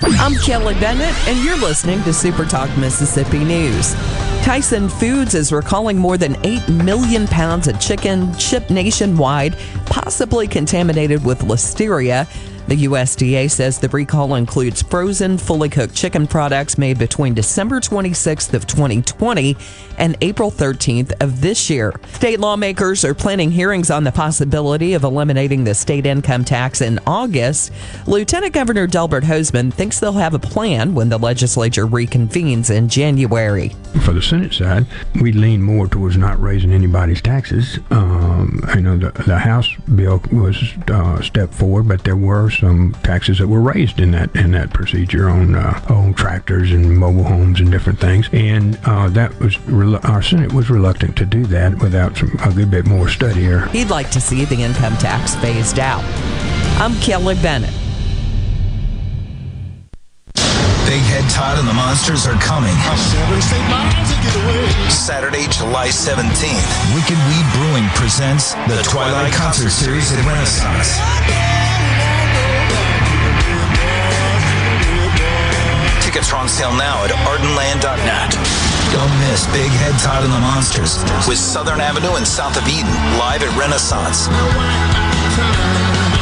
I'm 0.00 0.34
Kelly 0.36 0.74
Bennett, 0.74 1.14
and 1.28 1.44
you're 1.44 1.58
listening 1.58 2.02
to 2.04 2.12
Super 2.12 2.44
Talk 2.44 2.76
Mississippi 2.78 3.44
News. 3.44 3.94
Tyson 4.42 4.88
Foods 4.88 5.34
is 5.34 5.52
recalling 5.52 5.96
more 5.96 6.16
than 6.16 6.36
8 6.44 6.68
million 6.70 7.26
pounds 7.26 7.68
of 7.68 7.78
chicken 7.78 8.32
shipped 8.36 8.70
nationwide, 8.70 9.56
possibly 9.86 10.48
contaminated 10.48 11.24
with 11.24 11.40
listeria. 11.40 12.26
The 12.68 12.84
USDA 12.84 13.50
says 13.50 13.78
the 13.78 13.88
recall 13.88 14.34
includes 14.36 14.82
frozen, 14.82 15.36
fully 15.36 15.68
cooked 15.68 15.94
chicken 15.94 16.26
products 16.26 16.78
made 16.78 16.98
between 16.98 17.34
December 17.34 17.80
26th 17.80 18.54
of 18.54 18.66
2020 18.66 19.56
and 19.98 20.16
April 20.20 20.50
13th 20.50 21.12
of 21.20 21.40
this 21.40 21.68
year. 21.68 21.92
State 22.12 22.40
lawmakers 22.40 23.04
are 23.04 23.14
planning 23.14 23.50
hearings 23.50 23.90
on 23.90 24.04
the 24.04 24.12
possibility 24.12 24.94
of 24.94 25.04
eliminating 25.04 25.64
the 25.64 25.74
state 25.74 26.06
income 26.06 26.44
tax 26.44 26.80
in 26.80 26.98
August. 27.06 27.72
Lieutenant 28.06 28.54
Governor 28.54 28.86
Delbert 28.86 29.24
Hosemann 29.24 29.72
thinks 29.72 30.00
they'll 30.00 30.12
have 30.12 30.34
a 30.34 30.38
plan 30.38 30.94
when 30.94 31.08
the 31.08 31.18
legislature 31.18 31.86
reconvenes 31.86 32.70
in 32.70 32.88
January. 32.88 33.70
For 34.04 34.12
the 34.12 34.22
Senate 34.22 34.54
side, 34.54 34.86
we 35.20 35.32
lean 35.32 35.62
more 35.62 35.88
towards 35.88 36.16
not 36.16 36.40
raising 36.40 36.72
anybody's 36.72 37.20
taxes. 37.20 37.78
Um, 37.90 38.60
I 38.66 38.80
know 38.80 38.96
the, 38.96 39.10
the 39.26 39.38
House 39.38 39.68
bill 39.94 40.22
was 40.32 40.74
uh, 40.88 41.20
forward, 41.50 41.88
but 41.88 42.04
there 42.04 42.16
were 42.16 42.51
some 42.58 42.92
taxes 43.02 43.38
that 43.38 43.48
were 43.48 43.60
raised 43.60 44.00
in 44.00 44.10
that 44.12 44.34
in 44.36 44.52
that 44.52 44.72
procedure 44.72 45.28
on 45.28 45.54
uh, 45.54 45.80
on 45.88 46.14
tractors 46.14 46.70
and 46.72 46.98
mobile 46.98 47.24
homes 47.24 47.60
and 47.60 47.70
different 47.70 47.98
things, 47.98 48.28
and 48.32 48.78
uh, 48.84 49.08
that 49.10 49.38
was 49.40 49.58
rel- 49.68 50.00
our 50.04 50.22
Senate 50.22 50.52
was 50.52 50.70
reluctant 50.70 51.16
to 51.16 51.24
do 51.24 51.44
that 51.46 51.78
without 51.80 52.16
some 52.16 52.36
a 52.44 52.52
good 52.52 52.70
bit 52.70 52.86
more 52.86 53.08
study 53.08 53.40
here. 53.40 53.66
He'd 53.66 53.90
like 53.90 54.10
to 54.10 54.20
see 54.20 54.44
the 54.44 54.62
income 54.62 54.96
tax 54.96 55.34
phased 55.36 55.78
out. 55.78 56.02
I'm 56.80 56.94
Kelly 57.00 57.34
Bennett. 57.36 57.74
Big 60.92 61.00
Head 61.08 61.24
Todd 61.30 61.58
and 61.58 61.66
the 61.66 61.72
Monsters 61.72 62.26
are 62.26 62.36
coming. 62.42 62.74
Saturday, 64.90 65.48
July 65.48 65.88
17th. 65.88 66.94
Wicked 66.94 67.16
Weed 67.32 67.46
Brewing 67.54 67.88
presents 67.94 68.52
the 68.68 68.82
Twilight 68.84 69.32
Concert 69.32 69.70
Series 69.70 70.12
at 70.12 70.18
Renaissance. 70.26 71.61
Tickets 76.22 76.34
are 76.34 76.40
on 76.40 76.48
sale 76.48 76.76
now 76.76 77.02
at 77.04 77.10
ardenland.net. 77.26 78.30
Don't 78.92 79.18
miss 79.26 79.44
Big 79.46 79.70
Head 79.82 79.98
Todd 79.98 80.22
and 80.22 80.32
the 80.32 80.38
Monsters 80.38 81.02
with 81.26 81.36
Southern 81.36 81.80
Avenue 81.80 82.14
and 82.14 82.24
South 82.24 82.56
of 82.56 82.62
Eden 82.68 82.94
live 83.18 83.42
at 83.42 83.50
Renaissance. 83.58 84.28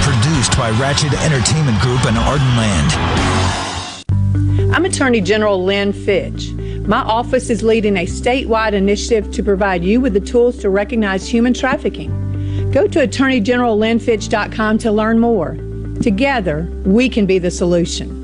Produced 0.02 0.56
by 0.56 0.70
Ratchet 0.80 1.12
Entertainment 1.20 1.78
Group 1.82 2.06
and 2.06 2.16
Ardenland. 2.16 2.90
I'm 4.74 4.86
Attorney 4.86 5.20
General 5.20 5.62
Lynn 5.62 5.92
Fitch. 5.92 6.52
My 6.86 7.00
office 7.02 7.50
is 7.50 7.62
leading 7.62 7.98
a 7.98 8.06
statewide 8.06 8.72
initiative 8.72 9.30
to 9.32 9.42
provide 9.42 9.84
you 9.84 10.00
with 10.00 10.14
the 10.14 10.20
tools 10.20 10.56
to 10.60 10.70
recognize 10.70 11.28
human 11.28 11.52
trafficking. 11.52 12.70
Go 12.70 12.88
to 12.88 13.06
AttorneyGeneralLynnFitch.com 13.06 14.78
to 14.78 14.92
learn 14.92 15.18
more. 15.18 15.58
Together, 16.00 16.66
we 16.86 17.10
can 17.10 17.26
be 17.26 17.38
the 17.38 17.50
solution. 17.50 18.19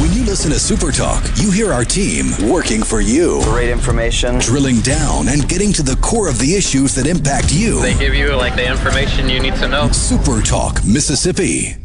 When 0.00 0.12
you 0.12 0.24
listen 0.24 0.50
to 0.50 0.58
Super 0.58 0.90
Talk, 0.90 1.24
you 1.36 1.50
hear 1.50 1.72
our 1.72 1.84
team 1.84 2.32
working 2.48 2.82
for 2.82 3.00
you. 3.00 3.40
Great 3.44 3.70
information. 3.70 4.38
Drilling 4.38 4.80
down 4.80 5.28
and 5.28 5.48
getting 5.48 5.72
to 5.74 5.82
the 5.82 5.96
core 5.96 6.28
of 6.28 6.38
the 6.38 6.54
issues 6.54 6.94
that 6.94 7.06
impact 7.06 7.52
you. 7.52 7.80
They 7.80 7.96
give 7.98 8.14
you 8.14 8.34
like 8.34 8.56
the 8.56 8.66
information 8.66 9.28
you 9.28 9.40
need 9.40 9.54
to 9.56 9.68
know. 9.68 9.90
Super 9.92 10.40
Talk, 10.40 10.82
Mississippi. 10.84 11.76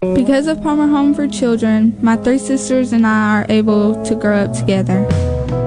Because 0.00 0.46
of 0.46 0.62
Palmer 0.62 0.86
Home 0.86 1.12
for 1.12 1.28
Children, 1.28 1.98
my 2.00 2.16
three 2.16 2.38
sisters 2.38 2.92
and 2.92 3.06
I 3.06 3.40
are 3.40 3.46
able 3.48 4.02
to 4.04 4.14
grow 4.14 4.38
up 4.38 4.52
together. 4.52 5.02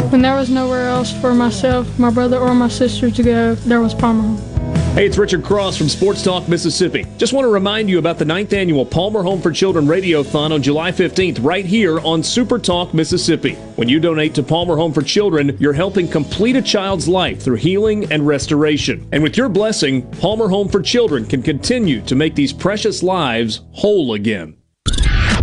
When 0.10 0.22
there 0.22 0.36
was 0.36 0.50
nowhere 0.50 0.88
else 0.88 1.14
for 1.22 1.36
myself, 1.36 2.00
my 2.00 2.10
brother, 2.10 2.38
or 2.38 2.56
my 2.56 2.70
sister 2.70 3.12
to 3.12 3.24
go, 3.24 3.56
there 3.56 3.82
was 3.82 3.94
Palmer 3.94 4.24
Home. 4.24 4.53
Hey, 4.94 5.08
it's 5.08 5.18
Richard 5.18 5.44
Cross 5.44 5.78
from 5.78 5.90
Sports 5.90 6.22
Talk 6.22 6.48
Mississippi. 6.48 7.04
Just 7.18 7.34
want 7.34 7.46
to 7.46 7.50
remind 7.50 7.90
you 7.90 7.98
about 7.98 8.20
the 8.20 8.26
ninth 8.26 8.54
annual 8.54 8.86
Palmer 8.86 9.24
Home 9.24 9.42
for 9.42 9.50
Children 9.50 9.88
Radiothon 9.88 10.52
on 10.52 10.62
July 10.62 10.92
15th, 10.92 11.44
right 11.44 11.66
here 11.66 12.00
on 12.02 12.22
Super 12.22 12.60
Talk 12.60 12.94
Mississippi. 12.94 13.56
When 13.76 13.90
you 13.90 14.00
donate 14.00 14.36
to 14.36 14.44
Palmer 14.44 14.76
Home 14.76 14.94
for 14.94 15.02
Children, 15.02 15.58
you're 15.60 15.74
helping 15.74 16.08
complete 16.08 16.56
a 16.56 16.62
child's 16.62 17.08
life 17.08 17.42
through 17.42 17.56
healing 17.56 18.12
and 18.12 18.28
restoration. 18.28 19.10
And 19.12 19.24
with 19.24 19.36
your 19.36 19.50
blessing, 19.50 20.04
Palmer 20.20 20.48
Home 20.48 20.70
for 20.70 20.80
Children 20.80 21.26
can 21.26 21.42
continue 21.42 22.00
to 22.02 22.14
make 22.14 22.36
these 22.36 22.54
precious 22.54 23.02
lives 23.02 23.62
whole 23.72 24.14
again. 24.14 24.58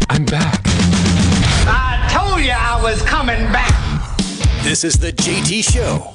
I'm 0.09 0.27
back. 0.27 0.60
I 1.66 2.09
told 2.09 2.40
you 2.40 2.52
I 2.52 2.81
was 2.81 3.02
coming 3.02 3.40
back. 3.51 4.16
This 4.62 4.85
is 4.85 4.94
the 4.94 5.10
JT 5.10 5.64
Show 5.72 6.14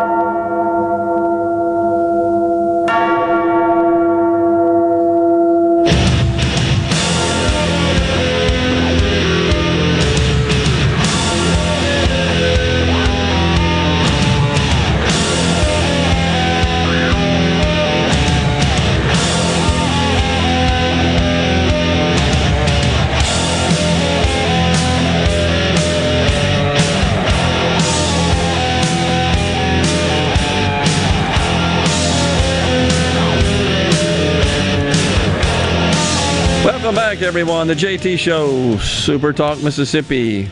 Welcome 36.91 37.09
back, 37.09 37.21
everyone. 37.21 37.67
The 37.67 37.73
JT 37.73 38.19
Show, 38.19 38.75
Super 38.79 39.31
Talk, 39.31 39.63
Mississippi. 39.63 40.49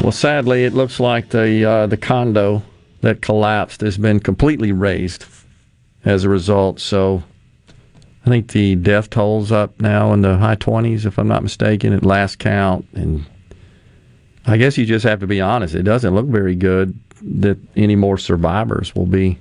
Well, 0.00 0.12
sadly, 0.12 0.62
it 0.62 0.74
looks 0.74 1.00
like 1.00 1.30
the 1.30 1.64
uh, 1.64 1.86
the 1.88 1.96
condo 1.96 2.62
that 3.00 3.22
collapsed 3.22 3.80
has 3.80 3.98
been 3.98 4.20
completely 4.20 4.70
razed 4.70 5.24
as 6.04 6.22
a 6.22 6.28
result. 6.28 6.78
So, 6.78 7.24
I 8.24 8.30
think 8.30 8.52
the 8.52 8.76
death 8.76 9.10
tolls 9.10 9.50
up 9.50 9.80
now 9.80 10.12
in 10.12 10.20
the 10.20 10.36
high 10.36 10.54
twenties, 10.54 11.04
if 11.04 11.18
I'm 11.18 11.26
not 11.26 11.42
mistaken, 11.42 11.92
at 11.92 12.06
last 12.06 12.38
count. 12.38 12.86
And 12.94 13.26
I 14.46 14.56
guess 14.56 14.78
you 14.78 14.86
just 14.86 15.04
have 15.04 15.18
to 15.18 15.26
be 15.26 15.40
honest; 15.40 15.74
it 15.74 15.82
doesn't 15.82 16.14
look 16.14 16.26
very 16.26 16.54
good 16.54 16.96
that 17.22 17.58
any 17.74 17.96
more 17.96 18.18
survivors 18.18 18.94
will 18.94 19.06
be 19.06 19.40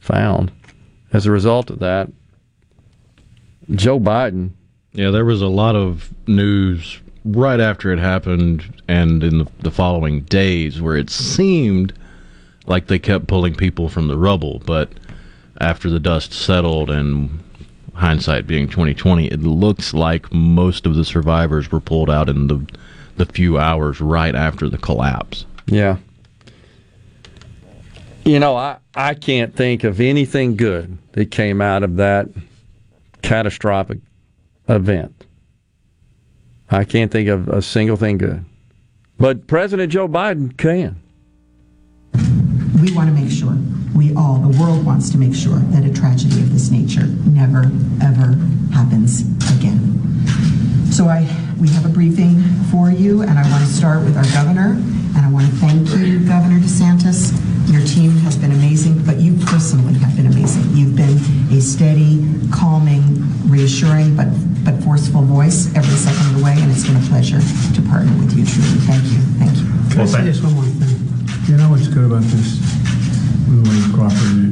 found 0.00 0.50
as 1.12 1.26
a 1.26 1.30
result 1.30 1.68
of 1.68 1.80
that. 1.80 2.08
Joe 3.70 4.00
Biden. 4.00 4.50
Yeah, 4.92 5.10
there 5.10 5.24
was 5.24 5.42
a 5.42 5.48
lot 5.48 5.76
of 5.76 6.12
news 6.26 7.00
right 7.24 7.60
after 7.60 7.92
it 7.92 7.98
happened 7.98 8.82
and 8.88 9.22
in 9.22 9.38
the, 9.38 9.46
the 9.60 9.70
following 9.70 10.22
days 10.22 10.80
where 10.80 10.96
it 10.96 11.10
seemed 11.10 11.92
like 12.66 12.86
they 12.86 12.98
kept 12.98 13.26
pulling 13.26 13.54
people 13.54 13.88
from 13.88 14.08
the 14.08 14.16
rubble, 14.16 14.60
but 14.64 14.90
after 15.60 15.90
the 15.90 16.00
dust 16.00 16.32
settled 16.32 16.90
and 16.90 17.42
hindsight 17.94 18.46
being 18.46 18.68
2020, 18.68 19.26
it 19.26 19.40
looks 19.40 19.92
like 19.92 20.32
most 20.32 20.86
of 20.86 20.94
the 20.94 21.04
survivors 21.04 21.70
were 21.70 21.80
pulled 21.80 22.10
out 22.10 22.28
in 22.28 22.46
the 22.46 22.66
the 23.16 23.26
few 23.26 23.58
hours 23.58 24.00
right 24.00 24.36
after 24.36 24.68
the 24.68 24.78
collapse. 24.78 25.44
Yeah. 25.66 25.96
You 28.24 28.38
know, 28.38 28.56
I, 28.56 28.76
I 28.94 29.14
can't 29.14 29.54
think 29.56 29.82
of 29.82 30.00
anything 30.00 30.54
good 30.56 30.98
that 31.12 31.32
came 31.32 31.60
out 31.60 31.82
of 31.82 31.96
that 31.96 32.28
catastrophic 33.22 33.98
event. 34.68 35.26
I 36.70 36.84
can't 36.84 37.10
think 37.10 37.28
of 37.28 37.48
a 37.48 37.62
single 37.62 37.96
thing 37.96 38.18
good. 38.18 38.44
But 39.18 39.46
President 39.46 39.90
Joe 39.92 40.08
Biden 40.08 40.56
can. 40.56 41.02
We 42.80 42.94
want 42.94 43.08
to 43.08 43.14
make 43.14 43.30
sure, 43.30 43.56
we 43.96 44.14
all, 44.14 44.38
the 44.38 44.56
world 44.60 44.84
wants 44.84 45.10
to 45.10 45.18
make 45.18 45.34
sure 45.34 45.58
that 45.58 45.84
a 45.84 45.92
tragedy 45.92 46.40
of 46.40 46.52
this 46.52 46.70
nature 46.70 47.06
never, 47.26 47.64
ever 48.02 48.34
happens 48.72 49.22
again. 49.56 49.98
So 50.98 51.06
I, 51.06 51.22
we 51.62 51.70
have 51.78 51.86
a 51.86 51.88
briefing 51.88 52.42
for 52.74 52.90
you, 52.90 53.22
and 53.22 53.38
I 53.38 53.46
want 53.54 53.62
to 53.62 53.70
start 53.70 54.02
with 54.02 54.18
our 54.18 54.26
governor, 54.34 54.74
and 55.14 55.22
I 55.22 55.30
want 55.30 55.46
to 55.46 55.54
thank 55.62 55.86
you, 55.94 56.18
Governor 56.26 56.58
DeSantis. 56.58 57.30
Your 57.70 57.86
team 57.86 58.10
has 58.26 58.34
been 58.34 58.50
amazing, 58.50 59.06
but 59.06 59.22
you 59.22 59.38
personally 59.46 59.94
have 60.02 60.16
been 60.16 60.26
amazing. 60.26 60.66
You've 60.74 60.98
been 60.98 61.14
a 61.54 61.62
steady, 61.62 62.26
calming, 62.50 63.14
reassuring, 63.46 64.16
but 64.16 64.26
but 64.66 64.82
forceful 64.82 65.22
voice 65.22 65.70
every 65.78 65.94
second 65.94 66.34
of 66.34 66.42
the 66.42 66.42
way, 66.42 66.58
and 66.58 66.66
it's 66.66 66.82
been 66.82 66.98
a 66.98 67.06
pleasure 67.06 67.38
to 67.38 67.80
partner 67.86 68.10
with 68.18 68.34
you. 68.34 68.42
Truly, 68.42 68.82
thank 68.82 69.06
you, 69.06 69.22
thank 69.38 69.54
you. 69.54 69.70
Can 69.94 70.02
I 70.02 70.06
say 70.10 70.26
just 70.26 70.42
one 70.42 70.58
more 70.58 70.66
thing? 70.82 70.98
You 71.46 71.62
know 71.62 71.70
what's 71.70 71.86
good 71.86 72.10
about 72.10 72.26
this? 72.26 72.58
The 73.46 73.62
way 73.62 73.86
you 73.86 73.94
cooperated. 73.94 74.50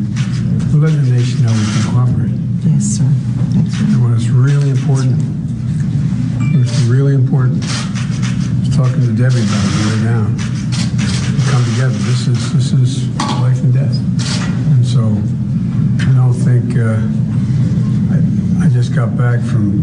We're 0.71 0.87
letting 0.87 1.11
the 1.11 1.11
nation 1.11 1.43
know 1.43 1.51
we 1.51 1.67
can 1.75 1.91
cooperate. 1.91 2.39
Yes, 2.71 3.03
sir. 3.03 3.11
And 3.11 3.99
when 3.99 4.15
it's 4.15 4.31
really 4.31 4.71
important, 4.71 5.19
when 5.19 5.43
it's 5.43 5.46
really 6.87 7.15
important, 7.15 7.63
I 7.65 8.61
was 8.61 8.77
talking 8.77 9.01
to 9.01 9.13
Debbie 9.13 9.43
about 9.43 9.65
it 9.67 9.77
way. 9.83 10.23
We 11.35 11.43
come 11.51 11.65
together. 11.75 11.99
This 12.07 12.29
is 12.29 12.53
this 12.53 12.73
is 12.73 13.09
life 13.43 13.61
and 13.63 13.75
death. 13.75 13.97
And 14.71 14.87
so 14.87 15.03
I 15.03 16.15
don't 16.15 16.33
think 16.33 16.79
uh, 16.79 17.03
I, 18.15 18.67
I 18.67 18.69
just 18.71 18.95
got 18.95 19.17
back 19.17 19.41
from 19.41 19.83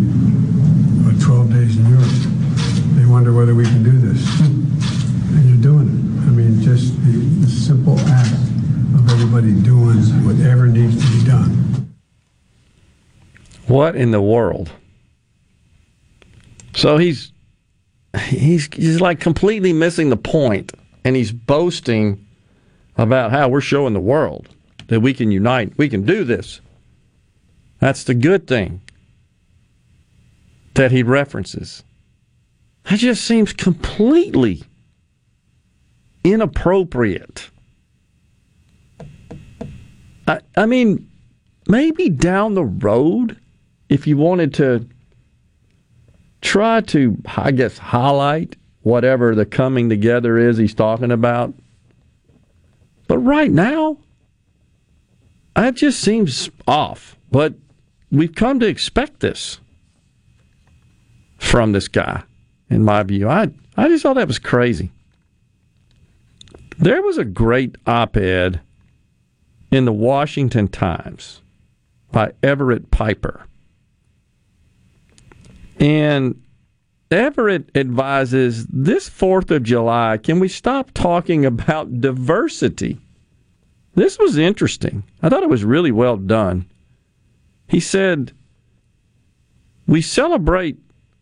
what, 1.03 1.19
12 1.21 1.51
days 1.51 1.77
in 1.77 1.89
Europe. 1.89 2.07
They 2.95 3.05
wonder 3.05 3.34
whether 3.34 3.53
we 3.53 3.65
can 3.65 3.84
do 3.84 3.91
this. 3.91 4.23
And 4.41 5.49
you're 5.49 5.61
doing 5.61 5.88
it. 5.88 6.27
I 6.27 6.31
mean, 6.31 6.61
just 6.61 6.95
the, 7.03 7.17
the 7.43 7.49
simple 7.49 7.99
act 7.99 8.34
of 8.95 9.09
everybody 9.11 9.51
doing 9.61 9.99
whatever 10.25 10.67
needs 10.67 11.03
to 11.03 11.17
be 11.17 11.25
done. 11.25 11.93
What 13.67 13.95
in 13.95 14.11
the 14.11 14.21
world? 14.21 14.71
So 16.75 16.97
he's 16.97 17.31
he's 18.27 18.67
he's 18.73 19.01
like 19.01 19.19
completely 19.19 19.73
missing 19.73 20.09
the 20.09 20.17
point, 20.17 20.73
and 21.03 21.15
he's 21.15 21.31
boasting 21.31 22.25
about 22.97 23.31
how 23.31 23.49
we're 23.49 23.61
showing 23.61 23.93
the 23.93 23.99
world 23.99 24.49
that 24.87 24.99
we 24.99 25.13
can 25.13 25.31
unite, 25.31 25.73
we 25.77 25.89
can 25.89 26.05
do 26.05 26.23
this. 26.23 26.61
That's 27.79 28.03
the 28.03 28.13
good 28.13 28.47
thing 28.47 28.81
that 30.75 30.91
he 30.91 31.03
references. 31.03 31.83
That 32.83 32.99
just 32.99 33.23
seems 33.23 33.53
completely 33.53 34.63
inappropriate. 36.23 37.49
I, 40.27 40.39
I 40.55 40.65
mean, 40.65 41.09
maybe 41.67 42.09
down 42.09 42.53
the 42.53 42.65
road, 42.65 43.37
if 43.89 44.07
you 44.07 44.17
wanted 44.17 44.53
to 44.55 44.87
try 46.44 46.82
to, 46.82 47.18
I 47.38 47.52
guess, 47.52 47.78
highlight 47.80 48.56
whatever 48.82 49.34
the 49.34 49.45
coming 49.45 49.90
together 49.90 50.38
is 50.38 50.57
he's 50.57 50.76
talking 50.76 51.11
about. 51.11 51.53
But 53.07 53.18
right 53.20 53.49
now, 53.52 53.98
That 55.56 55.76
just 55.76 56.02
seems 56.02 56.49
off. 56.68 57.15
But 57.32 57.53
we've 58.11 58.34
come 58.34 58.60
to 58.60 58.68
expect 58.68 59.20
this 59.20 59.60
from 61.38 61.72
this 61.72 61.88
guy, 61.88 62.24
in 62.70 62.84
my 62.84 63.03
view. 63.03 63.30
I, 63.30 63.49
I 63.78 63.88
just 63.88 64.03
thought 64.03 64.15
that 64.15 64.28
was 64.28 64.40
crazy. 64.40 64.91
There 66.80 67.02
was 67.02 67.18
a 67.18 67.26
great 67.26 67.76
op 67.86 68.18
ed 68.18 68.61
in 69.72 69.86
the 69.86 69.94
Washington 69.94 70.68
Times 70.68 71.41
by 72.11 72.34
Everett 72.41 72.90
Piper. 72.91 73.45
And 75.84 76.41
Everett 77.11 77.69
advises 77.76 78.65
this 78.68 79.10
4th 79.10 79.51
of 79.51 79.64
July, 79.64 80.18
can 80.18 80.39
we 80.39 80.47
stop 80.47 80.91
talking 80.93 81.45
about 81.53 81.99
diversity? 81.99 82.99
This 83.93 84.18
was 84.18 84.38
interesting. 84.38 85.03
I 85.22 85.27
thought 85.27 85.43
it 85.43 85.49
was 85.49 85.65
really 85.65 85.91
well 85.91 86.15
done. 86.15 86.65
He 87.68 87.81
said, 87.81 88.31
We 89.85 90.01
celebrate 90.01 90.77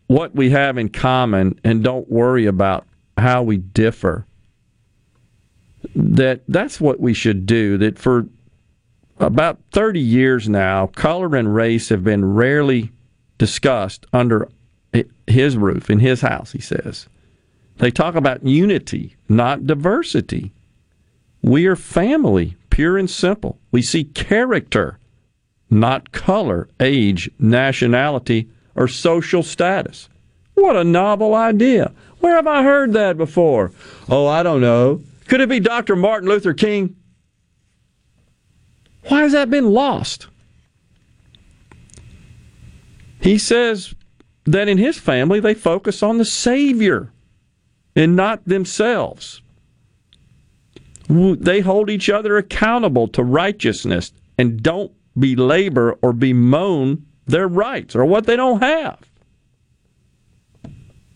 what 0.06 0.32
we 0.32 0.50
have 0.50 0.78
in 0.78 0.90
common 0.90 1.58
and 1.64 1.82
don't 1.82 2.08
worry 2.08 2.46
about 2.46 2.86
how 3.18 3.42
we 3.42 3.56
differ. 3.56 4.26
That 5.96 6.42
that's 6.46 6.80
what 6.80 7.00
we 7.00 7.14
should 7.14 7.46
do. 7.46 7.78
That 7.78 7.98
for 7.98 8.28
about 9.18 9.58
30 9.72 9.98
years 9.98 10.48
now, 10.48 10.86
color 10.86 11.34
and 11.34 11.52
race 11.52 11.88
have 11.88 12.04
been 12.04 12.24
rarely 12.24 12.92
discussed 13.42 14.06
under 14.12 14.48
his 15.26 15.56
roof, 15.56 15.90
in 15.90 15.98
his 15.98 16.20
house, 16.20 16.52
he 16.52 16.60
says. 16.60 17.08
They 17.78 17.90
talk 17.90 18.14
about 18.14 18.46
unity, 18.46 19.16
not 19.28 19.66
diversity. 19.66 20.52
We 21.42 21.66
are 21.66 21.74
family, 21.74 22.54
pure 22.70 22.96
and 22.96 23.10
simple. 23.10 23.58
We 23.72 23.82
see 23.82 24.04
character, 24.04 25.00
not 25.68 26.12
color, 26.12 26.68
age, 26.78 27.28
nationality, 27.40 28.48
or 28.76 28.86
social 28.86 29.42
status. 29.42 30.08
What 30.54 30.76
a 30.76 30.84
novel 30.84 31.34
idea. 31.34 31.90
Where 32.20 32.36
have 32.36 32.46
I 32.46 32.62
heard 32.62 32.92
that 32.92 33.16
before? 33.16 33.72
Oh, 34.08 34.28
I 34.28 34.44
don't 34.44 34.60
know. 34.60 35.02
Could 35.26 35.40
it 35.40 35.48
be 35.48 35.58
Dr. 35.58 35.96
Martin 35.96 36.28
Luther 36.28 36.54
King? 36.54 36.94
Why 39.08 39.22
has 39.22 39.32
that 39.32 39.50
been 39.50 39.72
lost? 39.72 40.28
He 43.22 43.38
says 43.38 43.94
that 44.44 44.68
in 44.68 44.78
his 44.78 44.98
family 44.98 45.40
they 45.40 45.54
focus 45.54 46.02
on 46.02 46.18
the 46.18 46.24
Savior 46.24 47.12
and 47.94 48.16
not 48.16 48.44
themselves. 48.44 49.40
They 51.08 51.60
hold 51.60 51.88
each 51.88 52.10
other 52.10 52.36
accountable 52.36 53.08
to 53.08 53.22
righteousness 53.22 54.12
and 54.38 54.62
don't 54.62 54.92
belabor 55.18 55.98
or 56.02 56.12
bemoan 56.12 57.06
their 57.26 57.46
rights 57.46 57.94
or 57.94 58.04
what 58.04 58.26
they 58.26 58.36
don't 58.36 58.62
have. 58.62 58.98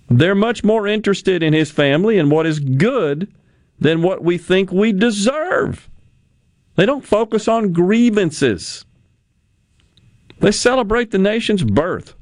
They're 0.08 0.36
much 0.36 0.62
more 0.62 0.86
interested 0.86 1.42
in 1.42 1.52
his 1.52 1.72
family 1.72 2.18
and 2.18 2.30
what 2.30 2.46
is 2.46 2.60
good 2.60 3.34
than 3.80 4.02
what 4.02 4.22
we 4.22 4.38
think 4.38 4.70
we 4.70 4.92
deserve. 4.92 5.90
They 6.76 6.86
don't 6.86 7.04
focus 7.04 7.48
on 7.48 7.72
grievances. 7.72 8.85
They 10.40 10.52
celebrate 10.52 11.10
the 11.10 11.18
nation's 11.18 11.64
birth. 11.64 12.14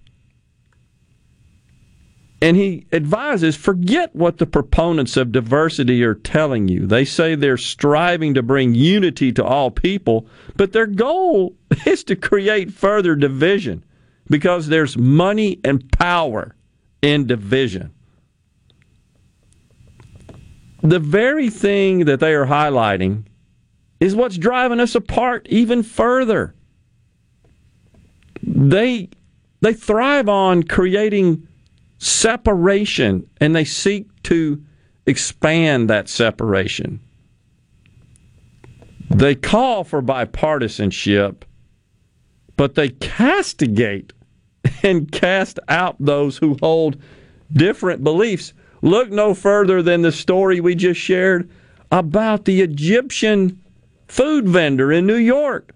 And 2.41 2.57
he 2.57 2.87
advises 2.93 3.57
forget 3.57 4.15
what 4.15 4.37
the 4.37 4.47
proponents 4.47 5.17
of 5.17 5.33
diversity 5.33 6.05
are 6.05 6.15
telling 6.15 6.69
you. 6.69 6.87
They 6.87 7.05
say 7.07 7.35
they're 7.35 7.57
striving 7.57 8.35
to 8.35 8.43
bring 8.43 8.75
unity 8.75 9.33
to 9.33 9.45
all 9.45 9.71
people, 9.71 10.27
but 10.57 10.73
their 10.73 10.87
goal 10.87 11.57
is 11.87 12.05
to 12.05 12.17
create 12.17 12.71
further 12.71 13.17
division 13.17 13.83
because 14.29 14.69
there's 14.69 14.97
money 14.99 15.59
and 15.65 15.91
power 15.93 16.55
in 17.01 17.27
division. 17.27 17.93
The 20.83 20.99
very 20.99 21.49
thing 21.49 22.05
that 22.05 22.21
they 22.21 22.35
are 22.35 22.47
highlighting 22.47 23.25
is 24.01 24.15
what's 24.15 24.37
driving 24.37 24.81
us 24.81 24.95
apart 24.95 25.47
even 25.49 25.83
further. 25.83 26.55
They 28.47 29.09
they 29.61 29.73
thrive 29.73 30.29
on 30.29 30.65
creating 30.65 31.49
separation 31.99 33.29
and 33.41 33.57
they 33.57 33.65
seek 33.65 34.07
to 34.25 34.63
expand 35.07 35.89
that 35.89 36.09
separation. 36.09 37.01
They 39.11 39.35
call 39.35 39.85
for 39.85 40.03
bipartisanship, 40.03 41.43
but 42.57 42.75
they 42.75 42.91
castigate 42.91 44.13
and 44.83 45.11
cast 45.11 45.59
out 45.69 45.97
those 45.99 46.39
who 46.39 46.57
hold 46.61 46.97
different 47.53 48.05
beliefs. 48.05 48.53
Look 48.83 49.11
no 49.11 49.35
further 49.35 49.83
than 49.83 50.03
the 50.03 50.13
story 50.13 50.61
we 50.61 50.75
just 50.75 51.01
shared 51.01 51.49
about 51.91 52.45
the 52.45 52.61
Egyptian 52.61 53.61
food 54.09 54.49
vendor 54.49 54.93
in 54.93 55.07
New 55.07 55.15
York. 55.15 55.75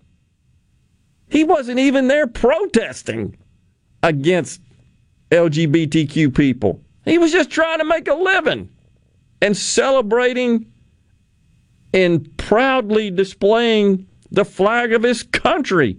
He 1.30 1.44
wasn't 1.44 1.78
even 1.78 2.08
there 2.08 2.26
protesting 2.26 3.36
against 4.02 4.60
LGBTQ 5.30 6.34
people. 6.34 6.80
He 7.04 7.18
was 7.18 7.32
just 7.32 7.50
trying 7.50 7.78
to 7.78 7.84
make 7.84 8.08
a 8.08 8.14
living 8.14 8.70
and 9.40 9.56
celebrating 9.56 10.72
and 11.92 12.36
proudly 12.36 13.10
displaying 13.10 14.06
the 14.30 14.44
flag 14.44 14.92
of 14.92 15.02
his 15.02 15.22
country. 15.22 15.98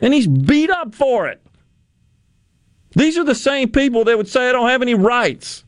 And 0.00 0.12
he's 0.12 0.26
beat 0.26 0.70
up 0.70 0.94
for 0.94 1.28
it. 1.28 1.40
These 2.94 3.16
are 3.16 3.24
the 3.24 3.34
same 3.34 3.70
people 3.70 4.04
that 4.04 4.16
would 4.16 4.28
say, 4.28 4.48
I 4.48 4.52
don't 4.52 4.68
have 4.68 4.82
any 4.82 4.94
rights. 4.94 5.64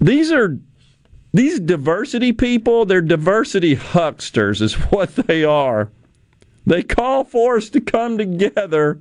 These 0.00 0.32
are 0.32 0.58
these 1.32 1.60
diversity 1.60 2.32
people, 2.32 2.84
they're 2.84 3.00
diversity 3.00 3.76
hucksters, 3.76 4.62
is 4.62 4.74
what 4.90 5.14
they 5.16 5.44
are. 5.44 5.90
They 6.66 6.82
call 6.82 7.24
for 7.24 7.56
us 7.56 7.70
to 7.70 7.80
come 7.80 8.18
together, 8.18 9.00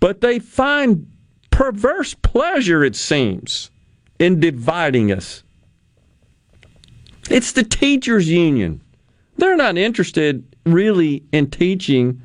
but 0.00 0.20
they 0.20 0.38
find 0.38 1.10
perverse 1.50 2.14
pleasure, 2.14 2.84
it 2.84 2.96
seems, 2.96 3.70
in 4.18 4.40
dividing 4.40 5.12
us. 5.12 5.42
It's 7.30 7.52
the 7.52 7.64
teachers' 7.64 8.28
union. 8.28 8.82
They're 9.36 9.56
not 9.56 9.78
interested 9.78 10.44
really 10.64 11.24
in 11.32 11.50
teaching 11.50 12.22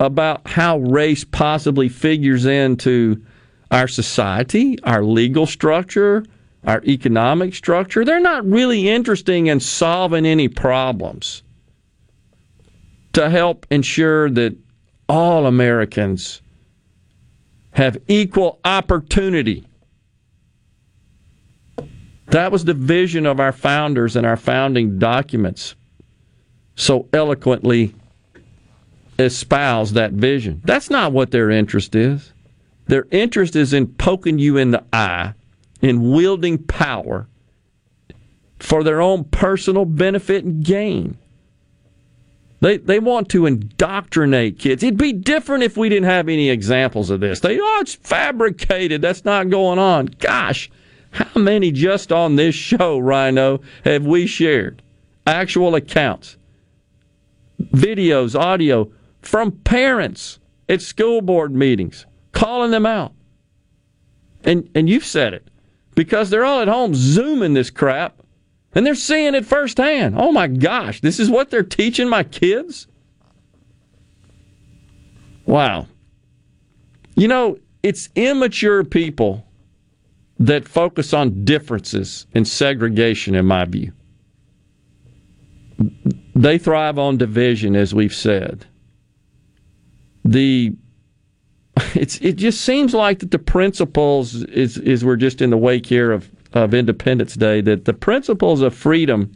about 0.00 0.46
how 0.46 0.78
race 0.78 1.24
possibly 1.24 1.88
figures 1.88 2.46
into 2.46 3.22
our 3.70 3.88
society, 3.88 4.80
our 4.82 5.02
legal 5.02 5.46
structure, 5.46 6.24
our 6.66 6.82
economic 6.84 7.54
structure. 7.54 8.04
They're 8.04 8.20
not 8.20 8.44
really 8.44 8.88
interested 8.88 9.34
in 9.34 9.60
solving 9.60 10.26
any 10.26 10.48
problems 10.48 11.42
to 13.12 13.30
help 13.30 13.66
ensure 13.70 14.30
that 14.30 14.56
all 15.08 15.46
Americans 15.46 16.42
have 17.70 17.98
equal 18.08 18.60
opportunity. 18.64 19.64
That 22.26 22.52
was 22.52 22.64
the 22.64 22.74
vision 22.74 23.24
of 23.24 23.40
our 23.40 23.52
founders 23.52 24.16
and 24.16 24.26
our 24.26 24.36
founding 24.36 24.98
documents 24.98 25.74
so 26.74 27.08
eloquently 27.12 27.94
espouse 29.18 29.94
that 29.94 30.12
vision. 30.12 30.60
That's 30.64 30.90
not 30.90 31.12
what 31.12 31.30
their 31.30 31.50
interest 31.50 31.94
is. 31.94 32.32
Their 32.86 33.06
interest 33.10 33.56
is 33.56 33.72
in 33.72 33.86
poking 33.86 34.38
you 34.38 34.56
in 34.56 34.70
the 34.70 34.84
eye, 34.92 35.34
in 35.80 36.10
wielding 36.10 36.58
power 36.58 37.28
for 38.58 38.82
their 38.82 39.00
own 39.00 39.24
personal 39.24 39.84
benefit 39.84 40.44
and 40.44 40.64
gain. 40.64 41.16
They 42.60 42.78
they 42.78 42.98
want 42.98 43.28
to 43.30 43.46
indoctrinate 43.46 44.58
kids. 44.58 44.82
It'd 44.82 44.98
be 44.98 45.12
different 45.12 45.62
if 45.62 45.76
we 45.76 45.88
didn't 45.88 46.08
have 46.08 46.28
any 46.28 46.50
examples 46.50 47.10
of 47.10 47.20
this. 47.20 47.40
They 47.40 47.58
oh 47.60 47.78
it's 47.80 47.94
fabricated. 47.94 49.00
That's 49.00 49.24
not 49.24 49.48
going 49.48 49.78
on. 49.78 50.06
Gosh, 50.18 50.68
how 51.10 51.40
many 51.40 51.70
just 51.70 52.10
on 52.10 52.36
this 52.36 52.54
show, 52.54 52.98
Rhino, 52.98 53.60
have 53.84 54.06
we 54.06 54.26
shared? 54.26 54.82
Actual 55.24 55.74
accounts, 55.74 56.36
videos, 57.60 58.38
audio 58.38 58.90
from 59.22 59.52
parents 59.52 60.40
at 60.68 60.82
school 60.82 61.20
board 61.20 61.54
meetings, 61.54 62.06
calling 62.32 62.72
them 62.72 62.86
out. 62.86 63.12
And 64.42 64.68
and 64.74 64.88
you've 64.88 65.04
said 65.04 65.32
it. 65.32 65.46
Because 65.98 66.30
they're 66.30 66.44
all 66.44 66.60
at 66.60 66.68
home 66.68 66.94
zooming 66.94 67.54
this 67.54 67.70
crap 67.70 68.22
and 68.72 68.86
they're 68.86 68.94
seeing 68.94 69.34
it 69.34 69.44
firsthand. 69.44 70.14
Oh 70.16 70.30
my 70.30 70.46
gosh, 70.46 71.00
this 71.00 71.18
is 71.18 71.28
what 71.28 71.50
they're 71.50 71.64
teaching 71.64 72.08
my 72.08 72.22
kids? 72.22 72.86
Wow. 75.44 75.88
You 77.16 77.26
know, 77.26 77.58
it's 77.82 78.10
immature 78.14 78.84
people 78.84 79.44
that 80.38 80.68
focus 80.68 81.12
on 81.12 81.44
differences 81.44 82.28
and 82.32 82.46
segregation, 82.46 83.34
in 83.34 83.46
my 83.46 83.64
view. 83.64 83.90
they 86.36 86.58
thrive 86.58 86.96
on 86.96 87.16
division, 87.16 87.74
as 87.74 87.92
we've 87.92 88.14
said. 88.14 88.66
The 90.24 90.76
it's 91.94 92.20
it 92.20 92.34
just 92.36 92.62
seems 92.62 92.94
like 92.94 93.20
that 93.20 93.30
the 93.30 93.38
principles 93.38 94.34
is 94.44 94.78
is 94.78 95.04
we're 95.04 95.16
just 95.16 95.40
in 95.40 95.50
the 95.50 95.56
wake 95.56 95.86
here 95.86 96.12
of 96.12 96.30
of 96.52 96.74
Independence 96.74 97.34
Day 97.34 97.60
that 97.60 97.84
the 97.84 97.92
principles 97.92 98.62
of 98.62 98.74
freedom 98.74 99.32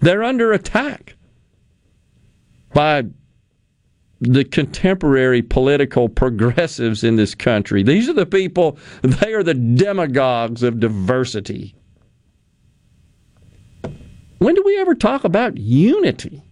they're 0.00 0.22
under 0.22 0.52
attack 0.52 1.14
by 2.74 3.04
the 4.20 4.44
contemporary 4.44 5.42
political 5.42 6.08
progressives 6.08 7.02
in 7.02 7.16
this 7.16 7.34
country. 7.34 7.82
These 7.82 8.08
are 8.08 8.12
the 8.12 8.26
people, 8.26 8.78
they 9.02 9.32
are 9.34 9.42
the 9.42 9.54
demagogues 9.54 10.62
of 10.62 10.78
diversity. 10.78 11.74
When 14.38 14.54
do 14.54 14.62
we 14.64 14.78
ever 14.80 14.94
talk 14.94 15.24
about 15.24 15.56
unity? 15.56 16.42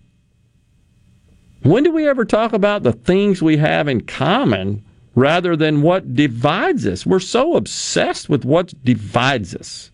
When 1.63 1.85
do 1.85 1.91
we 1.91 2.09
ever 2.09 2.25
talk 2.25 2.53
about 2.53 2.83
the 2.83 2.93
things 2.93 3.43
we 3.43 3.59
have 3.59 3.87
in 3.87 4.01
common 4.03 4.83
rather 5.15 5.57
than 5.57 5.83
what 5.83 6.15
divides 6.15 6.87
us? 6.87 7.05
We're 7.05 7.21
so 7.21 7.57
obsessed 7.57 8.29
with 8.29 8.45
what 8.45 8.73
divides 8.85 9.55
us 9.55 9.91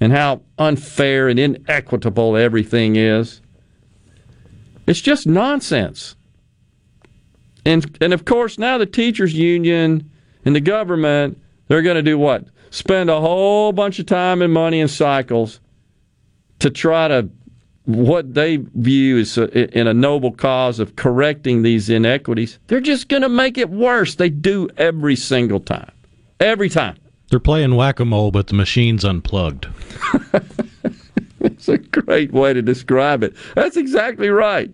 and 0.00 0.12
how 0.12 0.40
unfair 0.58 1.28
and 1.28 1.38
inequitable 1.38 2.36
everything 2.36 2.96
is. 2.96 3.40
It's 4.86 5.00
just 5.00 5.26
nonsense. 5.26 6.16
And 7.64 7.96
and 8.00 8.12
of 8.12 8.24
course 8.24 8.58
now 8.58 8.78
the 8.78 8.86
teachers 8.86 9.32
union 9.34 10.10
and 10.44 10.56
the 10.56 10.60
government 10.60 11.38
they're 11.68 11.82
going 11.82 11.96
to 11.96 12.02
do 12.02 12.18
what? 12.18 12.46
Spend 12.70 13.10
a 13.10 13.20
whole 13.20 13.72
bunch 13.72 13.98
of 13.98 14.06
time 14.06 14.42
and 14.42 14.52
money 14.52 14.80
and 14.80 14.90
cycles 14.90 15.60
to 16.58 16.70
try 16.70 17.08
to 17.08 17.28
what 17.84 18.34
they 18.34 18.56
view 18.56 19.18
as 19.18 19.36
a, 19.36 19.78
in 19.78 19.86
a 19.86 19.94
noble 19.94 20.32
cause 20.32 20.78
of 20.78 20.96
correcting 20.96 21.62
these 21.62 21.90
inequities. 21.90 22.58
They're 22.68 22.80
just 22.80 23.08
going 23.08 23.22
to 23.22 23.28
make 23.28 23.58
it 23.58 23.70
worse. 23.70 24.14
They 24.14 24.30
do 24.30 24.68
every 24.76 25.16
single 25.16 25.60
time. 25.60 25.90
Every 26.38 26.68
time. 26.68 26.96
They're 27.28 27.40
playing 27.40 27.74
whack-a-mole 27.74 28.30
but 28.30 28.48
the 28.48 28.54
machine's 28.54 29.04
unplugged. 29.04 29.66
it's 31.40 31.68
a 31.68 31.78
great 31.78 32.32
way 32.32 32.52
to 32.52 32.62
describe 32.62 33.22
it. 33.22 33.34
That's 33.54 33.76
exactly 33.76 34.28
right. 34.28 34.70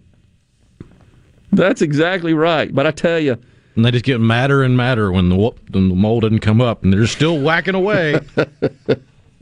That's 1.53 1.81
exactly 1.81 2.35
right. 2.35 2.75
But 2.75 2.87
I 2.87 2.91
tell 2.91 3.19
you, 3.19 3.39
and 3.75 3.85
they 3.85 3.91
just 3.93 4.05
get 4.05 4.21
madder 4.21 4.63
and 4.65 4.77
madder 4.77 5.13
when 5.13 5.29
the, 5.29 5.37
when 5.37 5.89
the 5.89 5.95
mole 5.95 6.21
doesn't 6.21 6.41
come 6.41 6.61
up, 6.61 6.83
and 6.83 6.93
they're 6.93 7.07
still 7.07 7.41
whacking 7.41 7.77
away. 7.77 8.19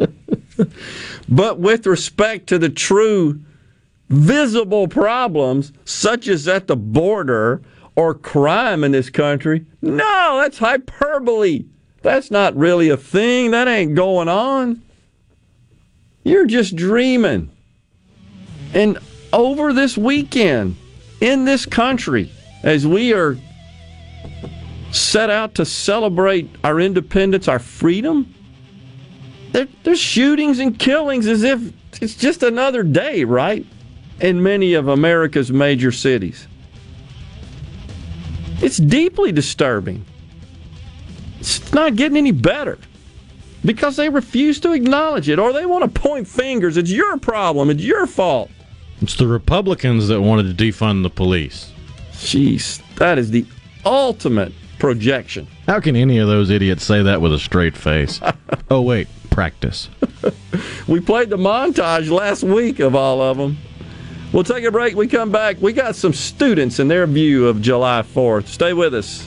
but 1.29 1.59
with 1.59 1.87
respect 1.87 2.47
to 2.49 2.59
the 2.59 2.69
true 2.69 3.41
visible 4.09 4.89
problems, 4.89 5.73
such 5.85 6.29
as 6.29 6.47
at 6.47 6.67
the 6.67 6.77
border 6.77 7.63
or 7.95 8.15
crime 8.15 8.85
in 8.85 8.93
this 8.93 9.11
country, 9.11 9.67
no, 9.83 10.39
that's 10.41 10.59
hyperbole. 10.59 11.65
That's 12.03 12.31
not 12.31 12.57
really 12.57 12.89
a 12.89 12.97
thing. 12.97 13.51
That 13.51 13.69
ain't 13.69 13.95
going 13.95 14.29
on. 14.29 14.83
You're 16.23 16.47
just 16.47 16.77
dreaming. 16.77 17.51
And 18.75 18.99
over 19.33 19.73
this 19.73 19.97
weekend, 19.97 20.77
in 21.21 21.45
this 21.45 21.67
country 21.67 22.31
as 22.63 22.87
we 22.87 23.13
are 23.13 23.37
set 24.93 25.31
out 25.31 25.55
to 25.57 25.65
celebrate 25.65 26.49
our 26.65 26.81
independence, 26.81 27.49
our 27.49 27.59
freedom. 27.59 28.33
There, 29.53 29.69
there's 29.83 30.01
shootings 30.01 30.59
and 30.59 30.79
killings 30.79 31.27
as 31.27 31.43
if 31.43 31.73
it's 32.01 32.15
just 32.15 32.43
another 32.43 32.83
day, 32.83 33.25
right? 33.25 33.67
In 34.21 34.43
many 34.43 34.75
of 34.75 34.89
America's 34.89 35.53
major 35.53 35.93
cities. 35.93 36.47
It's 38.63 38.79
deeply 38.79 39.33
disturbing. 39.33 40.05
It's 41.41 41.73
not 41.73 41.97
getting 41.97 42.17
any 42.17 42.33
better 42.33 42.79
because 43.65 43.97
they 43.97 44.09
refuse 44.09 44.59
to 44.61 44.73
acknowledge 44.73 45.29
it 45.29 45.39
or 45.39 45.53
they 45.53 45.67
want 45.67 45.85
to 45.85 46.01
point 46.01 46.27
fingers. 46.27 46.77
It's 46.77 46.91
your 46.91 47.19
problem, 47.19 47.69
it's 47.69 47.83
your 47.83 48.07
fault. 48.07 48.51
It's 49.03 49.17
the 49.17 49.27
Republicans 49.27 50.09
that 50.09 50.23
wanted 50.23 50.57
to 50.57 50.65
defund 50.65 51.03
the 51.03 51.11
police. 51.11 51.73
Jeez, 52.13 52.81
that 52.97 53.19
is 53.19 53.31
the 53.31 53.45
ultimate 53.85 54.53
projection. 54.79 55.47
How 55.67 55.81
can 55.81 55.97
any 55.97 56.19
of 56.19 56.29
those 56.29 56.49
idiots 56.49 56.85
say 56.85 57.03
that 57.03 57.21
with 57.21 57.33
a 57.35 57.39
straight 57.39 57.77
face? 57.77 58.21
oh, 58.71 58.81
wait, 58.81 59.09
practice. 59.31 59.91
we 60.89 61.01
played 61.01 61.29
the 61.29 61.37
montage 61.37 62.11
last 62.11 62.43
week 62.43 62.81
of 62.81 62.95
all 62.95 63.21
of 63.21 63.37
them. 63.37 63.59
We'll 64.33 64.45
take 64.45 64.65
a 64.65 64.71
break. 64.71 64.97
We 64.97 65.07
come 65.07 65.31
back. 65.31 65.57
We 65.61 65.73
got 65.73 65.97
some 65.97 66.13
students 66.13 66.79
and 66.79 66.91
their 66.91 67.07
view 67.07 67.47
of 67.47 67.63
July 67.63 68.03
4th. 68.03 68.49
Stay 68.49 68.73
with 68.73 68.95
us. 68.95 69.27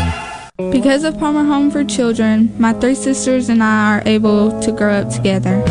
Because 0.69 1.03
of 1.03 1.17
Palmer 1.17 1.43
Home 1.43 1.71
for 1.71 1.83
Children, 1.83 2.53
my 2.59 2.73
three 2.73 2.93
sisters 2.93 3.49
and 3.49 3.63
I 3.63 3.97
are 3.97 4.03
able 4.05 4.59
to 4.61 4.71
grow 4.71 4.93
up 4.95 5.09
together. 5.09 5.61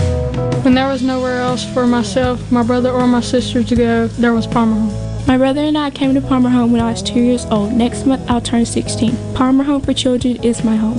When 0.62 0.74
there 0.74 0.88
was 0.88 1.02
nowhere 1.02 1.40
else 1.40 1.64
for 1.72 1.86
myself, 1.86 2.50
my 2.50 2.62
brother, 2.62 2.90
or 2.90 3.06
my 3.06 3.20
sister 3.20 3.62
to 3.62 3.76
go, 3.76 4.06
there 4.08 4.32
was 4.32 4.46
Palmer 4.46 4.80
Home. 4.80 5.26
My 5.26 5.36
brother 5.36 5.60
and 5.60 5.78
I 5.78 5.90
came 5.90 6.14
to 6.14 6.20
Palmer 6.20 6.48
Home 6.48 6.72
when 6.72 6.80
I 6.80 6.90
was 6.90 7.02
two 7.02 7.20
years 7.20 7.44
old. 7.46 7.72
Next 7.72 8.06
month, 8.06 8.28
I'll 8.30 8.40
turn 8.40 8.66
16. 8.66 9.34
Palmer 9.34 9.64
Home 9.64 9.80
for 9.80 9.92
Children 9.92 10.42
is 10.42 10.64
my 10.64 10.76
home. 10.76 10.98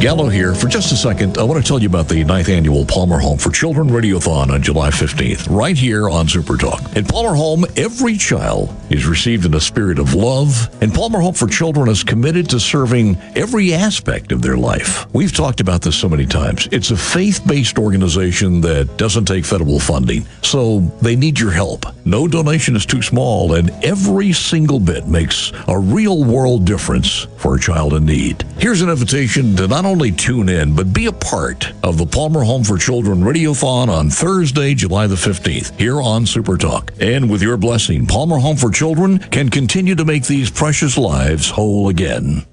Gallo 0.00 0.28
here. 0.28 0.54
For 0.54 0.68
just 0.68 0.92
a 0.92 0.96
second, 0.96 1.38
I 1.38 1.42
want 1.42 1.60
to 1.60 1.66
tell 1.66 1.80
you 1.80 1.88
about 1.88 2.08
the 2.08 2.22
ninth 2.22 2.48
annual 2.48 2.84
Palmer 2.84 3.18
Home 3.18 3.36
for 3.36 3.50
Children 3.50 3.88
Radiothon 3.88 4.50
on 4.50 4.62
July 4.62 4.90
15th, 4.90 5.48
right 5.50 5.76
here 5.76 6.08
on 6.08 6.28
Super 6.28 6.56
Talk. 6.56 6.80
In 6.96 7.04
Palmer 7.04 7.34
Home, 7.34 7.64
every 7.76 8.16
child 8.16 8.72
is 8.90 9.06
received 9.06 9.44
in 9.44 9.54
a 9.54 9.60
spirit 9.60 9.98
of 9.98 10.14
love, 10.14 10.68
and 10.82 10.92
Palmer 10.92 11.20
Home 11.20 11.34
for 11.34 11.46
Children 11.46 11.88
is 11.88 12.02
committed 12.02 12.48
to 12.50 12.60
serving 12.60 13.16
every 13.36 13.74
aspect 13.74 14.32
of 14.32 14.42
their 14.42 14.56
life. 14.56 15.06
We've 15.14 15.34
talked 15.34 15.60
about 15.60 15.82
this 15.82 15.96
so 15.96 16.08
many 16.08 16.26
times. 16.26 16.68
It's 16.72 16.90
a 16.90 16.96
faith 16.96 17.46
based 17.46 17.78
organization 17.78 18.60
that 18.62 18.96
doesn't 18.96 19.26
take 19.26 19.44
federal 19.44 19.80
funding, 19.80 20.26
so 20.42 20.80
they 21.02 21.16
need 21.16 21.38
your 21.38 21.50
help. 21.50 21.86
No 22.04 22.26
donation 22.26 22.76
is 22.76 22.86
too 22.86 23.02
small, 23.02 23.54
and 23.54 23.70
every 23.84 24.32
single 24.32 24.80
bit 24.80 25.06
makes 25.06 25.52
a 25.68 25.78
real 25.78 26.24
world 26.24 26.64
difference 26.64 27.26
for 27.36 27.56
a 27.56 27.60
child 27.60 27.94
in 27.94 28.06
need. 28.06 28.42
Here's 28.58 28.82
an 28.82 28.88
invitation 28.88 29.54
to 29.56 29.68
not 29.68 29.84
only 29.84 30.12
tune 30.12 30.48
in, 30.48 30.74
but 30.74 30.92
be 30.92 31.06
a 31.06 31.12
part 31.12 31.72
of 31.82 31.98
the 31.98 32.06
Palmer 32.06 32.42
Home 32.42 32.64
for 32.64 32.78
Children 32.78 33.20
Radiothon 33.20 33.88
on 33.88 34.10
Thursday, 34.10 34.74
July 34.74 35.06
the 35.06 35.14
15th, 35.14 35.78
here 35.78 36.00
on 36.00 36.26
Super 36.26 36.56
Talk. 36.56 36.92
And 37.00 37.30
with 37.30 37.42
your 37.42 37.56
blessing, 37.56 38.06
Palmer 38.06 38.38
Home 38.38 38.56
for 38.56 38.70
Children 38.78 39.18
can 39.18 39.48
continue 39.48 39.96
to 39.96 40.04
make 40.04 40.24
these 40.28 40.52
precious 40.52 40.96
lives 40.96 41.50
whole 41.50 41.88
again. 41.88 42.46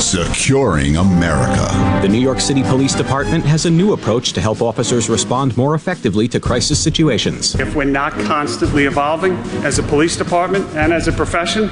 Securing 0.00 0.96
America. 0.96 1.68
The 2.00 2.08
New 2.08 2.18
York 2.18 2.40
City 2.40 2.62
Police 2.62 2.94
Department 2.94 3.44
has 3.44 3.66
a 3.66 3.70
new 3.70 3.92
approach 3.92 4.32
to 4.32 4.40
help 4.40 4.62
officers 4.62 5.10
respond 5.10 5.54
more 5.58 5.74
effectively 5.74 6.26
to 6.28 6.40
crisis 6.40 6.82
situations. 6.82 7.56
If 7.56 7.74
we're 7.74 7.84
not 7.84 8.12
constantly 8.24 8.86
evolving 8.86 9.34
as 9.66 9.78
a 9.78 9.82
police 9.82 10.16
department 10.16 10.64
and 10.74 10.94
as 10.94 11.08
a 11.08 11.12
profession, 11.12 11.68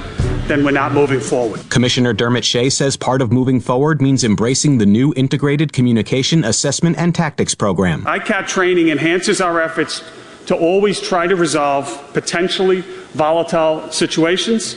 then 0.46 0.62
we're 0.62 0.72
not 0.72 0.92
moving 0.92 1.20
forward. 1.20 1.62
Commissioner 1.70 2.12
Dermot 2.12 2.44
Shea 2.44 2.68
says 2.68 2.98
part 2.98 3.22
of 3.22 3.32
moving 3.32 3.58
forward 3.58 4.02
means 4.02 4.22
embracing 4.22 4.76
the 4.76 4.84
new 4.84 5.14
Integrated 5.16 5.72
Communication 5.72 6.44
Assessment 6.44 6.98
and 6.98 7.14
Tactics 7.14 7.54
Program. 7.54 8.02
ICAT 8.02 8.48
training 8.48 8.90
enhances 8.90 9.40
our 9.40 9.62
efforts 9.62 10.02
to 10.48 10.56
always 10.56 10.98
try 10.98 11.26
to 11.26 11.36
resolve 11.36 11.86
potentially 12.14 12.80
volatile 13.12 13.90
situations, 13.92 14.76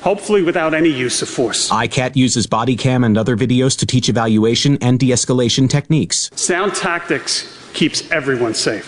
hopefully 0.00 0.42
without 0.42 0.72
any 0.72 0.88
use 0.88 1.20
of 1.20 1.28
force. 1.28 1.68
ICAT 1.68 2.16
uses 2.16 2.46
body 2.46 2.74
cam 2.74 3.04
and 3.04 3.18
other 3.18 3.36
videos 3.36 3.78
to 3.78 3.84
teach 3.84 4.08
evaluation 4.08 4.78
and 4.80 4.98
de 4.98 5.10
escalation 5.10 5.68
techniques. 5.68 6.30
Sound 6.36 6.74
tactics 6.74 7.46
keeps 7.74 8.10
everyone 8.10 8.54
safe, 8.54 8.86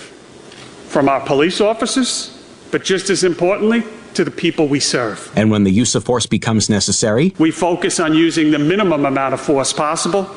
from 0.89 1.07
our 1.07 1.21
police 1.21 1.61
officers, 1.61 2.31
but 2.71 2.83
just 2.83 3.11
as 3.11 3.25
importantly, 3.25 3.85
to 4.15 4.25
the 4.25 4.31
people 4.31 4.69
we 4.69 4.81
serve. 4.81 5.31
And 5.37 5.51
when 5.51 5.65
the 5.65 5.71
use 5.71 5.95
of 5.95 6.03
force 6.03 6.25
becomes 6.25 6.71
necessary, 6.71 7.35
We 7.39 7.51
focus 7.51 8.01
on 8.01 8.15
using 8.15 8.53
the 8.53 8.59
minimum 8.59 9.05
amount 9.05 9.35
of 9.35 9.41
force 9.41 9.75
possible 9.75 10.35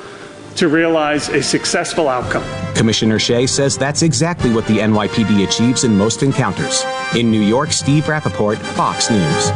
to 0.56 0.68
realize 0.70 1.30
a 1.30 1.42
successful 1.44 2.08
outcome. 2.08 2.44
Commissioner 2.74 3.20
Shea 3.20 3.48
says 3.48 3.78
that's 3.78 4.02
exactly 4.02 4.52
what 4.52 4.66
the 4.68 4.80
NYPD 4.80 5.46
achieves 5.48 5.84
in 5.84 5.96
most 5.96 6.24
encounters. 6.24 6.84
In 7.16 7.30
New 7.32 7.42
York, 7.42 7.72
Steve 7.72 8.06
Rappaport, 8.06 8.58
Fox 8.58 9.10
News. 9.10 9.52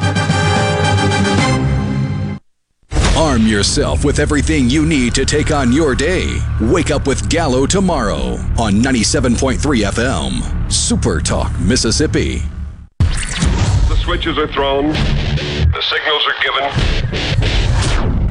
Arm 3.18 3.46
yourself 3.46 4.06
with 4.06 4.20
everything 4.20 4.70
you 4.70 4.86
need 4.86 5.14
to 5.16 5.26
take 5.26 5.52
on 5.52 5.74
your 5.74 5.94
day. 5.94 6.40
Wake 6.62 6.90
up 6.90 7.06
with 7.06 7.30
Gallo 7.30 7.66
tomorrow 7.66 8.38
on 8.58 8.76
97.3 8.76 9.58
FM. 9.60 10.72
Super 10.72 11.20
Talk, 11.20 11.52
Mississippi. 11.60 12.42
The 13.00 13.98
switches 13.98 14.38
are 14.38 14.48
thrown, 14.48 14.88
the 14.94 15.82
signals 15.82 16.26
are 16.28 16.36
given. 16.44 16.64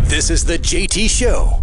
This 0.08 0.30
is 0.30 0.44
the 0.44 0.58
JT 0.58 1.10
Show 1.10 1.62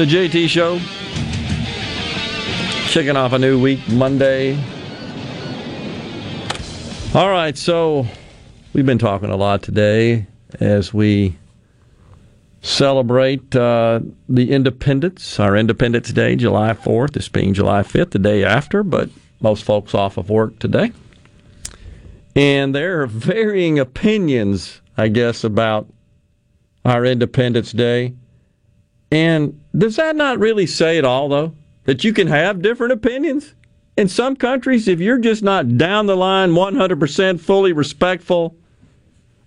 The 0.00 0.06
JT 0.06 0.48
Show. 0.48 0.80
Kicking 2.90 3.18
off 3.18 3.34
a 3.34 3.38
new 3.38 3.60
week 3.60 3.86
Monday. 3.90 4.54
All 7.14 7.28
right, 7.28 7.54
so 7.54 8.06
we've 8.72 8.86
been 8.86 8.96
talking 8.96 9.28
a 9.28 9.36
lot 9.36 9.62
today 9.62 10.26
as 10.58 10.94
we 10.94 11.36
celebrate 12.62 13.54
uh, 13.54 14.00
the 14.26 14.50
Independence, 14.52 15.38
our 15.38 15.54
Independence 15.54 16.10
Day, 16.14 16.34
July 16.34 16.72
4th. 16.72 17.10
This 17.10 17.28
being 17.28 17.52
July 17.52 17.82
5th, 17.82 18.12
the 18.12 18.18
day 18.18 18.42
after, 18.42 18.82
but 18.82 19.10
most 19.42 19.64
folks 19.64 19.94
off 19.94 20.16
of 20.16 20.30
work 20.30 20.58
today. 20.58 20.92
And 22.34 22.74
there 22.74 23.02
are 23.02 23.06
varying 23.06 23.78
opinions, 23.78 24.80
I 24.96 25.08
guess, 25.08 25.44
about 25.44 25.88
our 26.86 27.04
Independence 27.04 27.72
Day. 27.72 28.14
And 29.10 29.60
does 29.76 29.96
that 29.96 30.16
not 30.16 30.38
really 30.38 30.66
say 30.66 30.98
it 30.98 31.04
all, 31.04 31.28
though? 31.28 31.54
That 31.84 32.04
you 32.04 32.12
can 32.12 32.28
have 32.28 32.62
different 32.62 32.92
opinions? 32.92 33.54
In 33.96 34.08
some 34.08 34.36
countries, 34.36 34.88
if 34.88 35.00
you're 35.00 35.18
just 35.18 35.42
not 35.42 35.76
down 35.76 36.06
the 36.06 36.16
line 36.16 36.50
100% 36.50 37.40
fully 37.40 37.72
respectful 37.72 38.56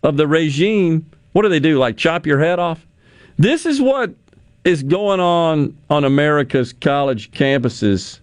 of 0.04 0.18
the 0.18 0.28
regime, 0.28 1.10
what 1.32 1.44
do 1.44 1.50
they 1.50 1.60
do? 1.60 1.80
Like 1.80 1.98
chop 1.98 2.26
your 2.26 2.40
head 2.40 2.60
off? 2.60 2.86
This 3.38 3.66
is 3.66 3.82
what 3.82 4.14
is 4.64 4.84
going 4.84 5.20
on 5.20 5.78
on 5.90 6.04
America's 6.04 6.74
college 6.74 7.32
campuses. 7.32 8.20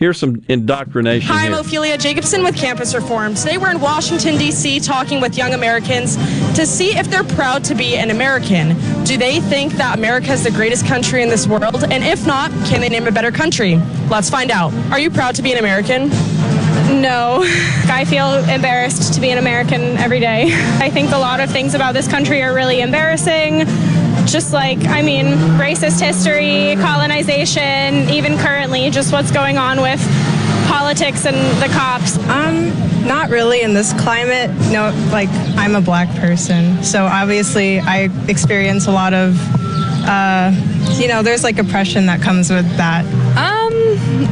Here's 0.00 0.18
some 0.18 0.42
indoctrination. 0.48 1.28
Hi, 1.28 1.44
I'm 1.44 1.52
here. 1.52 1.60
Ophelia 1.60 1.98
Jacobson 1.98 2.42
with 2.42 2.56
Campus 2.56 2.94
Reform. 2.94 3.34
Today 3.34 3.58
we're 3.58 3.70
in 3.70 3.82
Washington, 3.82 4.38
D.C., 4.38 4.80
talking 4.80 5.20
with 5.20 5.36
young 5.36 5.52
Americans 5.52 6.16
to 6.56 6.64
see 6.64 6.96
if 6.96 7.10
they're 7.10 7.22
proud 7.22 7.64
to 7.64 7.74
be 7.74 7.98
an 7.98 8.10
American. 8.10 8.68
Do 9.04 9.18
they 9.18 9.40
think 9.40 9.74
that 9.74 9.98
America 9.98 10.32
is 10.32 10.42
the 10.42 10.50
greatest 10.52 10.86
country 10.86 11.22
in 11.22 11.28
this 11.28 11.46
world? 11.46 11.84
And 11.84 12.02
if 12.02 12.26
not, 12.26 12.50
can 12.66 12.80
they 12.80 12.88
name 12.88 13.08
a 13.08 13.12
better 13.12 13.30
country? 13.30 13.76
Let's 14.08 14.30
find 14.30 14.50
out. 14.50 14.72
Are 14.90 14.98
you 14.98 15.10
proud 15.10 15.34
to 15.34 15.42
be 15.42 15.52
an 15.52 15.58
American? 15.58 16.08
No. 17.02 17.40
I 17.90 18.06
feel 18.08 18.36
embarrassed 18.48 19.12
to 19.12 19.20
be 19.20 19.28
an 19.28 19.36
American 19.36 19.98
every 19.98 20.18
day. 20.18 20.44
I 20.80 20.88
think 20.88 21.10
a 21.10 21.18
lot 21.18 21.40
of 21.40 21.50
things 21.50 21.74
about 21.74 21.92
this 21.92 22.08
country 22.08 22.40
are 22.40 22.54
really 22.54 22.80
embarrassing. 22.80 23.66
Just 24.26 24.52
like, 24.52 24.84
I 24.86 25.02
mean, 25.02 25.26
racist 25.58 26.00
history, 26.00 26.76
colonization, 26.82 28.08
even 28.10 28.38
currently, 28.38 28.90
just 28.90 29.12
what's 29.12 29.30
going 29.30 29.58
on 29.58 29.80
with 29.80 30.00
politics 30.68 31.26
and 31.26 31.36
the 31.60 31.72
cops. 31.74 32.16
Um, 32.28 32.70
not 33.06 33.30
really 33.30 33.62
in 33.62 33.74
this 33.74 33.92
climate. 34.00 34.50
No, 34.70 34.92
like 35.10 35.28
I'm 35.56 35.74
a 35.74 35.80
black 35.80 36.08
person, 36.16 36.82
so 36.82 37.04
obviously 37.06 37.80
I 37.80 38.08
experience 38.28 38.86
a 38.86 38.92
lot 38.92 39.14
of, 39.14 39.36
uh, 40.06 40.52
you 41.00 41.08
know, 41.08 41.22
there's 41.22 41.42
like 41.42 41.58
oppression 41.58 42.06
that 42.06 42.20
comes 42.20 42.50
with 42.50 42.68
that. 42.76 43.04
Um, 43.36 43.72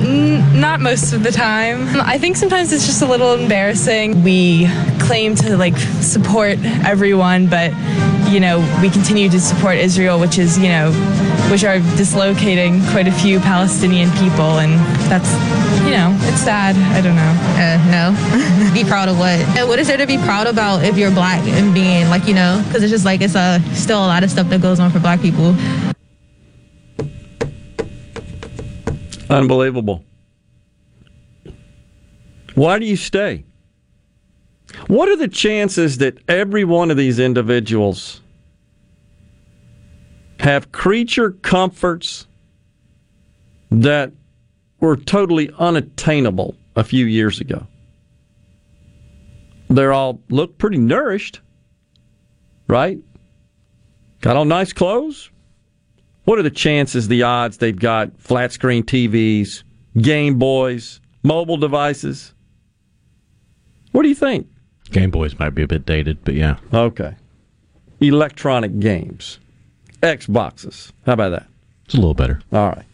n- 0.07 0.61
not 0.61 0.81
most 0.81 1.13
of 1.13 1.23
the 1.23 1.33
time. 1.33 1.89
I 2.01 2.19
think 2.19 2.37
sometimes 2.37 2.73
it's 2.73 2.87
just 2.87 3.03
a 3.03 3.07
little 3.07 3.35
embarrassing. 3.35 4.23
We 4.23 4.69
claim 5.01 5.35
to 5.37 5.57
like 5.57 5.77
support 5.77 6.59
everyone, 6.85 7.47
but 7.49 7.73
you 8.29 8.41
know, 8.41 8.59
we 8.83 8.91
continue 8.91 9.29
to 9.31 9.41
support 9.41 9.77
Israel, 9.77 10.21
which 10.21 10.39
is, 10.39 10.59
you 10.59 10.69
know, 10.69 10.93
which 11.51 11.65
are 11.65 11.79
dislocating 11.97 12.85
quite 12.87 13.09
a 13.09 13.13
few 13.13 13.41
Palestinian 13.41 14.11
people, 14.13 14.59
and 14.59 14.73
that's, 15.11 15.33
you 15.85 15.91
know, 15.91 16.15
it's 16.29 16.41
sad. 16.41 16.77
I 16.95 17.01
don't 17.01 17.17
know. 17.17 17.35
Uh, 17.57 17.79
no. 17.91 18.73
be 18.75 18.85
proud 18.85 19.09
of 19.09 19.19
what? 19.19 19.39
And 19.57 19.69
what 19.69 19.79
is 19.79 19.89
there 19.89 19.97
to 19.97 20.07
be 20.07 20.19
proud 20.19 20.47
about 20.47 20.85
if 20.85 20.99
you're 20.99 21.11
black 21.11 21.41
and 21.47 21.73
being 21.73 22.09
like, 22.09 22.27
you 22.27 22.35
know, 22.35 22.63
because 22.67 22.83
it's 22.83 22.93
just 22.93 23.05
like 23.05 23.21
it's 23.23 23.35
a 23.35 23.61
still 23.75 23.99
a 23.99 24.07
lot 24.07 24.23
of 24.23 24.31
stuff 24.31 24.49
that 24.51 24.61
goes 24.61 24.79
on 24.79 24.91
for 24.91 25.01
black 25.01 25.21
people. 25.21 25.55
Unbelievable. 29.31 30.05
Why 32.55 32.79
do 32.79 32.87
you 32.87 32.97
stay? 32.97 33.45
What 34.87 35.09
are 35.09 35.17
the 35.17 35.29
chances 35.29 35.99
that 35.99 36.19
every 36.29 36.65
one 36.65 36.91
of 36.91 36.97
these 36.97 37.19
individuals 37.19 38.21
have 40.41 40.73
creature 40.73 41.33
comforts 41.33 42.27
that 43.71 44.13
were 44.81 44.97
totally 44.97 45.51
unattainable 45.59 46.55
a 46.77 46.85
few 46.85 47.07
years 47.07 47.41
ago. 47.41 47.67
They're 49.69 49.93
all 49.93 50.21
look 50.31 50.57
pretty 50.59 50.79
nourished, 50.79 51.41
right? 52.69 52.99
Got 54.21 54.37
on 54.37 54.49
nice 54.49 54.73
clothes. 54.73 55.31
What 56.25 56.39
are 56.39 56.43
the 56.43 56.51
chances, 56.51 57.09
the 57.09 57.23
odds 57.23 57.59
they've 57.59 57.79
got 57.79 58.19
flat 58.21 58.53
screen 58.53 58.83
TVs, 58.83 59.63
Game 60.01 60.39
Boys, 60.39 61.01
mobile 61.23 61.57
devices? 61.57 62.35
What 63.93 64.03
do 64.03 64.09
you 64.09 64.15
think? 64.15 64.47
Game 64.91 65.11
Boys 65.11 65.39
might 65.39 65.51
be 65.55 65.63
a 65.63 65.67
bit 65.67 65.87
dated, 65.87 66.19
but 66.25 66.35
yeah. 66.35 66.57
Okay. 66.73 67.15
Electronic 68.01 68.79
games, 68.81 69.39
Xboxes. 70.03 70.93
How 71.05 71.15
about 71.15 71.31
that? 71.31 71.47
It's 71.85 71.95
a 71.95 71.99
little 71.99 72.15
better. 72.15 72.41
All 72.53 72.69
right. 72.69 72.85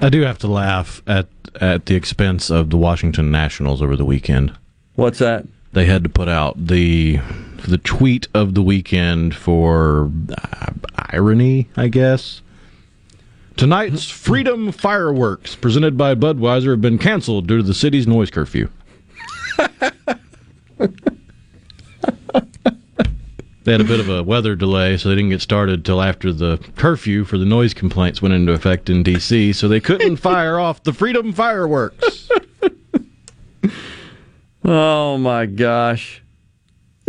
I 0.00 0.08
do 0.10 0.20
have 0.22 0.38
to 0.38 0.48
laugh 0.48 1.02
at 1.06 1.28
at 1.60 1.86
the 1.86 1.94
expense 1.94 2.50
of 2.50 2.68
the 2.70 2.76
Washington 2.76 3.30
Nationals 3.30 3.80
over 3.80 3.96
the 3.96 4.04
weekend. 4.04 4.54
What's 4.94 5.18
that? 5.20 5.46
They 5.72 5.86
had 5.86 6.02
to 6.04 6.10
put 6.10 6.28
out 6.28 6.66
the 6.66 7.20
the 7.66 7.78
tweet 7.78 8.28
of 8.34 8.54
the 8.54 8.62
weekend 8.62 9.34
for 9.34 10.10
uh, 10.30 10.70
irony, 10.96 11.68
I 11.76 11.88
guess. 11.88 12.42
Tonight's 13.56 14.10
Freedom 14.10 14.70
Fireworks 14.70 15.56
presented 15.56 15.96
by 15.96 16.14
Budweiser 16.14 16.72
have 16.72 16.82
been 16.82 16.98
canceled 16.98 17.46
due 17.46 17.56
to 17.56 17.62
the 17.62 17.72
city's 17.72 18.06
noise 18.06 18.30
curfew. 18.30 18.68
They 23.66 23.72
had 23.72 23.80
a 23.80 23.84
bit 23.84 23.98
of 23.98 24.08
a 24.08 24.22
weather 24.22 24.54
delay, 24.54 24.96
so 24.96 25.08
they 25.08 25.16
didn't 25.16 25.30
get 25.30 25.42
started 25.42 25.84
till 25.84 26.00
after 26.00 26.32
the 26.32 26.58
curfew 26.76 27.24
for 27.24 27.36
the 27.36 27.44
noise 27.44 27.74
complaints 27.74 28.22
went 28.22 28.32
into 28.32 28.52
effect 28.52 28.88
in 28.88 29.02
D.C. 29.02 29.52
So 29.54 29.66
they 29.66 29.80
couldn't 29.80 30.16
fire 30.18 30.60
off 30.60 30.84
the 30.84 30.92
Freedom 30.92 31.32
Fireworks. 31.32 32.28
Oh 34.64 35.18
my 35.18 35.46
gosh. 35.46 36.22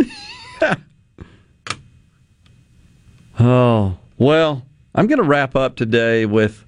oh, 3.38 3.96
well, 4.16 4.66
I'm 4.96 5.06
going 5.06 5.18
to 5.18 5.24
wrap 5.24 5.54
up 5.54 5.76
today 5.76 6.26
with 6.26 6.64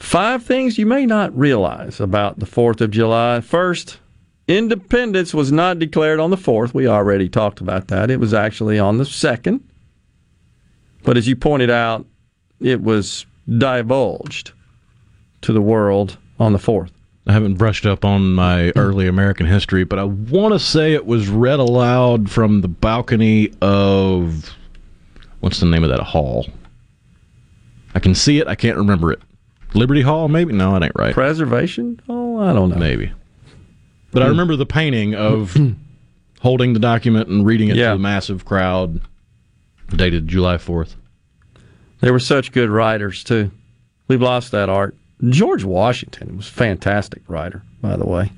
five 0.00 0.42
things 0.42 0.76
you 0.76 0.86
may 0.86 1.06
not 1.06 1.36
realize 1.38 2.00
about 2.00 2.40
the 2.40 2.46
4th 2.46 2.80
of 2.80 2.90
July. 2.90 3.40
First, 3.40 3.98
independence 4.50 5.32
was 5.32 5.52
not 5.52 5.78
declared 5.78 6.20
on 6.20 6.30
the 6.30 6.36
4th. 6.36 6.74
We 6.74 6.86
already 6.86 7.28
talked 7.28 7.60
about 7.60 7.88
that. 7.88 8.10
It 8.10 8.20
was 8.20 8.34
actually 8.34 8.78
on 8.78 8.98
the 8.98 9.04
2nd. 9.04 9.60
But 11.02 11.16
as 11.16 11.26
you 11.26 11.36
pointed 11.36 11.70
out, 11.70 12.06
it 12.60 12.82
was 12.82 13.26
divulged 13.48 14.52
to 15.42 15.52
the 15.52 15.62
world 15.62 16.18
on 16.38 16.52
the 16.52 16.58
4th. 16.58 16.90
I 17.26 17.32
haven't 17.32 17.54
brushed 17.54 17.86
up 17.86 18.04
on 18.04 18.34
my 18.34 18.72
early 18.76 19.06
American 19.06 19.46
history, 19.46 19.84
but 19.84 19.98
I 19.98 20.04
want 20.04 20.54
to 20.54 20.58
say 20.58 20.94
it 20.94 21.06
was 21.06 21.28
read 21.28 21.58
aloud 21.58 22.30
from 22.30 22.60
the 22.60 22.68
balcony 22.68 23.52
of 23.60 24.54
what's 25.40 25.60
the 25.60 25.66
name 25.66 25.84
of 25.84 25.90
that 25.90 26.00
hall? 26.00 26.46
I 27.94 27.98
can 28.00 28.14
see 28.14 28.38
it, 28.38 28.48
I 28.48 28.54
can't 28.54 28.76
remember 28.76 29.12
it. 29.12 29.20
Liberty 29.74 30.02
Hall, 30.02 30.28
maybe? 30.28 30.52
No, 30.52 30.74
it 30.76 30.82
ain't 30.82 30.92
right. 30.96 31.14
Preservation? 31.14 32.00
Oh, 32.08 32.40
I 32.40 32.52
don't 32.52 32.70
know. 32.70 32.76
Maybe. 32.76 33.12
But 34.12 34.22
I 34.22 34.26
hmm. 34.26 34.30
remember 34.30 34.56
the 34.56 34.66
painting 34.66 35.14
of 35.14 35.56
holding 36.40 36.72
the 36.72 36.80
document 36.80 37.28
and 37.28 37.44
reading 37.46 37.68
it 37.68 37.76
Yeah. 37.76 37.90
to 37.90 37.96
the 37.96 38.02
massive 38.02 38.44
crowd, 38.44 39.00
dated 39.94 40.28
July 40.28 40.56
4th. 40.56 40.96
They 42.00 42.10
were 42.10 42.18
such 42.18 42.52
good 42.52 42.70
writers, 42.70 43.22
too. 43.22 43.50
We've 44.08 44.22
lost 44.22 44.52
that 44.52 44.68
art. 44.68 44.96
George 45.28 45.64
Washington 45.64 46.38
was 46.38 46.48
a 46.48 46.52
fantastic 46.52 47.22
writer, 47.28 47.62
by 47.82 47.96
the 47.96 48.06
way. 48.06 48.32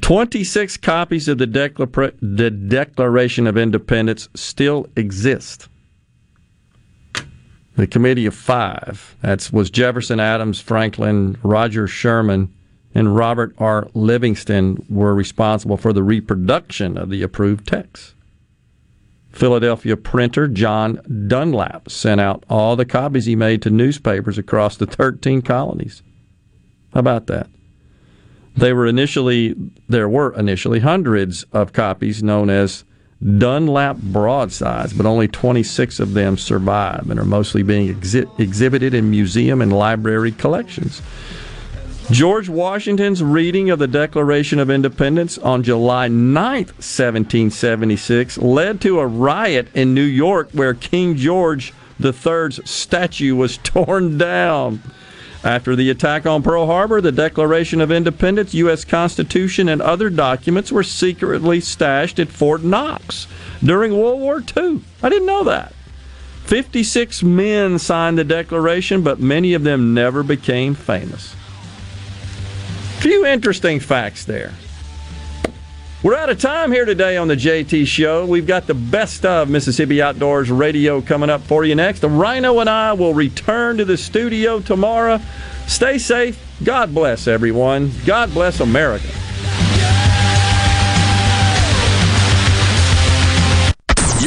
26 0.00 0.76
copies 0.78 1.28
of 1.28 1.38
the, 1.38 1.46
Decla- 1.46 2.14
the 2.20 2.50
Declaration 2.50 3.46
of 3.46 3.56
Independence 3.56 4.28
still 4.34 4.86
exist. 4.96 5.68
The 7.76 7.86
Committee 7.86 8.26
of 8.26 8.34
Five, 8.34 9.16
that 9.22 9.50
was 9.52 9.70
Jefferson, 9.70 10.18
Adams, 10.18 10.60
Franklin, 10.60 11.38
Roger 11.44 11.86
Sherman, 11.86 12.52
and 12.98 13.14
Robert 13.14 13.54
R. 13.58 13.86
Livingston, 13.94 14.84
were 14.88 15.14
responsible 15.14 15.76
for 15.76 15.92
the 15.92 16.02
reproduction 16.02 16.98
of 16.98 17.10
the 17.10 17.22
approved 17.22 17.68
text. 17.68 18.14
Philadelphia 19.30 19.96
printer 19.96 20.48
John 20.48 21.00
Dunlap 21.28 21.90
sent 21.90 22.20
out 22.20 22.42
all 22.50 22.74
the 22.74 22.84
copies 22.84 23.26
he 23.26 23.36
made 23.36 23.62
to 23.62 23.70
newspapers 23.70 24.36
across 24.36 24.76
the 24.76 24.86
13 24.86 25.42
colonies. 25.42 26.02
How 26.92 26.98
about 27.00 27.28
that? 27.28 27.48
They 28.56 28.72
were 28.72 28.86
initially 28.86 29.54
there 29.88 30.08
were 30.08 30.34
initially 30.34 30.80
hundreds 30.80 31.44
of 31.52 31.72
copies 31.72 32.20
known 32.20 32.50
as 32.50 32.82
Dunlap 33.22 33.98
broadsides, 33.98 34.92
but 34.92 35.06
only 35.06 35.28
26 35.28 36.00
of 36.00 36.14
them 36.14 36.36
survive 36.36 37.08
and 37.10 37.20
are 37.20 37.24
mostly 37.24 37.62
being 37.62 37.94
exhi- 37.94 38.40
exhibited 38.40 38.94
in 38.94 39.10
museum 39.10 39.62
and 39.62 39.72
library 39.72 40.32
collections. 40.32 41.00
George 42.10 42.48
Washington's 42.48 43.22
reading 43.22 43.68
of 43.68 43.78
the 43.78 43.86
Declaration 43.86 44.58
of 44.58 44.70
Independence 44.70 45.36
on 45.36 45.62
July 45.62 46.08
9, 46.08 46.64
1776, 46.64 48.38
led 48.38 48.80
to 48.80 48.98
a 48.98 49.06
riot 49.06 49.68
in 49.74 49.92
New 49.92 50.00
York 50.00 50.48
where 50.52 50.72
King 50.72 51.16
George 51.16 51.74
III's 52.02 52.60
statue 52.64 53.36
was 53.36 53.58
torn 53.62 54.16
down. 54.16 54.82
After 55.44 55.76
the 55.76 55.90
attack 55.90 56.24
on 56.24 56.42
Pearl 56.42 56.64
Harbor, 56.64 57.02
the 57.02 57.12
Declaration 57.12 57.78
of 57.82 57.92
Independence, 57.92 58.54
U.S. 58.54 58.86
Constitution, 58.86 59.68
and 59.68 59.82
other 59.82 60.08
documents 60.08 60.72
were 60.72 60.82
secretly 60.82 61.60
stashed 61.60 62.18
at 62.18 62.28
Fort 62.28 62.62
Knox 62.62 63.26
during 63.62 63.94
World 63.94 64.20
War 64.20 64.42
II. 64.56 64.80
I 65.02 65.10
didn't 65.10 65.26
know 65.26 65.44
that. 65.44 65.74
56 66.44 67.22
men 67.22 67.78
signed 67.78 68.16
the 68.16 68.24
Declaration, 68.24 69.02
but 69.02 69.20
many 69.20 69.52
of 69.52 69.62
them 69.62 69.92
never 69.92 70.22
became 70.22 70.74
famous. 70.74 71.34
Few 72.98 73.24
interesting 73.24 73.78
facts 73.78 74.24
there. 74.24 74.52
We're 76.02 76.16
out 76.16 76.30
of 76.30 76.40
time 76.40 76.72
here 76.72 76.84
today 76.84 77.16
on 77.16 77.28
the 77.28 77.36
JT 77.36 77.86
Show. 77.86 78.26
We've 78.26 78.46
got 78.46 78.66
the 78.66 78.74
best 78.74 79.24
of 79.24 79.48
Mississippi 79.48 80.02
Outdoors 80.02 80.50
Radio 80.50 81.00
coming 81.00 81.30
up 81.30 81.40
for 81.42 81.64
you 81.64 81.76
next. 81.76 82.00
The 82.00 82.08
Rhino 82.08 82.58
and 82.58 82.68
I 82.68 82.94
will 82.94 83.14
return 83.14 83.76
to 83.78 83.84
the 83.84 83.96
studio 83.96 84.58
tomorrow. 84.60 85.20
Stay 85.68 85.98
safe. 85.98 86.44
God 86.64 86.92
bless 86.92 87.28
everyone. 87.28 87.92
God 88.04 88.32
bless 88.34 88.58
America. 88.58 89.08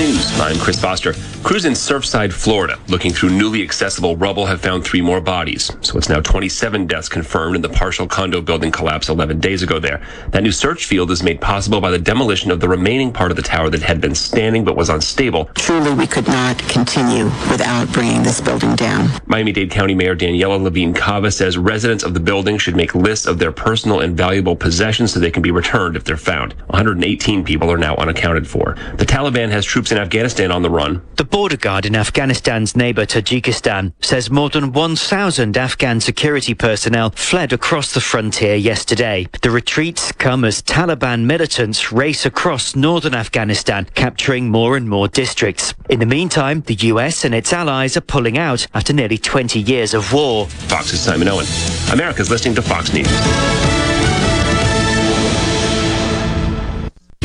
News. 0.00 0.40
I'm 0.40 0.58
Chris 0.58 0.80
Foster. 0.80 1.12
Crews 1.42 1.66
in 1.66 1.74
Surfside, 1.74 2.32
Florida, 2.32 2.78
looking 2.88 3.12
through 3.12 3.30
newly 3.30 3.62
accessible 3.62 4.16
rubble, 4.16 4.46
have 4.46 4.60
found 4.62 4.82
three 4.82 5.02
more 5.02 5.20
bodies. 5.20 5.70
So 5.82 5.98
it's 5.98 6.08
now 6.08 6.20
27 6.20 6.86
deaths 6.86 7.08
confirmed 7.08 7.56
in 7.56 7.60
the 7.60 7.68
partial 7.68 8.06
condo 8.06 8.40
building 8.40 8.70
collapse 8.70 9.10
11 9.10 9.40
days 9.40 9.62
ago 9.62 9.78
there. 9.78 10.02
That 10.30 10.42
new 10.42 10.52
search 10.52 10.86
field 10.86 11.10
is 11.10 11.22
made 11.22 11.38
possible 11.38 11.80
by 11.80 11.90
the 11.90 11.98
demolition 11.98 12.50
of 12.50 12.60
the 12.60 12.68
remaining 12.68 13.12
part 13.12 13.30
of 13.30 13.36
the 13.36 13.42
tower 13.42 13.68
that 13.68 13.82
had 13.82 14.00
been 14.00 14.14
standing 14.14 14.64
but 14.64 14.74
was 14.74 14.88
unstable. 14.88 15.46
Truly, 15.54 15.92
we 15.92 16.06
could 16.06 16.28
not 16.28 16.58
continue 16.60 17.24
without 17.50 17.92
bringing 17.92 18.22
this 18.22 18.40
building 18.40 18.76
down. 18.76 19.10
Miami-Dade 19.26 19.70
County 19.70 19.94
Mayor 19.94 20.16
Daniela 20.16 20.62
Levine 20.62 20.94
Cava 20.94 21.30
says 21.30 21.58
residents 21.58 22.04
of 22.04 22.14
the 22.14 22.20
building 22.20 22.56
should 22.56 22.76
make 22.76 22.94
lists 22.94 23.26
of 23.26 23.38
their 23.38 23.52
personal 23.52 24.00
and 24.00 24.16
valuable 24.16 24.56
possessions 24.56 25.12
so 25.12 25.20
they 25.20 25.30
can 25.30 25.42
be 25.42 25.50
returned 25.50 25.94
if 25.94 26.04
they're 26.04 26.16
found. 26.16 26.54
118 26.68 27.44
people 27.44 27.70
are 27.70 27.78
now 27.78 27.96
unaccounted 27.96 28.46
for. 28.46 28.76
The 28.96 29.06
Taliban 29.06 29.50
has 29.50 29.64
troops 29.64 29.89
in 29.92 29.98
Afghanistan 29.98 30.50
on 30.50 30.62
the 30.62 30.70
run. 30.70 31.02
The 31.16 31.24
border 31.24 31.56
guard 31.56 31.86
in 31.86 31.94
Afghanistan's 31.94 32.76
neighbor 32.76 33.06
Tajikistan 33.06 33.92
says 34.00 34.30
more 34.30 34.48
than 34.48 34.72
1,000 34.72 35.56
Afghan 35.56 36.00
security 36.00 36.54
personnel 36.54 37.10
fled 37.10 37.52
across 37.52 37.92
the 37.92 38.00
frontier 38.00 38.54
yesterday. 38.54 39.26
The 39.42 39.50
retreats 39.50 40.12
come 40.12 40.44
as 40.44 40.62
Taliban 40.62 41.24
militants 41.24 41.92
race 41.92 42.26
across 42.26 42.76
northern 42.76 43.14
Afghanistan, 43.14 43.86
capturing 43.94 44.48
more 44.48 44.76
and 44.76 44.88
more 44.88 45.08
districts. 45.08 45.74
In 45.88 45.98
the 45.98 46.06
meantime, 46.06 46.62
the 46.62 46.74
US 46.74 47.24
and 47.24 47.34
its 47.34 47.52
allies 47.52 47.96
are 47.96 48.02
pulling 48.02 48.38
out 48.38 48.66
after 48.74 48.92
nearly 48.92 49.18
20 49.18 49.60
years 49.60 49.94
of 49.94 50.12
war. 50.12 50.46
Fox's 50.46 51.00
Simon 51.00 51.28
Owen. 51.28 51.46
America's 51.92 52.30
listening 52.30 52.54
to 52.54 52.62
Fox 52.62 52.92
News. 52.92 53.08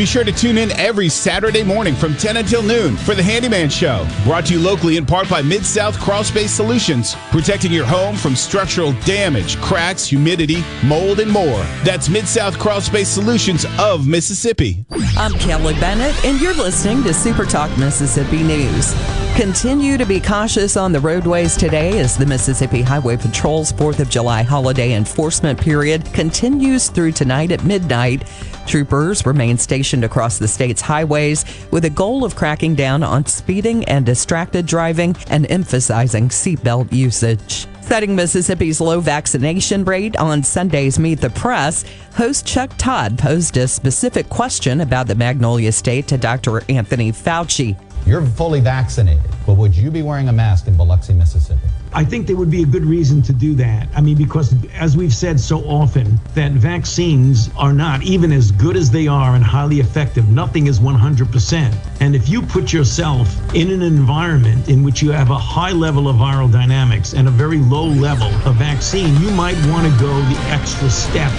Be 0.00 0.06
sure 0.06 0.24
to 0.24 0.32
tune 0.32 0.56
in 0.56 0.70
every 0.80 1.10
Saturday 1.10 1.62
morning 1.62 1.94
from 1.94 2.16
10 2.16 2.38
until 2.38 2.62
noon 2.62 2.96
for 2.96 3.14
the 3.14 3.22
Handyman 3.22 3.68
Show. 3.68 4.08
Brought 4.24 4.46
to 4.46 4.54
you 4.54 4.58
locally 4.58 4.96
in 4.96 5.04
part 5.04 5.28
by 5.28 5.42
Mid 5.42 5.62
South 5.62 6.00
Crawl 6.00 6.24
Space 6.24 6.52
Solutions, 6.52 7.16
protecting 7.30 7.70
your 7.70 7.84
home 7.84 8.16
from 8.16 8.34
structural 8.34 8.94
damage, 9.04 9.60
cracks, 9.60 10.06
humidity, 10.06 10.64
mold, 10.82 11.20
and 11.20 11.30
more. 11.30 11.62
That's 11.84 12.08
Mid 12.08 12.26
South 12.26 12.58
Crawl 12.58 12.80
Space 12.80 13.10
Solutions 13.10 13.66
of 13.78 14.08
Mississippi. 14.08 14.86
I'm 15.18 15.34
Kelly 15.34 15.74
Bennett, 15.74 16.24
and 16.24 16.40
you're 16.40 16.54
listening 16.54 17.02
to 17.02 17.12
Super 17.12 17.44
Talk 17.44 17.68
Mississippi 17.76 18.42
News. 18.42 18.94
Continue 19.36 19.96
to 19.96 20.04
be 20.04 20.18
cautious 20.18 20.76
on 20.76 20.92
the 20.92 21.00
roadways 21.00 21.56
today 21.56 21.98
as 21.98 22.16
the 22.16 22.26
Mississippi 22.26 22.82
Highway 22.82 23.16
Patrol's 23.16 23.72
4th 23.72 24.00
of 24.00 24.10
July 24.10 24.42
holiday 24.42 24.94
enforcement 24.94 25.60
period 25.60 26.04
continues 26.12 26.88
through 26.88 27.12
tonight 27.12 27.52
at 27.52 27.64
midnight. 27.64 28.24
Troopers 28.70 29.26
remain 29.26 29.58
stationed 29.58 30.04
across 30.04 30.38
the 30.38 30.46
state's 30.46 30.80
highways 30.80 31.44
with 31.72 31.86
a 31.86 31.90
goal 31.90 32.24
of 32.24 32.36
cracking 32.36 32.76
down 32.76 33.02
on 33.02 33.26
speeding 33.26 33.84
and 33.86 34.06
distracted 34.06 34.64
driving 34.64 35.16
and 35.26 35.50
emphasizing 35.50 36.28
seatbelt 36.28 36.92
usage. 36.92 37.66
Setting 37.80 38.14
Mississippi's 38.14 38.80
low 38.80 39.00
vaccination 39.00 39.84
rate 39.84 40.16
on 40.18 40.44
Sunday's 40.44 41.00
Meet 41.00 41.20
the 41.20 41.30
Press, 41.30 41.84
host 42.14 42.46
Chuck 42.46 42.70
Todd 42.78 43.18
posed 43.18 43.56
a 43.56 43.66
specific 43.66 44.28
question 44.28 44.82
about 44.82 45.08
the 45.08 45.16
Magnolia 45.16 45.72
State 45.72 46.06
to 46.06 46.16
Dr. 46.16 46.62
Anthony 46.70 47.10
Fauci. 47.10 47.76
You're 48.06 48.24
fully 48.24 48.60
vaccinated, 48.60 49.32
but 49.46 49.54
would 49.54 49.74
you 49.74 49.90
be 49.90 50.02
wearing 50.02 50.28
a 50.28 50.32
mask 50.32 50.68
in 50.68 50.76
Biloxi, 50.76 51.12
Mississippi? 51.12 51.66
I 51.92 52.04
think 52.04 52.28
there 52.28 52.36
would 52.36 52.50
be 52.50 52.62
a 52.62 52.66
good 52.66 52.84
reason 52.84 53.20
to 53.22 53.32
do 53.32 53.54
that. 53.56 53.88
I 53.96 54.00
mean, 54.00 54.16
because 54.16 54.54
as 54.74 54.96
we've 54.96 55.12
said 55.12 55.40
so 55.40 55.60
often, 55.64 56.20
that 56.34 56.52
vaccines 56.52 57.50
are 57.56 57.72
not 57.72 58.02
even 58.02 58.30
as 58.30 58.52
good 58.52 58.76
as 58.76 58.92
they 58.92 59.08
are 59.08 59.34
and 59.34 59.42
highly 59.42 59.80
effective. 59.80 60.28
Nothing 60.28 60.68
is 60.68 60.78
100%. 60.78 61.74
And 62.00 62.14
if 62.14 62.28
you 62.28 62.42
put 62.42 62.72
yourself 62.72 63.28
in 63.54 63.72
an 63.72 63.82
environment 63.82 64.68
in 64.68 64.84
which 64.84 65.02
you 65.02 65.10
have 65.10 65.30
a 65.30 65.38
high 65.38 65.72
level 65.72 66.08
of 66.08 66.16
viral 66.16 66.50
dynamics 66.50 67.12
and 67.12 67.26
a 67.26 67.30
very 67.32 67.58
low 67.58 67.86
level 67.86 68.28
of 68.48 68.54
vaccine, 68.54 69.20
you 69.20 69.30
might 69.32 69.56
want 69.66 69.92
to 69.92 70.00
go 70.00 70.16
the 70.22 70.38
extra 70.50 70.88
step. 70.88 71.32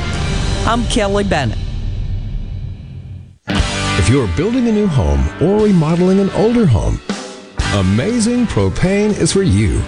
I'm 0.67 0.83
Kelly 0.87 1.23
Bennett. 1.23 1.57
If 3.47 4.09
you're 4.09 4.27
building 4.35 4.67
a 4.67 4.71
new 4.71 4.87
home 4.87 5.25
or 5.41 5.63
remodeling 5.63 6.19
an 6.19 6.29
older 6.31 6.65
home, 6.65 6.99
Amazing 7.73 8.47
Propane 8.47 9.17
is 9.17 9.31
for 9.31 9.43
you. 9.43 9.81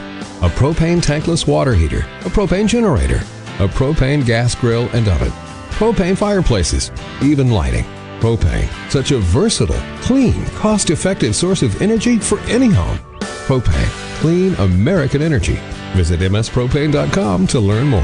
A 0.44 0.50
propane 0.50 1.02
tankless 1.02 1.48
water 1.48 1.74
heater, 1.74 2.00
a 2.00 2.30
propane 2.30 2.68
generator, 2.68 3.20
a 3.60 3.68
propane 3.70 4.26
gas 4.26 4.54
grill 4.54 4.90
and 4.90 5.08
oven, 5.08 5.32
propane 5.70 6.18
fireplaces, 6.18 6.92
even 7.22 7.50
lighting. 7.50 7.86
Propane, 8.20 8.68
such 8.92 9.12
a 9.12 9.20
versatile, 9.20 9.80
clean, 10.02 10.46
cost 10.48 10.90
effective 10.90 11.34
source 11.34 11.62
of 11.62 11.82
energy 11.82 12.20
for 12.20 12.42
any 12.42 12.68
home. 12.68 12.98
Propane, 13.48 13.88
clean 14.20 14.54
American 14.56 15.22
energy. 15.22 15.58
Visit 15.94 16.20
mspropane.com 16.20 17.48
to 17.48 17.60
learn 17.62 17.88
more. 17.88 18.02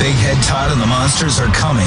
Big 0.00 0.16
Head 0.16 0.42
Todd 0.42 0.72
and 0.72 0.80
the 0.80 0.86
Monsters 0.86 1.38
are 1.38 1.52
coming. 1.52 1.84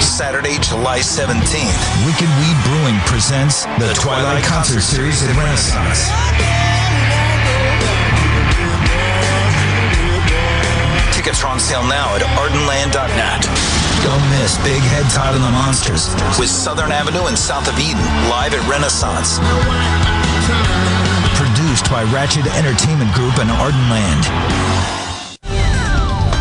Saturday, 0.00 0.58
July 0.58 1.00
17th. 1.00 1.80
Wicked 2.04 2.28
Weed 2.40 2.56
Brewing 2.68 2.98
presents 3.06 3.64
the 3.80 3.92
Twilight 3.94 4.44
Concert 4.44 4.80
Series 4.82 5.22
at 5.22 5.34
Renaissance. 5.36 6.12
Tickets 11.16 11.42
are 11.44 11.48
on 11.48 11.60
sale 11.60 11.84
now 11.84 12.14
at 12.14 12.22
ardenland.net. 12.36 13.42
Don't 14.04 14.26
miss 14.36 14.58
Big 14.64 14.82
Head 14.92 15.08
Todd 15.10 15.34
and 15.34 15.44
the 15.44 15.50
Monsters 15.50 16.12
with 16.38 16.48
Southern 16.48 16.90
Avenue 16.92 17.26
and 17.26 17.38
South 17.38 17.68
of 17.68 17.78
Eden 17.78 18.04
live 18.28 18.52
at 18.52 18.62
Renaissance. 18.68 19.38
Produced 21.38 21.90
by 21.90 22.02
Ratchet 22.12 22.46
Entertainment 22.56 23.12
Group 23.14 23.38
and 23.38 23.50
Ardenland. 23.50 25.01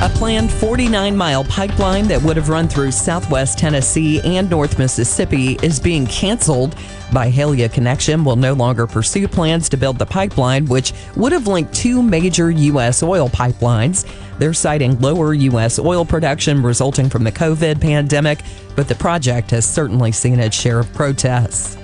A 0.01 0.09
planned 0.09 0.51
49 0.51 1.15
mile 1.15 1.43
pipeline 1.43 2.07
that 2.07 2.19
would 2.23 2.35
have 2.35 2.49
run 2.49 2.67
through 2.67 2.89
southwest 2.89 3.59
Tennessee 3.59 4.19
and 4.21 4.49
North 4.49 4.79
Mississippi 4.79 5.59
is 5.61 5.79
being 5.79 6.07
canceled. 6.07 6.75
Byhalia 7.11 7.71
Connection 7.71 8.23
will 8.23 8.35
no 8.35 8.53
longer 8.53 8.87
pursue 8.87 9.27
plans 9.27 9.69
to 9.69 9.77
build 9.77 9.99
the 9.99 10.05
pipeline, 10.07 10.65
which 10.65 10.91
would 11.15 11.31
have 11.31 11.45
linked 11.45 11.75
two 11.75 12.01
major 12.01 12.49
U.S. 12.49 13.03
oil 13.03 13.29
pipelines. 13.29 14.11
They're 14.39 14.55
citing 14.55 14.99
lower 14.99 15.35
U.S. 15.35 15.77
oil 15.77 16.03
production 16.03 16.63
resulting 16.63 17.07
from 17.07 17.23
the 17.23 17.31
COVID 17.31 17.79
pandemic, 17.79 18.39
but 18.75 18.87
the 18.87 18.95
project 18.95 19.51
has 19.51 19.71
certainly 19.71 20.11
seen 20.11 20.39
its 20.39 20.59
share 20.59 20.79
of 20.79 20.91
protests. 20.93 21.77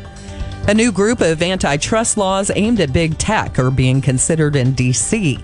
A 0.67 0.73
new 0.73 0.91
group 0.91 1.21
of 1.21 1.43
antitrust 1.43 2.17
laws 2.17 2.49
aimed 2.55 2.79
at 2.79 2.91
big 2.91 3.19
tech 3.19 3.59
are 3.59 3.69
being 3.69 4.01
considered 4.01 4.55
in 4.55 4.73
D.C. 4.73 5.37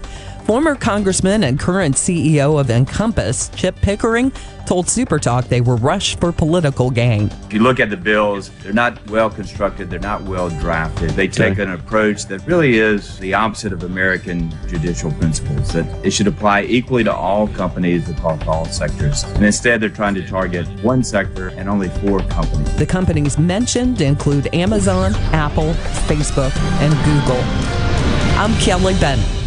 Former 0.46 0.76
Congressman 0.76 1.46
and 1.46 1.58
current 1.58 1.96
CEO 1.96 2.60
of 2.60 2.68
INCOMPAS, 2.68 3.56
Chip 3.56 3.78
Pickering, 3.78 4.30
told 4.66 4.88
Supertalk 4.88 5.48
they 5.48 5.62
were 5.62 5.78
rushed 5.78 6.20
for 6.20 6.34
political 6.34 6.92
gain. 6.92 7.28
If 7.46 7.54
you 7.54 7.62
look 7.62 7.80
at 7.80 7.90
the 7.90 7.96
bills, 7.96 8.50
they're 8.62 8.74
not 8.74 9.10
well 9.10 9.30
constructed, 9.30 9.90
they're 9.90 10.00
not 10.00 10.22
well 10.24 10.50
drafted. 10.50 11.12
They 11.12 11.30
take 11.30 11.60
an 11.60 11.72
approach 11.72 12.26
that 12.26 12.46
really 12.46 12.78
is 12.78 13.18
the 13.20 13.34
opposite 13.34 13.72
of 13.72 13.84
American 13.84 14.54
judicial 14.68 15.14
principles, 15.14 15.72
that 15.72 15.86
it 16.06 16.12
should 16.12 16.28
apply 16.28 16.64
equally 16.64 17.06
to 17.06 17.14
all 17.14 17.48
companies 17.48 18.10
across 18.10 18.46
all 18.46 18.66
sectors. 18.66 19.24
And 19.24 19.46
instead, 19.46 19.80
they're 19.80 19.90
trying 19.90 20.16
to 20.16 20.28
target 20.28 20.68
one 20.84 21.06
sector 21.06 21.50
and 21.50 21.70
only 21.70 21.88
four 21.88 22.20
companies. 22.20 22.76
The 22.76 22.86
companies 22.86 23.38
mentioned 23.38 24.02
include 24.02 24.54
Amazon, 24.54 25.14
Apple, 25.32 25.72
Facebook, 26.06 26.54
and 26.82 26.94
Google. 27.06 27.42
I'm 28.38 28.54
Kelly 28.60 28.96
Bennett. 29.00 29.43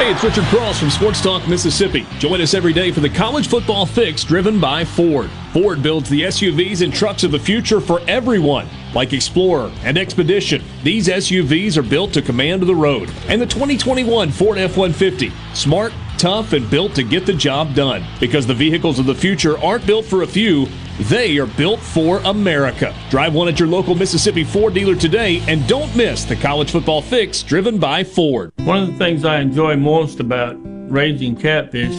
Hey, 0.00 0.12
it's 0.12 0.24
Richard 0.24 0.44
Cross 0.44 0.80
from 0.80 0.88
Sports 0.88 1.20
Talk 1.20 1.46
Mississippi. 1.46 2.06
Join 2.18 2.40
us 2.40 2.54
every 2.54 2.72
day 2.72 2.90
for 2.90 3.00
the 3.00 3.08
college 3.10 3.48
football 3.48 3.84
fix 3.84 4.24
driven 4.24 4.58
by 4.58 4.82
Ford. 4.82 5.28
Ford 5.52 5.82
builds 5.82 6.08
the 6.08 6.22
SUVs 6.22 6.80
and 6.80 6.90
trucks 6.90 7.22
of 7.22 7.32
the 7.32 7.38
future 7.38 7.82
for 7.82 8.00
everyone, 8.08 8.66
like 8.94 9.12
Explorer 9.12 9.70
and 9.84 9.98
Expedition. 9.98 10.64
These 10.82 11.08
SUVs 11.08 11.76
are 11.76 11.82
built 11.82 12.14
to 12.14 12.22
command 12.22 12.62
the 12.62 12.74
road. 12.74 13.12
And 13.28 13.42
the 13.42 13.46
2021 13.46 14.30
Ford 14.30 14.56
F 14.56 14.78
150. 14.78 15.30
Smart, 15.52 15.92
tough, 16.20 16.52
and 16.52 16.68
built 16.70 16.94
to 16.94 17.02
get 17.02 17.24
the 17.24 17.32
job 17.32 17.74
done. 17.74 18.04
Because 18.20 18.46
the 18.46 18.54
vehicles 18.54 18.98
of 18.98 19.06
the 19.06 19.14
future 19.14 19.58
aren't 19.58 19.86
built 19.86 20.04
for 20.04 20.22
a 20.22 20.26
few, 20.26 20.66
they 21.08 21.38
are 21.38 21.46
built 21.46 21.80
for 21.80 22.18
America. 22.26 22.94
Drive 23.08 23.34
one 23.34 23.48
at 23.48 23.58
your 23.58 23.68
local 23.68 23.94
Mississippi 23.94 24.44
Ford 24.44 24.74
dealer 24.74 24.94
today 24.94 25.42
and 25.48 25.66
don't 25.66 25.94
miss 25.96 26.24
the 26.24 26.36
college 26.36 26.70
football 26.70 27.00
fix 27.00 27.42
driven 27.42 27.78
by 27.78 28.04
Ford. 28.04 28.52
One 28.58 28.82
of 28.82 28.88
the 28.88 28.98
things 28.98 29.24
I 29.24 29.40
enjoy 29.40 29.76
most 29.76 30.20
about 30.20 30.56
raising 30.92 31.36
catfish 31.36 31.94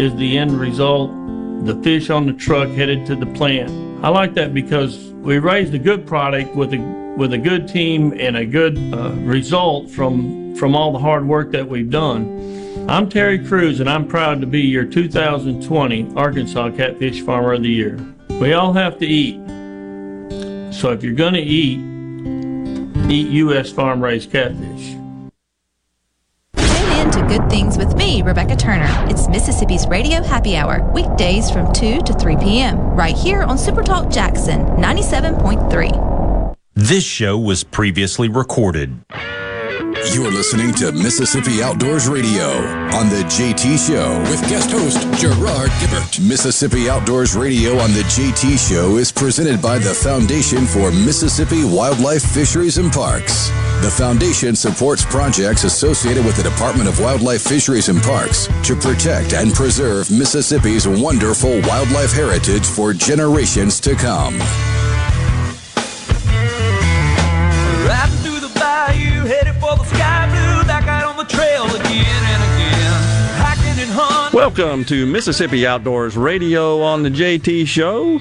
is 0.00 0.14
the 0.16 0.38
end 0.38 0.52
result 0.52 1.10
the 1.64 1.74
fish 1.82 2.08
on 2.08 2.26
the 2.26 2.32
truck 2.32 2.68
headed 2.68 3.04
to 3.06 3.16
the 3.16 3.26
plant. 3.26 3.70
I 4.04 4.08
like 4.08 4.34
that 4.34 4.54
because 4.54 4.96
we 5.12 5.38
raised 5.38 5.74
a 5.74 5.78
good 5.78 6.06
product 6.06 6.54
with 6.54 6.72
a 6.72 6.78
with 7.16 7.32
a 7.32 7.38
good 7.38 7.66
team 7.66 8.14
and 8.16 8.36
a 8.36 8.46
good 8.46 8.78
uh, 8.94 9.10
result 9.24 9.90
from 9.90 10.54
from 10.54 10.74
all 10.76 10.92
the 10.92 10.98
hard 11.00 11.26
work 11.26 11.50
that 11.50 11.68
we've 11.68 11.90
done. 11.90 12.67
I'm 12.86 13.08
Terry 13.08 13.38
Cruz 13.44 13.80
and 13.80 13.88
I'm 13.88 14.06
proud 14.06 14.40
to 14.40 14.46
be 14.46 14.60
your 14.60 14.84
2020 14.84 16.12
Arkansas 16.14 16.70
Catfish 16.70 17.22
Farmer 17.22 17.54
of 17.54 17.62
the 17.62 17.70
Year. 17.70 17.98
We 18.40 18.52
all 18.52 18.72
have 18.72 18.98
to 18.98 19.06
eat. 19.06 19.36
So 20.72 20.92
if 20.92 21.02
you're 21.02 21.14
going 21.14 21.34
to 21.34 21.40
eat, 21.40 21.80
eat 23.10 23.28
U.S. 23.30 23.72
farm 23.72 24.02
raised 24.02 24.30
catfish. 24.30 24.94
Tune 26.56 26.92
in 26.98 27.10
to 27.10 27.26
Good 27.28 27.50
Things 27.50 27.76
with 27.76 27.96
me, 27.96 28.22
Rebecca 28.22 28.56
Turner. 28.56 28.88
It's 29.10 29.28
Mississippi's 29.28 29.86
Radio 29.88 30.22
Happy 30.22 30.56
Hour, 30.56 30.82
weekdays 30.92 31.50
from 31.50 31.72
2 31.72 32.02
to 32.02 32.12
3 32.12 32.36
p.m., 32.36 32.78
right 32.78 33.16
here 33.16 33.42
on 33.42 33.56
Supertalk 33.56 34.12
Jackson 34.12 34.60
97.3. 34.76 36.54
This 36.74 37.04
show 37.04 37.36
was 37.36 37.64
previously 37.64 38.28
recorded. 38.28 39.04
You're 40.06 40.30
listening 40.30 40.72
to 40.74 40.92
Mississippi 40.92 41.60
Outdoors 41.62 42.08
Radio 42.08 42.46
on 42.94 43.08
the 43.08 43.24
JT 43.26 43.86
Show 43.86 44.18
with 44.30 44.40
guest 44.48 44.70
host 44.70 45.00
Gerard 45.20 45.70
Gibert. 45.80 46.20
Mississippi 46.20 46.88
Outdoors 46.88 47.36
Radio 47.36 47.72
on 47.78 47.92
the 47.92 48.02
JT 48.02 48.58
Show 48.68 48.96
is 48.96 49.10
presented 49.10 49.60
by 49.60 49.78
the 49.78 49.92
Foundation 49.92 50.66
for 50.66 50.92
Mississippi 50.92 51.64
Wildlife 51.64 52.22
Fisheries 52.22 52.78
and 52.78 52.92
Parks. 52.92 53.48
The 53.82 53.90
foundation 53.90 54.54
supports 54.54 55.04
projects 55.04 55.64
associated 55.64 56.24
with 56.24 56.36
the 56.36 56.44
Department 56.44 56.88
of 56.88 57.00
Wildlife 57.00 57.42
Fisheries 57.42 57.88
and 57.88 58.00
Parks 58.00 58.48
to 58.64 58.76
protect 58.76 59.32
and 59.32 59.52
preserve 59.52 60.10
Mississippi's 60.10 60.86
wonderful 60.86 61.60
wildlife 61.62 62.12
heritage 62.12 62.66
for 62.66 62.94
generations 62.94 63.80
to 63.80 63.94
come. 63.96 64.38
Welcome 74.38 74.84
to 74.84 75.04
Mississippi 75.04 75.66
Outdoors 75.66 76.16
Radio 76.16 76.80
on 76.80 77.02
the 77.02 77.10
JT 77.10 77.66
Show. 77.66 78.20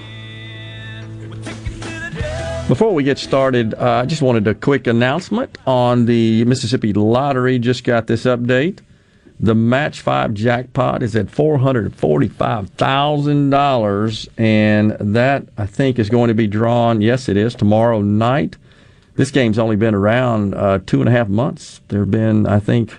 Before 2.68 2.92
we 2.92 3.04
get 3.04 3.20
started, 3.20 3.76
uh, 3.76 4.02
I 4.02 4.08
just 4.08 4.24
wanted 4.24 4.48
a 4.48 4.56
quick 4.56 4.88
announcement 4.88 5.56
on 5.68 6.08
the 6.08 6.44
Mississippi 6.46 6.92
Lottery. 6.92 7.60
Just 7.60 7.84
got 7.84 8.08
this 8.08 8.24
update. 8.24 8.80
The 9.40 9.54
Match 9.54 10.02
5 10.02 10.34
jackpot 10.34 11.04
is 11.04 11.16
at 11.16 11.28
$445,000, 11.28 14.28
and 14.40 14.98
that, 15.00 15.48
I 15.56 15.68
think, 15.68 16.00
is 16.00 16.10
going 16.10 16.30
to 16.30 16.34
be 16.34 16.48
drawn, 16.48 17.00
yes, 17.00 17.30
it 17.30 17.38
is, 17.38 17.54
tomorrow 17.54 18.02
night. 18.02 18.58
This 19.18 19.30
game's 19.30 19.60
only 19.60 19.76
been 19.76 19.94
around 19.94 20.56
uh, 20.56 20.80
two 20.84 21.00
and 21.00 21.08
a 21.08 21.12
half 21.12 21.28
months. 21.28 21.82
There 21.90 22.00
have 22.00 22.10
been, 22.10 22.48
I 22.48 22.60
think, 22.60 22.98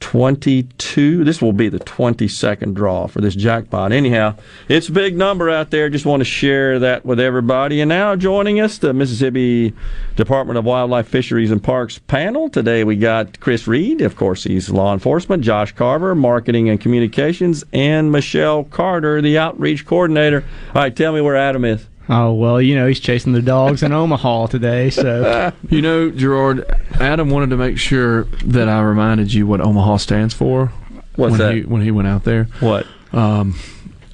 22. 0.00 1.24
This 1.24 1.42
will 1.42 1.52
be 1.52 1.68
the 1.68 1.80
22nd 1.80 2.74
draw 2.74 3.06
for 3.06 3.20
this 3.20 3.34
jackpot. 3.34 3.92
Anyhow, 3.92 4.36
it's 4.68 4.88
a 4.88 4.92
big 4.92 5.16
number 5.16 5.50
out 5.50 5.70
there. 5.70 5.88
Just 5.88 6.06
want 6.06 6.20
to 6.20 6.24
share 6.24 6.78
that 6.78 7.04
with 7.04 7.20
everybody. 7.20 7.80
And 7.80 7.88
now 7.88 8.16
joining 8.16 8.60
us, 8.60 8.78
the 8.78 8.92
Mississippi 8.92 9.74
Department 10.16 10.58
of 10.58 10.64
Wildlife, 10.64 11.08
Fisheries, 11.08 11.50
and 11.50 11.62
Parks 11.62 11.98
panel. 11.98 12.48
Today 12.48 12.84
we 12.84 12.96
got 12.96 13.40
Chris 13.40 13.66
Reed. 13.66 14.00
Of 14.00 14.16
course, 14.16 14.44
he's 14.44 14.70
law 14.70 14.92
enforcement. 14.92 15.42
Josh 15.42 15.72
Carver, 15.72 16.14
marketing 16.14 16.68
and 16.68 16.80
communications. 16.80 17.64
And 17.72 18.12
Michelle 18.12 18.64
Carter, 18.64 19.20
the 19.20 19.38
outreach 19.38 19.84
coordinator. 19.84 20.44
All 20.74 20.82
right, 20.82 20.94
tell 20.94 21.12
me 21.12 21.20
where 21.20 21.36
Adam 21.36 21.64
is. 21.64 21.86
Oh 22.08 22.32
well, 22.32 22.60
you 22.60 22.74
know 22.74 22.86
he's 22.86 23.00
chasing 23.00 23.32
the 23.32 23.42
dogs 23.42 23.82
in 23.82 23.92
Omaha 23.92 24.46
today. 24.46 24.90
So 24.90 25.52
you 25.68 25.82
know, 25.82 26.10
Gerard, 26.10 26.64
Adam 27.00 27.30
wanted 27.30 27.50
to 27.50 27.56
make 27.56 27.78
sure 27.78 28.24
that 28.44 28.68
I 28.68 28.80
reminded 28.82 29.32
you 29.32 29.46
what 29.46 29.60
Omaha 29.60 29.98
stands 29.98 30.32
for. 30.34 30.72
What's 31.16 31.32
when 31.32 31.38
that? 31.40 31.54
He, 31.54 31.62
when 31.62 31.82
he 31.82 31.90
went 31.90 32.08
out 32.08 32.24
there, 32.24 32.44
what? 32.60 32.86
Um, 33.12 33.58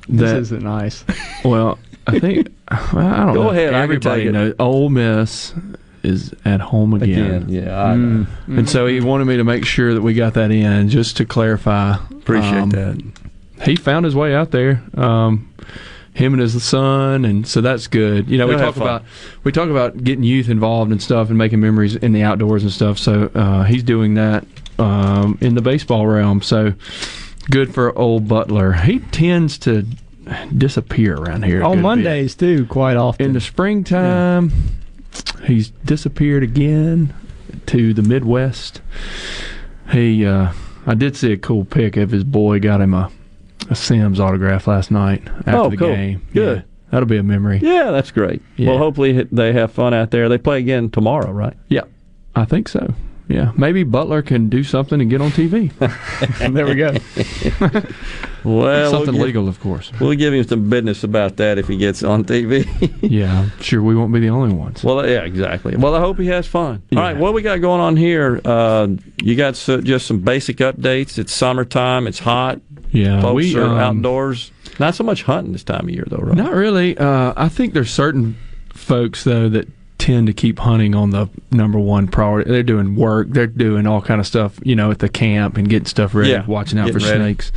this 0.08 0.32
isn't 0.32 0.62
nice. 0.62 1.04
Well, 1.44 1.78
I 2.06 2.18
think 2.20 2.48
well, 2.92 3.06
I 3.06 3.24
don't 3.26 3.34
Go 3.34 3.42
know. 3.44 3.50
ahead, 3.50 3.68
I 3.68 3.72
can 3.72 3.82
Everybody 3.82 4.20
take 4.22 4.28
it. 4.30 4.32
knows 4.32 4.54
Ole 4.58 4.88
Miss 4.88 5.52
is 6.02 6.34
at 6.46 6.60
home 6.60 6.94
again. 6.94 7.34
Again, 7.42 7.48
yeah, 7.50 7.82
I 7.82 7.96
know. 7.96 8.26
And 8.46 8.68
so 8.68 8.86
he 8.86 9.00
wanted 9.00 9.26
me 9.26 9.36
to 9.36 9.44
make 9.44 9.64
sure 9.66 9.92
that 9.94 10.00
we 10.02 10.14
got 10.14 10.34
that 10.34 10.50
in, 10.50 10.88
just 10.88 11.18
to 11.18 11.24
clarify. 11.26 11.96
Appreciate 12.10 12.54
Um, 12.60 12.70
that. 12.70 13.02
He 13.66 13.76
found 13.76 14.04
his 14.06 14.14
way 14.16 14.34
out 14.34 14.50
there. 14.52 14.82
Um, 14.96 15.50
him 16.14 16.32
and 16.32 16.40
his 16.40 16.62
son, 16.62 17.24
and 17.24 17.46
so 17.46 17.60
that's 17.60 17.88
good. 17.88 18.28
You 18.28 18.38
know, 18.38 18.46
we 18.46 18.54
talk 18.54 18.76
about 18.76 19.04
we 19.42 19.52
talk 19.52 19.68
about 19.68 20.02
getting 20.02 20.24
youth 20.24 20.48
involved 20.48 20.90
and 20.90 21.02
stuff, 21.02 21.28
and 21.28 21.36
making 21.36 21.60
memories 21.60 21.96
in 21.96 22.12
the 22.12 22.22
outdoors 22.22 22.62
and 22.62 22.72
stuff. 22.72 22.98
So 22.98 23.30
uh, 23.34 23.64
he's 23.64 23.82
doing 23.82 24.14
that 24.14 24.46
um, 24.78 25.36
in 25.40 25.54
the 25.54 25.60
baseball 25.60 26.06
realm. 26.06 26.40
So 26.40 26.74
good 27.50 27.74
for 27.74 27.96
old 27.98 28.28
Butler. 28.28 28.72
He 28.72 29.00
tends 29.00 29.58
to 29.58 29.84
disappear 30.56 31.16
around 31.16 31.44
here 31.44 31.62
on 31.62 31.72
good 31.72 31.76
bit. 31.76 31.82
Mondays 31.82 32.34
too, 32.34 32.66
quite 32.66 32.96
often. 32.96 33.26
In 33.26 33.32
the 33.32 33.40
springtime, 33.40 34.52
he's 35.44 35.70
disappeared 35.84 36.42
again 36.42 37.12
to 37.66 37.92
the 37.92 38.02
Midwest. 38.02 38.80
He, 39.90 40.24
uh, 40.24 40.52
I 40.86 40.94
did 40.94 41.16
see 41.16 41.32
a 41.32 41.36
cool 41.36 41.64
pic 41.64 41.96
of 41.96 42.10
his 42.10 42.24
boy 42.24 42.60
got 42.60 42.80
him 42.80 42.94
a 42.94 43.10
Sims 43.72 44.20
autograph 44.20 44.66
last 44.66 44.90
night 44.90 45.22
after 45.46 45.56
Oh, 45.56 45.70
the 45.70 45.76
cool. 45.76 45.88
game. 45.94 46.26
Good. 46.32 46.58
Yeah, 46.58 46.62
that'll 46.90 47.06
be 47.08 47.16
a 47.16 47.22
memory. 47.22 47.60
Yeah, 47.62 47.90
that's 47.90 48.10
great. 48.10 48.42
Yeah. 48.56 48.70
Well, 48.70 48.78
hopefully 48.78 49.22
they 49.30 49.52
have 49.52 49.72
fun 49.72 49.94
out 49.94 50.10
there. 50.10 50.28
They 50.28 50.38
play 50.38 50.58
again 50.58 50.90
tomorrow, 50.90 51.30
right? 51.30 51.54
Yeah, 51.68 51.82
I 52.34 52.44
think 52.44 52.68
so. 52.68 52.94
Yeah, 53.26 53.52
maybe 53.56 53.84
Butler 53.84 54.20
can 54.20 54.50
do 54.50 54.62
something 54.62 55.00
and 55.00 55.08
get 55.08 55.22
on 55.22 55.30
TV. 55.30 55.72
there 56.52 56.66
we 56.66 56.74
go. 56.74 56.92
Well, 58.44 58.90
something 58.90 59.14
we'll 59.14 59.20
give- 59.20 59.26
legal, 59.28 59.48
of 59.48 59.58
course. 59.58 59.90
We'll 59.98 60.14
give 60.16 60.34
him 60.34 60.44
some 60.44 60.68
business 60.68 61.02
about 61.02 61.38
that 61.38 61.56
if 61.56 61.66
he 61.66 61.78
gets 61.78 62.02
on 62.02 62.24
TV. 62.24 62.66
yeah, 63.00 63.40
I'm 63.40 63.52
sure 63.62 63.82
we 63.82 63.94
won't 63.96 64.12
be 64.12 64.20
the 64.20 64.28
only 64.28 64.54
ones. 64.54 64.84
well, 64.84 65.08
yeah, 65.08 65.22
exactly. 65.22 65.74
Well, 65.76 65.94
I 65.94 66.00
hope 66.00 66.18
he 66.18 66.26
has 66.26 66.46
fun. 66.46 66.82
All 66.94 66.98
right, 66.98 67.16
what 67.16 67.32
we 67.32 67.40
got 67.40 67.62
going 67.62 67.80
on 67.80 67.96
here? 67.96 68.42
Uh, 68.44 68.88
you 69.22 69.34
got 69.34 69.56
so, 69.56 69.80
just 69.80 70.06
some 70.06 70.18
basic 70.20 70.58
updates. 70.58 71.16
It's 71.16 71.32
summertime. 71.32 72.06
It's 72.06 72.18
hot. 72.18 72.60
Yeah, 72.94 73.20
folks 73.20 73.34
we, 73.34 73.56
are 73.58 73.64
um, 73.64 73.98
outdoors. 73.98 74.52
Not 74.78 74.94
so 74.94 75.04
much 75.04 75.24
hunting 75.24 75.52
this 75.52 75.64
time 75.64 75.88
of 75.88 75.90
year, 75.90 76.04
though, 76.06 76.18
right? 76.18 76.36
Not 76.36 76.52
really. 76.52 76.96
Uh, 76.96 77.34
I 77.36 77.48
think 77.48 77.74
there's 77.74 77.90
certain 77.92 78.36
folks 78.72 79.24
though 79.24 79.48
that 79.48 79.68
tend 79.98 80.26
to 80.26 80.32
keep 80.32 80.58
hunting 80.58 80.94
on 80.94 81.10
the 81.10 81.28
number 81.50 81.78
one 81.78 82.06
priority. 82.06 82.50
They're 82.50 82.62
doing 82.62 82.94
work. 82.94 83.28
They're 83.30 83.46
doing 83.46 83.86
all 83.86 84.00
kind 84.02 84.20
of 84.20 84.26
stuff, 84.26 84.58
you 84.62 84.76
know, 84.76 84.90
at 84.90 84.98
the 85.00 85.08
camp 85.08 85.56
and 85.56 85.68
getting 85.68 85.86
stuff 85.86 86.14
ready, 86.14 86.30
Yeah, 86.30 86.46
watching 86.46 86.78
out 86.78 86.90
for 86.90 86.98
ready. 86.98 87.18
snakes. 87.18 87.52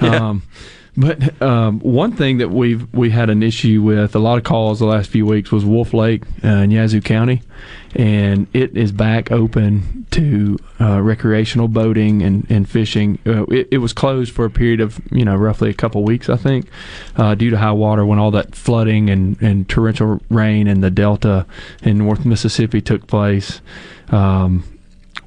Yeah. 0.00 0.28
Um, 0.28 0.42
but 0.96 1.40
um, 1.40 1.80
one 1.80 2.12
thing 2.12 2.38
that 2.38 2.50
we've 2.50 2.92
we 2.92 3.10
had 3.10 3.30
an 3.30 3.42
issue 3.42 3.82
with 3.82 4.14
a 4.14 4.18
lot 4.18 4.38
of 4.38 4.44
calls 4.44 4.80
the 4.80 4.86
last 4.86 5.10
few 5.10 5.24
weeks 5.24 5.52
was 5.52 5.64
Wolf 5.64 5.94
Lake 5.94 6.22
uh, 6.44 6.48
in 6.48 6.70
Yazoo 6.70 7.00
County, 7.00 7.42
and 7.94 8.48
it 8.52 8.76
is 8.76 8.90
back 8.90 9.30
open 9.30 10.06
to 10.10 10.58
uh, 10.80 11.00
recreational 11.00 11.68
boating 11.68 12.22
and, 12.22 12.46
and 12.50 12.68
fishing. 12.68 13.18
Uh, 13.24 13.44
it, 13.44 13.68
it 13.70 13.78
was 13.78 13.92
closed 13.92 14.32
for 14.32 14.44
a 14.44 14.50
period 14.50 14.80
of 14.80 15.00
you 15.12 15.24
know 15.24 15.36
roughly 15.36 15.70
a 15.70 15.74
couple 15.74 16.02
weeks, 16.02 16.28
I 16.28 16.36
think, 16.36 16.66
uh, 17.16 17.34
due 17.34 17.50
to 17.50 17.58
high 17.58 17.72
water 17.72 18.04
when 18.04 18.18
all 18.18 18.32
that 18.32 18.54
flooding 18.54 19.10
and, 19.10 19.40
and 19.40 19.68
torrential 19.68 20.20
rain 20.28 20.66
in 20.66 20.80
the 20.80 20.90
Delta 20.90 21.46
in 21.82 21.98
North 21.98 22.24
Mississippi 22.24 22.80
took 22.80 23.06
place. 23.06 23.60
Um, 24.08 24.64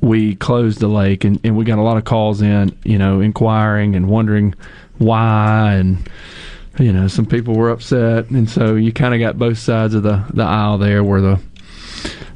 we 0.04 0.36
closed 0.36 0.80
the 0.80 0.88
lake 0.90 1.24
and, 1.24 1.40
and 1.46 1.56
we 1.56 1.64
got 1.64 1.80
a 1.80 1.82
lot 1.82 1.96
of 1.96 2.04
calls 2.04 2.42
in, 2.42 2.78
you 2.84 2.98
know, 2.98 3.22
inquiring 3.22 3.96
and 3.96 4.10
wondering 4.10 4.54
why 4.98 5.76
and 5.76 6.10
you 6.78 6.92
know, 6.92 7.08
some 7.08 7.26
people 7.26 7.56
were 7.56 7.70
upset. 7.70 8.30
And 8.32 8.50
so 8.50 8.76
you 8.76 8.92
kinda 8.92 9.18
got 9.18 9.40
both 9.40 9.58
sides 9.58 9.94
of 9.94 10.04
the, 10.04 10.26
the 10.34 10.44
aisle 10.44 10.78
there 10.78 11.04
where 11.04 11.22
the 11.22 11.40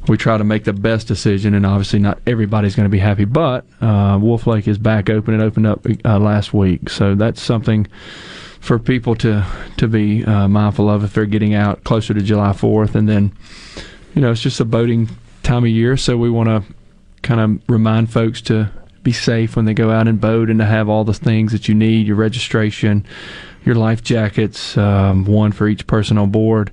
we 0.08 0.16
try 0.16 0.38
to 0.38 0.44
make 0.44 0.64
the 0.64 0.72
best 0.72 1.06
decision 1.06 1.52
and 1.52 1.66
obviously 1.66 1.98
not 1.98 2.18
everybody's 2.26 2.74
going 2.74 2.86
to 2.86 2.90
be 2.90 2.98
happy 2.98 3.26
but 3.26 3.66
uh, 3.82 4.18
wolf 4.18 4.46
lake 4.46 4.66
is 4.66 4.78
back 4.78 5.10
open. 5.10 5.38
It 5.38 5.44
opened 5.44 5.66
up 5.66 5.86
uh, 6.06 6.18
last 6.18 6.54
week. 6.54 6.88
So 6.88 7.14
that's 7.14 7.42
something 7.42 7.86
for 8.60 8.78
people 8.78 9.14
to 9.16 9.44
to 9.76 9.86
be 9.86 10.24
uh, 10.24 10.48
mindful 10.48 10.88
of 10.88 11.04
if 11.04 11.12
they're 11.12 11.26
getting 11.26 11.54
out 11.54 11.84
closer 11.84 12.12
to 12.12 12.20
july 12.20 12.50
4th 12.50 12.96
and 12.96 13.08
then 13.08 13.32
you 14.14 14.20
know 14.20 14.32
it's 14.32 14.40
just 14.40 14.58
a 14.58 14.64
boating 14.64 15.08
time 15.44 15.62
of 15.62 15.70
year 15.70 15.96
so 15.96 16.16
we 16.16 16.28
want 16.28 16.48
to 16.48 16.74
kind 17.22 17.40
of 17.40 17.68
remind 17.68 18.12
folks 18.12 18.40
to 18.42 18.70
be 19.02 19.12
safe 19.12 19.56
when 19.56 19.64
they 19.64 19.74
go 19.74 19.90
out 19.90 20.08
and 20.08 20.20
boat 20.20 20.50
and 20.50 20.58
to 20.58 20.66
have 20.66 20.88
all 20.88 21.04
the 21.04 21.14
things 21.14 21.52
that 21.52 21.68
you 21.68 21.74
need 21.74 22.06
your 22.06 22.16
registration 22.16 23.06
your 23.64 23.74
life 23.74 24.02
jackets 24.02 24.76
um, 24.78 25.24
one 25.24 25.52
for 25.52 25.68
each 25.68 25.86
person 25.86 26.18
on 26.18 26.30
board. 26.30 26.70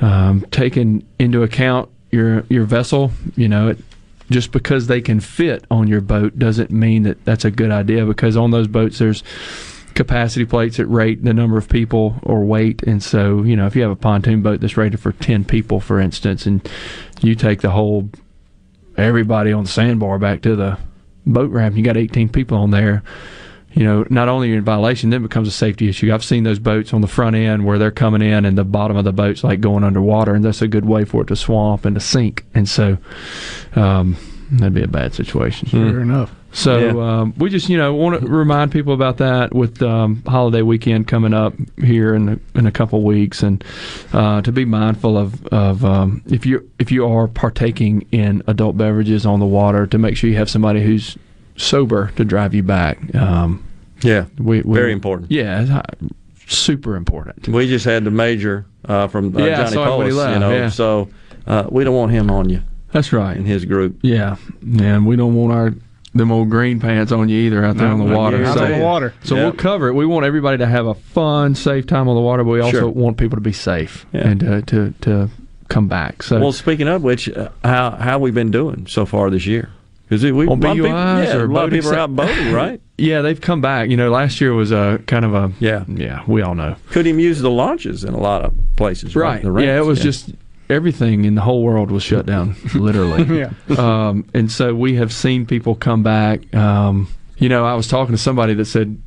Um, 0.00 0.46
taking 0.50 1.06
into 1.18 1.42
account 1.42 1.90
your 2.10 2.44
your 2.48 2.64
vessel 2.64 3.10
you 3.36 3.48
know 3.48 3.68
it 3.68 3.78
just 4.30 4.52
because 4.52 4.86
they 4.86 5.00
can 5.00 5.20
fit 5.20 5.64
on 5.70 5.88
your 5.88 6.00
boat 6.00 6.38
doesn't 6.38 6.70
mean 6.70 7.02
that 7.02 7.24
that's 7.24 7.44
a 7.44 7.50
good 7.50 7.70
idea 7.70 8.06
because 8.06 8.36
on 8.36 8.50
those 8.50 8.68
boats 8.68 8.98
there's 8.98 9.22
capacity 9.94 10.44
plates 10.44 10.76
that 10.76 10.86
rate 10.86 11.24
the 11.24 11.34
number 11.34 11.58
of 11.58 11.68
people 11.68 12.20
or 12.22 12.44
weight. 12.44 12.82
And 12.84 13.02
so 13.02 13.42
you 13.42 13.56
know 13.56 13.66
if 13.66 13.74
you 13.74 13.82
have 13.82 13.90
a 13.90 13.96
pontoon 13.96 14.42
boat 14.42 14.60
that's 14.60 14.76
rated 14.76 15.00
for 15.00 15.12
10 15.12 15.44
people 15.44 15.80
for 15.80 15.98
instance 15.98 16.46
and 16.46 16.66
you 17.20 17.34
take 17.34 17.60
the 17.62 17.70
whole 17.70 18.08
everybody 18.98 19.52
on 19.52 19.64
the 19.64 19.70
sandbar 19.70 20.18
back 20.18 20.42
to 20.42 20.56
the 20.56 20.78
boat 21.26 21.50
ramp. 21.50 21.76
You 21.76 21.82
got 21.82 21.96
18 21.96 22.28
people 22.28 22.58
on 22.58 22.70
there. 22.70 23.02
You 23.72 23.84
know 23.84 24.04
not 24.08 24.28
only 24.28 24.48
are 24.48 24.52
you 24.52 24.58
in 24.58 24.64
violation 24.64 25.10
then 25.10 25.20
it 25.20 25.28
becomes 25.28 25.46
a 25.46 25.52
safety 25.52 25.88
issue. 25.88 26.12
I've 26.12 26.24
seen 26.24 26.42
those 26.42 26.58
boats 26.58 26.92
on 26.92 27.00
the 27.00 27.06
front 27.06 27.36
end 27.36 27.64
where 27.64 27.78
they're 27.78 27.90
coming 27.90 28.22
in 28.22 28.44
and 28.44 28.56
the 28.56 28.64
bottom 28.64 28.96
of 28.96 29.04
the 29.04 29.12
boat's 29.12 29.44
like 29.44 29.60
going 29.60 29.84
underwater 29.84 30.34
and 30.34 30.44
that's 30.44 30.62
a 30.62 30.68
good 30.68 30.84
way 30.84 31.04
for 31.04 31.22
it 31.22 31.26
to 31.26 31.36
swamp 31.36 31.84
and 31.84 31.94
to 31.94 32.00
sink. 32.00 32.44
And 32.54 32.68
so 32.68 32.98
um, 33.76 34.16
that'd 34.50 34.74
be 34.74 34.82
a 34.82 34.88
bad 34.88 35.14
situation. 35.14 35.68
Sure 35.68 36.00
enough. 36.00 36.34
So 36.50 36.78
Yeah. 36.78 37.20
um, 37.20 37.34
we 37.36 37.50
just 37.50 37.68
you 37.68 37.76
know 37.76 37.92
want 37.94 38.20
to 38.20 38.26
remind 38.26 38.72
people 38.72 38.94
about 38.94 39.18
that 39.18 39.54
with 39.54 39.82
um, 39.82 40.22
holiday 40.26 40.62
weekend 40.62 41.06
coming 41.06 41.34
up 41.34 41.52
here 41.84 42.14
in 42.14 42.28
a, 42.30 42.58
in 42.58 42.66
a 42.66 42.72
couple 42.72 43.02
weeks, 43.02 43.42
and 43.42 43.62
uh, 44.12 44.40
to 44.42 44.50
be 44.50 44.64
mindful 44.64 45.18
of 45.18 45.46
of 45.48 45.84
um, 45.84 46.22
if 46.26 46.46
you 46.46 46.68
if 46.78 46.90
you 46.90 47.06
are 47.06 47.28
partaking 47.28 48.06
in 48.12 48.42
adult 48.46 48.76
beverages 48.78 49.26
on 49.26 49.40
the 49.40 49.46
water, 49.46 49.86
to 49.86 49.98
make 49.98 50.16
sure 50.16 50.30
you 50.30 50.36
have 50.36 50.48
somebody 50.50 50.82
who's 50.82 51.18
sober 51.56 52.12
to 52.16 52.24
drive 52.24 52.54
you 52.54 52.62
back. 52.62 53.14
Um, 53.14 53.62
yeah, 54.00 54.24
we, 54.38 54.62
we, 54.62 54.74
very 54.78 54.92
important. 54.92 55.30
Yeah, 55.30 55.82
super 56.46 56.96
important. 56.96 57.46
We 57.48 57.68
just 57.68 57.84
had 57.84 58.04
the 58.04 58.10
major 58.10 58.64
uh, 58.86 59.08
from 59.08 59.36
uh, 59.36 59.40
Yeah, 59.44 59.56
Johnny 59.64 59.72
saw 59.74 59.92
him 59.92 59.98
when 59.98 60.06
he 60.06 60.12
Polis, 60.12 60.34
you 60.34 60.38
know, 60.40 60.50
yeah. 60.52 60.68
so 60.70 61.08
uh, 61.46 61.66
we 61.70 61.84
don't 61.84 61.94
want 61.96 62.12
him 62.12 62.30
on 62.30 62.48
you. 62.48 62.62
That's 62.92 63.12
right. 63.12 63.36
In 63.36 63.44
his 63.44 63.64
group. 63.66 63.98
Yeah, 64.02 64.36
and 64.62 65.06
we 65.06 65.16
don't 65.16 65.34
want 65.34 65.52
our 65.52 65.74
them 66.14 66.32
old 66.32 66.48
green 66.50 66.80
pants 66.80 67.12
on 67.12 67.28
you 67.28 67.38
either 67.40 67.64
out 67.64 67.76
there 67.76 67.88
No, 67.88 67.94
on 68.02 68.08
the 68.08 68.16
water. 68.16 68.44
Out 68.44 68.58
on 68.58 68.70
the 68.72 68.78
water. 68.84 69.14
So 69.24 69.34
Yep. 69.36 69.44
we'll 69.44 69.52
cover 69.52 69.88
it. 69.88 69.94
We 69.94 70.06
want 70.06 70.24
everybody 70.26 70.58
to 70.58 70.66
have 70.66 70.86
a 70.86 70.94
fun, 70.94 71.54
safe 71.54 71.86
time 71.86 72.08
on 72.08 72.14
the 72.14 72.20
water, 72.22 72.42
but 72.44 72.50
we 72.50 72.60
also 72.60 72.80
Sure. 72.80 72.88
want 72.88 73.16
people 73.18 73.36
to 73.36 73.42
be 73.42 73.52
safe 73.52 74.06
Yeah. 74.12 74.28
and 74.28 74.42
uh, 74.44 74.60
to 74.62 74.94
to 75.02 75.28
come 75.68 75.86
back. 75.86 76.22
So 76.22 76.40
Well, 76.40 76.52
speaking 76.52 76.88
of 76.88 77.02
which, 77.02 77.28
uh, 77.28 77.50
how 77.62 77.90
how 77.90 78.18
we 78.18 78.30
been 78.30 78.50
doing 78.50 78.86
so 78.88 79.04
far 79.04 79.28
this 79.30 79.46
year? 79.46 79.68
Because 80.08 80.22
we 80.24 80.30
on 80.46 80.58
lot 80.60 80.74
people, 80.74 80.88
yeah, 80.88 81.36
or 81.36 81.44
a 81.44 81.48
lot 81.48 81.66
of 81.66 81.70
people 81.70 81.92
are 81.92 81.98
out 81.98 82.16
boating, 82.16 82.50
right? 82.54 82.80
yeah, 82.96 83.20
they've 83.20 83.38
come 83.38 83.60
back. 83.60 83.90
You 83.90 83.98
know, 83.98 84.10
last 84.10 84.40
year 84.40 84.54
was 84.54 84.72
a 84.72 85.00
kind 85.06 85.26
of 85.26 85.34
a 85.34 85.52
yeah, 85.60 85.84
yeah. 85.86 86.22
We 86.26 86.40
all 86.40 86.54
know. 86.54 86.76
Couldn't 86.88 87.08
even 87.08 87.20
use 87.20 87.40
the 87.40 87.50
launches 87.50 88.04
in 88.04 88.14
a 88.14 88.18
lot 88.18 88.42
of 88.42 88.54
places, 88.76 89.14
right? 89.14 89.44
Right. 89.44 89.66
Yeah, 89.66 89.76
it 89.76 89.84
was 89.84 90.00
just 90.00 90.30
everything 90.70 91.24
in 91.24 91.34
the 91.34 91.40
whole 91.40 91.62
world 91.62 91.90
was 91.90 92.02
shut 92.02 92.26
down, 92.26 92.56
literally. 92.74 93.24
Yeah. 93.68 93.76
Um, 93.78 94.28
and 94.34 94.50
so 94.50 94.74
we 94.74 94.96
have 94.96 95.12
seen 95.12 95.46
people 95.46 95.74
come 95.74 96.02
back. 96.02 96.54
Um, 96.54 97.08
you 97.38 97.48
know, 97.48 97.64
I 97.64 97.74
was 97.74 97.86
talking 97.88 98.14
to 98.14 98.18
somebody 98.20 98.54
that 98.54 98.64
said, 98.64 99.00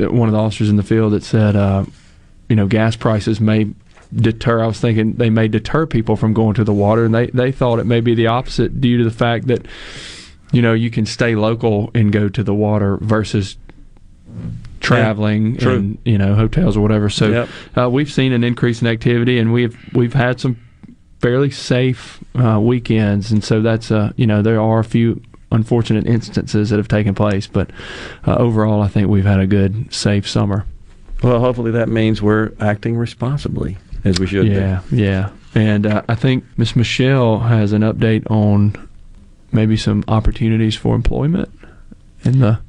uh, 0.00 0.10
one 0.12 0.28
of 0.28 0.32
the 0.32 0.38
officers 0.40 0.68
in 0.68 0.76
the 0.76 0.82
field 0.82 1.12
that 1.12 1.22
said, 1.24 1.56
uh, 1.56 1.84
you 2.48 2.56
know, 2.56 2.66
gas 2.66 2.96
prices 2.96 3.40
may 3.40 3.66
deter. 4.14 4.62
I 4.62 4.66
was 4.66 4.78
thinking 4.80 5.14
they 5.14 5.30
may 5.30 5.48
deter 5.48 5.86
people 5.86 6.16
from 6.16 6.34
going 6.34 6.54
to 6.54 6.64
the 6.64 6.72
water, 6.72 7.04
and 7.06 7.14
they 7.14 7.26
they 7.28 7.50
thought 7.52 7.78
it 7.78 7.86
may 7.86 8.00
be 8.00 8.14
the 8.14 8.26
opposite 8.26 8.80
due 8.80 8.98
to 8.98 9.04
the 9.04 9.10
fact 9.10 9.46
that, 9.46 9.64
you 10.52 10.60
know, 10.60 10.74
you 10.74 10.90
can 10.90 11.06
stay 11.06 11.34
local 11.34 11.90
and 11.94 12.12
go 12.12 12.28
to 12.28 12.42
the 12.42 12.52
water 12.54 12.98
versus 12.98 13.56
traveling 14.80 15.56
true. 15.56 15.74
and 15.76 15.98
you 16.04 16.18
know 16.18 16.34
hotels 16.34 16.76
or 16.76 16.80
whatever. 16.80 17.08
So 17.08 17.28
Yep. 17.28 17.48
uh, 17.78 17.90
we've 17.90 18.10
seen 18.10 18.32
an 18.32 18.44
increase 18.44 18.80
in 18.82 18.88
activity, 18.88 19.38
and 19.38 19.52
we've 19.52 19.76
we've 19.94 20.14
had 20.14 20.40
some 20.40 20.56
fairly 21.22 21.50
safe 21.50 22.22
uh, 22.34 22.60
weekends, 22.60 23.32
and 23.32 23.42
so 23.42 23.62
that's 23.62 23.90
uh, 23.90 24.12
you 24.16 24.26
know 24.26 24.42
there 24.42 24.60
are 24.60 24.80
a 24.80 24.84
few 24.84 25.22
unfortunate 25.52 26.06
instances 26.06 26.70
that 26.70 26.76
have 26.76 26.88
taken 26.88 27.14
place, 27.14 27.46
but 27.46 27.70
uh, 28.26 28.36
overall, 28.36 28.82
I 28.82 28.88
think 28.88 29.08
we've 29.08 29.24
had 29.24 29.40
a 29.40 29.46
good 29.46 29.94
safe 29.94 30.28
summer. 30.28 30.66
Well, 31.22 31.38
hopefully 31.38 31.70
that 31.70 31.88
means 31.88 32.20
we're 32.20 32.52
acting 32.60 32.96
responsibly 32.96 33.78
as 34.04 34.18
we 34.18 34.26
should. 34.26 34.48
Yeah, 34.48 34.80
yeah, 34.90 35.30
and 35.54 35.86
uh, 35.86 36.02
I 36.08 36.16
think 36.16 36.44
Miss 36.56 36.76
Michelle 36.76 37.38
has 37.38 37.72
an 37.72 37.82
update 37.82 38.28
on 38.30 38.88
maybe 39.52 39.76
some 39.76 40.04
opportunities 40.08 40.76
for 40.76 40.94
employment 40.94 41.48
in 42.24 42.40
the. 42.40 42.60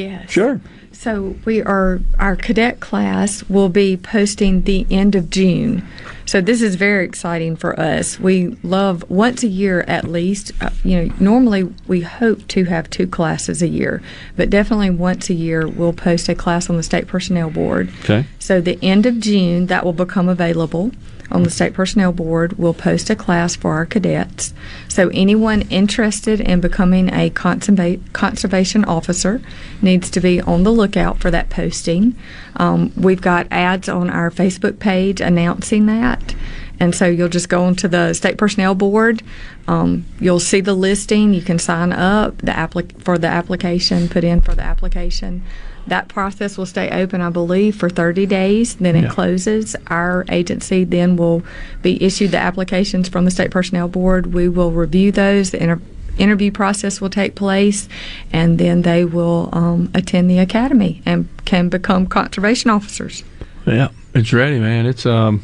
Yes. 0.00 0.30
Sure. 0.30 0.60
So 0.92 1.36
we 1.44 1.62
are 1.62 2.00
our 2.18 2.36
cadet 2.36 2.80
class 2.80 3.42
will 3.48 3.68
be 3.68 3.96
posting 3.96 4.62
the 4.62 4.86
end 4.90 5.14
of 5.14 5.30
June. 5.30 5.86
So 6.26 6.40
this 6.40 6.62
is 6.62 6.74
very 6.74 7.04
exciting 7.04 7.56
for 7.56 7.78
us. 7.78 8.20
We 8.20 8.48
love 8.62 9.08
once 9.08 9.42
a 9.42 9.48
year 9.48 9.80
at 9.88 10.04
least. 10.04 10.52
Uh, 10.60 10.70
you 10.84 10.96
know, 11.02 11.14
normally 11.18 11.72
we 11.86 12.02
hope 12.02 12.46
to 12.48 12.64
have 12.64 12.90
two 12.90 13.06
classes 13.06 13.62
a 13.62 13.68
year, 13.68 14.02
but 14.36 14.50
definitely 14.50 14.90
once 14.90 15.30
a 15.30 15.34
year 15.34 15.66
we'll 15.66 15.92
post 15.92 16.28
a 16.28 16.34
class 16.34 16.68
on 16.68 16.76
the 16.76 16.82
state 16.82 17.06
personnel 17.06 17.50
board. 17.50 17.90
Okay. 18.04 18.26
So 18.38 18.60
the 18.60 18.78
end 18.82 19.06
of 19.06 19.20
June 19.20 19.66
that 19.66 19.84
will 19.84 19.92
become 19.92 20.28
available 20.28 20.92
on 21.30 21.42
the 21.42 21.50
state 21.50 21.74
personnel 21.74 22.12
board. 22.12 22.58
We'll 22.58 22.74
post 22.74 23.10
a 23.10 23.16
class 23.16 23.56
for 23.56 23.74
our 23.74 23.86
cadets. 23.86 24.52
So 24.88 25.08
anyone 25.12 25.62
interested 25.62 26.40
in 26.40 26.60
becoming 26.60 27.08
a 27.08 27.30
conserva- 27.30 28.00
conservation 28.12 28.84
officer 28.84 29.40
needs 29.82 30.10
to 30.10 30.20
be 30.20 30.40
on 30.40 30.64
the 30.64 30.72
lookout 30.72 31.18
for 31.18 31.30
that 31.30 31.50
posting. 31.50 32.16
Um, 32.56 32.92
we've 32.96 33.22
got 33.22 33.46
ads 33.50 33.88
on 33.88 34.10
our 34.10 34.30
Facebook 34.30 34.78
page 34.78 35.20
announcing 35.20 35.86
that. 35.86 36.34
And 36.80 36.94
so 36.94 37.06
you'll 37.06 37.28
just 37.28 37.50
go 37.50 37.64
onto 37.64 37.88
the 37.88 38.14
state 38.14 38.38
personnel 38.38 38.74
board. 38.74 39.22
Um, 39.68 40.06
you'll 40.18 40.40
see 40.40 40.62
the 40.62 40.72
listing. 40.74 41.34
You 41.34 41.42
can 41.42 41.58
sign 41.58 41.92
up 41.92 42.38
the 42.38 42.52
applic- 42.52 43.02
for 43.02 43.18
the 43.18 43.26
application, 43.26 44.08
put 44.08 44.24
in 44.24 44.40
for 44.40 44.54
the 44.54 44.62
application. 44.62 45.44
That 45.86 46.08
process 46.08 46.56
will 46.56 46.66
stay 46.66 46.88
open, 46.90 47.20
I 47.20 47.30
believe, 47.30 47.74
for 47.76 47.88
30 47.88 48.26
days. 48.26 48.74
Then 48.74 48.94
it 48.96 49.04
Yeah. 49.04 49.08
closes. 49.10 49.74
Our 49.88 50.24
agency 50.30 50.84
then 50.84 51.16
will 51.16 51.42
be 51.82 52.02
issued 52.02 52.30
the 52.32 52.38
applications 52.38 53.08
from 53.08 53.24
the 53.24 53.30
state 53.30 53.50
personnel 53.50 53.88
board. 53.88 54.32
We 54.32 54.48
will 54.48 54.70
review 54.70 55.10
those. 55.10 55.50
The 55.50 55.62
inter- 55.62 55.80
interview 56.18 56.50
process 56.50 57.00
will 57.00 57.08
take 57.10 57.34
place, 57.34 57.88
and 58.32 58.58
then 58.58 58.82
they 58.82 59.04
will 59.04 59.48
um, 59.52 59.90
attend 59.94 60.30
the 60.30 60.38
academy 60.38 61.02
and 61.06 61.28
can 61.44 61.68
become 61.68 62.06
conservation 62.06 62.70
officers. 62.70 63.24
Yeah, 63.66 63.88
it's 64.14 64.32
ready, 64.32 64.58
man. 64.58 64.86
It's 64.86 65.06
um. 65.06 65.42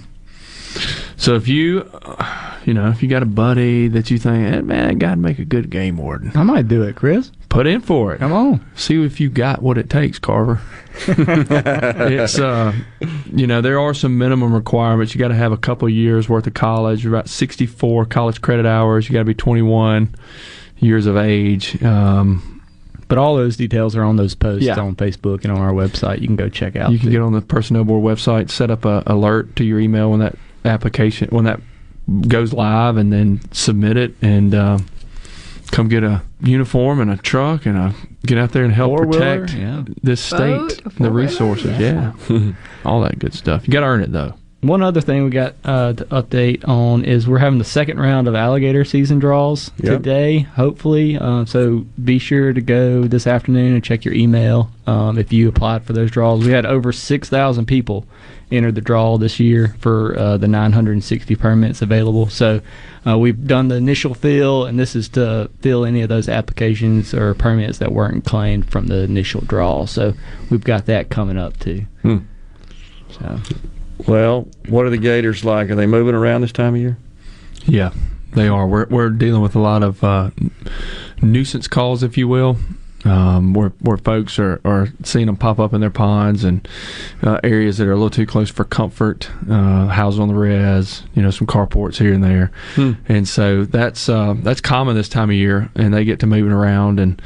So 1.17 1.35
if 1.35 1.49
you, 1.49 1.89
you 2.65 2.75
know, 2.75 2.89
if 2.91 3.03
you 3.03 3.09
got 3.09 3.23
a 3.23 3.27
buddy 3.27 3.89
that 3.89 4.11
you 4.11 4.19
think, 4.19 4.53
eh, 4.55 4.61
man, 4.61 4.89
that 4.89 4.99
guy'd 4.99 5.19
make 5.19 5.39
a 5.39 5.45
good 5.45 5.71
game 5.71 5.97
warden, 5.97 6.31
I 6.35 6.43
might 6.43 6.69
do 6.69 6.83
it, 6.83 6.95
Chris. 6.97 7.33
put 7.49 7.67
in 7.67 7.81
for 7.81 8.15
it. 8.15 8.19
Come 8.19 8.33
on. 8.33 8.65
See 8.77 9.03
if 9.05 9.19
you 9.21 9.29
got 9.31 9.63
what 9.63 9.79
it 9.79 9.89
takes, 9.91 10.19
Carver. 10.19 10.61
it's 11.09 12.39
uh, 12.39 12.73
you 13.33 13.47
know, 13.47 13.61
there 13.61 13.79
are 13.81 13.95
some 13.95 14.19
minimum 14.19 14.53
requirements. 14.55 15.15
You 15.15 15.19
got 15.19 15.29
to 15.29 15.35
have 15.35 15.53
a 15.53 15.57
couple 15.57 15.89
years 15.89 16.29
worth 16.29 16.47
of 16.47 16.55
college, 16.55 17.05
about 17.07 17.29
sixty-four 17.29 18.07
college 18.07 18.41
credit 18.41 18.67
hours. 18.67 19.09
You 19.09 19.13
got 19.13 19.21
to 19.21 19.25
be 19.25 19.35
twenty-one 19.35 20.15
years 20.79 21.07
of 21.07 21.17
age. 21.17 21.83
Um, 21.83 22.63
But 23.09 23.19
all 23.19 23.37
those 23.37 23.57
details 23.57 23.95
are 23.95 24.03
on 24.03 24.17
those 24.17 24.35
posts 24.35 24.65
Yeah. 24.67 24.81
on 24.81 24.97
Facebook 24.97 25.45
and 25.45 25.53
on 25.53 25.59
our 25.61 25.73
website. 25.73 26.21
You 26.21 26.27
can 26.27 26.37
go 26.37 26.49
check 26.49 26.75
out. 26.77 26.91
you 26.93 26.99
can 26.99 27.11
get 27.11 27.21
on 27.21 27.33
the 27.33 27.41
personnel 27.41 27.85
board 27.85 28.03
website, 28.19 28.51
set 28.51 28.71
up 28.71 28.85
a 28.85 29.03
alert 29.07 29.55
to 29.57 29.65
your 29.65 29.79
email 29.79 30.11
when 30.11 30.21
that 30.21 30.35
application 30.67 31.29
when 31.31 31.45
that 31.45 31.61
goes 32.29 32.53
live, 32.53 32.97
and 32.97 33.13
then 33.13 33.41
submit 33.53 33.97
it 33.97 34.15
and. 34.23 34.55
Uh, 34.55 34.79
Come 35.73 35.89
get 35.89 36.05
a 36.05 36.23
uniform 36.43 37.01
and 37.01 37.11
a 37.11 37.17
truck 37.17 37.67
and 37.67 37.77
a 37.77 37.95
get 38.25 38.39
out 38.39 38.53
there 38.53 38.63
and 38.63 38.73
help 38.73 38.97
Four-wheeler, 38.97 39.41
protect 39.41 39.59
yeah. 39.59 39.83
this 40.01 40.21
state, 40.21 40.39
Boat, 40.39 40.85
the 40.85 40.91
four-wheeler, 40.91 41.11
resources, 41.11 41.79
yeah, 41.81 42.13
all 42.85 43.01
that 43.01 43.19
good 43.19 43.35
stuff. 43.35 43.67
You 43.67 43.73
got 43.73 43.81
to 43.81 43.87
earn 43.87 44.01
it 44.01 44.13
though. 44.13 44.35
One 44.61 44.81
other 44.81 45.01
thing 45.01 45.25
we 45.25 45.31
got 45.31 45.57
uh, 45.65 45.93
to 45.95 46.05
update 46.07 46.67
on 46.69 47.05
is 47.05 47.27
we're 47.27 47.39
having 47.39 47.59
the 47.59 47.65
second 47.65 47.99
round 47.99 48.29
of 48.29 48.37
alligator 48.37 48.85
season 48.85 49.19
draws 49.19 49.73
Yep. 49.79 49.97
today, 49.99 50.39
hopefully. 50.41 51.19
Uh, 51.19 51.45
so 51.45 51.85
be 52.03 52.21
sure 52.21 52.53
to 52.53 52.61
go 52.61 53.03
this 53.03 53.27
afternoon 53.27 53.75
and 53.75 53.83
check 53.83 54.05
your 54.05 54.15
email 54.15 54.71
um, 54.87 55.19
if 55.19 55.33
you 55.33 55.49
applied 55.49 55.85
for 55.85 55.93
those 55.95 56.13
draws. 56.13 56.45
We 56.45 56.53
had 56.53 56.65
over 56.65 56.93
6,000 56.93 57.67
people 57.67 58.07
enter 58.51 58.71
the 58.71 58.81
draw 58.81 59.19
this 59.19 59.41
year 59.41 59.75
for 59.81 60.17
uh, 60.19 60.37
the 60.37 60.49
960 60.49 61.35
permits 61.37 61.83
available. 61.83 62.29
So 62.29 62.61
uh, 63.07 63.19
we've 63.19 63.47
done 63.47 63.69
the 63.69 63.77
initial 63.77 64.15
fill, 64.15 64.65
and 64.67 64.79
this 64.79 64.95
is 64.95 65.09
to 65.11 65.51
fill 65.61 65.85
any 65.85 66.03
of 66.03 66.09
those 66.09 66.29
applications 66.29 67.13
or 67.13 67.35
permits 67.35 67.79
that 67.79 67.93
weren't 67.93 68.25
claimed 68.25 68.71
from 68.71 68.87
the 68.87 69.03
initial 69.03 69.41
draw. 69.43 69.87
So 69.87 70.15
we've 70.51 70.65
got 70.65 70.87
that 70.87 71.11
coming 71.11 71.39
up 71.39 71.59
too. 71.59 71.87
Hmm. 72.03 72.19
So. 73.11 73.41
Well, 74.07 74.49
what 74.69 74.85
are 74.87 74.91
the 74.91 74.99
Gators 74.99 75.45
like? 75.45 75.71
Are 75.71 75.75
they 75.75 75.87
moving 75.87 76.15
around 76.15 76.43
this 76.43 76.53
time 76.53 76.75
of 76.75 76.81
year? 76.81 76.99
Yeah, 77.65 77.93
they 78.35 78.47
are. 78.47 78.67
We're 78.67 78.87
we're 78.87 79.11
dealing 79.11 79.43
with 79.43 79.57
a 79.57 79.59
lot 79.59 79.83
of 79.83 80.05
uh, 80.05 80.31
nuisance 81.23 81.67
calls, 81.67 82.03
if 82.03 82.19
you 82.19 82.29
will, 82.29 82.59
um, 83.07 83.55
where 83.55 83.71
where 83.81 83.97
folks 83.97 84.39
are, 84.39 84.61
are 84.65 84.89
seeing 85.05 85.27
them 85.27 85.37
pop 85.37 85.59
up 85.59 85.73
in 85.73 85.81
their 85.81 85.91
ponds 85.91 86.45
and 86.45 86.67
uh, 87.23 87.39
areas 87.45 87.79
that 87.79 87.87
are 87.87 87.93
a 87.93 87.97
little 87.97 88.11
too 88.11 88.27
close 88.27 88.51
for 88.51 88.65
comfort, 88.65 89.31
uh, 89.49 89.87
houses 89.87 90.21
on 90.21 90.29
the 90.29 90.35
res, 90.35 91.03
you 91.15 91.23
know, 91.23 91.31
some 91.31 91.47
carports 91.47 91.97
here 91.99 92.13
and 92.13 92.23
there, 92.25 92.51
Hmm. 92.75 92.93
and 93.09 93.27
so 93.29 93.65
that's 93.65 94.09
uh, 94.09 94.35
that's 94.39 94.61
common 94.61 94.95
this 94.97 95.09
time 95.09 95.31
of 95.31 95.37
year, 95.37 95.71
and 95.75 95.95
they 95.95 96.05
get 96.05 96.21
to 96.21 96.27
moving 96.27 96.53
around, 96.53 96.99
and 97.01 97.23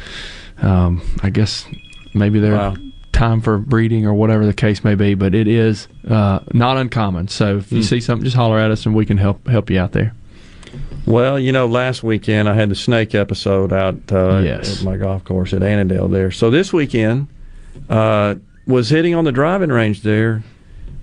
um, 0.62 1.01
I 1.23 1.31
guess 1.31 1.66
maybe 2.15 2.39
they're. 2.40 2.55
Wow. 2.57 2.77
Time 3.12 3.40
for 3.43 3.59
breeding 3.59 4.07
or 4.07 4.15
whatever 4.15 4.47
the 4.47 4.55
case 4.55 4.82
may 4.82 4.94
be, 4.94 5.12
but 5.15 5.35
it 5.35 5.47
is 5.47 5.89
uh, 6.09 6.39
not 6.55 6.78
uncommon. 6.78 7.28
So 7.28 7.59
if 7.59 7.70
you 7.70 7.78
Hmm. 7.78 7.82
see 7.82 8.01
something, 8.01 8.24
just 8.24 8.36
holler 8.36 8.59
at 8.59 8.70
us 8.70 8.86
and 8.86 8.94
we 8.94 9.05
can 9.05 9.19
help 9.19 9.47
help 9.48 9.69
you 9.69 9.78
out 9.78 9.93
there. 9.93 10.15
Well, 11.07 11.39
you 11.39 11.53
know, 11.53 11.67
last 11.67 12.03
weekend 12.03 12.49
I 12.49 12.55
had 12.55 12.69
the 12.69 12.75
snake 12.75 13.15
episode 13.15 13.73
out 13.73 13.97
uh, 14.13 14.41
Yes. 14.45 14.79
at 14.79 14.85
my 14.85 14.97
golf 14.97 15.25
course 15.25 15.53
at 15.53 15.63
Annandale 15.63 16.09
there. 16.09 16.31
So 16.31 16.51
this 16.51 16.73
weekend 16.73 17.29
uh, 17.89 18.37
was 18.67 18.91
hitting 18.91 19.15
on 19.15 19.25
the 19.25 19.33
driving 19.33 19.71
range 19.71 20.03
there, 20.03 20.43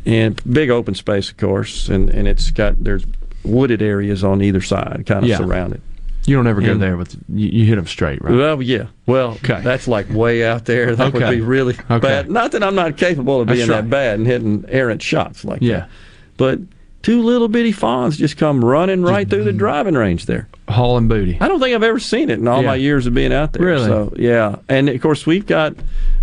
and 0.06 0.40
big 0.54 0.70
open 0.70 0.96
space, 0.96 1.30
of 1.30 1.38
course, 1.38 1.90
and, 1.90 2.10
and 2.10 2.28
it's 2.28 2.52
got 2.52 2.82
there's 2.84 3.06
wooded 3.44 3.82
areas 3.82 4.24
on 4.24 4.42
either 4.42 4.62
side, 4.62 5.04
kind 5.06 5.24
of 5.24 5.30
Yeah. 5.30 5.38
surrounded. 5.38 5.82
You 6.26 6.36
don't 6.36 6.48
ever 6.48 6.60
go 6.62 6.72
And- 6.74 6.82
there 6.82 6.98
with 6.98 7.16
you, 7.34 7.48
you 7.50 7.66
hit 7.66 7.76
them 7.78 7.88
straight, 7.88 8.22
right? 8.22 8.34
Well, 8.34 8.62
yeah. 8.62 8.88
Well, 9.06 9.32
okay. 9.44 9.62
that's 9.62 9.88
like 9.88 10.10
way 10.14 10.46
out 10.46 10.66
there. 10.66 10.94
That 10.96 11.14
would 11.14 11.30
be 11.30 11.40
really 11.42 11.74
Okay. 11.90 12.00
bad. 12.00 12.30
Not 12.30 12.52
that 12.52 12.64
I'm 12.64 12.76
not 12.76 12.98
capable 12.98 13.40
of 13.42 13.48
being 13.48 13.68
right. 13.70 13.76
that 13.78 13.90
bad 13.90 14.20
and 14.20 14.28
hitting 14.28 14.66
errant 14.68 15.02
shots 15.02 15.46
like 15.46 15.62
Yeah. 15.62 15.80
that. 15.80 15.90
But 16.36 16.60
two 17.08 17.22
little 17.24 17.48
bitty 17.48 17.72
fawns 17.72 18.18
just 18.18 18.36
come 18.36 18.66
running 18.66 19.02
right 19.02 19.30
through 19.30 19.46
the 19.46 19.52
mm-hmm. 19.52 19.60
driving 19.60 19.94
range 19.96 20.26
there. 20.26 20.50
Hauling 20.68 21.08
booty. 21.08 21.38
I 21.40 21.48
don't 21.48 21.62
think 21.62 21.74
I've 21.74 21.82
ever 21.82 22.00
seen 22.00 22.30
it 22.30 22.38
in 22.38 22.50
all 22.50 22.60
Yeah. 22.62 22.68
my 22.68 22.76
years 22.76 23.08
of 23.08 23.14
being 23.14 23.32
out 23.32 23.54
there. 23.54 23.66
Really? 23.66 23.86
So 23.86 24.12
yeah, 24.18 24.58
and 24.68 24.90
of 24.90 25.02
course 25.02 25.26
we've 25.26 25.46
got 25.46 25.74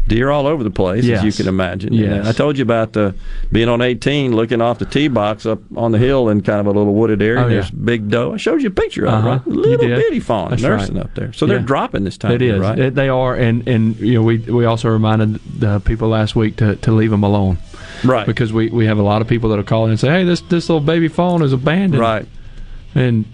deer 0.06 0.30
all 0.30 0.46
over 0.46 0.62
the 0.62 0.70
place, 0.70 1.08
as 1.08 1.24
you 1.24 1.32
can 1.32 1.48
imagine. 1.48 1.94
Uh, 1.94 1.96
yes. 1.96 2.12
And 2.18 2.28
I 2.28 2.32
told 2.32 2.58
you 2.58 2.62
about 2.64 2.92
the 2.92 3.14
being 3.50 3.70
on 3.70 3.80
18, 3.80 4.36
looking 4.36 4.60
off 4.60 4.78
the 4.78 4.84
tee 4.84 5.08
box 5.08 5.46
up 5.46 5.60
on 5.74 5.92
the 5.92 5.98
hill 5.98 6.28
in 6.28 6.42
kind 6.42 6.60
of 6.60 6.66
a 6.66 6.70
little 6.70 6.92
wooded 6.92 7.22
area. 7.22 7.40
Oh, 7.40 7.48
yeah. 7.48 7.54
There's 7.54 7.70
big 7.70 8.10
doe. 8.10 8.34
I 8.34 8.36
showed 8.36 8.60
you 8.60 8.68
a 8.68 8.70
picture 8.70 9.06
of 9.06 9.14
it, 9.14 9.16
Uh-huh. 9.16 9.28
right? 9.28 9.46
Little 9.46 9.88
bitty 9.88 10.20
fawn 10.20 10.50
That's 10.50 10.62
nursing 10.62 10.96
right. 10.96 11.06
up 11.06 11.14
there. 11.14 11.32
So 11.32 11.46
they're 11.46 11.60
Yeah. 11.60 11.64
dropping 11.64 12.04
this 12.04 12.18
time. 12.18 12.32
It 12.32 12.42
is. 12.42 12.60
right? 12.60 12.78
It- 12.78 12.94
they 12.94 13.08
are, 13.08 13.34
and 13.34 13.66
and 13.66 13.98
you 13.98 14.12
know 14.16 14.22
we 14.22 14.36
we 14.36 14.66
also 14.66 14.90
reminded 14.90 15.40
the 15.58 15.80
people 15.80 16.08
last 16.10 16.36
week 16.36 16.56
to, 16.56 16.76
to 16.76 16.92
leave 16.92 17.10
them 17.10 17.24
alone, 17.24 17.56
right? 18.02 18.26
Because 18.26 18.52
we, 18.52 18.68
we 18.70 18.86
have 18.86 18.98
a 18.98 19.02
lot 19.02 19.20
of 19.22 19.28
people 19.28 19.50
that 19.50 19.58
are 19.58 19.62
calling 19.64 19.90
and 19.90 20.00
say, 20.00 20.08
hey, 20.08 20.24
this 20.24 20.40
this 20.42 20.68
little 20.68 20.80
baby 20.84 21.08
phone 21.08 21.42
is 21.42 21.52
abandoned, 21.52 22.00
Right. 22.00 22.26
And 22.94 23.24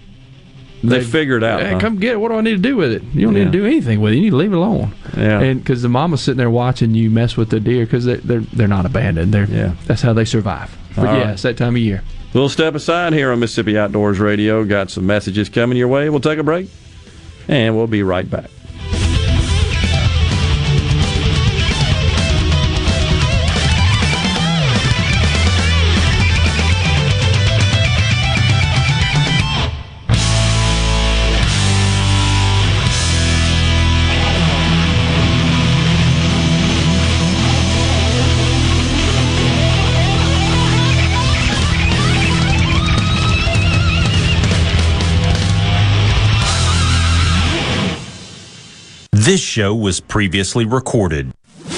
They 0.82 1.02
figure 1.04 1.36
it 1.36 1.44
out, 1.44 1.60
Hey, 1.60 1.72
huh? 1.72 1.80
come 1.80 1.98
get 1.98 2.12
it. 2.12 2.16
What 2.16 2.30
do 2.30 2.36
I 2.36 2.40
need 2.40 2.52
to 2.56 2.68
do 2.70 2.74
with 2.76 2.92
it? 2.92 3.02
You 3.12 3.26
don't 3.26 3.34
need 3.34 3.44
to 3.44 3.50
do 3.50 3.66
anything 3.66 4.00
with 4.00 4.12
it. 4.12 4.16
You 4.16 4.22
need 4.22 4.30
to 4.30 4.36
leave 4.36 4.52
it 4.52 4.56
alone. 4.56 4.94
Yeah. 5.16 5.40
And 5.40 5.60
because 5.60 5.82
the 5.82 5.88
mama's 5.90 6.22
sitting 6.22 6.38
there 6.38 6.48
watching 6.50 6.94
you 6.94 7.10
mess 7.10 7.36
with 7.36 7.50
the 7.50 7.60
deer 7.60 7.84
because 7.84 8.04
they, 8.06 8.16
they're 8.16 8.40
they're 8.40 8.68
not 8.68 8.86
abandoned. 8.86 9.32
They're 9.34 9.44
Yeah. 9.44 9.74
That's 9.86 10.00
how 10.02 10.12
they 10.14 10.24
survive. 10.24 10.74
But 10.96 11.06
All 11.06 11.14
yeah, 11.16 11.20
right. 11.24 11.30
it's 11.30 11.42
that 11.42 11.56
time 11.58 11.76
of 11.76 11.82
year. 11.82 12.02
We'll 12.32 12.48
step 12.48 12.74
aside 12.74 13.12
here 13.12 13.32
on 13.32 13.40
Mississippi 13.40 13.76
Outdoors 13.76 14.18
Radio. 14.20 14.64
Got 14.64 14.90
some 14.90 15.04
messages 15.06 15.48
coming 15.48 15.76
your 15.76 15.88
way. 15.88 16.08
We'll 16.10 16.20
take 16.20 16.38
a 16.38 16.42
break, 16.44 16.68
and 17.48 17.76
we'll 17.76 17.86
be 17.88 18.02
right 18.02 18.28
back. 18.28 18.50
This 49.20 49.42
show 49.42 49.74
was 49.74 50.00
previously 50.00 50.64
recorded. 50.64 51.34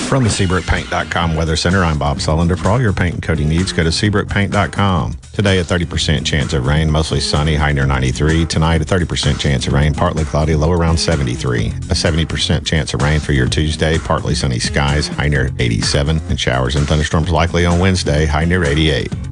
From 0.06 0.22
the 0.22 0.30
SeabrookPaint.com 0.30 1.34
Weather 1.34 1.56
Center, 1.56 1.82
I'm 1.82 1.98
Bob 1.98 2.18
Sullender. 2.18 2.56
For 2.56 2.68
all 2.68 2.80
your 2.80 2.92
paint 2.92 3.14
and 3.14 3.22
coating 3.22 3.48
needs, 3.48 3.72
go 3.72 3.82
to 3.82 3.88
SeabrookPaint.com. 3.88 5.18
Today, 5.32 5.58
a 5.58 5.64
30% 5.64 6.24
chance 6.24 6.52
of 6.52 6.66
rain, 6.68 6.88
mostly 6.88 7.18
sunny, 7.18 7.56
high 7.56 7.72
near 7.72 7.84
93. 7.84 8.46
Tonight, 8.46 8.82
a 8.82 8.84
30% 8.84 9.40
chance 9.40 9.66
of 9.66 9.72
rain, 9.72 9.92
partly 9.92 10.22
cloudy, 10.22 10.54
low 10.54 10.70
around 10.70 10.98
73. 10.98 11.66
A 11.66 11.96
70% 11.96 12.64
chance 12.64 12.94
of 12.94 13.02
rain 13.02 13.18
for 13.18 13.32
your 13.32 13.48
Tuesday, 13.48 13.98
partly 13.98 14.36
sunny 14.36 14.60
skies, 14.60 15.08
high 15.08 15.26
near 15.26 15.50
87. 15.58 16.20
And 16.28 16.38
showers 16.38 16.76
and 16.76 16.86
thunderstorms 16.86 17.30
likely 17.30 17.66
on 17.66 17.80
Wednesday, 17.80 18.24
high 18.24 18.44
near 18.44 18.62
88. 18.62 19.31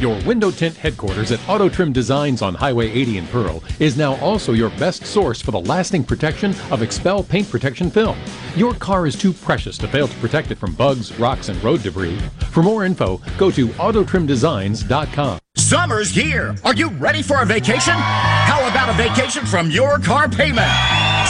Your 0.00 0.20
window 0.24 0.50
tint 0.50 0.76
headquarters 0.76 1.30
at 1.30 1.40
Auto 1.48 1.68
Trim 1.68 1.92
Designs 1.92 2.42
on 2.42 2.56
Highway 2.56 2.90
80 2.90 3.18
in 3.18 3.26
Pearl 3.28 3.62
is 3.78 3.96
now 3.96 4.16
also 4.16 4.52
your 4.52 4.70
best 4.70 5.06
source 5.06 5.40
for 5.40 5.52
the 5.52 5.60
lasting 5.60 6.02
protection 6.02 6.50
of 6.72 6.80
XPEL 6.80 7.28
paint 7.28 7.48
protection 7.48 7.92
film. 7.92 8.18
Your 8.56 8.74
car 8.74 9.06
is 9.06 9.14
too 9.14 9.32
precious 9.32 9.78
to 9.78 9.86
fail 9.86 10.08
to 10.08 10.16
protect 10.16 10.50
it 10.50 10.58
from 10.58 10.74
bugs, 10.74 11.16
rocks, 11.20 11.48
and 11.48 11.62
road 11.62 11.84
debris. 11.84 12.18
For 12.50 12.62
more 12.62 12.84
info, 12.84 13.20
go 13.38 13.52
to 13.52 13.68
AutoTrimDesigns.com. 13.68 15.38
Summer's 15.56 16.10
here. 16.10 16.56
Are 16.64 16.74
you 16.74 16.88
ready 16.88 17.22
for 17.22 17.40
a 17.40 17.46
vacation? 17.46 17.94
How 17.94 18.68
about 18.68 18.88
a 18.88 18.94
vacation 18.94 19.46
from 19.46 19.70
your 19.70 20.00
car 20.00 20.28
payment? 20.28 20.68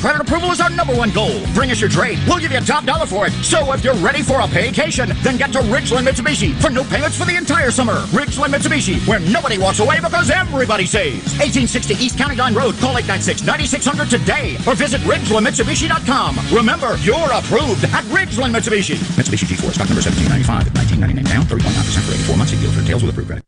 credit 0.00 0.20
approval 0.22 0.50
is 0.50 0.60
our 0.60 0.70
number 0.70 0.94
one 0.94 1.10
goal. 1.10 1.40
Bring 1.54 1.70
us 1.70 1.80
your 1.80 1.90
trade. 1.90 2.18
We'll 2.26 2.38
give 2.38 2.52
you 2.52 2.58
a 2.58 2.62
top 2.62 2.84
dollar 2.84 3.06
for 3.06 3.26
it. 3.26 3.32
So 3.44 3.72
if 3.72 3.82
you're 3.84 3.94
ready 3.94 4.22
for 4.22 4.40
a 4.40 4.46
vacation, 4.46 5.10
then 5.22 5.36
get 5.36 5.52
to 5.52 5.60
Ridgeland 5.60 6.06
Mitsubishi 6.06 6.54
for 6.60 6.70
no 6.70 6.84
payments 6.84 7.16
for 7.18 7.24
the 7.24 7.36
entire 7.36 7.70
summer. 7.70 7.94
Ridgeland 8.14 8.54
Mitsubishi, 8.54 9.06
where 9.06 9.20
nobody 9.20 9.58
walks 9.58 9.80
away 9.80 10.00
because 10.00 10.30
everybody 10.30 10.86
saves. 10.86 11.24
1860 11.38 11.94
East 11.94 12.18
County 12.18 12.36
Line 12.36 12.54
Road. 12.54 12.76
Call 12.78 12.94
896-9600 12.96 14.10
today 14.10 14.56
or 14.66 14.74
visit 14.74 15.00
RidgelandMitsubishi.com. 15.02 16.38
Remember, 16.52 16.96
you're 16.98 17.32
approved 17.32 17.84
at 17.84 18.04
Ridgeland 18.14 18.54
Mitsubishi. 18.54 18.96
Mitsubishi 19.18 19.46
G4 19.50 19.74
stock 19.74 19.88
number 19.88 20.02
1795 20.02 20.66
at 20.66 20.74
1999 20.74 21.24
down, 21.24 21.44
3.9% 21.44 22.00
for 22.06 22.12
84 22.12 22.36
months. 22.36 22.52
See 22.52 22.60
deals 22.60 22.74
for 22.74 22.80
details 22.82 23.02
with 23.02 23.12
approved 23.12 23.28
credit. 23.28 23.44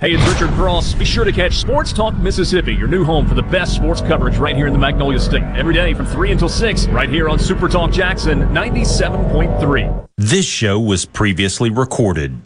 Hey, 0.00 0.14
it's 0.14 0.24
Richard 0.28 0.50
Cross. 0.50 0.94
Be 0.94 1.04
sure 1.04 1.24
to 1.24 1.32
catch 1.32 1.54
Sports 1.54 1.92
Talk 1.92 2.16
Mississippi, 2.18 2.72
your 2.72 2.86
new 2.86 3.02
home 3.02 3.26
for 3.26 3.34
the 3.34 3.42
best 3.42 3.74
sports 3.74 4.00
coverage 4.00 4.36
right 4.36 4.54
here 4.54 4.68
in 4.68 4.72
the 4.72 4.78
Magnolia 4.78 5.18
State. 5.18 5.42
Every 5.56 5.74
day 5.74 5.92
from 5.92 6.06
3 6.06 6.30
until 6.30 6.48
6, 6.48 6.86
right 6.90 7.08
here 7.08 7.28
on 7.28 7.36
Super 7.36 7.66
Talk 7.66 7.90
Jackson 7.90 8.42
97.3. 8.50 10.06
This 10.16 10.46
show 10.46 10.78
was 10.78 11.04
previously 11.04 11.70
recorded. 11.70 12.40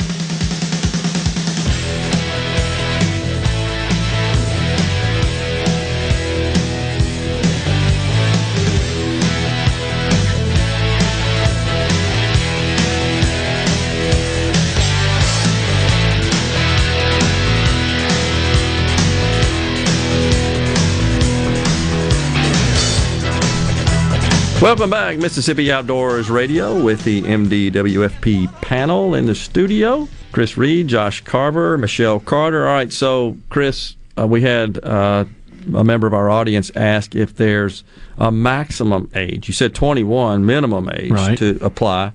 Welcome 24.62 24.90
back, 24.90 25.18
Mississippi 25.18 25.72
Outdoors 25.72 26.30
Radio, 26.30 26.80
with 26.80 27.02
the 27.02 27.22
MDWFP 27.22 28.60
panel 28.62 29.12
in 29.16 29.26
the 29.26 29.34
studio. 29.34 30.08
Chris 30.30 30.56
Reed, 30.56 30.86
Josh 30.86 31.20
Carver, 31.22 31.76
Michelle 31.76 32.20
Carter. 32.20 32.68
All 32.68 32.74
right, 32.74 32.92
so 32.92 33.36
Chris, 33.50 33.96
uh, 34.16 34.24
we 34.24 34.42
had 34.42 34.78
uh, 34.84 35.24
a 35.74 35.82
member 35.82 36.06
of 36.06 36.14
our 36.14 36.30
audience 36.30 36.70
ask 36.76 37.16
if 37.16 37.34
there's 37.34 37.82
a 38.18 38.30
maximum 38.30 39.10
age. 39.16 39.48
You 39.48 39.54
said 39.54 39.74
21 39.74 40.46
minimum 40.46 40.88
age 40.94 41.10
Right. 41.10 41.36
to 41.38 41.58
apply. 41.60 42.12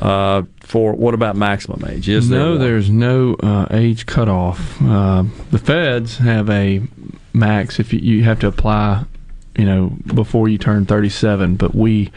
Uh, 0.00 0.42
for 0.60 0.92
what 0.94 1.14
about 1.14 1.36
maximum 1.36 1.84
age? 1.88 2.08
Is 2.08 2.28
no, 2.28 2.50
one? 2.52 2.60
there's 2.60 2.90
no 2.90 3.34
uh, 3.34 3.66
age 3.70 4.06
cutoff. 4.06 4.82
Uh, 4.82 5.22
the 5.52 5.58
feds 5.58 6.18
have 6.18 6.50
a 6.50 6.82
max 7.32 7.78
if 7.78 7.92
you, 7.92 8.00
you 8.00 8.24
have 8.24 8.40
to 8.40 8.48
apply, 8.48 9.04
you 9.56 9.64
know, 9.64 9.92
before 10.14 10.48
you 10.48 10.58
turn 10.58 10.86
37, 10.86 11.56
but 11.56 11.74
we 11.74 12.10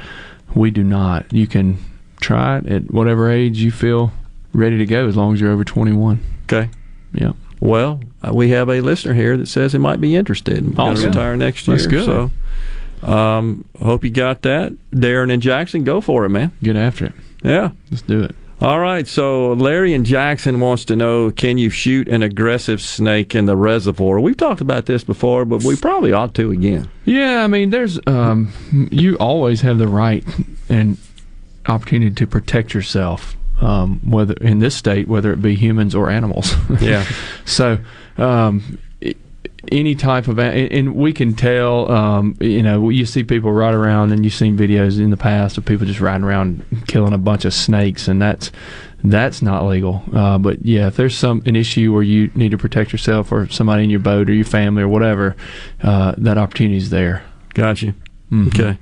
we 0.55 0.69
do 0.71 0.83
not. 0.83 1.31
You 1.33 1.47
can 1.47 1.77
try 2.21 2.57
it 2.59 2.67
at 2.67 2.91
whatever 2.91 3.29
age 3.31 3.57
you 3.59 3.71
feel 3.71 4.11
ready 4.53 4.77
to 4.77 4.85
go, 4.85 5.07
as 5.07 5.15
long 5.17 5.33
as 5.33 5.41
you're 5.41 5.51
over 5.51 5.63
21. 5.63 6.19
Okay. 6.43 6.69
Yeah. 7.13 7.33
Well, 7.59 8.01
uh, 8.21 8.33
we 8.33 8.49
have 8.49 8.69
a 8.69 8.81
listener 8.81 9.13
here 9.13 9.35
that 9.37 9.47
says 9.47 9.71
he 9.71 9.77
might 9.77 9.99
be 10.01 10.15
interested 10.15 10.57
in 10.57 10.77
Awesome. 10.77 11.07
retire 11.07 11.35
next 11.37 11.67
year. 11.67 11.77
That's 11.77 11.87
good. 11.87 12.05
So, 12.05 12.31
um, 13.09 13.65
hope 13.81 14.03
you 14.03 14.09
got 14.11 14.41
that, 14.43 14.73
Darren 14.91 15.31
and 15.33 15.41
Jackson. 15.41 15.83
Go 15.83 16.01
for 16.01 16.25
it, 16.25 16.29
man. 16.29 16.51
Get 16.61 16.75
after 16.75 17.07
it. 17.07 17.13
Yeah, 17.43 17.71
let's 17.89 18.01
do 18.03 18.21
it. 18.23 18.35
All 18.63 18.79
right. 18.79 19.05
So 19.05 19.51
Larry 19.53 19.93
and 19.93 20.05
Jackson 20.05 20.61
wants 20.61 20.85
to 20.85 20.95
know: 20.95 21.31
Can 21.31 21.57
you 21.57 21.69
shoot 21.69 22.07
an 22.07 22.23
aggressive 22.23 22.81
snake 22.81 23.35
in 23.35 23.45
the 23.45 23.57
reservoir? 23.57 24.21
We've 24.21 24.37
talked 24.37 24.61
about 24.61 24.85
this 24.85 25.03
before, 25.03 25.43
but 25.43 25.63
we 25.65 25.75
probably 25.75 26.13
ought 26.13 26.33
to 26.35 26.51
again. 26.51 26.89
Yeah, 27.03 27.43
I 27.43 27.47
mean, 27.47 27.71
there's 27.71 27.99
um, 28.07 28.53
you 28.89 29.17
always 29.17 29.59
have 29.61 29.79
the 29.79 29.87
right 29.89 30.23
and 30.69 30.97
opportunity 31.67 32.15
to 32.15 32.25
protect 32.25 32.73
yourself, 32.73 33.35
um, 33.59 33.99
whether 34.09 34.33
in 34.35 34.59
this 34.59 34.75
state, 34.75 35.09
whether 35.09 35.33
it 35.33 35.41
be 35.41 35.55
humans 35.55 35.93
or 35.93 36.09
animals. 36.09 36.55
Yeah. 36.79 37.05
so, 37.45 37.79
um, 38.17 38.79
any 39.71 39.95
type 39.95 40.27
of, 40.27 40.37
and 40.39 40.95
we 40.95 41.13
can 41.13 41.33
tell, 41.33 41.89
um, 41.91 42.35
you 42.41 42.61
know, 42.61 42.89
you 42.89 43.05
see 43.05 43.23
people 43.23 43.51
ride 43.51 43.73
around, 43.73 44.11
and 44.11 44.23
you've 44.23 44.33
seen 44.33 44.57
videos 44.57 44.99
in 44.99 45.09
the 45.09 45.17
past 45.17 45.57
of 45.57 45.65
people 45.65 45.85
just 45.85 45.99
riding 45.99 46.23
around 46.23 46.63
killing 46.87 47.13
a 47.13 47.17
bunch 47.17 47.45
of 47.45 47.53
snakes, 47.53 48.07
and 48.07 48.21
that's 48.21 48.51
that's 49.05 49.41
not 49.41 49.65
legal. 49.65 50.01
Uh, 50.13 50.37
but 50.37 50.65
yeah, 50.65 50.87
if 50.87 50.95
there's 50.95 51.17
some 51.17 51.41
an 51.45 51.55
issue 51.55 51.93
where 51.93 52.03
you 52.03 52.31
need 52.35 52.51
to 52.51 52.57
protect 52.57 52.91
yourself 52.91 53.31
or 53.31 53.47
somebody 53.49 53.83
in 53.83 53.89
your 53.89 53.99
boat 53.99 54.29
or 54.29 54.33
your 54.33 54.45
family 54.45 54.81
or 54.83 54.87
whatever, 54.87 55.35
uh, 55.81 56.13
that 56.17 56.37
opportunity 56.37 56.77
is 56.77 56.89
there. 56.89 57.23
Gotcha. 57.53 57.93
Mhm. 58.31 58.47
Okay. 58.47 58.77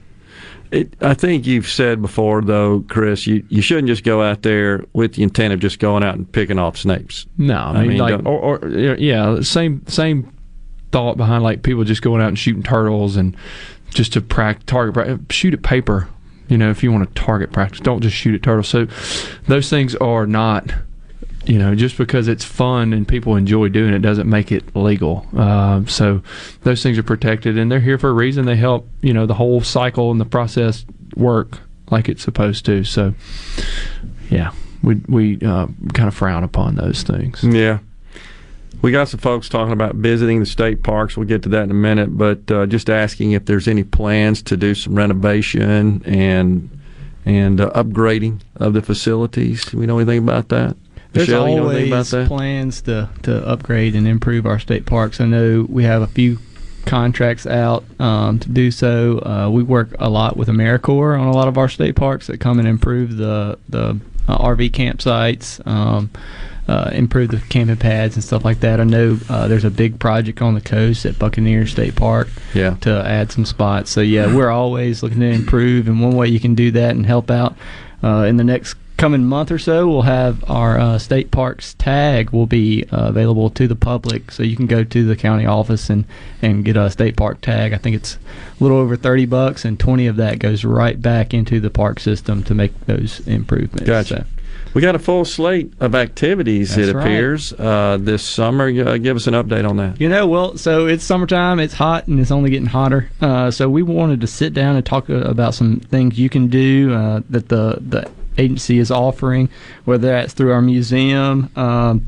It, 0.71 0.93
I 1.01 1.15
think 1.15 1.45
you've 1.45 1.67
said 1.67 2.01
before, 2.01 2.41
though, 2.41 2.85
Chris, 2.87 3.27
you, 3.27 3.43
you 3.49 3.61
shouldn't 3.61 3.87
just 3.89 4.05
go 4.05 4.21
out 4.21 4.41
there 4.43 4.85
with 4.93 5.15
the 5.15 5.23
intent 5.23 5.53
of 5.53 5.59
just 5.59 5.79
going 5.79 6.01
out 6.01 6.15
and 6.15 6.31
picking 6.31 6.57
off 6.57 6.77
snakes. 6.77 7.25
No, 7.37 7.57
I 7.57 7.85
mean, 7.85 7.97
like, 7.97 8.11
don't- 8.11 8.25
or, 8.25 8.57
or 8.63 8.67
yeah, 8.97 9.41
same 9.41 9.85
same 9.87 10.31
thought 10.91 11.17
behind 11.17 11.43
like 11.43 11.63
people 11.63 11.83
just 11.83 12.01
going 12.01 12.21
out 12.21 12.29
and 12.29 12.39
shooting 12.39 12.63
turtles 12.63 13.15
and 13.15 13.35
just 13.89 14.13
to 14.13 14.21
practice 14.21 14.65
target 14.65 15.19
shoot 15.31 15.53
at 15.53 15.63
paper. 15.63 16.07
You 16.47 16.57
know, 16.57 16.69
if 16.69 16.83
you 16.83 16.91
want 16.91 17.07
to 17.07 17.21
target 17.21 17.51
practice, 17.51 17.79
don't 17.79 18.01
just 18.01 18.15
shoot 18.15 18.35
at 18.35 18.43
turtles. 18.43 18.67
So 18.67 18.87
those 19.47 19.69
things 19.69 19.95
are 19.95 20.25
not. 20.25 20.73
You 21.43 21.57
know, 21.57 21.73
just 21.73 21.97
because 21.97 22.27
it's 22.27 22.45
fun 22.45 22.93
and 22.93 23.07
people 23.07 23.35
enjoy 23.35 23.69
doing 23.69 23.95
it 23.95 24.03
doesn't 24.03 24.29
make 24.29 24.51
it 24.51 24.75
legal. 24.75 25.25
Uh, 25.35 25.83
so 25.87 26.21
those 26.61 26.83
things 26.83 26.99
are 26.99 27.03
protected 27.03 27.57
and 27.57 27.71
they're 27.71 27.79
here 27.79 27.97
for 27.97 28.09
a 28.09 28.13
reason. 28.13 28.45
They 28.45 28.55
help 28.55 28.87
you 29.01 29.11
know 29.11 29.25
the 29.25 29.33
whole 29.33 29.61
cycle 29.61 30.11
and 30.11 30.21
the 30.21 30.25
process 30.25 30.85
work 31.15 31.57
like 31.89 32.09
it's 32.09 32.21
supposed 32.21 32.65
to. 32.65 32.83
So 32.83 33.15
yeah, 34.29 34.51
we 34.83 34.95
we 35.07 35.39
uh, 35.41 35.67
kind 35.93 36.07
of 36.07 36.13
frown 36.13 36.43
upon 36.43 36.75
those 36.75 37.01
things. 37.03 37.43
Yeah. 37.43 37.79
We 38.81 38.91
got 38.91 39.09
some 39.09 39.19
folks 39.19 39.47
talking 39.47 39.73
about 39.73 39.95
visiting 39.95 40.39
the 40.39 40.45
state 40.45 40.81
parks. 40.81 41.15
We'll 41.15 41.27
get 41.27 41.43
to 41.43 41.49
that 41.49 41.63
in 41.63 41.71
a 41.71 41.75
minute, 41.75 42.17
but 42.17 42.49
uh, 42.49 42.65
just 42.65 42.89
asking 42.89 43.33
if 43.33 43.45
there's 43.45 43.67
any 43.67 43.83
plans 43.83 44.41
to 44.43 44.57
do 44.57 44.73
some 44.73 44.95
renovation 44.95 46.03
and 46.05 46.69
and 47.23 47.61
uh, 47.61 47.69
upgrading 47.71 48.41
of 48.55 48.73
the 48.73 48.81
facilities. 48.81 49.65
Do 49.65 49.77
we 49.77 49.85
know 49.85 49.99
anything 49.99 50.17
about 50.17 50.49
that? 50.49 50.75
There's 51.13 51.27
Michelle, 51.27 51.49
you 51.49 51.55
know 51.57 51.69
that? 51.69 52.27
plans 52.27 52.81
to, 52.83 53.09
to 53.23 53.45
upgrade 53.47 53.95
and 53.95 54.07
improve 54.07 54.45
our 54.45 54.59
state 54.59 54.85
parks. 54.85 55.19
I 55.19 55.25
know 55.25 55.65
we 55.69 55.83
have 55.83 56.01
a 56.01 56.07
few 56.07 56.39
contracts 56.85 57.45
out 57.45 57.83
um, 57.99 58.39
to 58.39 58.49
do 58.49 58.71
so. 58.71 59.19
Uh, 59.19 59.49
we 59.51 59.61
work 59.61 59.93
a 59.99 60.09
lot 60.09 60.37
with 60.37 60.47
AmeriCorps 60.47 61.19
on 61.19 61.27
a 61.27 61.31
lot 61.31 61.47
of 61.47 61.57
our 61.57 61.69
state 61.69 61.95
parks 61.95 62.27
that 62.27 62.39
come 62.39 62.59
and 62.59 62.67
improve 62.67 63.17
the 63.17 63.59
the 63.69 63.99
uh, 64.27 64.37
RV 64.37 64.71
campsites. 64.71 65.65
Um, 65.67 66.09
uh, 66.67 66.89
improve 66.93 67.29
the 67.31 67.37
camping 67.49 67.75
pads 67.77 68.15
and 68.15 68.23
stuff 68.23 68.45
like 68.45 68.59
that. 68.61 68.79
I 68.79 68.83
know 68.83 69.17
uh, 69.29 69.47
there's 69.47 69.65
a 69.65 69.71
big 69.71 69.99
project 69.99 70.41
on 70.41 70.53
the 70.53 70.61
coast 70.61 71.05
at 71.05 71.17
Buccaneer 71.19 71.65
State 71.67 71.95
Park 71.95 72.29
Yeah. 72.53 72.75
to 72.81 73.03
add 73.05 73.31
some 73.31 73.45
spots. 73.45 73.91
So 73.91 74.01
yeah, 74.01 74.33
we're 74.33 74.49
always 74.51 75.03
looking 75.03 75.19
to 75.21 75.25
improve, 75.29 75.87
and 75.87 76.01
one 76.01 76.15
way 76.15 76.27
you 76.27 76.39
can 76.39 76.55
do 76.55 76.71
that 76.71 76.95
and 76.95 77.05
help 77.05 77.29
out 77.31 77.55
uh, 78.03 78.25
in 78.27 78.37
the 78.37 78.43
next 78.43 78.75
coming 78.97 79.23
month 79.25 79.49
or 79.51 79.57
so, 79.57 79.87
we'll 79.89 80.03
have 80.03 80.47
our 80.47 80.79
uh, 80.79 80.97
state 80.99 81.31
parks 81.31 81.73
tag 81.79 82.29
will 82.29 82.45
be 82.45 82.83
uh, 82.91 83.07
available 83.07 83.49
to 83.49 83.67
the 83.67 83.75
public, 83.75 84.31
so 84.31 84.43
you 84.43 84.55
can 84.55 84.67
go 84.67 84.83
to 84.83 85.03
the 85.05 85.15
county 85.15 85.45
office 85.45 85.89
and 85.89 86.05
and 86.43 86.63
get 86.63 86.77
a 86.77 86.89
state 86.91 87.15
park 87.17 87.41
tag. 87.41 87.73
I 87.73 87.77
think 87.77 87.95
it's 87.95 88.17
a 88.59 88.63
little 88.63 88.77
over 88.77 88.95
thirty 88.95 89.25
bucks, 89.25 89.65
and 89.65 89.79
twenty 89.79 90.05
of 90.05 90.17
that 90.17 90.37
goes 90.37 90.63
right 90.63 91.01
back 91.01 91.33
into 91.33 91.59
the 91.59 91.71
park 91.71 91.99
system 91.99 92.43
to 92.43 92.53
make 92.53 92.79
those 92.85 93.25
improvements. 93.27 93.87
Gotcha. 93.87 94.25
So- 94.29 94.40
We 94.73 94.81
got 94.81 94.95
a 94.95 94.99
full 94.99 95.25
slate 95.25 95.73
of 95.81 95.95
activities, 95.95 96.77
it 96.77 96.93
right. 96.93 97.01
appears, 97.03 97.51
uh, 97.53 97.97
this 97.99 98.23
summer. 98.23 98.67
Uh, 98.67 98.97
give 98.97 99.17
us 99.17 99.27
an 99.27 99.33
update 99.33 99.69
on 99.69 99.77
that. 99.77 99.99
You 99.99 100.07
know, 100.07 100.27
well, 100.27 100.57
so 100.57 100.87
it's 100.87 101.03
summertime, 101.03 101.59
it's 101.59 101.73
hot, 101.73 102.07
and 102.07 102.19
it's 102.19 102.31
only 102.31 102.49
getting 102.51 102.67
hotter. 102.67 103.09
Uh, 103.19 103.51
so 103.51 103.69
we 103.69 103.83
wanted 103.83 104.21
to 104.21 104.27
sit 104.27 104.53
down 104.53 104.77
and 104.77 104.85
talk 104.85 105.09
uh, 105.09 105.15
about 105.15 105.55
some 105.55 105.81
things 105.81 106.17
you 106.17 106.29
can 106.29 106.47
do 106.47 106.93
uh, 106.93 107.21
that 107.29 107.49
the 107.49 107.77
the 107.81 108.09
agency 108.37 108.79
is 108.79 108.91
offering, 108.91 109.49
whether 109.83 110.07
that's 110.07 110.33
through 110.33 110.53
our 110.53 110.61
museum, 110.61 111.51
um, 111.57 112.05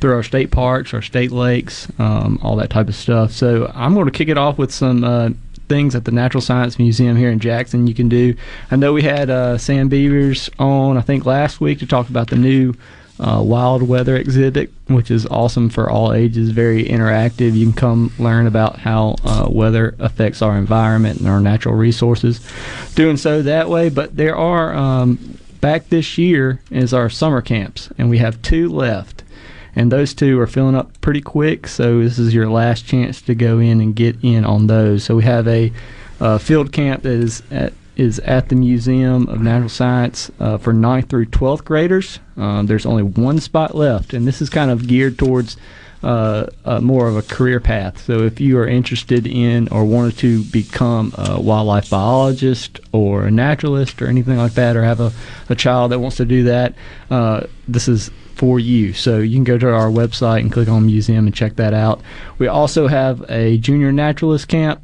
through 0.00 0.12
our 0.14 0.22
state 0.22 0.52
parks, 0.52 0.94
our 0.94 1.02
state 1.02 1.32
lakes, 1.32 1.88
um, 1.98 2.38
all 2.42 2.54
that 2.56 2.70
type 2.70 2.88
of 2.88 2.94
stuff. 2.94 3.32
So 3.32 3.72
I'm 3.74 3.92
going 3.94 4.06
to 4.06 4.12
kick 4.12 4.28
it 4.28 4.38
off 4.38 4.56
with 4.56 4.72
some. 4.72 5.36
Things 5.74 5.96
at 5.96 6.04
the 6.04 6.12
Natural 6.12 6.40
Science 6.40 6.78
Museum 6.78 7.16
here 7.16 7.30
in 7.30 7.40
Jackson 7.40 7.88
you 7.88 7.94
can 7.94 8.08
do. 8.08 8.36
I 8.70 8.76
know 8.76 8.92
we 8.92 9.02
had 9.02 9.28
uh, 9.28 9.58
Sam 9.58 9.88
Beavers 9.88 10.48
on, 10.56 10.96
I 10.96 11.00
think, 11.00 11.26
last 11.26 11.60
week 11.60 11.80
to 11.80 11.86
talk 11.86 12.08
about 12.08 12.28
the 12.28 12.36
new 12.36 12.74
uh, 13.18 13.42
wild 13.44 13.82
weather 13.82 14.16
exhibit, 14.16 14.70
which 14.86 15.10
is 15.10 15.26
awesome 15.26 15.68
for 15.68 15.90
all 15.90 16.12
ages, 16.12 16.50
very 16.50 16.84
interactive. 16.84 17.56
You 17.56 17.66
can 17.66 17.72
come 17.72 18.12
learn 18.20 18.46
about 18.46 18.78
how 18.78 19.16
uh, 19.24 19.48
weather 19.50 19.96
affects 19.98 20.42
our 20.42 20.56
environment 20.56 21.18
and 21.18 21.28
our 21.28 21.40
natural 21.40 21.74
resources. 21.74 22.40
Doing 22.94 23.16
so 23.16 23.42
that 23.42 23.68
way, 23.68 23.88
but 23.88 24.16
there 24.16 24.36
are 24.36 24.72
um, 24.76 25.36
back 25.60 25.88
this 25.88 26.16
year 26.16 26.60
is 26.70 26.94
our 26.94 27.10
summer 27.10 27.42
camps, 27.42 27.88
and 27.98 28.08
we 28.08 28.18
have 28.18 28.40
two 28.42 28.68
left. 28.68 29.23
And 29.76 29.90
those 29.90 30.14
two 30.14 30.38
are 30.40 30.46
filling 30.46 30.74
up 30.74 31.00
pretty 31.00 31.20
quick, 31.20 31.66
so 31.66 32.00
this 32.00 32.18
is 32.18 32.32
your 32.32 32.48
last 32.48 32.86
chance 32.86 33.20
to 33.22 33.34
go 33.34 33.58
in 33.58 33.80
and 33.80 33.94
get 33.94 34.16
in 34.22 34.44
on 34.44 34.66
those. 34.66 35.04
So 35.04 35.16
we 35.16 35.24
have 35.24 35.48
a 35.48 35.72
uh, 36.20 36.38
field 36.38 36.72
camp 36.72 37.02
that 37.02 37.12
is 37.12 37.42
at 37.50 37.72
is 37.96 38.18
at 38.20 38.48
the 38.48 38.56
Museum 38.56 39.28
of 39.28 39.40
Natural 39.40 39.68
Science 39.68 40.30
uh, 40.40 40.58
for 40.58 40.72
9th 40.72 41.08
through 41.08 41.26
12th 41.26 41.64
graders. 41.64 42.18
Um, 42.36 42.66
there's 42.66 42.86
only 42.86 43.04
one 43.04 43.38
spot 43.38 43.76
left, 43.76 44.14
and 44.14 44.26
this 44.26 44.42
is 44.42 44.50
kind 44.50 44.70
of 44.70 44.88
geared 44.88 45.16
towards 45.16 45.56
uh, 46.02 46.46
uh, 46.64 46.80
more 46.80 47.08
of 47.08 47.16
a 47.16 47.22
career 47.22 47.60
path. 47.60 48.04
So 48.04 48.24
if 48.24 48.40
you 48.40 48.58
are 48.58 48.66
interested 48.66 49.26
in 49.26 49.68
or 49.68 49.84
wanted 49.84 50.18
to 50.18 50.44
become 50.44 51.14
a 51.16 51.40
wildlife 51.40 51.88
biologist 51.88 52.80
or 52.92 53.24
a 53.24 53.30
naturalist 53.30 54.02
or 54.02 54.08
anything 54.08 54.36
like 54.36 54.54
that, 54.54 54.76
or 54.76 54.82
have 54.82 55.00
a, 55.00 55.12
a 55.48 55.54
child 55.54 55.92
that 55.92 56.00
wants 56.00 56.16
to 56.18 56.24
do 56.24 56.44
that, 56.44 56.74
uh, 57.10 57.46
this 57.68 57.88
is 57.88 58.10
for 58.44 58.60
you. 58.60 58.92
So 58.92 59.20
you 59.20 59.36
can 59.38 59.44
go 59.44 59.56
to 59.56 59.72
our 59.72 59.88
website 59.88 60.40
and 60.40 60.52
click 60.52 60.68
on 60.68 60.84
museum 60.84 61.26
and 61.26 61.34
check 61.34 61.56
that 61.56 61.72
out. 61.72 62.02
We 62.36 62.46
also 62.46 62.88
have 62.88 63.24
a 63.30 63.56
junior 63.56 63.90
naturalist 63.90 64.48
camp 64.48 64.82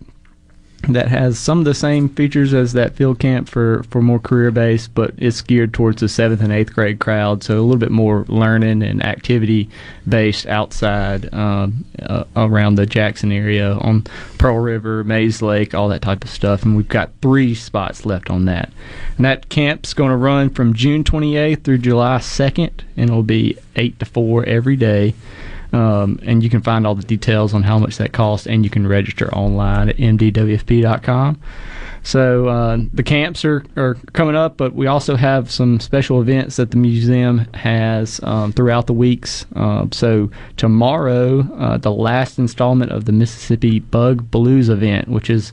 that 0.88 1.08
has 1.08 1.38
some 1.38 1.58
of 1.58 1.64
the 1.64 1.74
same 1.74 2.08
features 2.08 2.54
as 2.54 2.72
that 2.72 2.94
field 2.94 3.18
camp 3.18 3.48
for, 3.48 3.82
for 3.84 4.00
more 4.00 4.18
career 4.18 4.50
based, 4.50 4.94
but 4.94 5.12
it's 5.18 5.42
geared 5.42 5.74
towards 5.74 6.00
the 6.00 6.08
seventh 6.08 6.40
and 6.40 6.52
eighth 6.52 6.72
grade 6.72 6.98
crowd. 6.98 7.42
So 7.44 7.58
a 7.58 7.60
little 7.60 7.76
bit 7.76 7.90
more 7.90 8.24
learning 8.28 8.82
and 8.82 9.04
activity 9.04 9.68
based 10.08 10.46
outside 10.46 11.32
um, 11.34 11.84
uh, 12.00 12.24
around 12.34 12.76
the 12.76 12.86
Jackson 12.86 13.30
area 13.30 13.74
on 13.74 14.04
Pearl 14.38 14.58
River, 14.58 15.04
Mayes 15.04 15.42
Lake, 15.42 15.74
all 15.74 15.88
that 15.88 16.02
type 16.02 16.24
of 16.24 16.30
stuff. 16.30 16.62
And 16.62 16.76
we've 16.76 16.88
got 16.88 17.10
three 17.20 17.54
spots 17.54 18.06
left 18.06 18.30
on 18.30 18.46
that. 18.46 18.70
And 19.16 19.26
that 19.26 19.50
camp's 19.50 19.92
going 19.92 20.10
to 20.10 20.16
run 20.16 20.48
from 20.48 20.74
June 20.74 21.04
28th 21.04 21.62
through 21.62 21.78
July 21.78 22.18
2nd, 22.18 22.70
and 22.96 23.10
it'll 23.10 23.22
be 23.22 23.58
8 23.76 23.98
to 23.98 24.06
4 24.06 24.44
every 24.46 24.76
day. 24.76 25.14
Um, 25.72 26.18
and 26.22 26.42
you 26.42 26.50
can 26.50 26.62
find 26.62 26.86
all 26.86 26.94
the 26.94 27.02
details 27.02 27.54
on 27.54 27.62
how 27.62 27.78
much 27.78 27.96
that 27.98 28.12
costs, 28.12 28.46
and 28.46 28.64
you 28.64 28.70
can 28.70 28.86
register 28.86 29.32
online 29.34 29.88
at 29.88 29.96
mdwfp.com. 29.96 31.40
So 32.02 32.48
uh, 32.48 32.78
the 32.92 33.02
camps 33.02 33.44
are, 33.44 33.62
are 33.76 33.94
coming 34.12 34.34
up, 34.34 34.56
but 34.56 34.74
we 34.74 34.86
also 34.86 35.16
have 35.16 35.50
some 35.50 35.80
special 35.80 36.20
events 36.20 36.56
that 36.56 36.70
the 36.70 36.76
museum 36.76 37.46
has 37.54 38.20
um, 38.22 38.52
throughout 38.52 38.86
the 38.86 38.94
weeks. 38.94 39.44
Uh, 39.54 39.86
so 39.92 40.30
tomorrow, 40.56 41.40
uh, 41.56 41.76
the 41.76 41.92
last 41.92 42.38
installment 42.38 42.90
of 42.90 43.04
the 43.04 43.12
Mississippi 43.12 43.80
Bug 43.80 44.30
Blues 44.30 44.68
event, 44.68 45.08
which 45.08 45.28
is 45.28 45.52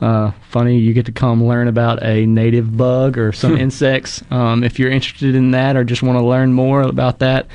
uh, 0.00 0.32
funny, 0.50 0.78
you 0.78 0.92
get 0.92 1.06
to 1.06 1.12
come 1.12 1.42
learn 1.42 1.68
about 1.68 2.02
a 2.02 2.26
native 2.26 2.76
bug 2.76 3.16
or 3.16 3.32
some 3.32 3.56
insects. 3.56 4.22
Um, 4.30 4.62
if 4.62 4.78
you're 4.78 4.90
interested 4.90 5.34
in 5.34 5.52
that 5.52 5.76
or 5.76 5.84
just 5.84 6.02
want 6.02 6.18
to 6.18 6.24
learn 6.24 6.52
more 6.52 6.82
about 6.82 7.20
that, 7.20 7.46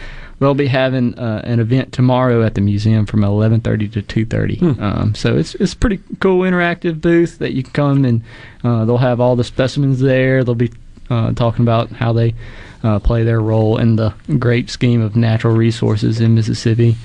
they'll 0.41 0.55
be 0.55 0.67
having 0.67 1.17
uh, 1.19 1.41
an 1.45 1.59
event 1.59 1.93
tomorrow 1.93 2.43
at 2.43 2.55
the 2.55 2.61
museum 2.61 3.05
from 3.05 3.21
11:30 3.21 3.93
to 3.93 4.01
2:30. 4.01 4.81
Um, 4.81 5.15
so 5.15 5.37
it's 5.37 5.55
it's 5.55 5.73
a 5.73 5.77
pretty 5.77 5.99
cool 6.19 6.41
interactive 6.41 6.99
booth 6.99 7.37
that 7.37 7.53
you 7.53 7.63
can 7.63 7.71
come 7.71 8.03
and 8.03 8.23
uh, 8.63 8.83
they'll 8.83 8.97
have 8.97 9.21
all 9.21 9.35
the 9.35 9.43
specimens 9.43 9.99
there. 9.99 10.43
They'll 10.43 10.55
be 10.55 10.71
uh, 11.09 11.31
talking 11.33 11.61
about 11.63 11.91
how 11.91 12.11
they 12.11 12.33
uh, 12.83 12.99
play 12.99 13.23
their 13.23 13.39
role 13.39 13.77
in 13.77 13.95
the 13.95 14.13
great 14.39 14.69
scheme 14.69 15.01
of 15.01 15.15
natural 15.15 15.55
resources 15.55 16.19
in 16.19 16.33
Mississippi. 16.33 16.97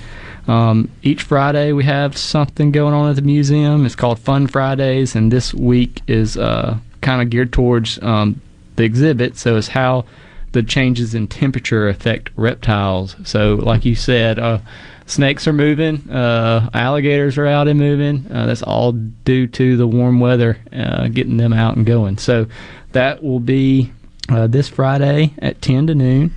Um, 0.47 0.89
each 1.03 1.21
Friday 1.21 1.73
we 1.73 1.83
have 1.83 2.17
something 2.17 2.71
going 2.71 2.95
on 2.95 3.09
at 3.09 3.17
the 3.17 3.21
museum. 3.21 3.85
It's 3.85 3.95
called 3.95 4.17
Fun 4.17 4.47
Fridays, 4.47 5.15
and 5.15 5.31
this 5.31 5.53
week 5.53 6.01
is 6.07 6.37
uh, 6.37 6.77
kind 7.01 7.21
of 7.21 7.29
geared 7.29 7.53
towards 7.53 8.01
um, 8.01 8.41
the 8.77 8.83
exhibit. 8.83 9.37
So 9.37 9.57
it's 9.57 9.67
how 9.67 10.05
the 10.51 10.63
changes 10.63 11.13
in 11.13 11.27
temperature 11.27 11.87
affect 11.87 12.29
reptiles. 12.35 13.15
So, 13.23 13.55
like 13.55 13.85
you 13.85 13.95
said, 13.95 14.39
uh, 14.39 14.59
snakes 15.05 15.47
are 15.47 15.53
moving, 15.53 16.09
uh, 16.09 16.69
alligators 16.73 17.37
are 17.37 17.47
out 17.47 17.67
and 17.67 17.79
moving. 17.79 18.25
Uh, 18.31 18.45
that's 18.45 18.63
all 18.63 18.91
due 18.91 19.47
to 19.47 19.77
the 19.77 19.87
warm 19.87 20.19
weather 20.19 20.57
uh, 20.73 21.07
getting 21.09 21.37
them 21.37 21.53
out 21.53 21.75
and 21.75 21.85
going. 21.85 22.17
So, 22.17 22.47
that 22.93 23.23
will 23.23 23.39
be 23.39 23.91
uh, 24.29 24.47
this 24.47 24.69
Friday 24.69 25.33
at 25.39 25.61
10 25.61 25.87
to 25.87 25.95
noon. 25.95 26.35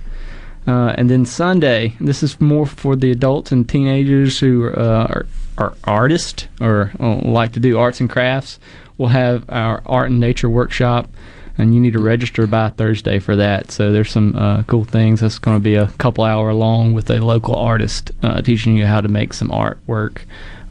Uh, 0.67 0.93
and 0.95 1.09
then 1.09 1.25
Sunday, 1.25 1.95
this 1.99 2.21
is 2.21 2.39
more 2.39 2.67
for 2.67 2.95
the 2.95 3.11
adults 3.11 3.51
and 3.51 3.67
teenagers 3.67 4.39
who 4.39 4.65
are, 4.65 5.25
are 5.57 5.73
artists 5.85 6.47
or 6.59 6.91
like 6.99 7.53
to 7.53 7.59
do 7.59 7.79
arts 7.79 7.99
and 7.99 8.09
crafts. 8.09 8.59
We'll 8.97 9.09
have 9.09 9.49
our 9.49 9.81
art 9.87 10.11
and 10.11 10.19
nature 10.19 10.47
workshop, 10.49 11.09
and 11.57 11.73
you 11.73 11.81
need 11.81 11.93
to 11.93 11.99
register 11.99 12.47
by 12.47 12.69
Thursday 12.69 13.19
for 13.19 13.35
that. 13.35 13.71
So 13.71 13.91
there's 13.91 14.11
some 14.11 14.35
uh, 14.35 14.63
cool 14.63 14.83
things. 14.83 15.21
That's 15.21 15.39
going 15.39 15.57
to 15.57 15.63
be 15.63 15.75
a 15.75 15.87
couple 15.97 16.23
hour 16.23 16.53
long 16.53 16.93
with 16.93 17.09
a 17.09 17.19
local 17.19 17.55
artist 17.55 18.11
uh, 18.23 18.41
teaching 18.41 18.77
you 18.77 18.85
how 18.85 19.01
to 19.01 19.07
make 19.07 19.33
some 19.33 19.49
artwork 19.49 20.19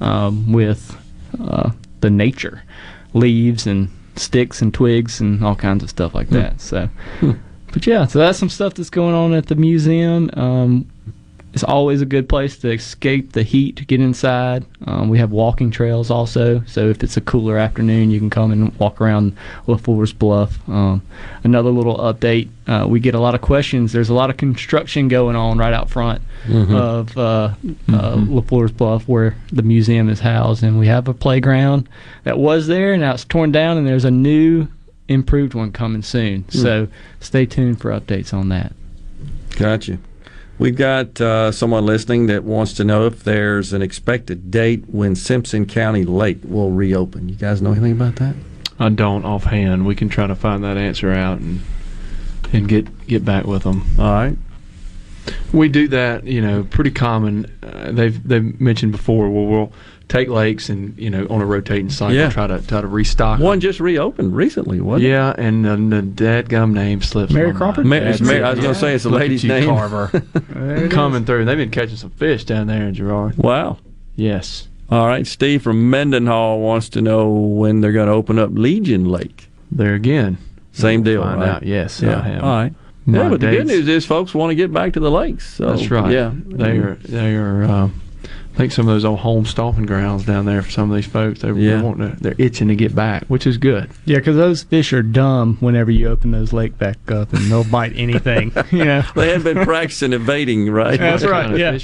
um, 0.00 0.52
with 0.52 0.97
uh, 1.41 1.70
the 2.00 2.10
nature, 2.10 2.62
leaves 3.15 3.67
and 3.67 3.89
sticks 4.17 4.62
and 4.62 4.75
twigs 4.75 5.20
and 5.20 5.44
all 5.44 5.57
kinds 5.57 5.83
of 5.83 5.91
stuff 5.91 6.15
like 6.15 6.28
that. 6.31 6.60
So. 6.60 6.89
But 7.73 7.86
yeah, 7.86 8.07
so 8.07 8.18
that's 8.18 8.36
some 8.36 8.49
stuff 8.49 8.75
that's 8.75 8.91
going 8.91 9.15
on 9.15 9.33
at 9.33 9.47
the 9.47 9.55
museum. 9.55 10.28
Um, 10.34 10.91
it's 11.53 11.65
always 11.65 12.01
a 12.01 12.07
good 12.07 12.29
place 12.29 12.57
to 12.59 12.70
escape 12.70 13.33
the 13.33 13.43
heat, 13.43 13.77
to 13.77 13.85
get 13.85 14.01
inside. 14.01 14.65
Um, 14.87 15.09
we 15.09 15.19
have 15.19 15.31
walking 15.33 15.70
trails 15.70 16.11
also, 16.11 16.62
so 16.67 16.89
if 16.89 17.03
it's 17.03 17.17
a 17.17 17.20
cooler 17.20 17.57
afternoon, 17.59 18.11
you 18.11 18.19
can 18.20 18.31
come 18.31 18.53
and 18.53 18.73
walk 18.79 19.01
around 19.01 19.37
LeFleur's 19.67 20.12
Bluff. 20.12 20.59
Um, 20.69 21.03
another 21.43 21.70
little 21.70 21.97
update: 21.99 22.49
uh, 22.69 22.87
we 22.89 23.01
get 23.01 23.15
a 23.15 23.20
lot 23.20 23.35
of 23.35 23.41
questions. 23.41 23.93
There's 23.93 24.09
a 24.11 24.15
lot 24.15 24.31
of 24.31 24.37
construction 24.37 25.09
going 25.09 25.35
on 25.37 25.59
right 25.59 25.73
out 25.73 25.91
front 25.91 26.23
Mhm. 26.47 26.75
of 26.75 27.19
uh, 27.19 27.55
uh, 27.93 28.17
LeFleur's 28.17 28.73
Bluff, 28.73 29.07
where 29.09 29.35
the 29.53 29.62
museum 29.62 30.09
is 30.09 30.20
housed, 30.20 30.62
and 30.62 30.79
we 30.79 30.87
have 30.87 31.09
a 31.09 31.15
playground 31.15 31.89
that 32.25 32.39
was 32.39 32.67
there, 32.69 32.97
now 32.97 33.12
it's 33.15 33.25
torn 33.25 33.51
down, 33.53 33.77
and 33.77 33.87
there's 33.87 34.05
a 34.05 34.11
new 34.11 34.69
improved 35.09 35.55
one 35.55 35.73
coming 35.73 36.03
soon. 36.03 36.45
So 36.51 36.87
stay 37.19 37.45
tuned 37.45 37.81
for 37.81 37.91
updates 37.91 38.33
on 38.33 38.49
that. 38.51 38.73
Gotcha. 39.57 39.99
We've 40.61 40.77
got 40.77 41.19
uh, 41.23 41.53
someone 41.53 41.87
listening 41.87 42.27
that 42.27 42.45
wants 42.45 42.75
to 42.75 42.85
know 42.85 43.07
if 43.07 43.25
there's 43.25 43.73
an 43.73 43.81
expected 43.81 44.51
date 44.51 44.85
when 44.89 45.17
Simpson 45.17 45.65
County 45.65 46.05
Lake 46.05 46.37
will 46.45 46.71
reopen. 46.71 47.31
You 47.31 47.35
guys 47.35 47.63
know 47.63 47.73
anything 47.73 47.93
about 47.93 48.17
that? 48.17 48.35
I 48.79 48.91
don't 48.91 49.25
offhand. 49.25 49.87
We 49.87 49.95
can 49.95 50.11
try 50.11 50.27
to 50.27 50.35
find 50.35 50.63
that 50.63 50.77
answer 50.77 51.11
out 51.13 51.39
and 51.39 51.63
and 52.53 52.69
get 52.69 53.07
get 53.07 53.25
back 53.25 53.47
with 53.47 53.63
them. 53.63 53.87
All 53.99 54.13
right. 54.13 54.37
We 55.51 55.71
do 55.71 55.89
that, 55.89 56.25
you 56.25 56.43
know, 56.43 56.65
pretty 56.65 56.91
common. 56.91 57.51
Uh, 57.63 57.93
they've 57.93 58.23
they've 58.23 58.61
mentioned 58.61 58.93
before. 58.93 59.31
Where 59.31 59.47
we'll 59.47 59.73
take 60.11 60.29
lakes 60.29 60.69
and 60.69 60.99
you 60.99 61.09
know 61.09 61.27
on 61.31 61.41
a 61.41 61.47
rotating 61.47 61.89
cycle 61.89 62.15
Yeah. 62.17 62.29
try 62.29 62.47
to 62.47 62.61
try 62.67 62.81
to 62.83 62.87
restock. 62.87 63.39
them. 63.39 63.47
One 63.47 63.61
just 63.61 63.81
reopened 63.81 64.37
recently, 64.37 64.81
wasn't 64.81 65.07
it? 65.07 65.09
Yeah, 65.11 65.35
and 65.39 65.65
the, 65.65 65.77
the 65.77 66.03
dadgum 66.03 66.73
name 66.73 67.01
slips. 67.01 67.33
Mary 67.33 67.53
my 67.53 67.59
Crawford? 67.59 67.87
Ma- 67.87 67.97
it's 67.97 68.21
Mary- 68.21 68.43
I 68.43 68.51
was 68.51 68.61
gonna 68.61 68.75
say 68.75 68.95
it's 68.95 69.05
a 69.07 69.09
Look 69.09 69.21
at 69.21 69.25
lady's 69.25 69.45
you, 69.45 69.49
name. 69.49 69.69
Carver. 69.69 70.11
it 70.35 70.91
Coming 70.91 71.25
through. 71.25 71.47
They've 71.47 71.57
been 71.57 71.71
catching 71.71 71.97
some 71.97 72.11
fish 72.11 72.45
down 72.45 72.67
there 72.67 72.87
in 72.89 72.95
Gerard. 72.95 73.37
Wow. 73.39 73.79
Yes. 74.17 74.69
All 74.91 75.07
right. 75.07 75.27
Steve 75.27 75.63
from 75.63 75.89
Mendenhall 75.89 76.59
wants 76.61 76.89
to 76.91 77.01
know 77.01 77.31
when 77.31 77.81
they're 77.81 77.93
going 77.93 78.09
to 78.09 78.13
open 78.13 78.39
up 78.41 78.51
Legion 78.53 79.05
Lake. 79.05 79.49
There 79.71 79.95
again. 79.95 80.37
Same 80.73 81.03
We'll 81.05 81.15
deal, 81.15 81.23
find 81.23 81.41
right? 81.41 81.49
out. 81.49 81.63
Yes, 81.63 82.03
Yeah. 82.03 82.19
I 82.19 82.23
have. 82.23 82.43
All 82.43 82.51
right. 82.51 82.75
My 83.07 83.19
yeah, 83.23 83.29
but 83.29 83.41
the 83.41 83.51
good 83.51 83.67
news 83.69 83.87
is 83.89 84.05
folks 84.05 84.35
want 84.35 84.51
to 84.51 84.55
get 84.57 84.73
back 84.73 84.93
to 84.95 85.01
the 85.01 85.11
lakes. 85.11 85.55
So, 85.55 85.67
That's 85.75 85.89
right. 85.91 86.11
Yeah. 86.13 86.33
they 86.35 86.77
are. 86.79 86.95
They 86.97 87.35
are. 87.37 87.63
Uh, 87.65 87.87
I 87.87 87.91
think 88.61 88.73
some 88.73 88.87
of 88.89 88.95
those 88.95 89.05
old 89.05 89.19
home 89.21 89.45
stomping 89.47 89.87
grounds 89.87 90.25
down 90.27 90.45
there 90.45 90.63
for 90.63 90.71
some 90.71 90.91
of 90.91 90.97
these 90.97 91.07
folks. 91.07 91.41
They're, 91.41 91.57
Yeah. 91.57 91.77
they're 91.77 91.85
wanting 91.85 92.11
to, 92.17 92.23
they're 92.23 92.35
itching 92.39 92.69
to 92.69 92.77
get 92.77 92.95
back, 92.95 93.25
which 93.25 93.47
is 93.47 93.57
good. 93.59 93.91
Yeah, 94.05 94.19
because 94.19 94.37
those 94.37 94.63
fish 94.63 94.93
are 94.93 95.03
dumb 95.03 95.57
whenever 95.61 95.91
you 95.91 96.09
open 96.09 96.31
those 96.31 96.53
lake 96.53 96.77
back 96.79 97.11
up, 97.11 97.33
and 97.33 97.43
they'll 97.51 97.65
bite 97.65 97.93
anything. 97.97 98.53
you 98.71 98.85
know, 98.85 99.03
they 99.15 99.31
had 99.31 99.43
been 99.45 99.65
practicing 99.65 100.13
evading, 100.13 100.71
right? 100.71 100.99
That's 101.01 101.25
right. 101.25 101.57
Yeah. 101.59 101.79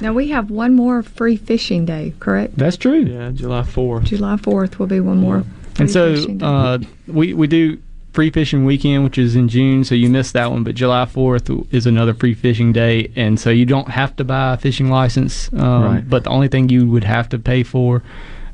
Now 0.00 0.12
we 0.12 0.28
have 0.28 0.50
one 0.50 0.74
more 0.74 1.02
free 1.02 1.36
fishing 1.36 1.84
day, 1.84 2.14
correct? 2.20 2.56
That's 2.56 2.76
true. 2.76 3.00
Yeah, 3.00 3.30
July 3.32 3.64
fourth. 3.64 4.04
July 4.04 4.36
fourth 4.36 4.78
will 4.78 4.86
be 4.86 5.00
one 5.00 5.18
more. 5.18 5.42
free 5.42 5.50
And 5.80 5.90
so 5.90 6.14
fishing 6.14 6.38
day. 6.38 6.46
uh, 6.46 6.78
we 7.06 7.34
we 7.34 7.46
do 7.46 7.78
free 8.12 8.30
fishing 8.30 8.64
weekend, 8.64 9.04
which 9.04 9.18
is 9.18 9.36
in 9.36 9.48
June. 9.48 9.84
So 9.84 9.94
you 9.94 10.08
missed 10.10 10.32
that 10.32 10.50
one, 10.50 10.64
but 10.64 10.74
July 10.74 11.06
fourth 11.06 11.50
is 11.72 11.86
another 11.86 12.12
free 12.14 12.34
fishing 12.34 12.72
day, 12.72 13.10
and 13.16 13.38
so 13.38 13.50
you 13.50 13.64
don't 13.66 13.88
have 13.88 14.16
to 14.16 14.24
buy 14.24 14.54
a 14.54 14.56
fishing 14.56 14.90
license. 14.90 15.50
Um, 15.52 15.84
Right. 15.84 16.08
But 16.08 16.24
the 16.24 16.30
only 16.30 16.48
thing 16.48 16.68
you 16.68 16.88
would 16.88 17.04
have 17.04 17.28
to 17.30 17.38
pay 17.38 17.62
for. 17.62 18.02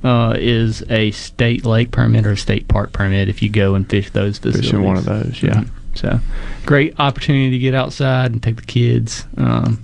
Uh, 0.04 0.34
is 0.38 0.84
a 0.88 1.10
state 1.10 1.64
lake 1.64 1.90
permit 1.90 2.24
or 2.26 2.32
a 2.32 2.36
state 2.36 2.68
park 2.68 2.92
permit 2.92 3.28
if 3.28 3.42
you 3.42 3.48
go 3.48 3.74
and 3.74 3.88
fish 3.88 4.10
those 4.10 4.38
facilities. 4.38 4.70
Fishing 4.70 4.84
one 4.84 4.96
of 4.96 5.04
those, 5.04 5.42
yeah. 5.42 5.54
Mhm. 5.62 5.68
So, 5.94 6.20
great 6.64 6.94
opportunity 7.00 7.50
to 7.50 7.58
get 7.58 7.74
outside 7.74 8.30
and 8.30 8.40
take 8.40 8.56
the 8.56 8.62
kids. 8.62 9.26
Um, 9.36 9.80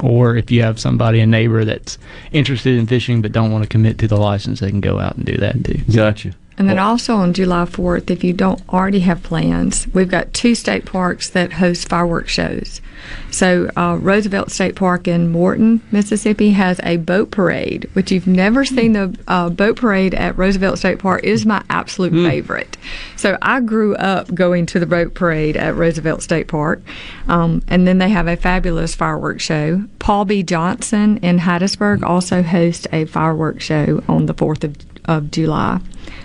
or 0.00 0.36
if 0.36 0.50
you 0.50 0.62
have 0.62 0.78
somebody, 0.78 1.20
a 1.20 1.26
neighbor 1.26 1.64
that's 1.66 1.98
interested 2.32 2.78
in 2.78 2.86
fishing 2.86 3.20
but 3.20 3.32
don't 3.32 3.50
want 3.50 3.62
to 3.64 3.68
commit 3.68 3.98
to 3.98 4.08
the 4.08 4.16
license, 4.16 4.60
they 4.60 4.70
can 4.70 4.80
go 4.80 5.00
out 5.00 5.16
and 5.16 5.26
do 5.26 5.36
that 5.36 5.62
too. 5.64 5.80
Gotcha. 5.92 6.30
And 6.58 6.68
then 6.68 6.78
also 6.78 7.14
on 7.16 7.32
July 7.32 7.64
4th, 7.64 8.10
if 8.10 8.24
you 8.24 8.32
don't 8.32 8.60
already 8.68 9.00
have 9.00 9.22
plans, 9.22 9.86
we've 9.94 10.10
got 10.10 10.34
two 10.34 10.56
state 10.56 10.84
parks 10.84 11.30
that 11.30 11.54
host 11.54 11.88
fireworks 11.88 12.32
shows. 12.32 12.80
So 13.30 13.70
uh, 13.76 13.96
Roosevelt 14.00 14.50
State 14.50 14.74
Park 14.74 15.06
in 15.06 15.30
Morton, 15.30 15.80
Mississippi, 15.90 16.50
has 16.50 16.80
a 16.82 16.96
boat 16.96 17.30
parade, 17.30 17.88
which 17.92 18.10
you've 18.10 18.26
never 18.26 18.64
seen 18.64 18.92
the 18.92 19.16
uh, 19.28 19.50
boat 19.50 19.76
parade 19.76 20.14
at 20.14 20.36
Roosevelt 20.36 20.78
State 20.78 20.98
Park 20.98 21.24
is 21.24 21.46
my 21.46 21.62
absolute 21.70 22.12
favorite. 22.12 22.76
So 23.16 23.38
I 23.42 23.60
grew 23.60 23.94
up 23.96 24.34
going 24.34 24.66
to 24.66 24.80
the 24.80 24.86
boat 24.86 25.14
parade 25.14 25.56
at 25.56 25.74
Roosevelt 25.74 26.22
State 26.22 26.48
Park, 26.48 26.82
um, 27.28 27.62
and 27.68 27.86
then 27.86 27.98
they 27.98 28.08
have 28.08 28.26
a 28.26 28.36
fabulous 28.36 28.94
fireworks 28.94 29.44
show. 29.44 29.84
Paul 29.98 30.24
B. 30.24 30.42
Johnson 30.42 31.18
in 31.18 31.38
Hattiesburg 31.38 32.02
also 32.02 32.42
hosts 32.42 32.86
a 32.92 33.04
fireworks 33.04 33.64
show 33.64 34.02
on 34.08 34.26
the 34.26 34.34
4th 34.34 34.64
of, 34.64 34.76
of 35.08 35.30
July. 35.32 35.80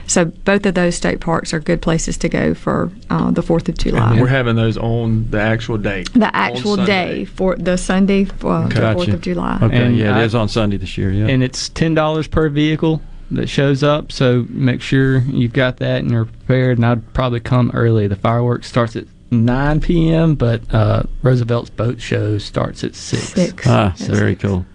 So 0.05 0.25
both 0.25 0.65
of 0.65 0.75
those 0.75 0.95
state 0.95 1.19
parks 1.21 1.53
are 1.53 1.59
good 1.59 1.81
places 1.81 2.17
to 2.19 2.29
go 2.29 2.53
for 2.53 2.91
uh, 3.09 3.31
the 3.31 3.41
Fourth 3.41 3.67
of 3.69 3.77
July. 3.77 4.11
And 4.11 4.21
we're 4.21 4.27
having 4.27 4.55
those 4.55 4.77
on 4.77 5.29
the 5.31 5.39
actual 5.41 5.77
date. 5.77 6.11
the 6.13 6.33
actual 6.35 6.75
day 6.85 7.25
for 7.25 7.55
the 7.55 7.77
Sunday 7.77 8.25
for 8.25 8.67
the 8.67 8.75
Gotcha. 8.75 8.93
Fourth 8.93 9.07
of 9.07 9.21
July. 9.21 9.57
Okay, 9.61 9.75
And 9.83 9.97
yeah, 9.97 10.15
I- 10.17 10.21
it 10.21 10.25
is 10.25 10.35
on 10.35 10.47
Sunday 10.49 10.77
this 10.77 10.97
year. 10.97 11.11
Yeah. 11.11 11.27
And 11.27 11.41
it's 11.41 11.69
ten 11.69 11.95
dollars 11.95 12.27
per 12.27 12.49
vehicle 12.49 13.01
that 13.31 13.47
shows 13.47 13.81
up. 13.81 14.11
So 14.11 14.45
make 14.49 14.81
sure 14.81 15.19
you've 15.19 15.53
got 15.53 15.77
that 15.77 16.01
and 16.01 16.11
you're 16.11 16.25
prepared. 16.25 16.77
And 16.77 16.85
I'd 16.85 17.13
probably 17.13 17.39
come 17.39 17.71
early. 17.73 18.05
The 18.07 18.15
fireworks 18.17 18.67
starts 18.67 18.95
at 18.95 19.05
9 19.31 19.79
p.m., 19.81 20.35
but 20.35 20.61
uh, 20.71 21.03
Roosevelt's 21.23 21.71
boat 21.71 21.99
show 21.99 22.37
starts 22.37 22.83
at 22.83 22.93
six. 22.93 23.29
Six. 23.29 23.65
Ah, 23.65 23.93
very 23.97 24.35
cool. 24.35 24.65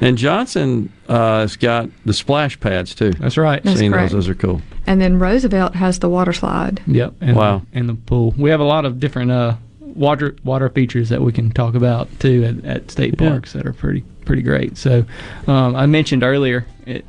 And 0.00 0.16
Johnson 0.16 0.92
uh, 1.08 1.40
has 1.40 1.56
got 1.56 1.88
the 2.04 2.12
splash 2.12 2.58
pads 2.60 2.94
too. 2.94 3.10
That's 3.12 3.36
right. 3.36 3.62
That's 3.62 3.78
Seen 3.80 3.92
correct. 3.92 4.12
those; 4.12 4.26
those 4.26 4.28
are 4.28 4.34
cool. 4.38 4.62
And 4.86 5.00
then 5.00 5.18
Roosevelt 5.18 5.74
has 5.74 5.98
the 5.98 6.08
water 6.08 6.32
slide. 6.32 6.80
Yep. 6.86 7.14
And 7.20 7.36
Wow. 7.36 7.62
And 7.72 7.88
the 7.88 7.94
pool. 7.94 8.32
We 8.38 8.50
have 8.50 8.60
a 8.60 8.64
lot 8.64 8.84
of 8.84 9.00
different 9.00 9.30
uh, 9.32 9.56
water 9.80 10.36
water 10.44 10.68
features 10.68 11.08
that 11.08 11.20
we 11.20 11.32
can 11.32 11.50
talk 11.50 11.74
about 11.74 12.08
too 12.20 12.44
at, 12.44 12.64
at 12.64 12.90
state 12.90 13.20
Yeah. 13.20 13.28
parks 13.30 13.52
that 13.54 13.66
are 13.66 13.72
pretty 13.72 14.02
pretty 14.24 14.42
great. 14.42 14.76
So 14.78 15.04
um, 15.46 15.74
I 15.74 15.86
mentioned 15.86 16.22
earlier. 16.22 16.64
It, 16.86 17.04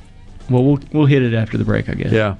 well, 0.50 0.64
we'll 0.64 0.80
we'll 0.92 1.06
hit 1.06 1.22
it 1.22 1.34
after 1.36 1.58
the 1.58 1.66
break, 1.66 1.90
I 1.90 1.94
guess. 1.94 2.12
Yeah. 2.12 2.36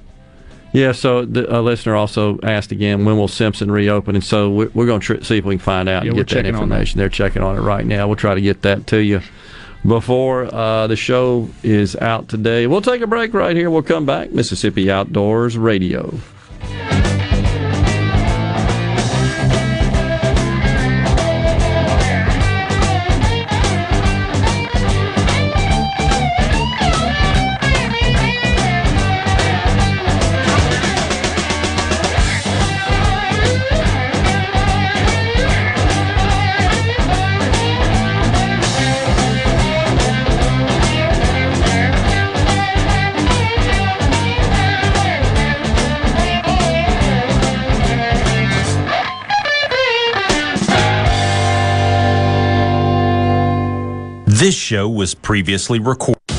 Yeah, 0.72 0.92
so 0.92 1.26
the 1.26 1.56
a 1.56 1.62
listener 1.62 1.96
also 1.96 2.40
asked 2.44 2.72
again, 2.72 3.04
when 3.04 3.18
will 3.18 3.28
Simpson 3.28 3.72
reopen? 3.72 4.14
And 4.16 4.24
so 4.24 4.52
we're, 4.52 4.70
we're 4.76 4.86
going 4.86 5.02
to 5.02 5.18
tr- 5.18 5.24
see 5.24 5.38
if 5.40 5.46
we 5.46 5.56
can 5.56 5.60
find 5.60 5.90
out 5.90 6.04
Yeah, 6.04 6.10
and 6.10 6.18
get 6.18 6.28
that 6.28 6.34
checking 6.36 6.52
that. 6.54 6.60
information. 6.62 7.00
They're 7.00 7.10
checking 7.10 7.42
on 7.42 7.56
it 7.56 7.62
right 7.62 7.84
now. 7.84 8.06
We'll 8.08 8.16
try 8.18 8.36
to 8.36 8.42
get 8.42 8.62
that 8.62 8.86
to 8.88 8.98
you 9.00 9.22
before 9.86 10.54
uh, 10.54 10.88
the 10.88 10.96
show 10.96 11.50
is 11.64 11.96
out 11.96 12.28
today. 12.28 12.68
We'll 12.68 12.82
take 12.82 13.02
a 13.02 13.08
break 13.08 13.34
right 13.34 13.56
here. 13.56 13.70
We'll 13.70 13.82
come 13.82 14.06
back. 14.06 14.32
Mississippi 14.32 14.92
Outdoors 14.92 15.58
Radio. 15.58 16.14
This 54.40 54.56
show 54.56 54.88
was 54.88 55.16
previously 55.16 55.80
recorded. 55.80 56.39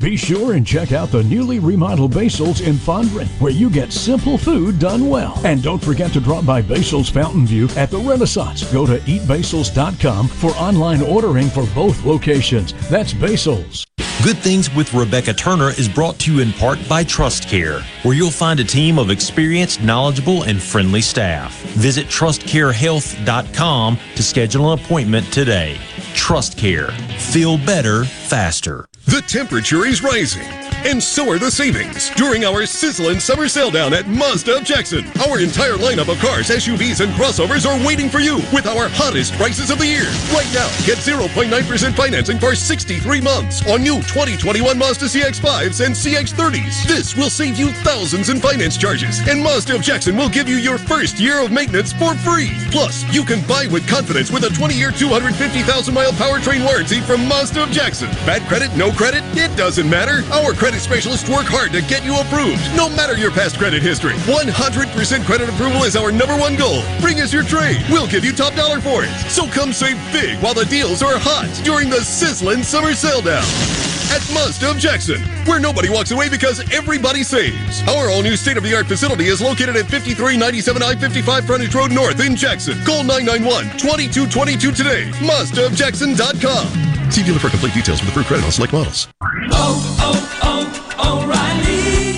Be 0.00 0.16
sure 0.16 0.54
and 0.54 0.66
check 0.66 0.92
out 0.92 1.10
the 1.10 1.22
newly 1.24 1.58
remodeled 1.58 2.14
Basil's 2.14 2.62
in 2.62 2.76
Fondren, 2.76 3.26
where 3.38 3.52
you 3.52 3.68
get 3.68 3.92
simple 3.92 4.38
food 4.38 4.78
done 4.78 5.10
well. 5.10 5.38
And 5.44 5.62
don't 5.62 5.84
forget 5.84 6.10
to 6.14 6.20
drop 6.20 6.46
by 6.46 6.62
Basil's 6.62 7.10
Fountain 7.10 7.46
View 7.46 7.68
at 7.76 7.90
the 7.90 7.98
Renaissance. 7.98 8.64
Go 8.72 8.86
to 8.86 8.98
eatbasils.com 9.00 10.28
for 10.28 10.52
online 10.52 11.02
ordering 11.02 11.48
for 11.48 11.66
both 11.74 12.02
locations. 12.06 12.72
That's 12.88 13.12
Basil's. 13.12 13.86
Good 14.22 14.38
Things 14.38 14.74
with 14.74 14.92
Rebecca 14.92 15.32
Turner 15.32 15.70
is 15.70 15.88
brought 15.88 16.18
to 16.20 16.34
you 16.34 16.40
in 16.40 16.52
part 16.52 16.78
by 16.88 17.04
Trust 17.04 17.48
Care, 17.48 17.80
where 18.02 18.14
you'll 18.14 18.30
find 18.30 18.60
a 18.60 18.64
team 18.64 18.98
of 18.98 19.08
experienced, 19.08 19.82
knowledgeable, 19.82 20.42
and 20.42 20.62
friendly 20.62 21.00
staff. 21.00 21.58
Visit 21.72 22.06
trustcarehealth.com 22.08 23.98
to 24.14 24.22
schedule 24.22 24.72
an 24.72 24.78
appointment 24.78 25.32
today. 25.32 25.78
Trust 26.12 26.58
Care. 26.58 26.90
Feel 27.18 27.56
better, 27.56 28.04
faster. 28.04 28.89
The 29.10 29.22
temperature 29.22 29.86
is 29.86 30.04
rising, 30.04 30.46
and 30.86 31.02
so 31.02 31.28
are 31.30 31.38
the 31.40 31.50
savings 31.50 32.10
during 32.10 32.44
our 32.44 32.64
sizzling 32.64 33.18
summer 33.18 33.48
sale 33.48 33.72
down 33.72 33.92
at 33.92 34.06
Mazda 34.06 34.58
of 34.58 34.64
Jackson. 34.64 35.04
Our 35.26 35.40
entire 35.40 35.74
lineup 35.74 36.06
of 36.06 36.20
cars, 36.20 36.46
SUVs, 36.46 37.00
and 37.00 37.12
crossovers 37.14 37.66
are 37.66 37.84
waiting 37.84 38.08
for 38.08 38.20
you 38.20 38.36
with 38.54 38.68
our 38.68 38.88
hottest 38.88 39.32
prices 39.34 39.68
of 39.70 39.78
the 39.78 39.86
year. 39.88 40.06
Right 40.30 40.46
now, 40.54 40.70
get 40.86 40.98
0.9% 41.02 41.50
financing 41.96 42.38
for 42.38 42.54
63 42.54 43.20
months 43.20 43.66
on 43.66 43.82
new 43.82 43.96
2021 43.96 44.78
Mazda 44.78 45.06
CX-5s 45.06 45.84
and 45.84 45.92
CX-30s. 45.92 46.86
This 46.86 47.16
will 47.16 47.30
save 47.30 47.58
you 47.58 47.72
thousands 47.82 48.28
in 48.28 48.38
finance 48.38 48.76
charges, 48.76 49.18
and 49.26 49.42
Mazda 49.42 49.74
of 49.74 49.82
Jackson 49.82 50.16
will 50.16 50.28
give 50.28 50.48
you 50.48 50.54
your 50.54 50.78
first 50.78 51.18
year 51.18 51.44
of 51.44 51.50
maintenance 51.50 51.92
for 51.92 52.14
free. 52.14 52.52
Plus, 52.70 53.02
you 53.12 53.24
can 53.24 53.44
buy 53.48 53.66
with 53.72 53.88
confidence 53.88 54.30
with 54.30 54.44
a 54.44 54.54
20-year, 54.54 54.92
250,000-mile 54.92 56.12
powertrain 56.12 56.64
warranty 56.64 57.00
from 57.00 57.26
Mazda 57.26 57.64
of 57.64 57.70
Jackson. 57.70 58.08
Bad 58.24 58.42
credit, 58.42 58.70
no 58.76 58.92
credit, 59.00 59.24
it 59.32 59.56
doesn't 59.56 59.88
matter. 59.88 60.30
Our 60.30 60.52
credit 60.52 60.80
specialists 60.80 61.26
work 61.30 61.46
hard 61.46 61.72
to 61.72 61.80
get 61.80 62.04
you 62.04 62.20
approved, 62.20 62.60
no 62.76 62.86
matter 62.90 63.16
your 63.16 63.30
past 63.30 63.56
credit 63.56 63.82
history. 63.82 64.12
100% 64.28 65.24
credit 65.24 65.48
approval 65.48 65.84
is 65.84 65.96
our 65.96 66.12
number 66.12 66.36
one 66.36 66.54
goal. 66.54 66.82
Bring 67.00 67.18
us 67.22 67.32
your 67.32 67.42
trade. 67.42 67.82
We'll 67.88 68.06
give 68.06 68.26
you 68.26 68.32
top 68.34 68.52
dollar 68.56 68.78
for 68.78 69.02
it. 69.02 69.08
So 69.30 69.46
come 69.46 69.72
save 69.72 69.96
big 70.12 70.36
while 70.40 70.52
the 70.52 70.66
deals 70.66 71.02
are 71.02 71.16
hot 71.16 71.48
during 71.64 71.88
the 71.88 72.04
sizzling 72.04 72.62
summer 72.62 72.92
sale 72.92 73.22
down. 73.22 73.99
At 74.10 74.28
Mazda 74.34 74.70
of 74.70 74.78
Jackson, 74.78 75.20
where 75.46 75.60
nobody 75.60 75.88
walks 75.88 76.10
away 76.10 76.28
because 76.28 76.60
everybody 76.72 77.22
saves. 77.22 77.82
Our 77.88 78.10
all 78.10 78.22
new 78.22 78.36
state 78.36 78.56
of 78.56 78.64
the 78.64 78.74
art 78.74 78.86
facility 78.86 79.26
is 79.26 79.40
located 79.40 79.76
at 79.76 79.86
5397 79.86 80.82
I 80.82 80.96
55 80.96 81.46
Frontage 81.46 81.74
Road 81.74 81.92
North 81.92 82.20
in 82.20 82.34
Jackson. 82.34 82.74
Call 82.84 83.04
991 83.04 83.64
2222 83.78 84.72
today. 84.72 85.10
MazdaofJackson.com. 85.20 87.10
See 87.10 87.22
dealer 87.22 87.38
for 87.38 87.50
complete 87.50 87.74
details 87.74 88.00
with 88.00 88.10
approved 88.10 88.28
credit 88.28 88.44
on 88.44 88.52
select 88.52 88.72
models. 88.72 89.08
Oh, 89.52 89.96
oh, 90.00 90.40
oh, 90.42 91.26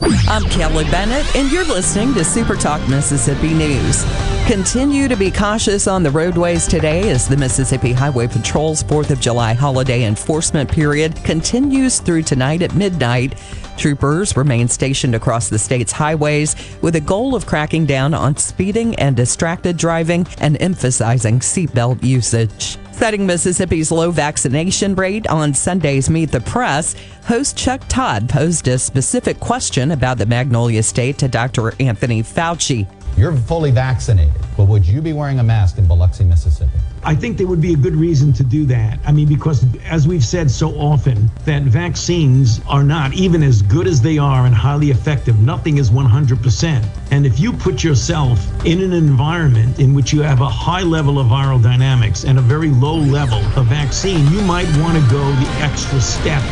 I'm 0.00 0.44
Kelly 0.44 0.84
Bennett, 0.84 1.34
and 1.34 1.50
you're 1.50 1.64
listening 1.64 2.14
to 2.14 2.24
Super 2.24 2.54
Talk 2.54 2.86
Mississippi 2.88 3.52
News. 3.52 4.04
Continue 4.46 5.08
to 5.08 5.16
be 5.16 5.30
cautious 5.30 5.88
on 5.88 6.04
the 6.04 6.10
roadways 6.10 6.68
today 6.68 7.10
as 7.10 7.26
the 7.26 7.36
Mississippi 7.36 7.92
Highway 7.92 8.28
Patrol's 8.28 8.84
4th 8.84 9.10
of 9.10 9.18
July 9.18 9.54
holiday 9.54 10.04
enforcement 10.04 10.70
period 10.70 11.16
continues 11.24 11.98
through 11.98 12.22
tonight 12.22 12.62
at 12.62 12.74
midnight. 12.76 13.34
Troopers 13.78 14.36
remain 14.36 14.66
stationed 14.66 15.14
across 15.14 15.48
the 15.48 15.58
state's 15.58 15.92
highways 15.92 16.56
with 16.82 16.96
a 16.96 17.00
goal 17.00 17.36
of 17.36 17.46
cracking 17.46 17.86
down 17.86 18.12
on 18.12 18.36
speeding 18.36 18.96
and 18.96 19.16
distracted 19.16 19.76
driving 19.76 20.26
and 20.38 20.60
emphasizing 20.60 21.38
seatbelt 21.38 22.02
usage. 22.02 22.76
Setting 22.90 23.24
Mississippi's 23.24 23.92
low 23.92 24.10
vaccination 24.10 24.96
rate 24.96 25.28
on 25.28 25.54
Sunday's 25.54 26.10
Meet 26.10 26.32
the 26.32 26.40
Press, 26.40 26.96
host 27.22 27.56
Chuck 27.56 27.80
Todd 27.88 28.28
posed 28.28 28.66
a 28.66 28.76
specific 28.76 29.38
question 29.38 29.92
about 29.92 30.18
the 30.18 30.26
Magnolia 30.26 30.82
State 30.82 31.16
to 31.18 31.28
Dr. 31.28 31.72
Anthony 31.80 32.24
Fauci. 32.24 32.88
You're 33.16 33.36
fully 33.36 33.70
vaccinated, 33.70 34.34
but 34.56 34.64
would 34.64 34.84
you 34.84 35.00
be 35.00 35.12
wearing 35.12 35.38
a 35.38 35.44
mask 35.44 35.78
in 35.78 35.86
Biloxi, 35.86 36.24
Mississippi? 36.24 36.78
I 37.04 37.14
think 37.14 37.38
there 37.38 37.46
would 37.46 37.60
be 37.60 37.72
a 37.72 37.76
good 37.76 37.96
reason 37.96 38.32
to 38.34 38.44
do 38.44 38.66
that. 38.66 38.98
I 39.06 39.12
mean, 39.12 39.28
because 39.28 39.64
as 39.84 40.06
we've 40.06 40.24
said 40.24 40.50
so 40.50 40.70
often, 40.72 41.30
that 41.44 41.62
vaccines 41.62 42.60
are 42.68 42.82
not 42.82 43.12
even 43.14 43.42
as 43.42 43.62
good 43.62 43.86
as 43.86 44.00
they 44.00 44.18
are 44.18 44.46
and 44.46 44.54
highly 44.54 44.90
effective. 44.90 45.38
Nothing 45.40 45.78
is 45.78 45.90
100%. 45.90 46.86
And 47.10 47.24
if 47.24 47.38
you 47.38 47.52
put 47.52 47.84
yourself 47.84 48.38
in 48.64 48.82
an 48.82 48.92
environment 48.92 49.78
in 49.78 49.94
which 49.94 50.12
you 50.12 50.22
have 50.22 50.40
a 50.40 50.48
high 50.48 50.82
level 50.82 51.18
of 51.18 51.28
viral 51.28 51.62
dynamics 51.62 52.24
and 52.24 52.38
a 52.38 52.42
very 52.42 52.70
low 52.70 52.96
level 52.96 53.38
of 53.56 53.66
vaccine, 53.66 54.26
you 54.32 54.42
might 54.42 54.68
want 54.78 54.96
to 55.02 55.10
go 55.10 55.24
the 55.32 55.48
extra 55.60 56.00
step. 56.00 56.42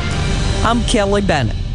I'm 0.64 0.82
Kelly 0.84 1.22
Bennett. 1.22 1.65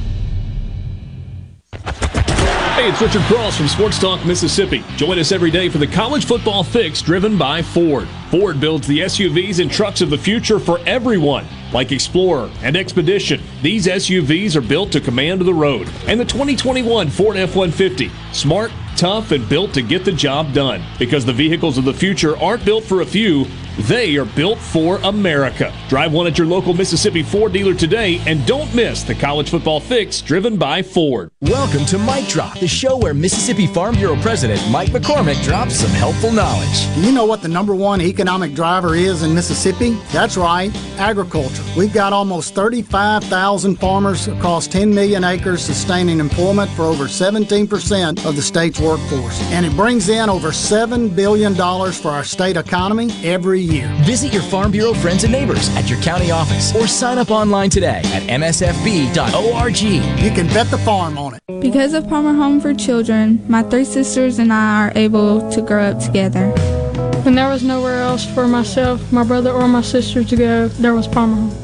Hey, 2.82 2.90
it's 2.90 3.00
Richard 3.00 3.22
Cross 3.28 3.58
from 3.58 3.68
Sports 3.68 4.00
Talk 4.00 4.26
Mississippi. 4.26 4.84
Join 4.96 5.20
us 5.20 5.32
every 5.32 5.52
day 5.52 5.70
for 5.70 5.78
the 5.78 5.86
college 5.86 6.26
football 6.26 6.64
fix 6.64 7.00
driven 7.00 7.38
by 7.38 7.62
Ford. 7.62 8.08
Ford 8.32 8.60
builds 8.60 8.88
the 8.88 9.02
SUVs 9.02 9.60
and 9.60 9.70
trucks 9.70 10.02
of 10.02 10.10
the 10.10 10.18
future 10.18 10.58
for 10.58 10.80
everyone, 10.88 11.46
like 11.72 11.92
Explorer 11.92 12.50
and 12.64 12.76
Expedition. 12.76 13.40
These 13.62 13.86
SUVs 13.86 14.56
are 14.56 14.62
built 14.62 14.92
to 14.94 15.00
command 15.00 15.42
the 15.42 15.54
road. 15.54 15.92
And 16.08 16.20
the 16.20 16.26
2021 16.26 17.12
Ford 17.12 17.38
F 17.38 17.56
150. 17.56 18.10
Smart, 18.34 18.72
tough, 18.98 19.30
and 19.30 19.48
built 19.48 19.76
to 19.76 19.84
get 19.84 20.04
the 20.04 20.12
job 20.12 20.52
done. 20.52 20.84
Because 20.98 21.24
the 21.24 21.34
vehicles 21.34 21.78
of 21.78 21.86
the 21.86 21.94
future 21.94 22.36
aren't 22.38 22.66
built 22.66 22.84
for 22.84 23.02
a 23.02 23.06
few, 23.06 23.46
they 23.80 24.18
are 24.18 24.26
built 24.26 24.60
for 24.60 24.98
America. 25.04 25.74
Drive 25.88 26.12
one 26.12 26.28
at 26.28 26.38
your 26.38 26.48
local 26.48 26.74
Mississippi 26.74 27.24
Ford 27.24 27.54
dealer 27.54 27.74
today 27.74 28.22
and 28.28 28.46
don't 28.46 28.74
miss 28.76 29.04
the 29.04 29.16
college 29.16 29.50
football 29.50 29.80
fix 29.80 30.22
driven 30.22 30.58
by 30.58 30.82
Ford. 30.82 31.32
Welcome 31.42 31.86
to 31.86 31.98
Mike 31.98 32.28
Drop, 32.28 32.60
the 32.60 32.68
show 32.68 32.98
where 32.98 33.14
Mississippi 33.14 33.68
Farm 33.68 33.96
Bureau 33.96 34.16
President 34.22 34.62
Mike 34.70 34.90
McCormick 34.90 35.42
drops 35.44 35.76
some 35.76 35.92
helpful 35.92 36.32
knowledge. 36.32 36.96
Do 36.96 37.02
you 37.02 37.12
know 37.12 37.26
what 37.26 37.42
the 37.42 37.48
number 37.48 37.74
one 37.74 38.02
economic 38.02 38.54
driver 38.54 38.96
is 38.96 39.24
in 39.24 39.34
Mississippi? 39.34 39.92
That's 40.12 40.38
right, 40.38 40.72
agriculture. 40.98 41.64
We've 41.78 41.94
got 41.94 42.14
almost 42.14 42.54
35,000 42.56 43.78
farmers 43.78 44.28
across 44.28 44.68
10 44.68 44.94
million 44.94 45.24
acres 45.24 45.62
sustaining 45.62 46.20
employment 46.20 46.70
for 46.72 46.84
over 46.84 47.06
17% 47.06 48.26
of 48.26 48.36
the 48.36 48.42
state's 48.42 48.80
workforce. 48.80 49.42
And 49.52 49.66
it 49.66 49.76
brings 49.76 50.10
in 50.10 50.30
over 50.30 50.50
$7 50.50 51.16
billion 51.16 51.56
for 51.56 52.12
our 52.12 52.24
state 52.24 52.58
economy 52.58 53.10
every 53.24 53.61
year. 53.62 53.88
Visit 54.02 54.34
your 54.34 54.42
Farm 54.42 54.72
Bureau 54.72 54.94
friends 54.94 55.24
and 55.24 55.32
neighbors 55.32 55.70
at 55.76 55.90
your 55.90 56.00
county 56.02 56.32
office 56.32 56.76
or 56.76 56.88
sign 56.88 57.18
up 57.18 57.32
online 57.32 57.70
today 57.70 58.02
at 58.06 58.24
msfb.org. 58.24 59.82
You 59.82 60.32
can 60.32 60.48
bet 60.48 60.70
the 60.72 60.78
farm 60.80 61.18
on 61.18 61.36
it. 61.36 61.42
Because 61.62 61.94
of 61.94 62.08
Palmer 62.10 62.34
Home 62.34 62.60
for 62.60 62.74
Children, 62.74 63.44
my 63.48 63.64
three 63.64 63.86
sisters 63.86 64.40
and 64.40 64.52
I 64.52 64.88
are 64.88 64.92
able 64.96 65.50
to 65.52 65.62
grow 65.62 65.84
up 65.84 66.00
together. 66.00 66.52
When 67.24 67.36
there 67.36 67.50
was 67.50 67.64
nowhere 67.64 68.02
else 68.02 68.26
for 68.26 68.48
myself, 68.48 69.12
my 69.12 69.24
brother, 69.24 69.52
or 69.52 69.68
my 69.68 69.82
sister 69.82 70.24
to 70.24 70.36
go, 70.36 70.68
there 70.70 70.96
was 70.96 71.08
Palmer 71.08 71.36
Home. 71.36 71.61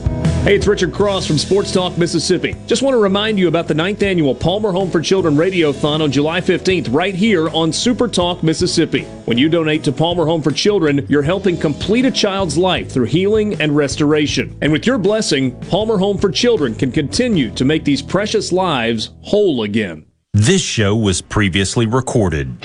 Hey, 0.47 0.55
it's 0.55 0.65
Richard 0.65 0.93
Cross 0.93 1.27
from 1.27 1.37
Sports 1.37 1.73
Talk 1.73 1.97
Mississippi. 1.97 2.55
Just 2.67 2.81
want 2.81 2.93
to 2.93 2.99
remind 2.99 3.37
you 3.37 3.49
about 3.49 3.67
the 3.67 3.73
ninth 3.73 4.01
annual 4.01 4.33
Palmer 4.33 4.71
Home 4.71 4.89
for 4.89 5.01
Children 5.01 5.35
Radiothon 5.35 5.99
on 5.99 6.09
July 6.09 6.39
15th, 6.39 6.87
right 6.89 7.13
here 7.13 7.49
on 7.49 7.73
Super 7.73 8.07
Talk 8.07 8.43
Mississippi. 8.43 9.01
When 9.25 9.37
you 9.37 9.49
donate 9.49 9.83
to 9.83 9.91
Palmer 9.91 10.25
Home 10.25 10.41
for 10.41 10.51
Children, 10.51 11.05
you're 11.09 11.21
helping 11.21 11.57
complete 11.57 12.05
a 12.05 12.11
child's 12.11 12.57
life 12.57 12.89
through 12.89 13.07
healing 13.07 13.59
and 13.59 13.75
restoration. 13.75 14.57
And 14.61 14.71
with 14.71 14.87
your 14.87 14.97
blessing, 14.97 15.51
Palmer 15.63 15.97
Home 15.97 16.17
for 16.17 16.31
Children 16.31 16.75
can 16.75 16.93
continue 16.93 17.51
to 17.51 17.65
make 17.65 17.83
these 17.83 18.01
precious 18.01 18.53
lives 18.53 19.09
whole 19.23 19.63
again. 19.63 20.05
This 20.33 20.61
show 20.61 20.95
was 20.95 21.21
previously 21.21 21.87
recorded. 21.87 22.55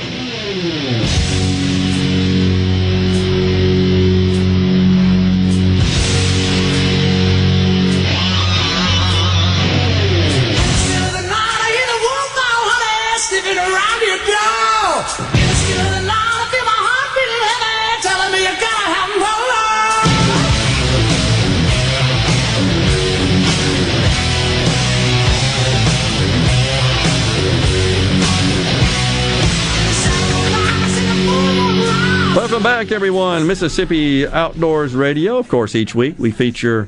Welcome 32.53 32.65
back, 32.65 32.93
everyone. 32.93 33.47
Mississippi 33.47 34.27
Outdoors 34.27 34.95
Radio. 34.95 35.39
Of 35.39 35.49
course, 35.49 35.75
each 35.75 35.95
week 35.95 36.17
we 36.19 36.31
feature 36.31 36.87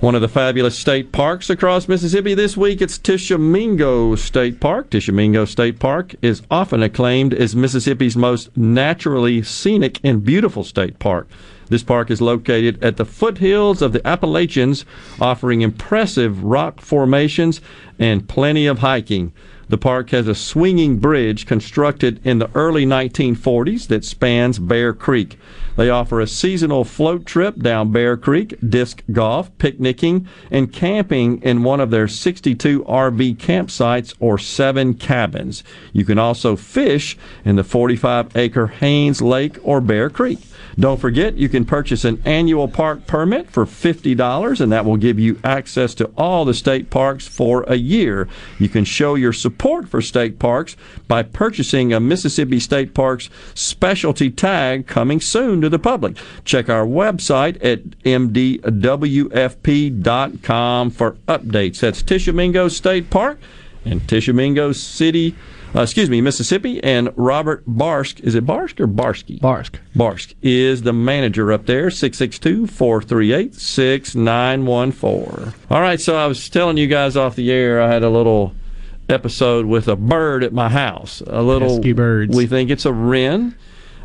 one 0.00 0.14
of 0.14 0.22
the 0.22 0.28
fabulous 0.28 0.78
state 0.78 1.12
parks 1.12 1.50
across 1.50 1.88
Mississippi. 1.88 2.32
This 2.32 2.56
week 2.56 2.80
it's 2.80 2.96
Tishomingo 2.96 4.14
State 4.14 4.60
Park. 4.60 4.88
Tishomingo 4.88 5.44
State 5.44 5.78
Park 5.78 6.14
is 6.22 6.40
often 6.50 6.82
acclaimed 6.82 7.34
as 7.34 7.54
Mississippi's 7.54 8.16
most 8.16 8.56
naturally 8.56 9.42
scenic 9.42 10.00
and 10.02 10.24
beautiful 10.24 10.64
state 10.64 10.98
park. 10.98 11.28
This 11.68 11.82
park 11.82 12.10
is 12.10 12.22
located 12.22 12.82
at 12.82 12.96
the 12.96 13.04
foothills 13.04 13.82
of 13.82 13.92
the 13.92 14.04
Appalachians, 14.08 14.86
offering 15.20 15.60
impressive 15.60 16.42
rock 16.42 16.80
formations 16.80 17.60
and 17.98 18.26
plenty 18.26 18.66
of 18.66 18.78
hiking. 18.78 19.34
The 19.68 19.78
park 19.78 20.10
has 20.10 20.26
a 20.26 20.34
swinging 20.34 20.96
bridge 20.96 21.44
constructed 21.44 22.20
in 22.24 22.38
the 22.38 22.50
early 22.54 22.86
1940s 22.86 23.88
that 23.88 24.04
spans 24.04 24.58
Bear 24.58 24.94
Creek. 24.94 25.38
They 25.76 25.90
offer 25.90 26.20
a 26.20 26.26
seasonal 26.26 26.84
float 26.84 27.26
trip 27.26 27.58
down 27.58 27.92
Bear 27.92 28.16
Creek, 28.16 28.56
disc 28.66 29.02
golf, 29.12 29.56
picnicking, 29.58 30.26
and 30.50 30.72
camping 30.72 31.42
in 31.42 31.64
one 31.64 31.80
of 31.80 31.90
their 31.90 32.08
62 32.08 32.82
RV 32.84 33.36
campsites 33.36 34.14
or 34.18 34.38
seven 34.38 34.94
cabins. 34.94 35.62
You 35.92 36.06
can 36.06 36.18
also 36.18 36.56
fish 36.56 37.18
in 37.44 37.56
the 37.56 37.64
45 37.64 38.36
acre 38.36 38.68
Haynes 38.68 39.20
Lake 39.20 39.58
or 39.62 39.82
Bear 39.82 40.08
Creek. 40.08 40.38
Don't 40.78 41.00
forget, 41.00 41.36
you 41.36 41.48
can 41.48 41.64
purchase 41.64 42.04
an 42.04 42.22
annual 42.24 42.68
park 42.68 43.04
permit 43.08 43.50
for 43.50 43.66
$50, 43.66 44.60
and 44.60 44.70
that 44.70 44.84
will 44.84 44.96
give 44.96 45.18
you 45.18 45.40
access 45.42 45.92
to 45.94 46.06
all 46.16 46.44
the 46.44 46.54
state 46.54 46.88
parks 46.88 47.26
for 47.26 47.64
a 47.64 47.74
year. 47.74 48.28
You 48.60 48.68
can 48.68 48.84
show 48.84 49.16
your 49.16 49.32
support 49.32 49.88
for 49.88 50.00
state 50.00 50.38
parks 50.38 50.76
by 51.08 51.24
purchasing 51.24 51.92
a 51.92 51.98
Mississippi 51.98 52.60
State 52.60 52.94
Parks 52.94 53.28
specialty 53.54 54.30
tag 54.30 54.86
coming 54.86 55.20
soon 55.20 55.60
to 55.62 55.68
the 55.68 55.80
public. 55.80 56.16
Check 56.44 56.68
our 56.68 56.86
website 56.86 57.56
at 57.64 57.82
mdwfp.com 58.04 58.50
for 60.90 61.12
updates. 61.26 61.80
That's 61.80 62.02
Tishomingo 62.02 62.68
State 62.68 63.10
Park 63.10 63.40
and 63.84 64.08
Tishomingo 64.08 64.70
City 64.70 65.34
uh, 65.74 65.82
excuse 65.82 66.08
me, 66.08 66.20
Mississippi, 66.20 66.82
and 66.82 67.10
Robert 67.16 67.68
Barsk. 67.68 68.20
Is 68.20 68.34
it 68.34 68.46
Barsk 68.46 68.80
or 68.80 68.88
Barsky? 68.88 69.40
Barsk. 69.40 69.76
Barsk 69.94 70.34
is 70.42 70.82
the 70.82 70.92
manager 70.92 71.52
up 71.52 71.66
there, 71.66 71.90
662 71.90 72.66
438 72.66 73.54
6914. 73.54 75.52
All 75.70 75.80
right, 75.80 76.00
so 76.00 76.16
I 76.16 76.26
was 76.26 76.48
telling 76.48 76.78
you 76.78 76.86
guys 76.86 77.16
off 77.16 77.36
the 77.36 77.52
air, 77.52 77.82
I 77.82 77.92
had 77.92 78.02
a 78.02 78.10
little 78.10 78.54
episode 79.08 79.66
with 79.66 79.88
a 79.88 79.96
bird 79.96 80.44
at 80.44 80.52
my 80.52 80.68
house. 80.68 81.22
A 81.26 81.42
little. 81.42 81.76
Pesky 81.76 81.92
birds. 81.92 82.34
We 82.34 82.46
think 82.46 82.70
it's 82.70 82.86
a 82.86 82.92
wren. 82.92 83.54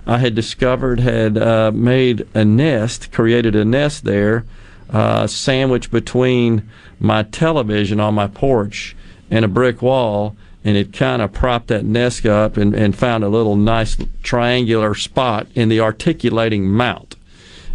I 0.05 0.17
had 0.17 0.35
discovered 0.35 0.99
had 0.99 1.37
uh, 1.37 1.71
made 1.73 2.27
a 2.33 2.43
nest, 2.43 3.13
created 3.13 3.55
a 3.55 3.63
nest 3.63 4.03
there, 4.03 4.43
uh, 4.89 5.27
sandwiched 5.27 5.91
between 5.91 6.69
my 6.99 7.23
television 7.23 8.01
on 8.01 8.13
my 8.13 8.27
porch 8.27 8.97
and 9.31 9.45
a 9.45 9.47
brick 9.47 9.81
wall 9.81 10.35
and 10.63 10.77
it 10.77 10.93
kind 10.93 11.21
of 11.21 11.33
propped 11.33 11.67
that 11.67 11.85
nest 11.85 12.25
up 12.25 12.57
and, 12.57 12.73
and 12.73 12.95
found 12.95 13.23
a 13.23 13.29
little 13.29 13.55
nice 13.55 13.97
triangular 14.21 14.95
spot 14.95 15.47
in 15.55 15.69
the 15.69 15.79
articulating 15.79 16.65
mount. 16.65 17.15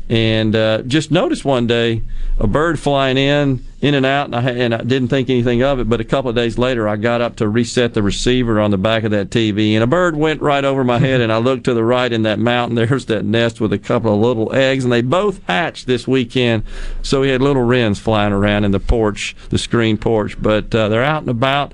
And 0.09 0.57
uh, 0.57 0.83
just 0.83 1.11
noticed 1.11 1.45
one 1.45 1.67
day 1.67 2.03
a 2.39 2.47
bird 2.47 2.79
flying 2.79 3.19
in, 3.19 3.63
in 3.83 3.95
and 3.95 4.07
out, 4.07 4.27
and 4.27 4.35
I, 4.35 4.51
and 4.53 4.75
I 4.75 4.79
didn't 4.79 5.09
think 5.09 5.29
anything 5.29 5.63
of 5.63 5.81
it. 5.81 5.89
But 5.89 6.01
a 6.01 6.05
couple 6.05 6.31
of 6.31 6.37
days 6.37 6.57
later, 6.57 6.89
I 6.89 6.97
got 6.97 7.21
up 7.21 7.37
to 7.37 7.49
reset 7.49 7.93
the 7.93 8.03
receiver 8.03 8.59
on 8.59 8.71
the 8.71 8.79
back 8.79 9.05
of 9.05 9.11
that 9.11 9.29
TV, 9.29 9.75
and 9.75 9.85
a 9.85 9.87
bird 9.87 10.17
went 10.17 10.41
right 10.41 10.65
over 10.65 10.83
my 10.83 10.99
head. 10.99 11.21
And 11.21 11.31
I 11.31 11.37
looked 11.37 11.65
to 11.65 11.75
the 11.75 11.85
right 11.85 12.11
in 12.11 12.23
that 12.23 12.39
mountain. 12.39 12.75
There's 12.77 13.05
that 13.07 13.27
nest 13.27 13.61
with 13.61 13.73
a 13.73 13.79
couple 13.79 14.15
of 14.15 14.21
little 14.21 14.55
eggs, 14.55 14.85
and 14.85 14.93
they 14.93 15.03
both 15.03 15.45
hatched 15.47 15.87
this 15.87 16.09
weekend. 16.09 16.63
So 17.03 17.21
we 17.21 17.29
had 17.29 17.43
little 17.43 17.63
wrens 17.63 17.99
flying 17.99 18.33
around 18.33 18.65
in 18.65 18.71
the 18.71 18.81
porch, 18.81 19.37
the 19.51 19.59
screen 19.59 19.99
porch. 19.99 20.41
But 20.41 20.75
uh, 20.75 20.89
they're 20.89 21.05
out 21.05 21.23
and 21.23 21.31
about 21.31 21.73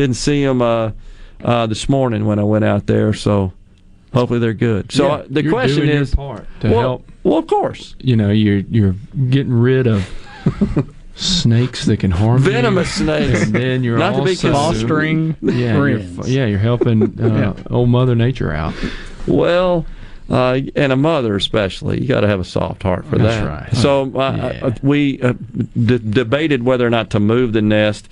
didn't 0.00 0.16
see 0.16 0.44
them 0.44 0.62
uh, 0.62 0.92
uh, 1.42 1.66
this 1.66 1.88
morning 1.88 2.26
when 2.26 2.38
I 2.38 2.44
went 2.44 2.64
out 2.64 2.86
there, 2.86 3.12
so 3.12 3.52
hopefully 4.12 4.38
they're 4.38 4.54
good. 4.54 4.92
So 4.92 5.06
Yeah, 5.06 5.12
uh, 5.14 5.26
the 5.28 5.48
question 5.48 5.88
is, 5.88 6.14
part 6.14 6.46
to 6.60 6.70
well, 6.70 6.80
help. 6.80 7.10
Well, 7.24 7.38
of 7.38 7.46
course, 7.46 7.94
You 7.98 8.16
know, 8.16 8.30
you're 8.30 8.58
you're 8.70 8.94
getting 9.30 9.52
rid 9.52 9.86
of 9.86 10.08
snakes 11.16 11.86
that 11.86 11.98
can 11.98 12.10
harm 12.10 12.44
you. 12.44 12.50
Venomous 12.50 12.92
snakes. 12.94 13.44
And 13.44 13.54
then 13.54 13.82
you're 13.82 13.98
Not 13.98 14.16
to 14.16 14.22
be 14.22 14.30
also 14.30 14.52
Fostering 14.52 15.36
Yeah, 15.40 15.74
you're, 15.76 15.98
yeah, 15.98 16.46
you're 16.46 16.58
helping 16.58 17.18
uh, 17.20 17.54
old 17.70 17.88
Mother 17.88 18.14
Nature 18.14 18.52
out. 18.52 18.74
Well, 19.26 19.86
uh, 20.28 20.60
and 20.74 20.92
a 20.92 20.96
mother 20.96 21.36
especially, 21.36 22.00
you 22.00 22.08
got 22.08 22.20
to 22.20 22.28
have 22.28 22.40
a 22.40 22.44
soft 22.44 22.82
heart 22.82 23.04
for 23.06 23.16
that. 23.18 23.24
That's 23.24 23.40
that. 23.44 23.48
right. 23.48 23.74
So 23.74 24.12
uh, 24.14 24.18
uh, 24.62 24.74
we 24.82 25.20
uh, 25.22 25.32
d- 25.32 25.98
debated 25.98 26.64
whether 26.64 26.86
or 26.86 26.90
not 26.90 27.10
to 27.10 27.20
move 27.20 27.52
the 27.52 27.62
nest, 27.62 28.08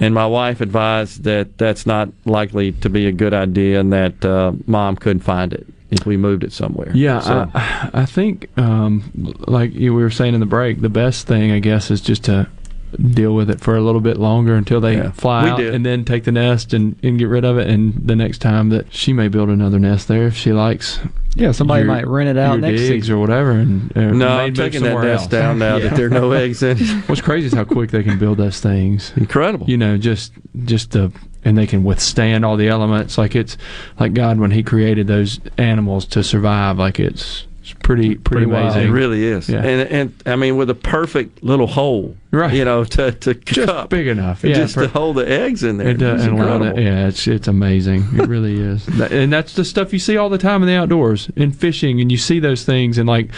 and 0.00 0.14
my 0.14 0.26
wife 0.26 0.60
advised 0.60 1.24
that 1.24 1.56
that's 1.58 1.86
not 1.86 2.08
likely 2.24 2.72
to 2.72 2.88
be 2.88 3.06
a 3.06 3.12
good 3.12 3.34
idea, 3.34 3.78
and 3.80 3.92
that 3.92 4.24
uh, 4.24 4.52
mom 4.66 4.96
couldn't 4.96 5.22
find 5.22 5.52
it 5.52 5.66
if 5.90 6.06
we 6.06 6.16
moved 6.16 6.44
it 6.44 6.52
somewhere. 6.52 6.90
Yeah, 6.94 7.20
So- 7.20 7.50
I, 7.54 7.90
I 7.92 8.06
think, 8.06 8.46
um, 8.58 9.02
like 9.46 9.72
you 9.74 9.94
we 9.94 10.02
were 10.02 10.10
saying 10.10 10.34
in 10.34 10.40
the 10.40 10.46
break, 10.46 10.80
the 10.80 10.88
best 10.88 11.26
thing, 11.26 11.50
I 11.52 11.58
guess, 11.58 11.90
is 11.90 12.00
just 12.00 12.24
to 12.24 12.48
deal 12.96 13.34
with 13.34 13.50
it 13.50 13.60
for 13.60 13.76
a 13.76 13.80
little 13.80 14.00
bit 14.00 14.16
longer 14.16 14.54
until 14.54 14.80
they 14.80 14.96
Yeah, 14.96 15.10
fly 15.12 15.44
we 15.44 15.50
out, 15.50 15.56
did. 15.58 15.74
and 15.74 15.84
then 15.86 16.04
take 16.04 16.24
the 16.24 16.32
nest 16.32 16.72
and, 16.72 16.96
and 17.02 17.18
get 17.18 17.28
rid 17.28 17.44
of 17.44 17.58
it. 17.58 17.68
And 17.68 17.94
the 18.06 18.16
next 18.16 18.38
time 18.38 18.68
that 18.70 18.92
she 18.92 19.12
may 19.12 19.28
build 19.28 19.48
another 19.48 19.78
nest 19.78 20.08
there 20.08 20.26
if 20.26 20.36
she 20.36 20.52
likes. 20.52 20.98
Yeah, 21.36 21.52
somebody 21.52 21.84
your- 21.84 21.92
might 21.94 22.06
rent 22.08 22.28
it 22.28 22.36
out 22.36 22.58
next 22.60 22.80
digs 22.80 22.88
season. 23.06 23.14
or 23.14 23.18
whatever. 23.20 23.52
And 23.52 23.96
or 23.96 24.10
No, 24.12 24.12
may 24.12 24.26
I'm 24.26 24.48
move 24.48 24.56
taking 24.56 24.82
that 24.82 24.94
nest 25.02 25.22
else. 25.22 25.26
down 25.28 25.58
now 25.58 25.78
that 25.78 25.94
there 25.94 26.06
are 26.06 26.10
no 26.10 26.32
eggs 26.32 26.62
in. 26.62 26.76
it. 26.80 27.08
What's 27.08 27.20
crazy 27.20 27.46
is 27.46 27.52
how 27.54 27.64
quick 27.64 27.90
they 27.90 28.02
can 28.02 28.18
build 28.18 28.38
those 28.38 28.60
things. 28.60 29.12
Incredible. 29.16 29.68
You 29.70 29.76
know, 29.76 29.96
just 29.96 30.32
just 30.64 30.90
the 30.90 31.12
and 31.44 31.56
they 31.56 31.66
can 31.66 31.84
withstand 31.84 32.44
all 32.44 32.56
the 32.56 32.68
elements. 32.68 33.16
Like 33.16 33.34
it's 33.36 33.56
like 34.00 34.12
God 34.12 34.38
when 34.40 34.50
He 34.50 34.62
created 34.62 35.06
those 35.06 35.38
animals 35.56 36.04
to 36.06 36.22
survive. 36.24 36.78
Like 36.78 36.98
it's, 37.00 37.46
it's 37.70 37.78
pretty 37.82 38.14
pretty, 38.16 38.46
wild. 38.46 38.72
amazing. 38.72 38.88
It 38.88 38.92
really 38.92 39.24
is. 39.24 39.48
Yeah. 39.48 39.62
And 39.62 39.88
and 39.90 40.22
I 40.26 40.36
mean 40.36 40.56
with 40.56 40.70
a 40.70 40.74
perfect 40.74 41.42
little 41.42 41.66
hole, 41.66 42.16
right? 42.30 42.52
You 42.52 42.64
know, 42.64 42.84
to 42.84 43.12
to 43.12 43.34
just 43.34 43.66
cup, 43.68 43.90
big 43.90 44.06
enough. 44.06 44.42
Yeah, 44.44 44.54
just 44.54 44.74
for- 44.74 44.82
to 44.82 44.88
hold 44.88 45.16
the 45.16 45.30
eggs 45.30 45.62
in 45.62 45.76
there. 45.78 45.88
It 45.88 45.98
does, 45.98 46.20
It's 46.22 46.28
and 46.30 46.38
allow 46.40 46.58
that, 46.58 46.76
incredible. 46.76 46.82
yeah, 46.82 47.08
it's 47.08 47.26
it's 47.26 47.48
amazing. 47.48 48.04
It 48.14 48.28
really 48.28 48.60
is, 48.60 48.86
and 49.00 49.32
that's 49.32 49.54
the 49.54 49.64
stuff 49.64 49.92
you 49.92 49.98
see 49.98 50.16
all 50.16 50.28
the 50.28 50.38
time 50.38 50.62
in 50.62 50.68
the 50.68 50.74
outdoors, 50.74 51.30
in 51.36 51.52
fishing, 51.52 52.00
and 52.00 52.10
you 52.10 52.18
see 52.18 52.38
those 52.40 52.64
things, 52.64 52.98
and 52.98 53.08
like 53.08 53.30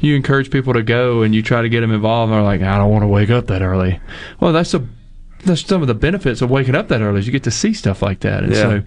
you 0.00 0.14
encourage 0.16 0.50
people 0.50 0.72
to 0.74 0.82
go, 0.82 1.22
and 1.22 1.34
you 1.34 1.42
try 1.42 1.62
to 1.62 1.68
get 1.68 1.80
them 1.80 1.92
involved, 1.92 2.30
and 2.32 2.36
they're 2.38 2.44
like, 2.44 2.62
I 2.62 2.76
don't 2.78 2.90
want 2.90 3.02
to 3.02 3.08
wake 3.08 3.30
up 3.30 3.46
that 3.48 3.62
early. 3.62 4.00
Well, 4.40 4.52
that's 4.52 4.74
a 4.74 4.84
that's 5.42 5.64
some 5.64 5.80
of 5.80 5.88
the 5.88 5.94
benefits 5.94 6.42
of 6.42 6.50
waking 6.50 6.74
up 6.74 6.88
that 6.88 7.00
early 7.00 7.18
is 7.18 7.26
you 7.26 7.32
get 7.32 7.44
to 7.44 7.50
see 7.50 7.72
stuff 7.72 8.02
like 8.02 8.20
that, 8.20 8.44
and 8.44 8.52
Yeah. 8.52 8.82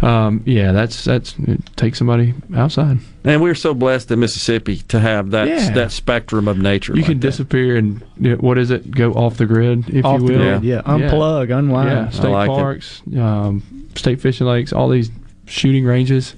so 0.00 0.06
um, 0.06 0.42
yeah, 0.46 0.70
that's 0.70 1.02
that's 1.04 1.34
it 1.40 1.60
takes 1.76 1.98
somebody 1.98 2.34
outside. 2.54 2.98
And 3.28 3.42
we're 3.42 3.54
so 3.54 3.74
blessed 3.74 4.10
in 4.10 4.20
Mississippi 4.20 4.78
to 4.88 4.98
have 5.00 5.30
that 5.32 5.46
Yeah. 5.48 5.70
that 5.74 5.92
spectrum 5.92 6.48
of 6.48 6.58
nature. 6.58 6.92
You 6.94 7.02
like 7.02 7.06
can 7.10 7.20
that. 7.20 7.26
disappear 7.26 7.76
and 7.76 8.02
what 8.40 8.58
is 8.58 8.70
it? 8.70 8.90
Go 8.90 9.12
off 9.12 9.36
the 9.36 9.46
grid, 9.46 9.88
if 9.90 10.04
Off 10.04 10.20
you 10.22 10.26
the 10.28 10.32
will. 10.32 10.58
grid, 10.58 10.64
yeah. 10.64 10.82
Unplug, 10.82 11.56
unwind. 11.56 11.90
Yeah, 11.90 12.08
state 12.08 12.28
like 12.30 12.48
parks, 12.48 13.02
um, 13.16 13.62
state 13.94 14.20
fishing 14.20 14.46
lakes, 14.46 14.72
all 14.72 14.88
these 14.88 15.10
shooting 15.46 15.84
ranges. 15.84 16.34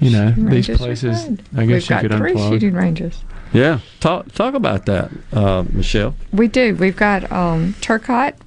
You 0.00 0.10
know, 0.10 0.28
Shooting 0.34 0.50
these 0.50 0.68
places. 0.68 1.24
I 1.56 1.64
guess 1.64 1.68
We've 1.68 1.70
you 1.82 1.88
got 1.88 2.02
could 2.02 2.12
three 2.16 2.32
unplug. 2.34 2.48
shooting 2.50 2.74
ranges. 2.74 3.22
Yeah, 3.52 3.80
talk 4.00 4.32
talk 4.32 4.54
about 4.54 4.86
that, 4.86 5.10
uh, 5.32 5.64
Michelle. 5.70 6.14
We 6.32 6.48
do. 6.48 6.74
We've 6.74 6.96
got 6.96 7.30
um, 7.32 7.74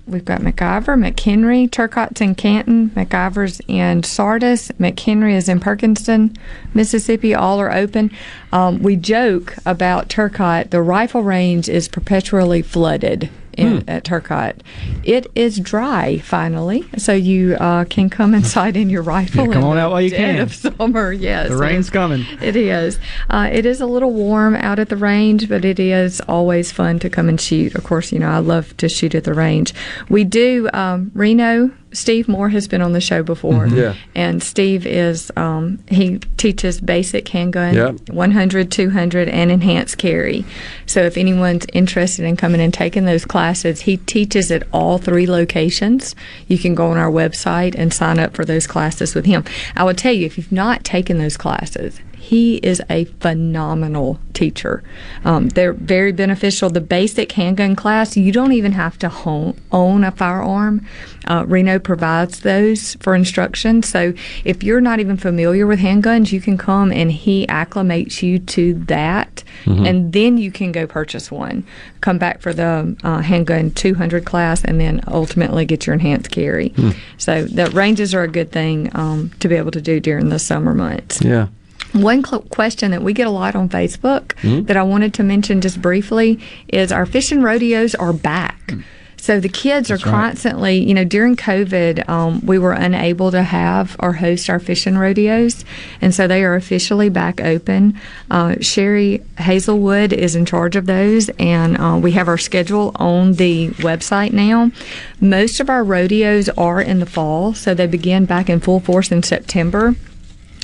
we've 0.07 0.25
got 0.25 0.41
McIver, 0.41 0.95
McHenry. 0.97 1.69
Turcotte's 1.69 2.21
in 2.21 2.35
Canton, 2.35 2.89
McIver's 2.91 3.61
in 3.67 4.03
Sardis, 4.03 4.69
McHenry 4.79 5.33
is 5.33 5.49
in 5.49 5.59
Perkinston, 5.59 6.35
Mississippi. 6.73 7.33
All 7.33 7.59
are 7.59 7.73
open. 7.73 8.11
Um, 8.51 8.83
we 8.83 8.95
joke 8.95 9.55
about 9.65 10.09
Turcotte. 10.09 10.69
The 10.69 10.81
rifle 10.81 11.23
range 11.23 11.69
is 11.69 11.87
perpetually 11.87 12.61
flooded. 12.61 13.29
In, 13.59 13.89
At 13.89 14.03
Turcotte, 14.03 14.59
it 15.03 15.27
is 15.35 15.59
dry 15.59 16.19
finally, 16.19 16.83
so 16.97 17.13
you 17.13 17.55
uh, 17.55 17.85
can 17.85 18.09
come 18.09 18.33
inside 18.33 18.75
in 18.77 18.89
your 18.89 19.01
rifle. 19.01 19.47
Yeah, 19.47 19.53
come 19.53 19.63
on 19.63 19.77
out 19.77 19.91
while 19.91 20.01
you 20.01 20.11
can. 20.11 20.39
Of 20.39 20.53
summer, 20.53 21.11
yes. 21.13 21.49
The 21.49 21.57
rain's 21.57 21.85
is- 21.85 21.89
coming. 21.91 22.25
it 22.41 22.55
is. 22.55 22.99
Uh, 23.29 23.49
it 23.51 23.65
is 23.65 23.81
a 23.81 23.85
little 23.85 24.11
warm 24.11 24.55
out 24.55 24.79
at 24.79 24.89
the 24.89 24.97
range, 24.97 25.49
but 25.49 25.65
it 25.65 25.79
is 25.79 26.21
always 26.21 26.71
fun 26.71 26.99
to 26.99 27.09
come 27.09 27.27
and 27.29 27.39
shoot. 27.39 27.75
Of 27.75 27.83
course, 27.83 28.11
you 28.11 28.19
know, 28.19 28.29
I 28.29 28.39
love 28.39 28.75
to 28.77 28.89
shoot 28.89 29.13
at 29.15 29.23
the 29.23 29.33
range. 29.33 29.73
We 30.09 30.23
do, 30.23 30.69
um, 30.73 31.11
Reno, 31.13 31.71
Steve 31.91 32.27
Moore 32.27 32.49
has 32.49 32.67
been 32.67 32.81
on 32.81 32.93
the 32.93 33.01
show 33.01 33.23
before. 33.23 33.65
Mhm. 33.67 33.75
Yeah. 33.75 33.93
And 34.15 34.43
Steve 34.43 34.85
is, 34.85 35.31
um, 35.35 35.79
he 35.89 36.19
teaches 36.37 36.79
basic 36.79 37.27
handgun, 37.29 37.73
Yep. 37.73 37.95
100, 38.11 38.69
200, 38.71 39.27
and 39.29 39.51
enhanced 39.51 39.97
carry. 39.97 40.45
So 40.85 41.01
if 41.03 41.17
anyone's 41.17 41.65
interested 41.73 42.25
in 42.25 42.35
coming 42.37 42.61
and 42.61 42.73
taking 42.73 43.05
those 43.05 43.25
classes, 43.25 43.81
he 43.81 43.97
teaches 43.97 44.51
at 44.51 44.63
all 44.71 44.97
three 44.97 45.25
locations. 45.25 46.15
You 46.47 46.57
can 46.57 46.75
go 46.75 46.87
on 46.91 46.97
our 46.97 47.11
website 47.11 47.73
and 47.77 47.93
sign 47.93 48.19
up 48.19 48.35
for 48.35 48.45
those 48.45 48.67
classes 48.67 49.15
with 49.15 49.25
him. 49.25 49.43
I 49.75 49.83
will 49.83 49.93
tell 49.93 50.13
you, 50.13 50.25
if 50.25 50.37
you've 50.37 50.51
not 50.51 50.83
taken 50.83 51.17
those 51.17 51.37
classes, 51.37 51.99
he 52.29 52.57
is 52.57 52.79
a 52.91 53.05
phenomenal 53.05 54.19
teacher. 54.33 54.83
Um, 55.25 55.49
they're 55.49 55.73
very 55.73 56.11
beneficial. 56.11 56.69
The 56.69 56.79
basic 56.79 57.31
handgun 57.31 57.75
class, 57.75 58.15
you 58.15 58.31
don't 58.31 58.51
even 58.51 58.73
have 58.73 58.99
to 58.99 59.09
hone, 59.09 59.59
own 59.71 60.03
a 60.03 60.11
firearm. 60.11 60.85
Uh, 61.25 61.43
Reno 61.47 61.79
provides 61.79 62.41
those 62.41 62.93
for 62.99 63.15
instruction. 63.15 63.81
So 63.81 64.13
if 64.45 64.61
you're 64.61 64.79
not 64.79 64.99
even 64.99 65.17
familiar 65.17 65.65
with 65.65 65.79
handguns, 65.79 66.31
you 66.31 66.39
can 66.39 66.55
come 66.55 66.91
and 66.91 67.11
he 67.11 67.47
acclimates 67.47 68.21
you 68.21 68.37
to 68.37 68.75
that. 68.85 69.43
Mhm. 69.65 69.89
And 69.89 70.13
then 70.13 70.37
you 70.37 70.51
can 70.51 70.71
go 70.71 70.85
purchase 70.85 71.31
one. 71.31 71.63
Come 72.01 72.19
back 72.19 72.41
for 72.41 72.53
the 72.53 72.95
uh, 73.03 73.21
handgun 73.21 73.71
200 73.71 74.23
class 74.23 74.63
and 74.63 74.79
then 74.79 75.01
ultimately 75.07 75.65
get 75.65 75.87
your 75.87 75.95
enhanced 75.95 76.29
carry. 76.29 76.69
Hmm. 76.75 76.91
So 77.17 77.45
the 77.45 77.71
ranges 77.71 78.13
are 78.13 78.21
a 78.21 78.27
good 78.27 78.51
thing 78.51 78.91
um, 78.93 79.31
to 79.39 79.47
be 79.47 79.55
able 79.55 79.71
to 79.71 79.81
do 79.81 79.99
during 79.99 80.29
the 80.29 80.37
summer 80.37 80.75
months. 80.75 81.21
Yeah. 81.23 81.47
One 81.93 82.23
cl- 82.23 82.41
question 82.49 82.91
that 82.91 83.01
we 83.03 83.13
get 83.13 83.27
a 83.27 83.31
lot 83.31 83.55
on 83.55 83.67
Facebook 83.69 84.33
Mhm. 84.43 84.67
that 84.67 84.77
I 84.77 84.83
wanted 84.83 85.13
to 85.15 85.23
mention 85.23 85.59
just 85.61 85.81
briefly 85.81 86.39
is 86.67 86.91
our 86.91 87.05
fishing 87.05 87.41
rodeos 87.41 87.95
are 87.95 88.13
back. 88.13 88.73
So 89.21 89.37
the 89.41 89.49
kids 89.49 89.91
are 89.91 89.95
That's 89.95 90.05
right. 90.05 90.11
constantly, 90.11 90.77
you 90.81 90.93
know, 90.93 91.03
during 91.03 91.35
COVID, 91.35 92.07
um, 92.07 92.39
we 92.45 92.57
were 92.57 92.71
unable 92.71 93.31
to 93.31 93.43
have 93.43 93.97
or 93.99 94.13
host 94.13 94.49
our 94.49 94.59
fishing 94.59 94.97
rodeos, 94.97 95.65
and 96.01 96.15
so 96.15 96.25
they 96.25 96.41
are 96.41 96.55
officially 96.55 97.09
back 97.09 97.41
open. 97.43 97.95
Uh, 98.31 98.55
Sherry 98.61 99.21
Hazelwood 99.37 100.13
is 100.13 100.37
in 100.37 100.45
charge 100.45 100.77
of 100.77 100.85
those, 100.85 101.29
and 101.37 101.77
uh, 101.77 101.99
we 102.01 102.13
have 102.13 102.29
our 102.29 102.37
schedule 102.37 102.93
on 102.95 103.33
the 103.33 103.69
website 103.79 104.31
now. 104.31 104.71
Most 105.19 105.59
of 105.59 105.69
our 105.69 105.83
rodeos 105.83 106.47
are 106.57 106.79
in 106.81 106.99
the 107.01 107.05
fall, 107.05 107.53
so 107.53 107.73
they 107.73 107.87
begin 107.87 108.23
back 108.23 108.49
in 108.49 108.61
full 108.61 108.79
force 108.79 109.11
in 109.11 109.21
September. 109.21 109.95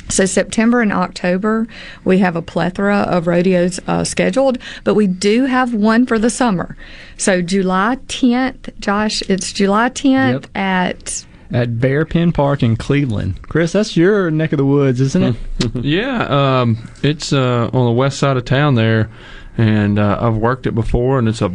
So 0.08 0.24
September 0.24 0.80
and 0.80 0.92
October, 0.92 1.66
we 2.04 2.18
have 2.18 2.36
a 2.36 2.42
plethora 2.42 2.98
of 2.98 3.26
rodeos 3.26 3.80
uh, 3.86 4.04
scheduled, 4.04 4.58
but 4.84 4.94
we 4.94 5.06
do 5.06 5.46
have 5.46 5.74
one 5.74 6.06
for 6.06 6.18
the 6.18 6.30
summer. 6.30 6.76
So 7.16 7.42
July 7.42 7.98
10th, 8.06 8.78
Josh, 8.78 9.22
it's 9.22 9.52
July 9.52 9.90
10th 9.90 10.42
Yep. 10.42 10.46
at 10.56 11.26
At 11.52 11.80
Bear 11.80 12.04
Pen 12.04 12.32
Park 12.32 12.62
in 12.62 12.76
Cleveland. 12.76 13.40
Chris, 13.42 13.72
that's 13.72 13.96
your 13.96 14.30
neck 14.30 14.52
of 14.52 14.58
the 14.58 14.64
woods, 14.66 15.00
isn't 15.00 15.22
it? 15.22 15.36
yeah, 15.84 16.60
um, 16.60 16.88
it's 17.02 17.32
uh, 17.32 17.70
on 17.72 17.86
the 17.86 17.92
west 17.92 18.18
side 18.18 18.36
of 18.36 18.44
town 18.44 18.74
there, 18.74 19.10
and 19.56 19.98
uh, 19.98 20.18
I've 20.20 20.36
worked 20.36 20.66
it 20.66 20.74
before, 20.74 21.18
and 21.18 21.28
it's 21.28 21.42
a 21.42 21.52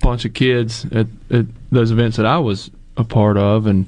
bunch 0.00 0.24
of 0.24 0.34
kids 0.34 0.84
at, 0.92 1.06
at 1.30 1.46
those 1.70 1.90
events 1.90 2.16
that 2.16 2.26
I 2.26 2.38
was 2.38 2.70
a 2.96 3.04
part 3.04 3.36
of, 3.36 3.66
and 3.66 3.86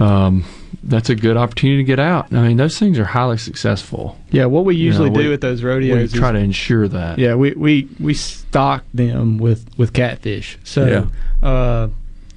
um, 0.00 0.44
that's 0.84 1.10
a 1.10 1.14
good 1.14 1.36
opportunity 1.36 1.78
to 1.78 1.84
get 1.84 1.98
out. 2.00 2.32
I 2.32 2.46
mean, 2.46 2.56
those 2.56 2.78
things 2.78 2.98
are 2.98 3.04
highly 3.04 3.38
successful. 3.38 4.16
Yeah, 4.30 4.46
what 4.46 4.64
we 4.64 4.76
You 4.76 4.84
usually 4.84 5.10
know, 5.10 5.16
we- 5.18 5.22
do 5.24 5.32
at 5.32 5.40
those 5.40 5.62
rodeos 5.62 5.96
we 5.96 6.02
is 6.04 6.12
try 6.12 6.32
to 6.32 6.38
ensure 6.38 6.88
that. 6.88 7.18
Yeah, 7.18 7.34
we, 7.34 7.52
we, 7.52 7.88
we 8.00 8.14
stock 8.14 8.84
them 8.94 9.38
with, 9.38 9.66
with 9.76 9.92
catfish. 9.92 10.58
So 10.64 11.08
uh, 11.42 11.88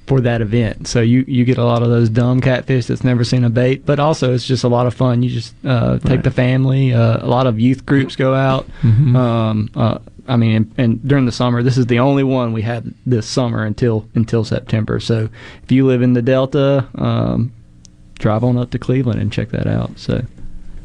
for 0.06 0.20
that 0.20 0.40
event. 0.40 0.86
So 0.86 1.00
you, 1.00 1.24
you 1.26 1.44
get 1.44 1.58
a 1.58 1.64
lot 1.64 1.82
of 1.82 1.88
those 1.88 2.08
dumb 2.08 2.40
catfish 2.40 2.86
that's 2.86 3.02
never 3.04 3.24
seen 3.24 3.42
a 3.44 3.50
bait, 3.50 3.84
but 3.84 3.98
also 3.98 4.32
it's 4.34 4.46
just 4.46 4.62
a 4.64 4.68
lot 4.68 4.86
of 4.86 4.94
fun. 4.94 5.22
You 5.22 5.30
just 5.30 5.54
uh, 5.64 5.98
take 5.98 6.10
Right. 6.10 6.22
the 6.24 6.30
family. 6.30 6.92
Uh, 6.94 7.24
a 7.24 7.26
lot 7.26 7.46
of 7.46 7.58
youth 7.58 7.84
groups 7.86 8.14
go 8.16 8.32
out. 8.34 8.66
Mhm. 8.82 9.16
Um, 9.16 9.70
uh, 9.74 9.98
I 10.28 10.36
mean, 10.36 10.56
and, 10.56 10.74
and 10.76 11.08
during 11.08 11.24
the 11.24 11.32
summer, 11.32 11.62
this 11.62 11.78
is 11.78 11.86
the 11.86 12.00
only 12.00 12.24
one 12.24 12.52
we 12.52 12.62
have 12.62 12.84
this 13.04 13.26
summer 13.26 13.64
until 13.64 14.08
until 14.16 14.42
September. 14.44 14.98
So 15.00 15.28
if 15.62 15.70
you 15.72 15.86
live 15.86 16.02
in 16.02 16.14
the 16.14 16.22
Delta, 16.22 16.86
um, 16.96 17.52
drive 18.18 18.44
on 18.44 18.56
up 18.58 18.70
to 18.70 18.78
Cleveland 18.78 19.20
and 19.20 19.32
check 19.32 19.50
that 19.50 19.66
out. 19.66 19.98
So. 19.98 20.24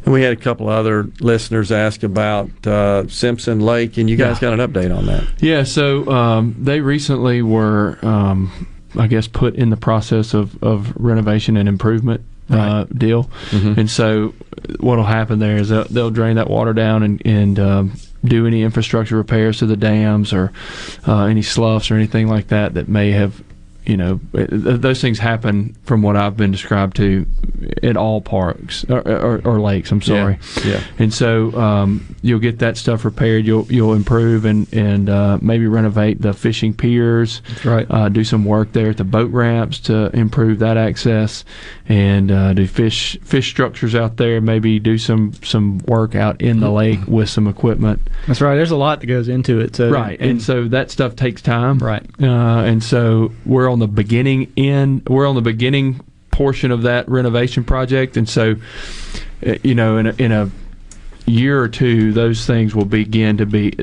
And 0.03 0.14
we 0.14 0.24
had 0.24 0.34
a 0.34 0.38
couple 0.38 0.68
other 0.68 1.03
listeners 1.19 1.72
ask 1.72 2.01
about 2.01 2.50
uh, 2.66 3.08
Simpson 3.08 3.60
Lake, 3.60 3.98
and 3.98 4.10
you 4.10 4.18
guys 4.18 4.40
got 4.40 4.51
an 4.51 4.60
update 4.60 4.95
on 4.95 5.06
that. 5.06 5.24
Yeah, 5.40 5.64
so 5.64 6.10
um, 6.11 6.56
they 6.58 6.82
recently 6.82 7.43
were, 7.43 8.00
um, 8.01 8.68
I 8.98 9.06
guess, 9.06 9.27
put 9.27 9.56
in 9.56 9.69
the 9.69 9.77
process 9.77 10.34
of, 10.34 10.61
of 10.64 10.95
renovation 10.95 11.56
and 11.56 11.69
improvement 11.69 12.24
uh, 12.50 12.85
deal. 12.85 13.26
Mm-hmm. 13.51 13.80
And 13.80 13.90
so 13.90 14.34
what 14.80 14.98
will 14.98 15.03
happen 15.03 15.40
there 15.40 15.58
is 15.58 15.69
they'll, 15.69 15.85
they'll 15.85 16.10
drain 16.10 16.35
that 16.38 16.50
water 16.50 16.74
down 16.74 17.03
and, 17.03 17.22
and 17.26 17.60
um, 17.60 17.93
do 18.24 18.45
any 18.48 18.64
infrastructure 18.64 19.18
repairs 19.18 19.60
to 19.60 19.66
the 19.66 19.77
dams 19.77 20.34
or 20.34 20.51
uh, 21.08 21.26
any 21.26 21.42
sloughs 21.42 21.92
or 21.92 21.95
anything 21.95 22.27
like 22.27 22.48
that 22.48 22.74
that 22.74 22.88
may 22.88 23.11
have 23.11 23.42
you 23.85 23.98
know, 23.98 24.19
those 24.32 25.01
things 25.01 25.18
happen 25.18 25.76
from 25.84 26.03
what 26.03 26.16
I've 26.16 26.38
been 26.38 26.51
described 26.51 26.98
to 26.98 27.26
at 27.82 27.98
all 27.98 28.22
parks 28.22 28.85
or, 28.90 29.00
or, 29.08 29.42
or 29.43 29.60
lakes. 29.60 29.92
I'm 29.92 30.01
sorry. 30.01 30.38
Yeah. 30.58 30.74
yeah. 30.74 30.84
And 31.00 31.14
so 31.14 31.51
um, 31.60 32.16
you'll 32.22 32.40
get 32.40 32.60
that 32.60 32.77
stuff 32.77 33.03
repaired. 33.06 33.45
You'll 33.45 33.66
you'll 33.72 33.93
improve 33.93 34.45
and 34.45 34.72
and 34.72 35.10
uh, 35.10 35.40
maybe 35.42 35.66
renovate 35.66 36.22
the 36.22 36.34
fishing 36.34 36.76
piers. 36.76 37.42
That's 37.48 37.66
right. 37.66 37.88
Uh, 37.90 38.10
do 38.10 38.24
some 38.24 38.45
work 38.45 38.72
there 38.74 38.92
at 38.92 38.98
the 38.98 39.03
boat 39.03 39.32
ramps 39.32 39.80
to 39.82 40.16
improve 40.16 40.60
that 40.60 40.77
access, 40.77 41.43
and 41.90 42.32
uh, 42.32 42.53
do 42.53 42.68
fish 42.68 43.18
fish 43.24 43.50
structures 43.50 43.95
out 43.95 44.18
there. 44.18 44.42
Maybe 44.42 44.80
do 44.80 45.00
some 45.00 45.34
some 45.43 45.80
work 45.88 46.14
out 46.14 46.40
in 46.40 46.60
the 46.60 46.69
lake 46.69 47.00
with 47.08 47.30
some 47.30 47.48
equipment. 47.48 48.01
That's 48.27 48.42
right. 48.42 48.56
There's 48.56 48.72
a 48.72 48.77
lot 48.77 49.00
that 49.00 49.08
goes 49.08 49.27
into 49.27 49.60
it. 49.60 49.76
So 49.76 49.90
right, 49.90 50.19
and, 50.19 50.32
and 50.32 50.42
so 50.42 50.68
that 50.68 50.92
stuff 50.92 51.16
takes 51.16 51.42
time. 51.42 51.80
Right. 51.80 52.06
Uh, 52.22 52.61
and 52.61 52.84
so 52.84 53.32
we're 53.45 53.70
on 53.72 53.80
the 53.80 53.88
beginning 53.88 54.51
end. 54.58 55.08
We're 55.08 55.27
on 55.27 55.35
the 55.35 55.41
beginning 55.41 56.01
portion 56.32 56.72
of 56.72 56.83
that 56.83 57.08
renovation 57.09 57.64
project, 57.64 58.17
and 58.17 58.27
so 58.27 58.56
uh, 59.45 59.56
you 59.64 59.75
know, 59.75 59.98
in 59.98 60.08
a, 60.08 60.16
in 60.17 60.32
a 60.32 60.50
year 61.25 61.61
or 61.61 61.67
two, 61.67 62.11
those 62.14 62.45
things 62.45 62.75
will 62.75 62.85
begin 62.85 63.38
to 63.38 63.45
be 63.45 63.74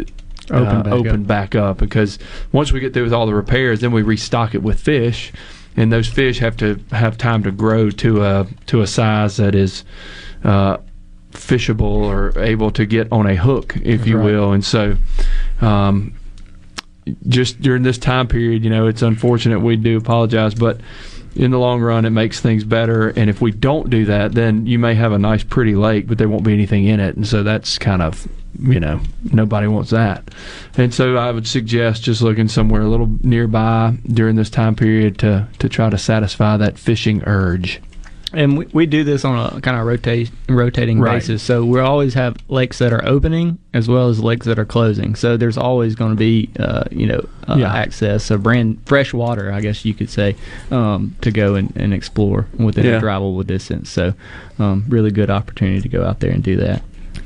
uh, 0.50 0.54
open, 0.54 0.82
back, 0.82 0.92
open 0.92 1.20
up. 1.22 1.26
back 1.26 1.54
up 1.54 1.78
because 1.78 2.18
once 2.52 2.72
we 2.72 2.80
get 2.80 2.94
through 2.94 3.04
with 3.04 3.12
all 3.12 3.26
the 3.26 3.34
repairs, 3.34 3.80
then 3.80 3.92
we 3.92 4.02
restock 4.02 4.54
it 4.54 4.62
with 4.62 4.80
fish, 4.80 5.32
and 5.76 5.92
those 5.92 6.08
fish 6.08 6.38
have 6.38 6.56
to 6.58 6.80
have 6.92 7.18
time 7.18 7.42
to 7.42 7.50
grow 7.50 7.90
to 7.90 8.24
a 8.24 8.46
to 8.66 8.80
a 8.80 8.86
size 8.86 9.36
that 9.38 9.54
is. 9.54 9.84
Uh, 10.44 10.76
fishable 11.32 11.82
or 11.82 12.32
able 12.40 12.70
to 12.70 12.86
get 12.86 13.06
on 13.12 13.26
a 13.26 13.36
hook, 13.36 13.76
if 13.82 14.06
you 14.06 14.16
Right. 14.16 14.24
will, 14.24 14.52
and 14.52 14.64
so 14.64 14.96
um, 15.60 16.14
just 17.28 17.60
during 17.60 17.82
this 17.82 17.98
time 17.98 18.28
period, 18.28 18.64
you 18.64 18.70
know, 18.70 18.86
it's 18.86 19.02
unfortunate. 19.02 19.60
We 19.60 19.76
do 19.76 19.96
apologize, 19.96 20.54
but 20.54 20.80
in 21.36 21.50
the 21.50 21.58
long 21.58 21.80
run, 21.80 22.04
it 22.04 22.10
makes 22.10 22.40
things 22.40 22.64
better. 22.64 23.10
And 23.10 23.30
if 23.30 23.40
we 23.40 23.52
don't 23.52 23.90
do 23.90 24.04
that, 24.06 24.32
then 24.32 24.66
you 24.66 24.78
may 24.78 24.94
have 24.94 25.12
a 25.12 25.18
nice, 25.18 25.44
pretty 25.44 25.74
lake, 25.74 26.06
but 26.06 26.18
there 26.18 26.28
won't 26.28 26.44
be 26.44 26.52
anything 26.52 26.84
in 26.86 27.00
it. 27.00 27.16
And 27.16 27.26
so 27.26 27.42
that's 27.42 27.78
kind 27.78 28.02
of, 28.02 28.26
you 28.58 28.80
know, 28.80 29.00
nobody 29.32 29.68
wants 29.68 29.90
that. 29.90 30.28
And 30.76 30.92
so 30.92 31.16
I 31.16 31.30
would 31.30 31.46
suggest 31.46 32.02
just 32.02 32.22
looking 32.22 32.48
somewhere 32.48 32.82
a 32.82 32.88
little 32.88 33.16
nearby 33.22 33.96
during 34.06 34.36
this 34.36 34.50
time 34.50 34.74
period 34.74 35.18
to, 35.18 35.46
to 35.60 35.68
try 35.68 35.90
to 35.90 35.98
satisfy 35.98 36.56
that 36.56 36.78
fishing 36.78 37.22
urge. 37.24 37.80
And 38.32 38.58
we, 38.58 38.66
we 38.72 38.86
do 38.86 39.04
this 39.04 39.24
on 39.24 39.56
a 39.56 39.60
kind 39.60 39.78
of 39.78 39.86
rotate, 39.86 40.30
rotating 40.48 41.00
Right. 41.00 41.14
basis. 41.14 41.42
So 41.42 41.64
we 41.64 41.80
always 41.80 42.14
have 42.14 42.36
lakes 42.48 42.78
that 42.78 42.92
are 42.92 43.02
opening 43.06 43.58
as 43.72 43.88
well 43.88 44.08
as 44.08 44.20
lakes 44.20 44.44
that 44.46 44.58
are 44.58 44.66
closing. 44.66 45.14
So 45.14 45.36
there's 45.38 45.56
always 45.56 45.94
going 45.94 46.10
to 46.10 46.16
be, 46.16 46.50
uh, 46.58 46.84
you 46.90 47.06
know, 47.06 47.26
uh, 47.48 47.56
Yeah. 47.58 47.72
access, 47.74 48.30
of 48.30 48.42
brand 48.42 48.78
fresh 48.84 49.14
water, 49.14 49.50
I 49.52 49.60
guess 49.62 49.84
you 49.84 49.94
could 49.94 50.10
say, 50.10 50.36
um, 50.70 51.16
to 51.22 51.30
go 51.30 51.54
and, 51.54 51.72
and 51.74 51.94
explore 51.94 52.46
within 52.58 52.84
Yeah. 52.84 52.98
a 52.98 53.00
drivable 53.00 53.46
distance. 53.46 53.88
So 53.88 54.12
um, 54.58 54.84
really 54.88 55.10
good 55.10 55.30
opportunity 55.30 55.80
to 55.80 55.88
go 55.88 56.04
out 56.04 56.20
there 56.20 56.30
and 56.30 56.42
do 56.42 56.56
that. 56.56 56.82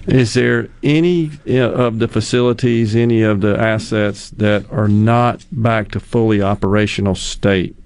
Is 0.06 0.34
there 0.34 0.68
any 0.82 1.30
uh, 1.48 1.54
of 1.70 1.98
the 2.00 2.08
facilities, 2.08 2.96
any 2.96 3.22
of 3.22 3.40
the 3.40 3.58
assets 3.60 4.30
that 4.30 4.64
are 4.72 4.88
not 4.88 5.44
back 5.52 5.90
to 5.92 6.00
fully 6.00 6.42
operational 6.42 7.14
state 7.14 7.76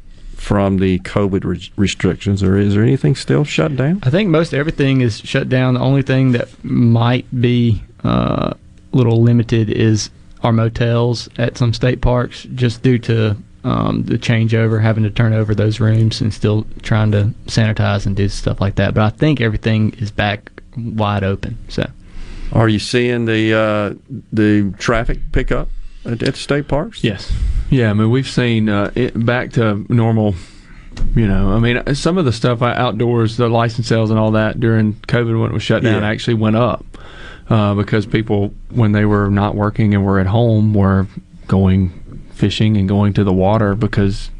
from 0.46 0.76
the 0.76 1.00
COVID 1.00 1.42
re- 1.42 1.72
restrictions, 1.74 2.40
or 2.40 2.56
is 2.56 2.74
there 2.74 2.82
anything 2.84 3.16
still 3.16 3.42
shut 3.42 3.74
down? 3.74 3.98
I 4.04 4.10
think 4.10 4.30
most 4.30 4.54
everything 4.54 5.00
is 5.00 5.18
shut 5.18 5.48
down. 5.48 5.74
The 5.74 5.80
only 5.80 6.02
thing 6.02 6.30
that 6.32 6.48
might 6.62 7.26
be 7.40 7.82
uh, 8.04 8.52
a 8.52 8.96
little 8.96 9.20
limited 9.22 9.68
is 9.68 10.08
our 10.44 10.52
motels 10.52 11.28
at 11.36 11.58
some 11.58 11.72
state 11.74 12.00
parks, 12.00 12.44
just 12.54 12.84
due 12.84 12.96
to 13.00 13.36
um, 13.64 14.04
the 14.04 14.18
changeover, 14.18 14.80
having 14.80 15.02
to 15.02 15.10
turn 15.10 15.32
over 15.32 15.52
those 15.52 15.80
rooms 15.80 16.20
and 16.20 16.32
still 16.32 16.64
trying 16.82 17.10
to 17.10 17.34
sanitize 17.46 18.06
and 18.06 18.14
do 18.14 18.28
stuff 18.28 18.60
like 18.60 18.76
that. 18.76 18.94
But 18.94 19.02
I 19.02 19.10
think 19.10 19.40
everything 19.40 19.94
is 19.94 20.12
back 20.12 20.52
wide 20.76 21.24
open. 21.24 21.58
So, 21.66 21.90
Are 22.52 22.68
you 22.68 22.78
seeing 22.78 23.24
the 23.24 23.52
uh, 23.52 23.94
the 24.32 24.72
traffic 24.78 25.18
pick 25.32 25.50
up 25.50 25.68
at, 26.06 26.22
at 26.22 26.36
state 26.36 26.68
parks? 26.68 27.02
Yes. 27.04 27.32
Yeah, 27.70 27.90
I 27.90 27.92
mean, 27.94 28.10
we've 28.10 28.28
seen 28.28 28.68
uh, 28.68 28.90
it 28.94 29.24
back 29.26 29.52
to 29.52 29.84
normal. 29.92 30.34
You 31.14 31.26
know, 31.28 31.52
I 31.52 31.58
mean, 31.58 31.94
some 31.94 32.16
of 32.16 32.24
the 32.24 32.32
stuff 32.32 32.62
outdoors, 32.62 33.36
the 33.36 33.48
license 33.48 33.86
sales 33.86 34.10
and 34.10 34.18
all 34.18 34.30
that 34.30 34.58
during 34.60 34.94
COVID 34.94 35.38
when 35.40 35.50
it 35.50 35.52
was 35.52 35.62
shut 35.62 35.82
down, 35.82 36.02
Yeah. 36.02 36.08
actually 36.08 36.34
went 36.34 36.56
up 36.56 36.86
uh, 37.50 37.74
because 37.74 38.06
people, 38.06 38.54
when 38.70 38.92
they 38.92 39.04
were 39.04 39.28
not 39.28 39.54
working 39.54 39.94
and 39.94 40.06
were 40.06 40.18
at 40.18 40.26
home, 40.26 40.72
were 40.72 41.06
going 41.48 41.90
fishing 42.32 42.78
and 42.78 42.88
going 42.88 43.12
to 43.12 43.24
the 43.24 43.32
water 43.32 43.74
because, 43.74 44.30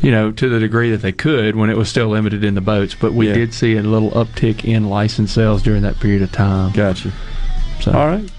you 0.00 0.10
know, 0.10 0.32
to 0.32 0.48
the 0.48 0.58
degree 0.60 0.90
that 0.92 1.02
they 1.02 1.12
could 1.12 1.56
when 1.56 1.68
it 1.68 1.76
was 1.76 1.90
still 1.90 2.08
limited 2.08 2.42
in 2.42 2.54
the 2.54 2.60
boats. 2.62 2.94
But 2.98 3.12
we 3.12 3.28
Yeah. 3.28 3.34
did 3.34 3.52
see 3.52 3.76
a 3.76 3.82
little 3.82 4.10
uptick 4.12 4.64
in 4.64 4.88
license 4.88 5.30
sales 5.32 5.62
during 5.62 5.82
that 5.82 6.00
period 6.00 6.22
of 6.22 6.32
time. 6.32 6.72
Gotcha. 6.72 7.12
So. 7.80 7.92
All 7.92 8.06
right. 8.06 8.30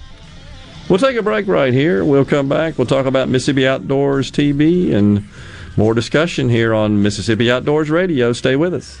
We'll 0.92 0.98
take 0.98 1.16
a 1.16 1.22
break 1.22 1.48
right 1.48 1.72
here. 1.72 2.04
We'll 2.04 2.26
come 2.26 2.50
back. 2.50 2.76
We'll 2.76 2.86
talk 2.86 3.06
about 3.06 3.30
Mississippi 3.30 3.66
Outdoors 3.66 4.30
TV 4.30 4.92
and 4.92 5.26
more 5.74 5.94
discussion 5.94 6.50
here 6.50 6.74
on 6.74 7.02
Mississippi 7.02 7.50
Outdoors 7.50 7.88
Radio. 7.88 8.34
Stay 8.34 8.56
with 8.56 8.74
us. 8.74 9.00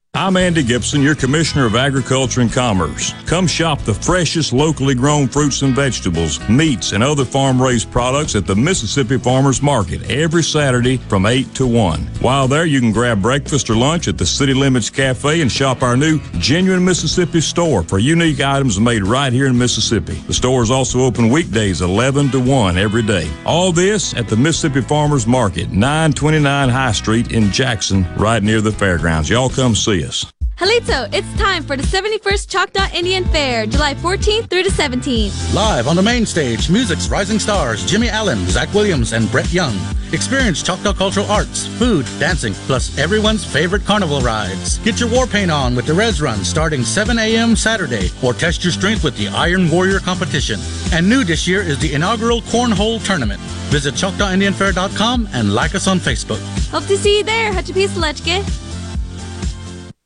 I'm 0.13 0.35
Andy 0.35 0.61
Gibson, 0.61 1.01
your 1.01 1.15
Commissioner 1.15 1.65
of 1.65 1.77
Agriculture 1.77 2.41
and 2.41 2.51
Commerce. 2.51 3.13
Come 3.25 3.47
shop 3.47 3.79
the 3.79 3.93
freshest 3.93 4.51
locally 4.51 4.93
grown 4.93 5.29
fruits 5.29 5.61
and 5.61 5.73
vegetables, 5.73 6.37
meats, 6.49 6.91
and 6.91 7.01
other 7.01 7.23
farm 7.23 7.61
raised 7.61 7.89
products 7.91 8.35
at 8.35 8.45
the 8.45 8.53
Mississippi 8.53 9.17
Farmers 9.17 9.61
Market 9.61 10.03
every 10.11 10.43
Saturday 10.43 10.97
from 10.97 11.25
8 11.25 11.55
to 11.55 11.65
1. 11.65 12.01
While 12.19 12.49
there, 12.49 12.65
you 12.65 12.81
can 12.81 12.91
grab 12.91 13.21
breakfast 13.21 13.69
or 13.69 13.75
lunch 13.75 14.09
at 14.09 14.17
the 14.17 14.25
City 14.25 14.53
Limits 14.53 14.89
Cafe 14.89 15.39
and 15.39 15.49
shop 15.49 15.81
our 15.81 15.95
new 15.95 16.19
Genuine 16.39 16.83
Mississippi 16.83 17.39
store 17.39 17.81
for 17.81 17.97
unique 17.97 18.41
items 18.41 18.81
made 18.81 19.03
right 19.03 19.31
here 19.31 19.47
in 19.47 19.57
Mississippi. 19.57 20.15
The 20.27 20.33
store 20.33 20.61
is 20.61 20.71
also 20.71 20.99
open 20.99 21.29
weekdays 21.29 21.79
11 21.79 22.31
to 22.31 22.39
1 22.41 22.77
every 22.77 23.01
day. 23.01 23.31
All 23.45 23.71
this 23.71 24.13
at 24.15 24.27
the 24.27 24.35
Mississippi 24.35 24.81
Farmers 24.81 25.25
Market, 25.25 25.71
929 25.71 26.67
High 26.67 26.91
Street 26.91 27.31
in 27.31 27.49
Jackson, 27.49 28.05
right 28.17 28.43
near 28.43 28.59
the 28.59 28.73
fairgrounds. 28.73 29.29
Y'all 29.29 29.49
come 29.49 29.73
see 29.73 30.00
us. 30.03 30.31
Halito, 30.61 31.11
it's 31.11 31.33
time 31.39 31.63
for 31.63 31.75
the 31.75 31.81
71st 31.81 32.47
Choctaw 32.47 32.87
Indian 32.93 33.25
Fair, 33.25 33.65
July 33.65 33.95
14th 33.95 34.47
through 34.47 34.61
the 34.61 34.69
17th. 34.69 35.55
Live 35.55 35.87
on 35.87 35.95
the 35.95 36.03
main 36.03 36.23
stage, 36.23 36.69
music's 36.69 37.09
rising 37.09 37.39
stars 37.39 37.83
Jimmy 37.83 38.09
Allen, 38.09 38.45
Zach 38.45 38.71
Williams, 38.71 39.13
and 39.13 39.31
Brett 39.31 39.51
Young. 39.51 39.73
Experience 40.13 40.61
Choctaw 40.61 40.93
cultural 40.93 41.25
arts, 41.31 41.65
food, 41.65 42.05
dancing, 42.19 42.53
plus 42.67 42.95
everyone's 42.99 43.43
favorite 43.43 43.85
carnival 43.85 44.21
rides. 44.21 44.77
Get 44.79 44.99
your 44.99 45.09
war 45.09 45.25
paint 45.25 45.49
on 45.49 45.75
with 45.75 45.87
the 45.87 45.95
Res 45.95 46.21
Run 46.21 46.43
starting 46.43 46.83
7 46.83 47.17
a.m. 47.17 47.55
Saturday, 47.55 48.11
or 48.21 48.33
test 48.33 48.63
your 48.63 48.71
strength 48.71 49.03
with 49.03 49.17
the 49.17 49.29
Iron 49.29 49.67
Warrior 49.67 49.99
competition. 49.99 50.59
And 50.93 51.09
new 51.09 51.23
this 51.23 51.47
year 51.47 51.63
is 51.63 51.79
the 51.79 51.91
inaugural 51.93 52.41
Cornhole 52.43 53.03
Tournament. 53.03 53.39
Visit 53.71 53.95
ChoctawIndianFair.com 53.95 55.29
and 55.33 55.55
like 55.55 55.73
us 55.73 55.87
on 55.87 55.97
Facebook. 55.97 56.41
Hope 56.69 56.85
to 56.85 56.97
see 56.97 57.17
you 57.17 57.23
there, 57.23 57.51
Hachapisalechke. 57.51 58.70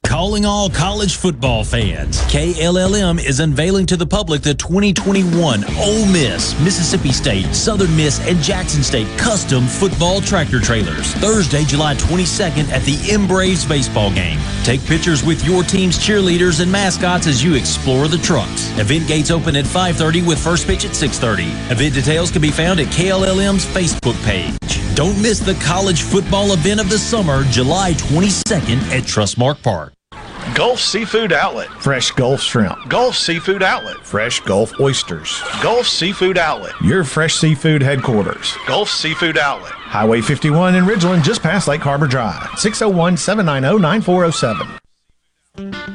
Calling 0.05 0.45
all 0.45 0.69
college 0.69 1.15
football 1.15 1.63
fans. 1.63 2.21
KLLM 2.21 3.19
is 3.19 3.39
unveiling 3.39 3.85
to 3.87 3.97
the 3.97 4.05
public 4.05 4.41
the 4.41 4.53
2021 4.53 5.65
Ole 5.77 6.05
Miss, 6.05 6.57
Mississippi 6.61 7.11
State, 7.11 7.53
Southern 7.53 7.95
Miss, 7.95 8.25
and 8.27 8.41
Jackson 8.41 8.83
State 8.83 9.07
custom 9.17 9.65
football 9.65 10.21
tractor 10.21 10.61
trailers. 10.61 11.13
Thursday, 11.15 11.63
July 11.65 11.95
22nd 11.95 12.69
at 12.69 12.83
the 12.83 12.97
M-Braves 13.11 13.65
baseball 13.65 14.11
game. 14.11 14.39
Take 14.63 14.85
pictures 14.85 15.23
with 15.23 15.43
your 15.43 15.63
team's 15.63 15.97
cheerleaders 15.97 16.61
and 16.61 16.71
mascots 16.71 17.27
as 17.27 17.43
you 17.43 17.55
explore 17.55 18.07
the 18.07 18.19
trucks. 18.19 18.69
Event 18.79 19.07
gates 19.07 19.31
open 19.31 19.55
at 19.55 19.65
5:30 19.65 20.21
with 20.21 20.39
first 20.39 20.67
pitch 20.67 20.85
at 20.85 20.95
6:30. 20.95 21.49
Event 21.71 21.95
details 21.95 22.31
can 22.31 22.41
be 22.41 22.51
found 22.51 22.79
at 22.79 22.87
KLLM's 22.87 23.65
Facebook 23.65 24.21
page. 24.23 24.55
Don't 24.95 25.19
miss 25.21 25.39
the 25.39 25.55
college 25.55 26.03
football 26.03 26.53
event 26.53 26.79
of 26.79 26.89
the 26.89 26.97
summer, 26.97 27.43
July 27.45 27.93
22nd 27.95 28.79
at 28.93 29.03
Trustmark 29.03 29.61
Park. 29.61 29.94
Gulf 30.53 30.79
Seafood 30.79 31.33
Outlet. 31.33 31.69
Fresh 31.81 32.11
Gulf 32.11 32.41
Shrimp. 32.41 32.77
Gulf 32.87 33.15
Seafood 33.15 33.63
Outlet. 33.63 33.97
Fresh 33.97 34.41
Gulf 34.41 34.79
Oysters. 34.79 35.41
Gulf 35.61 35.87
Seafood 35.87 36.37
Outlet. 36.37 36.73
Your 36.81 37.03
fresh 37.03 37.35
seafood 37.35 37.81
headquarters. 37.81 38.55
Gulf 38.67 38.89
Seafood 38.89 39.37
Outlet. 39.37 39.71
Highway 39.71 40.21
51 40.21 40.75
in 40.75 40.85
Ridgeland, 40.85 41.23
just 41.23 41.41
past 41.41 41.67
Lake 41.67 41.81
Harbor 41.81 42.07
Drive. 42.07 42.57
601 42.57 43.17
790 43.17 43.81
9407. 43.81 45.94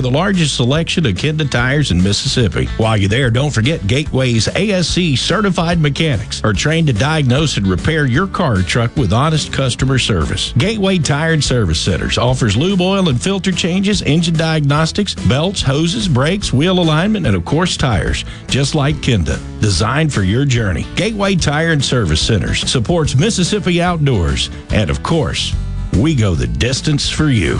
the 0.01 0.11
largest 0.11 0.55
selection 0.55 1.05
of 1.05 1.13
Kenda 1.13 1.49
tires 1.49 1.91
in 1.91 2.01
Mississippi. 2.01 2.65
While 2.77 2.97
you're 2.97 3.09
there, 3.09 3.29
don't 3.29 3.53
forget 3.53 3.85
Gateway's 3.87 4.47
ASE 4.47 5.19
certified 5.19 5.79
mechanics 5.79 6.43
are 6.43 6.53
trained 6.53 6.87
to 6.87 6.93
diagnose 6.93 7.57
and 7.57 7.67
repair 7.67 8.05
your 8.05 8.27
car 8.27 8.57
or 8.57 8.61
truck 8.63 8.95
with 8.97 9.13
honest 9.13 9.53
customer 9.53 9.99
service. 9.99 10.53
Gateway 10.57 10.97
Tire 10.97 11.33
and 11.33 11.43
Service 11.43 11.79
Centers 11.79 12.17
offers 12.17 12.57
lube 12.57 12.81
oil 12.81 13.09
and 13.09 13.21
filter 13.21 13.51
changes, 13.51 14.01
engine 14.01 14.35
diagnostics, 14.35 15.13
belts, 15.13 15.61
hoses, 15.61 16.07
brakes, 16.07 16.51
wheel 16.51 16.79
alignment, 16.79 17.25
and 17.27 17.35
of 17.35 17.45
course 17.45 17.77
tires, 17.77 18.25
just 18.47 18.75
like 18.75 18.95
Kenda. 18.95 19.39
Designed 19.61 20.11
for 20.11 20.23
your 20.23 20.45
journey. 20.45 20.85
Gateway 20.95 21.35
Tire 21.35 21.71
and 21.71 21.83
Service 21.83 22.21
Centers 22.21 22.69
supports 22.69 23.15
Mississippi 23.15 23.81
outdoors, 23.81 24.49
and 24.71 24.89
of 24.89 25.03
course, 25.03 25.55
we 25.93 26.15
go 26.15 26.35
the 26.35 26.47
distance 26.47 27.09
for 27.09 27.29
you. 27.29 27.59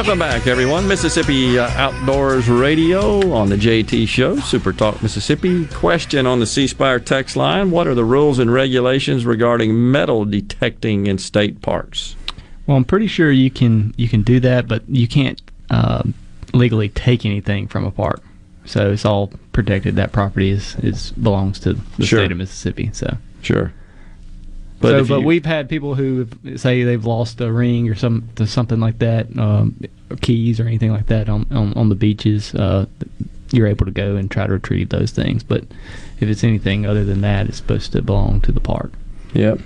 Welcome 0.00 0.18
back, 0.18 0.46
everyone. 0.46 0.88
Mississippi 0.88 1.58
uh, 1.58 1.68
Outdoors 1.72 2.48
Radio 2.48 3.34
on 3.34 3.50
the 3.50 3.56
JT 3.56 4.08
Show, 4.08 4.36
Super 4.36 4.72
Talk 4.72 5.02
Mississippi. 5.02 5.66
Question 5.66 6.26
on 6.26 6.40
the 6.40 6.46
C 6.46 6.66
Spire 6.66 6.98
text 6.98 7.36
line 7.36 7.70
What 7.70 7.86
are 7.86 7.94
the 7.94 8.02
rules 8.02 8.38
and 8.38 8.50
regulations 8.50 9.26
regarding 9.26 9.90
metal 9.92 10.24
detecting 10.24 11.06
in 11.06 11.18
state 11.18 11.60
parks? 11.60 12.16
Well, 12.66 12.78
I'm 12.78 12.84
pretty 12.86 13.08
sure 13.08 13.30
you 13.30 13.50
can 13.50 13.92
you 13.98 14.08
can 14.08 14.22
do 14.22 14.40
that, 14.40 14.66
but 14.66 14.88
you 14.88 15.06
can't 15.06 15.42
uh, 15.68 16.04
legally 16.54 16.88
take 16.88 17.26
anything 17.26 17.68
from 17.68 17.84
a 17.84 17.90
park. 17.90 18.22
So 18.64 18.90
it's 18.92 19.04
all 19.04 19.30
protected. 19.52 19.96
That 19.96 20.12
property 20.12 20.48
is, 20.48 20.76
is 20.76 21.12
belongs 21.12 21.60
to 21.60 21.74
the 21.74 22.06
Sure. 22.06 22.20
state 22.20 22.32
of 22.32 22.38
Mississippi. 22.38 22.88
So 22.94 23.18
Sure. 23.42 23.70
But 24.80 24.90
so, 24.90 25.04
but 25.14 25.20
you- 25.20 25.26
we've 25.26 25.44
had 25.44 25.68
people 25.68 25.94
who 25.94 26.26
say 26.56 26.84
they've 26.84 27.04
lost 27.04 27.40
a 27.40 27.52
ring 27.52 27.88
or 27.88 27.94
some 27.94 28.28
something 28.44 28.80
like 28.80 28.98
that, 29.00 29.26
um, 29.38 29.74
or 30.10 30.16
keys 30.16 30.58
or 30.58 30.66
anything 30.66 30.90
like 30.90 31.06
that 31.06 31.28
on 31.28 31.46
on, 31.50 31.72
on 31.74 31.88
the 31.90 31.94
beaches. 31.94 32.54
Uh, 32.54 32.86
you're 33.52 33.66
able 33.66 33.84
to 33.84 33.92
go 33.92 34.16
and 34.16 34.30
try 34.30 34.46
to 34.46 34.52
retrieve 34.52 34.88
those 34.90 35.10
things. 35.10 35.42
But 35.42 35.64
if 36.20 36.28
it's 36.28 36.44
anything 36.44 36.86
other 36.86 37.04
than 37.04 37.20
that, 37.22 37.48
it's 37.48 37.56
supposed 37.58 37.92
to 37.92 38.00
belong 38.02 38.40
to 38.42 38.52
the 38.52 38.60
park. 38.60 38.92
Yep. 39.34 39.60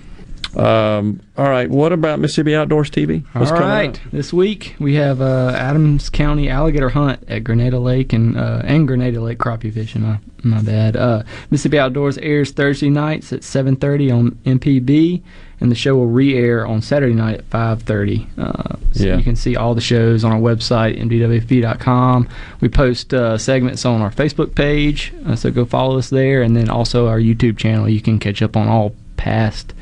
Um, 0.57 1.20
all 1.36 1.49
right. 1.49 1.68
What 1.68 1.92
about 1.92 2.20
Mississippi 2.20 2.55
Outdoors 2.55 2.91
TV? 2.91 3.24
What's 3.33 3.50
All 3.50 3.58
right, 3.58 4.00
this 4.12 4.33
week 4.33 4.76
we 4.78 4.94
have 4.94 5.20
uh, 5.20 5.52
Adams 5.57 6.08
County 6.10 6.49
alligator 6.49 6.91
hunt 6.91 7.23
at 7.28 7.42
Grenada 7.44 7.78
Lake 7.81 8.12
and 8.12 8.36
uh, 8.36 8.62
and 8.65 8.86
Grenada 8.86 9.20
Lake 9.20 9.39
crappie 9.39 9.73
fishing. 9.73 10.02
My 10.02 10.18
my 10.42 10.62
bad. 10.62 10.97
Uh, 10.97 11.23
Mississippi 11.50 11.78
Outdoors 11.78 12.18
airs 12.18 12.52
Thursday 12.52 12.91
nights 12.91 13.33
at 13.33 13.41
7:30 13.41 14.12
on 14.16 14.31
MPB, 14.44 15.23
and 15.60 15.70
the 15.70 15.74
show 15.74 15.97
will 15.97 16.07
re-air 16.07 16.66
on 16.66 16.83
Saturday 16.83 17.15
night 17.15 17.39
at 17.39 17.50
5:30. 17.50 18.26
Uh, 18.39 18.76
so 18.92 19.05
Yeah. 19.05 19.16
you 19.16 19.23
can 19.24 19.34
see 19.36 19.57
all 19.57 19.74
the 19.74 19.81
shows 19.81 20.23
on 20.23 20.31
our 20.33 20.39
website 20.41 21.00
mdwfp.com. 21.00 22.28
We 22.60 22.68
post 22.68 23.12
uh, 23.12 23.39
segments 23.39 23.84
on 23.84 24.00
our 24.02 24.10
Facebook 24.10 24.55
page, 24.55 25.12
uh, 25.26 25.34
so 25.34 25.50
go 25.50 25.65
follow 25.65 25.99
us 25.99 26.10
there, 26.10 26.42
and 26.42 26.55
then 26.57 26.68
also 26.68 27.08
our 27.08 27.18
YouTube 27.18 27.57
channel. 27.57 27.89
You 27.89 28.00
can 28.00 28.18
catch 28.18 28.41
up 28.42 28.57
on 28.57 28.68
all 28.68 28.94
past 29.25 29.73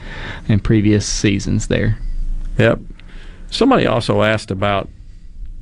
and 0.48 0.62
previous 0.62 1.04
seasons 1.04 1.66
there. 1.66 1.98
Yep. 2.58 2.78
Somebody 3.50 3.88
also 3.88 4.22
asked 4.22 4.52
about 4.52 4.88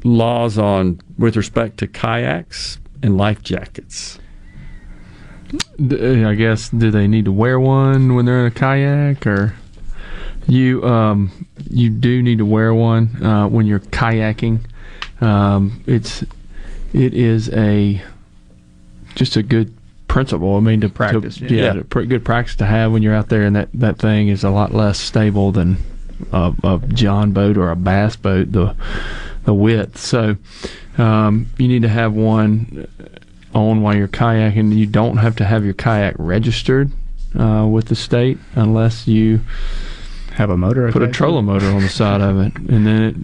laws 0.05 0.59
on 0.59 1.01
with 1.19 1.35
respect 1.35 1.79
to 1.79 1.87
kayaks 1.87 2.79
and 3.03 3.17
life 3.17 3.43
jackets. 3.43 4.19
I 5.81 6.35
guess 6.35 6.69
do 6.69 6.91
they 6.91 7.09
need 7.09 7.25
to 7.25 7.33
wear 7.33 7.59
one 7.59 8.15
when 8.15 8.27
they're 8.27 8.41
in 8.41 8.53
a 8.53 8.55
kayak 8.55 9.27
or? 9.27 9.55
You 10.47 10.85
um, 10.85 11.47
you 11.71 11.91
do 11.91 12.23
need 12.23 12.39
to 12.39 12.47
wear 12.47 12.75
one 12.75 13.23
uh, 13.25 13.47
when 13.49 13.67
you're 13.67 13.81
kayaking. 13.81 14.61
Um, 15.21 15.83
it's 15.87 16.23
it 16.93 17.15
is 17.15 17.49
a 17.51 18.03
just 19.15 19.37
a 19.37 19.43
good 19.43 19.73
principle. 20.11 20.57
I 20.57 20.61
mean, 20.61 20.81
to 20.81 20.89
Practice, 20.89 21.37
to, 21.37 21.55
yeah. 21.55 21.75
yeah, 21.75 21.83
to 21.83 22.07
good 22.07 22.25
practice 22.25 22.57
to 22.57 22.67
have 22.67 22.93
when 22.93 23.03
you're 23.03 23.15
out 23.15 23.29
there, 23.29 23.43
and 23.43 23.55
that 23.57 23.69
that 23.75 23.99
thing 23.99 24.29
is 24.29 24.45
a 24.45 24.51
lot 24.51 24.75
less 24.75 24.99
stable 24.99 25.53
than 25.53 25.79
a, 26.33 26.53
a 26.65 26.81
John 26.89 27.33
boat 27.33 27.57
or 27.57 27.71
a 27.71 27.77
bass 27.77 28.17
boat. 28.17 28.53
The 28.53 28.75
the 29.45 29.55
width, 29.55 29.99
so 29.99 30.37
um, 30.99 31.47
you 31.59 31.69
need 31.69 31.83
to 31.83 31.89
have 31.89 32.13
one 32.13 32.89
on 33.55 33.83
while 33.83 33.97
you're 33.97 34.09
kayaking. 34.09 34.77
You 34.77 34.87
don't 34.87 35.19
have 35.19 35.37
to 35.37 35.45
have 35.45 35.65
your 35.65 35.75
kayak 35.75 36.17
registered 36.19 36.91
uh, 37.39 37.67
with 37.71 37.87
the 37.87 37.97
state 37.97 38.39
unless 38.55 39.07
you 39.07 39.41
have 40.35 40.51
a 40.51 40.57
motor. 40.57 40.91
Put 40.91 41.03
a 41.03 41.05
attached 41.05 41.17
trolling 41.17 41.47
motor 41.47 41.69
on 41.69 41.83
the 41.83 41.89
side 41.89 42.21
of 42.21 42.39
it, 42.41 42.57
and 42.57 42.87
then 42.87 43.03
it 43.03 43.17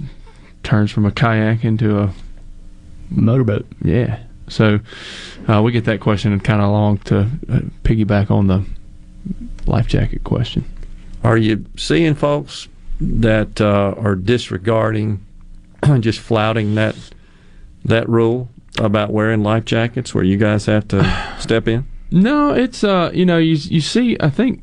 turns 0.63 0.93
from 0.93 1.05
a 1.05 1.11
kayak 1.11 1.65
into 1.65 1.99
a 1.99 2.13
motorboat. 3.11 3.67
Yeah. 3.83 4.21
So 4.49 4.81
uh, 5.49 5.63
we 5.63 5.73
get 5.73 5.85
that 5.87 6.01
question 6.01 6.39
kind 6.41 6.61
of 6.63 6.69
along 6.69 6.99
to 6.99 7.21
uh, 7.21 7.61
piggyback 7.85 8.31
on 8.31 8.47
the 8.47 8.65
life 9.67 9.87
jacket 9.87 10.25
question. 10.25 10.65
Are 11.25 11.37
you 11.37 11.65
seeing 11.77 12.15
folks 12.15 12.69
that 13.01 13.61
uh, 13.61 13.95
are 13.99 14.15
disregarding, 14.15 15.25
just 16.01 16.21
flouting 16.21 16.75
that 16.77 16.95
that 17.85 18.09
rule 18.09 18.49
about 18.79 19.11
wearing 19.13 19.43
life 19.43 19.65
jackets, 19.65 20.15
where 20.15 20.25
you 20.25 20.37
guys 20.37 20.67
have 20.67 20.87
to 20.89 21.35
step 21.41 21.67
in? 21.69 21.87
No, 22.11 22.53
it's 22.55 22.85
uh, 22.85 23.11
you 23.13 23.27
know, 23.27 23.39
you 23.39 23.55
you 23.57 23.81
see, 23.81 24.17
I 24.21 24.31
think. 24.31 24.63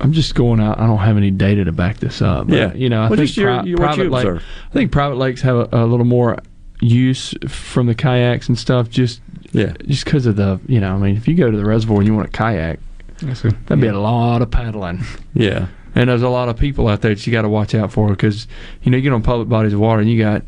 I'm 0.00 0.12
just 0.12 0.34
going 0.34 0.58
out. 0.60 0.80
I 0.80 0.88
don't 0.88 0.98
have 0.98 1.16
any 1.16 1.30
data 1.30 1.64
to 1.64 1.72
back 1.72 1.98
this 1.98 2.20
up. 2.20 2.48
but, 2.48 2.56
Yeah. 2.56 2.74
you 2.74 2.88
know, 2.88 3.02
I 3.02 3.08
Well, 3.08 3.16
think 3.16 3.32
pri- 3.32 3.62
your- 3.62 3.76
private 3.78 4.02
you 4.04 4.10
lake. 4.10 4.24
observe. 4.24 4.42
I 4.70 4.72
think 4.72 4.90
private 4.90 5.14
lakes 5.18 5.40
have 5.42 5.54
a, 5.56 5.68
a 5.70 5.86
little 5.86 6.04
more 6.04 6.36
use 6.80 7.34
from 7.48 7.86
the 7.86 7.94
kayaks 7.94 8.48
and 8.48 8.58
stuff. 8.58 8.88
Just 8.90 9.20
yeah, 9.52 9.72
just 9.86 10.04
because 10.04 10.26
of 10.26 10.36
the 10.36 10.60
you 10.66 10.80
know, 10.80 10.94
I 10.94 10.98
mean, 10.98 11.16
if 11.16 11.28
you 11.28 11.34
go 11.34 11.50
to 11.50 11.56
the 11.56 11.64
reservoir 11.64 11.98
and 11.98 12.06
you 12.06 12.14
want 12.14 12.28
a 12.28 12.30
kayak, 12.30 12.80
that'd 13.20 13.80
be 13.80 13.86
a 13.86 13.98
lot 13.98 14.42
of 14.42 14.50
paddling. 14.50 15.02
Yeah. 15.34 15.68
And 15.96 16.10
there's 16.10 16.22
a 16.22 16.28
lot 16.28 16.48
of 16.48 16.58
people 16.58 16.88
out 16.88 17.02
there 17.02 17.14
that 17.14 17.24
you 17.24 17.32
got 17.32 17.42
to 17.42 17.48
watch 17.48 17.72
out 17.74 17.92
for 17.92 18.08
because 18.08 18.48
you 18.82 18.90
know 18.90 18.96
you 18.96 19.02
get 19.02 19.12
on 19.12 19.22
public 19.22 19.48
bodies 19.48 19.72
of 19.72 19.78
water 19.80 20.00
and 20.00 20.10
you 20.10 20.18
got 20.20 20.42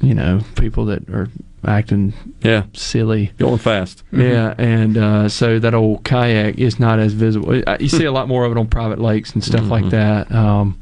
you 0.00 0.12
know 0.14 0.40
people 0.56 0.86
that 0.86 1.08
are 1.08 1.28
acting 1.64 2.12
yeah 2.42 2.64
silly 2.72 3.30
going 3.38 3.56
fast 3.58 4.02
yeah 4.10 4.52
and 4.58 4.98
uh, 4.98 5.28
so 5.28 5.60
that 5.60 5.72
old 5.74 6.02
kayak 6.02 6.58
is 6.58 6.80
not 6.80 6.98
as 6.98 7.12
visible 7.12 7.62
Uh, 7.64 7.76
you 7.78 7.88
see 7.88 8.02
a 8.04 8.10
lot 8.10 8.26
more 8.26 8.44
of 8.44 8.50
it 8.50 8.58
on 8.58 8.66
private 8.66 8.98
lakes 8.98 9.32
and 9.34 9.44
stuff 9.44 9.68
like 9.70 9.84
Mhm. 9.84 9.90
that 9.90 10.32
um, 10.32 10.76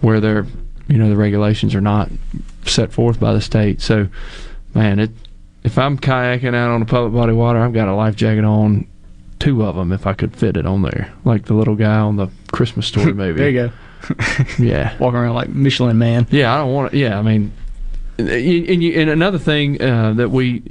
where 0.00 0.20
they're 0.20 0.46
you 0.88 0.96
know 0.96 1.10
the 1.10 1.16
regulations 1.16 1.74
are 1.74 1.82
not 1.82 2.10
set 2.68 2.92
forth 2.92 3.18
by 3.20 3.32
the 3.32 3.40
state 3.40 3.80
so 3.80 4.08
man 4.74 4.98
it 4.98 5.10
if 5.62 5.78
I'm 5.78 5.98
kayaking 5.98 6.54
out 6.54 6.70
on 6.70 6.82
a 6.82 6.86
public 6.86 7.12
body 7.14 7.32
of 7.32 7.38
water 7.38 7.58
I've 7.60 7.72
got 7.72 7.88
a 7.88 7.94
life 7.94 8.16
jacket 8.16 8.44
on 8.44 8.86
two 9.38 9.64
of 9.64 9.76
them 9.76 9.92
if 9.92 10.06
I 10.06 10.12
could 10.14 10.36
fit 10.36 10.56
it 10.56 10.66
on 10.66 10.82
there 10.82 11.12
like 11.24 11.46
the 11.46 11.54
little 11.54 11.74
guy 11.76 11.98
on 11.98 12.16
the 12.16 12.28
Christmas 12.52 12.86
story 12.86 13.12
movie 13.14 13.38
There 13.38 13.50
you 13.50 13.68
go. 13.68 13.72
yeah 14.58 14.96
Walking 14.98 15.18
around 15.18 15.34
like 15.34 15.48
Michelin 15.48 15.98
man. 15.98 16.26
yeah, 16.30 16.52
I 16.54 16.58
don't 16.58 16.72
want 16.72 16.92
to. 16.92 16.98
Yeah, 16.98 17.18
I 17.18 17.22
mean, 17.22 17.52
and 18.18 18.28
you, 18.28 18.64
and, 18.68 18.82
you, 18.82 19.00
and 19.00 19.08
another 19.08 19.38
thing 19.38 19.80
uh, 19.80 20.12
that 20.14 20.30
we 20.30 20.62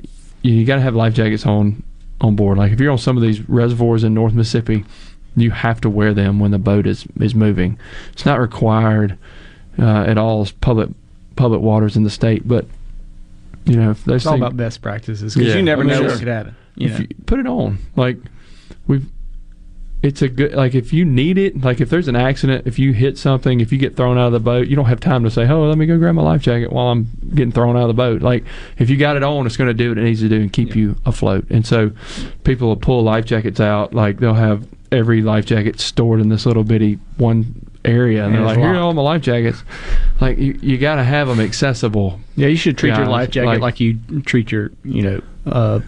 you 0.44 0.66
got 0.66 0.76
to 0.76 0.82
have 0.82 0.94
life 0.94 1.16
jackets 1.16 1.46
on 1.46 1.82
on 2.22 2.36
board. 2.36 2.60
Like 2.60 2.72
if 2.72 2.80
you're 2.80 2.92
on 2.92 3.00
some 3.00 3.18
of 3.18 3.24
these 3.24 3.48
reservoirs 3.50 4.04
in 4.04 4.14
North 4.14 4.34
Mississippi, 4.34 4.86
you 5.36 5.50
have 5.50 5.82
to 5.82 5.90
wear 5.90 6.14
them 6.14 6.40
when 6.40 6.52
the 6.52 6.60
boat 6.60 6.86
is 6.86 7.06
is 7.20 7.34
moving. 7.34 7.80
It's 8.12 8.26
not 8.26 8.40
required 8.40 9.18
uh, 9.80 10.04
at 10.04 10.20
all 10.20 10.42
as 10.42 10.52
public 10.52 10.90
public 11.36 11.62
waters 11.62 11.96
in 11.96 12.04
the 12.04 12.10
state, 12.10 12.48
but 12.48 12.66
you 13.66 13.76
know 13.76 13.92
if 13.92 14.04
those 14.06 14.18
It's 14.18 14.26
all 14.26 14.34
things- 14.34 14.42
about 14.42 14.58
best 14.58 14.82
practices 14.82 15.34
because 15.34 15.50
Yeah, 15.50 15.56
you 15.58 15.64
never 15.64 15.82
I 15.82 15.86
mean, 15.86 15.94
know 15.94 16.02
sure. 16.02 16.10
what 16.10 16.20
could 16.20 16.28
happen. 16.28 16.56
You 16.76 16.88
if 16.88 16.94
know? 17.00 17.06
you 17.10 17.16
put 17.26 17.40
it 17.40 17.48
on, 17.48 17.80
like 17.96 18.18
we've. 18.88 19.06
It's 20.02 20.22
a 20.22 20.28
good 20.28 20.52
like 20.54 20.76
if 20.76 20.92
you 20.92 21.06
need 21.06 21.38
it, 21.38 21.62
like 21.64 21.80
if 21.80 21.90
there's 21.90 22.10
an 22.10 22.16
accident, 22.18 22.68
if 22.68 22.78
you 22.78 22.92
hit 22.92 23.18
something, 23.18 23.62
if 23.62 23.72
you 23.72 23.78
get 23.78 23.96
thrown 23.96 24.18
out 24.18 24.28
of 24.28 24.34
the 24.34 24.40
boat, 24.42 24.68
you 24.68 24.76
don't 24.76 24.88
have 24.88 25.00
time 25.00 25.24
to 25.24 25.32
say, 25.32 25.48
"Oh, 25.48 25.64
let 25.70 25.78
me 25.78 25.86
go 25.86 25.98
grab 25.98 26.14
my 26.14 26.22
life 26.22 26.42
jacket 26.42 26.74
while 26.74 26.88
I'm 26.88 27.08
getting 27.34 27.54
thrown 27.54 27.78
out 27.78 27.84
of 27.84 27.88
the 27.88 27.94
boat." 27.94 28.22
Like 28.22 28.44
if 28.78 28.90
you 28.90 28.98
got 28.98 29.16
it 29.16 29.24
on, 29.24 29.46
it's 29.46 29.56
going 29.56 29.70
to 29.70 29.74
do 29.74 29.88
what 29.88 29.98
it 29.98 30.04
needs 30.04 30.20
to 30.20 30.28
do 30.28 30.42
and 30.42 30.52
keep 30.52 30.76
you 30.76 30.98
afloat. 31.06 31.46
And 31.50 31.66
so 31.66 31.92
people 32.44 32.68
will 32.68 32.76
pull 32.76 33.02
life 33.02 33.24
jackets 33.24 33.62
out, 33.62 33.94
like 33.94 34.20
they'll 34.20 34.34
have 34.34 34.68
every 34.92 35.22
life 35.22 35.46
jacket 35.46 35.80
stored 35.80 36.20
in 36.20 36.28
this 36.28 36.46
little 36.46 36.66
bitty 36.66 37.00
one 37.16 37.66
area, 37.86 38.26
and, 38.26 38.36
And 38.36 38.46
they're 38.46 38.52
it's 38.54 38.58
like, 38.58 38.66
"Here 38.66 38.76
are 38.76 38.82
all 38.82 38.94
my 38.94 39.02
life 39.02 39.22
jackets." 39.22 39.64
Like 40.22 40.38
you, 40.38 40.58
you 40.62 40.78
got 40.78 40.96
to 40.96 41.04
have 41.04 41.28
them 41.28 41.40
accessible. 41.40 42.20
Yeah, 42.36 42.48
you 42.48 42.56
should 42.56 42.78
treat 42.78 42.96
your 42.96 43.08
life 43.08 43.30
jacket 43.32 43.60
like, 43.62 43.80
you 43.80 43.98
treat 44.26 44.52
your, 44.52 44.72
you 44.84 45.02
know, 45.02 45.22
uh, 45.46 45.80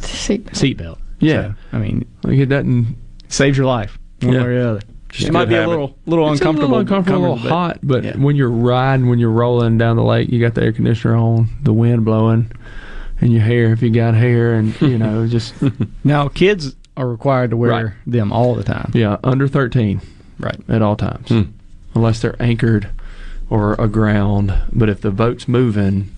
seat 0.00 0.46
seatbelt. 0.46 0.98
Yeah. 1.20 1.52
So, 1.52 1.54
I 1.72 1.78
mean, 1.78 2.06
like 2.22 2.38
it 2.38 2.46
doesn't 2.46 2.96
saves 3.28 3.56
your 3.56 3.66
life 3.66 3.98
one 4.22 4.32
Yeah. 4.34 4.42
way 4.42 4.46
or 4.48 4.54
the 4.62 4.70
other. 4.70 4.80
Just 5.08 5.28
it 5.28 5.32
might 5.32 5.44
good 5.44 5.50
be 5.50 5.54
a 5.56 5.68
little, 5.68 5.96
little 6.06 6.30
It's 6.32 6.40
uncomfortable, 6.40 6.78
a 6.78 6.78
little 6.78 6.80
uncomfortable, 6.80 7.18
a 7.18 7.34
little 7.34 7.50
hot. 7.50 7.78
But 7.82 8.02
yeah. 8.04 8.16
when 8.16 8.34
you're 8.36 8.50
riding, 8.50 9.08
when 9.08 9.18
you're 9.20 9.30
rolling 9.30 9.78
down 9.78 9.96
the 9.96 10.02
lake, 10.02 10.28
you 10.28 10.40
got 10.40 10.54
the 10.54 10.62
air 10.62 10.72
conditioner 10.72 11.14
on, 11.16 11.48
the 11.62 11.72
wind 11.72 12.04
blowing, 12.04 12.50
and 13.20 13.32
your 13.32 13.42
hair 13.42 13.72
if 13.72 13.80
you 13.80 13.90
got 13.90 14.14
hair, 14.14 14.54
and 14.54 14.78
you 14.80 14.98
know 14.98 15.26
just 15.28 15.54
now 16.02 16.26
kids 16.28 16.74
are 16.96 17.08
required 17.08 17.50
to 17.50 17.56
wear 17.56 17.70
Right. 17.70 17.92
them 18.06 18.32
all 18.32 18.54
the 18.56 18.64
time. 18.64 18.90
yeah, 18.94 19.16
under 19.24 19.46
thirteen, 19.48 20.00
right, 20.38 20.58
at 20.68 20.82
all 20.82 20.96
times, 20.96 21.28
Hmm. 21.28 21.42
unless 21.94 22.20
they're 22.20 22.36
anchored 22.40 22.88
or 23.50 23.74
aground. 23.74 24.54
But 24.72 24.88
if 24.88 25.00
the 25.00 25.10
boat's 25.10 25.46
moving, 25.48 26.10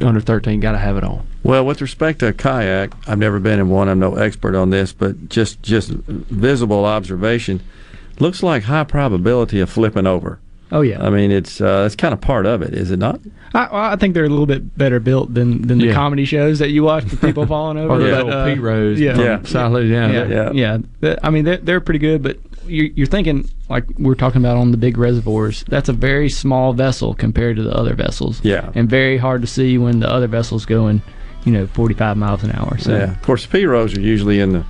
under 0.00 0.20
thirteen, 0.20 0.60
got 0.60 0.72
to 0.72 0.78
have 0.78 0.96
it 0.96 1.04
on. 1.04 1.26
Well, 1.42 1.64
with 1.64 1.80
respect 1.80 2.18
to 2.20 2.28
a 2.28 2.32
kayak, 2.32 2.92
I've 3.08 3.18
never 3.18 3.38
been 3.40 3.58
in 3.60 3.68
one. 3.68 3.88
I'm 3.88 3.98
no 4.00 4.16
expert 4.16 4.54
on 4.54 4.70
this, 4.70 4.92
but 4.92 5.28
just 5.28 5.62
just 5.62 5.90
visible 5.90 6.84
observation, 6.84 7.60
looks 8.18 8.42
like 8.42 8.64
high 8.64 8.84
probability 8.84 9.60
of 9.60 9.70
flipping 9.70 10.06
over. 10.06 10.38
Oh 10.72 10.80
yeah, 10.80 11.00
I 11.00 11.10
mean, 11.10 11.30
it's 11.30 11.60
uh, 11.60 11.84
it's 11.86 11.94
kind 11.94 12.12
of 12.12 12.20
part 12.20 12.44
of 12.44 12.60
it, 12.60 12.74
is 12.74 12.90
it 12.90 12.98
not? 12.98 13.20
I, 13.54 13.92
I 13.92 13.96
think 13.96 14.14
they're 14.14 14.24
a 14.24 14.28
little 14.28 14.46
bit 14.46 14.76
better 14.76 14.98
built 14.98 15.32
than, 15.32 15.62
than 15.62 15.78
the 15.78 15.86
Yeah. 15.86 15.94
comedy 15.94 16.24
shows 16.24 16.58
that 16.58 16.70
you 16.70 16.82
watch 16.82 17.04
with 17.04 17.20
people 17.20 17.46
falling 17.54 17.78
over. 17.78 17.94
Or 17.94 17.98
the 18.00 18.10
but, 18.10 18.26
little 18.26 18.40
uh, 18.40 18.46
pirogues 18.48 18.98
yeah, 18.98 19.14
from 19.14 19.24
yeah, 19.24 19.42
South 19.44 19.72
Louisiana. 19.72 20.12
yeah, 20.28 20.50
Yeah. 20.52 20.78
yeah. 21.00 21.16
I 21.22 21.30
mean, 21.30 21.44
they're, 21.44 21.56
they're 21.58 21.80
pretty 21.80 22.00
good, 22.00 22.20
but 22.24 22.38
you're, 22.68 22.86
you're 22.86 23.06
thinking 23.06 23.48
like 23.68 23.84
we're 23.98 24.14
talking 24.14 24.40
about 24.40 24.56
on 24.56 24.70
the 24.70 24.76
big 24.76 24.98
reservoirs. 24.98 25.64
That's 25.68 25.88
a 25.88 25.92
very 25.92 26.28
small 26.28 26.72
vessel 26.72 27.14
compared 27.14 27.56
to 27.56 27.62
the 27.62 27.72
other 27.74 27.94
vessels. 27.94 28.40
Yeah. 28.44 28.70
and 28.74 28.88
very 28.88 29.18
hard 29.18 29.40
to 29.42 29.46
see 29.46 29.78
when 29.78 30.00
the 30.00 30.10
other 30.10 30.26
vessel's 30.26 30.64
going, 30.66 31.02
you 31.44 31.52
know, 31.52 31.66
45 31.68 32.16
miles 32.16 32.42
an 32.44 32.52
hour. 32.52 32.78
So 32.78 32.92
Yeah. 32.96 33.12
Of 33.12 33.22
course, 33.22 33.46
the 33.46 33.58
pirogues 33.58 33.96
are 33.96 34.00
usually 34.00 34.40
in 34.40 34.52
the 34.52 34.64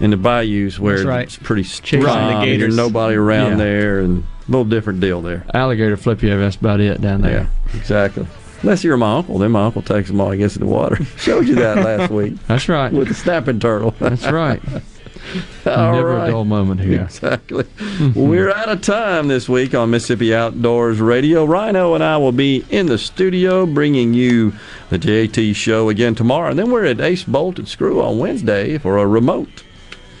in 0.00 0.10
the 0.10 0.16
bayous 0.16 0.78
where 0.78 1.04
right. 1.06 1.22
it's 1.26 1.36
pretty 1.36 1.62
Chasing 1.62 2.00
the 2.00 2.08
strong. 2.10 2.44
There's 2.58 2.76
nobody 2.76 3.14
around 3.16 3.52
Yeah. 3.52 3.56
there, 3.58 4.00
and 4.00 4.24
a 4.46 4.50
little 4.50 4.64
different 4.64 5.00
deal 5.00 5.22
there. 5.22 5.44
Alligator 5.54 5.96
flip 5.96 6.22
you. 6.22 6.36
That's 6.38 6.56
about 6.56 6.80
it 6.80 7.00
down 7.00 7.22
there. 7.22 7.48
Yeah, 7.72 7.78
exactly. 7.78 8.26
Unless 8.62 8.82
you're 8.82 8.96
my 8.96 9.16
uncle, 9.18 9.38
then 9.38 9.52
my 9.52 9.66
uncle 9.66 9.82
takes 9.82 10.08
them 10.08 10.20
all 10.20 10.30
and 10.30 10.40
gets 10.40 10.56
in 10.56 10.60
the 10.60 10.68
water. 10.68 10.96
Showed 11.18 11.46
you 11.46 11.54
that 11.56 11.76
last 11.76 12.10
week 12.10 12.34
That's 12.46 12.68
right. 12.68 12.92
with 12.92 13.08
the 13.08 13.14
snapping 13.14 13.60
turtle. 13.60 13.94
That's 14.00 14.26
right. 14.26 14.60
All 15.66 15.92
Never 15.92 16.14
right. 16.16 16.28
a 16.28 16.30
dull 16.30 16.44
moment 16.44 16.80
here. 16.80 17.02
Exactly. 17.02 17.64
Mm-hmm. 17.64 18.28
We're 18.28 18.50
out 18.50 18.68
of 18.68 18.82
time 18.82 19.28
this 19.28 19.48
week 19.48 19.74
on 19.74 19.90
Mississippi 19.90 20.34
Outdoors 20.34 21.00
Radio. 21.00 21.44
Rhino 21.44 21.94
and 21.94 22.04
I 22.04 22.16
will 22.18 22.32
be 22.32 22.64
in 22.70 22.86
the 22.86 22.98
studio 22.98 23.66
bringing 23.66 24.14
you 24.14 24.52
the 24.90 24.98
JT 24.98 25.56
show 25.56 25.88
again 25.88 26.14
tomorrow. 26.14 26.50
And 26.50 26.58
then 26.58 26.70
we're 26.70 26.84
at 26.84 27.00
Ace 27.00 27.24
Bolt 27.24 27.58
and 27.58 27.68
Screw 27.68 28.02
on 28.02 28.18
Wednesday 28.18 28.78
for 28.78 28.98
a 28.98 29.06
remote. 29.06 29.64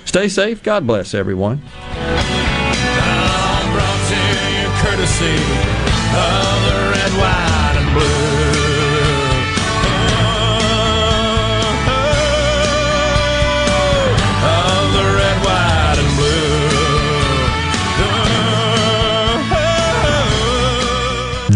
Stay 0.04 0.28
safe. 0.28 0.62
God 0.62 0.86
bless 0.86 1.14
everyone. 1.14 1.58
brought 3.74 4.00
to 4.08 4.16
you 4.52 4.68
courtesy 4.82 5.34
of 6.14 6.58
the 6.66 6.76
red, 6.92 7.12
white, 7.18 7.53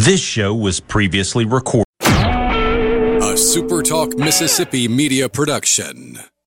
This 0.09 0.23
show 0.23 0.55
was 0.55 0.81
previously 0.81 1.45
recorded. 1.45 1.85
A 2.01 3.35
SuperTalk 3.37 4.17
Mississippi 4.17 4.89
media 4.89 5.29
production. 5.29 6.19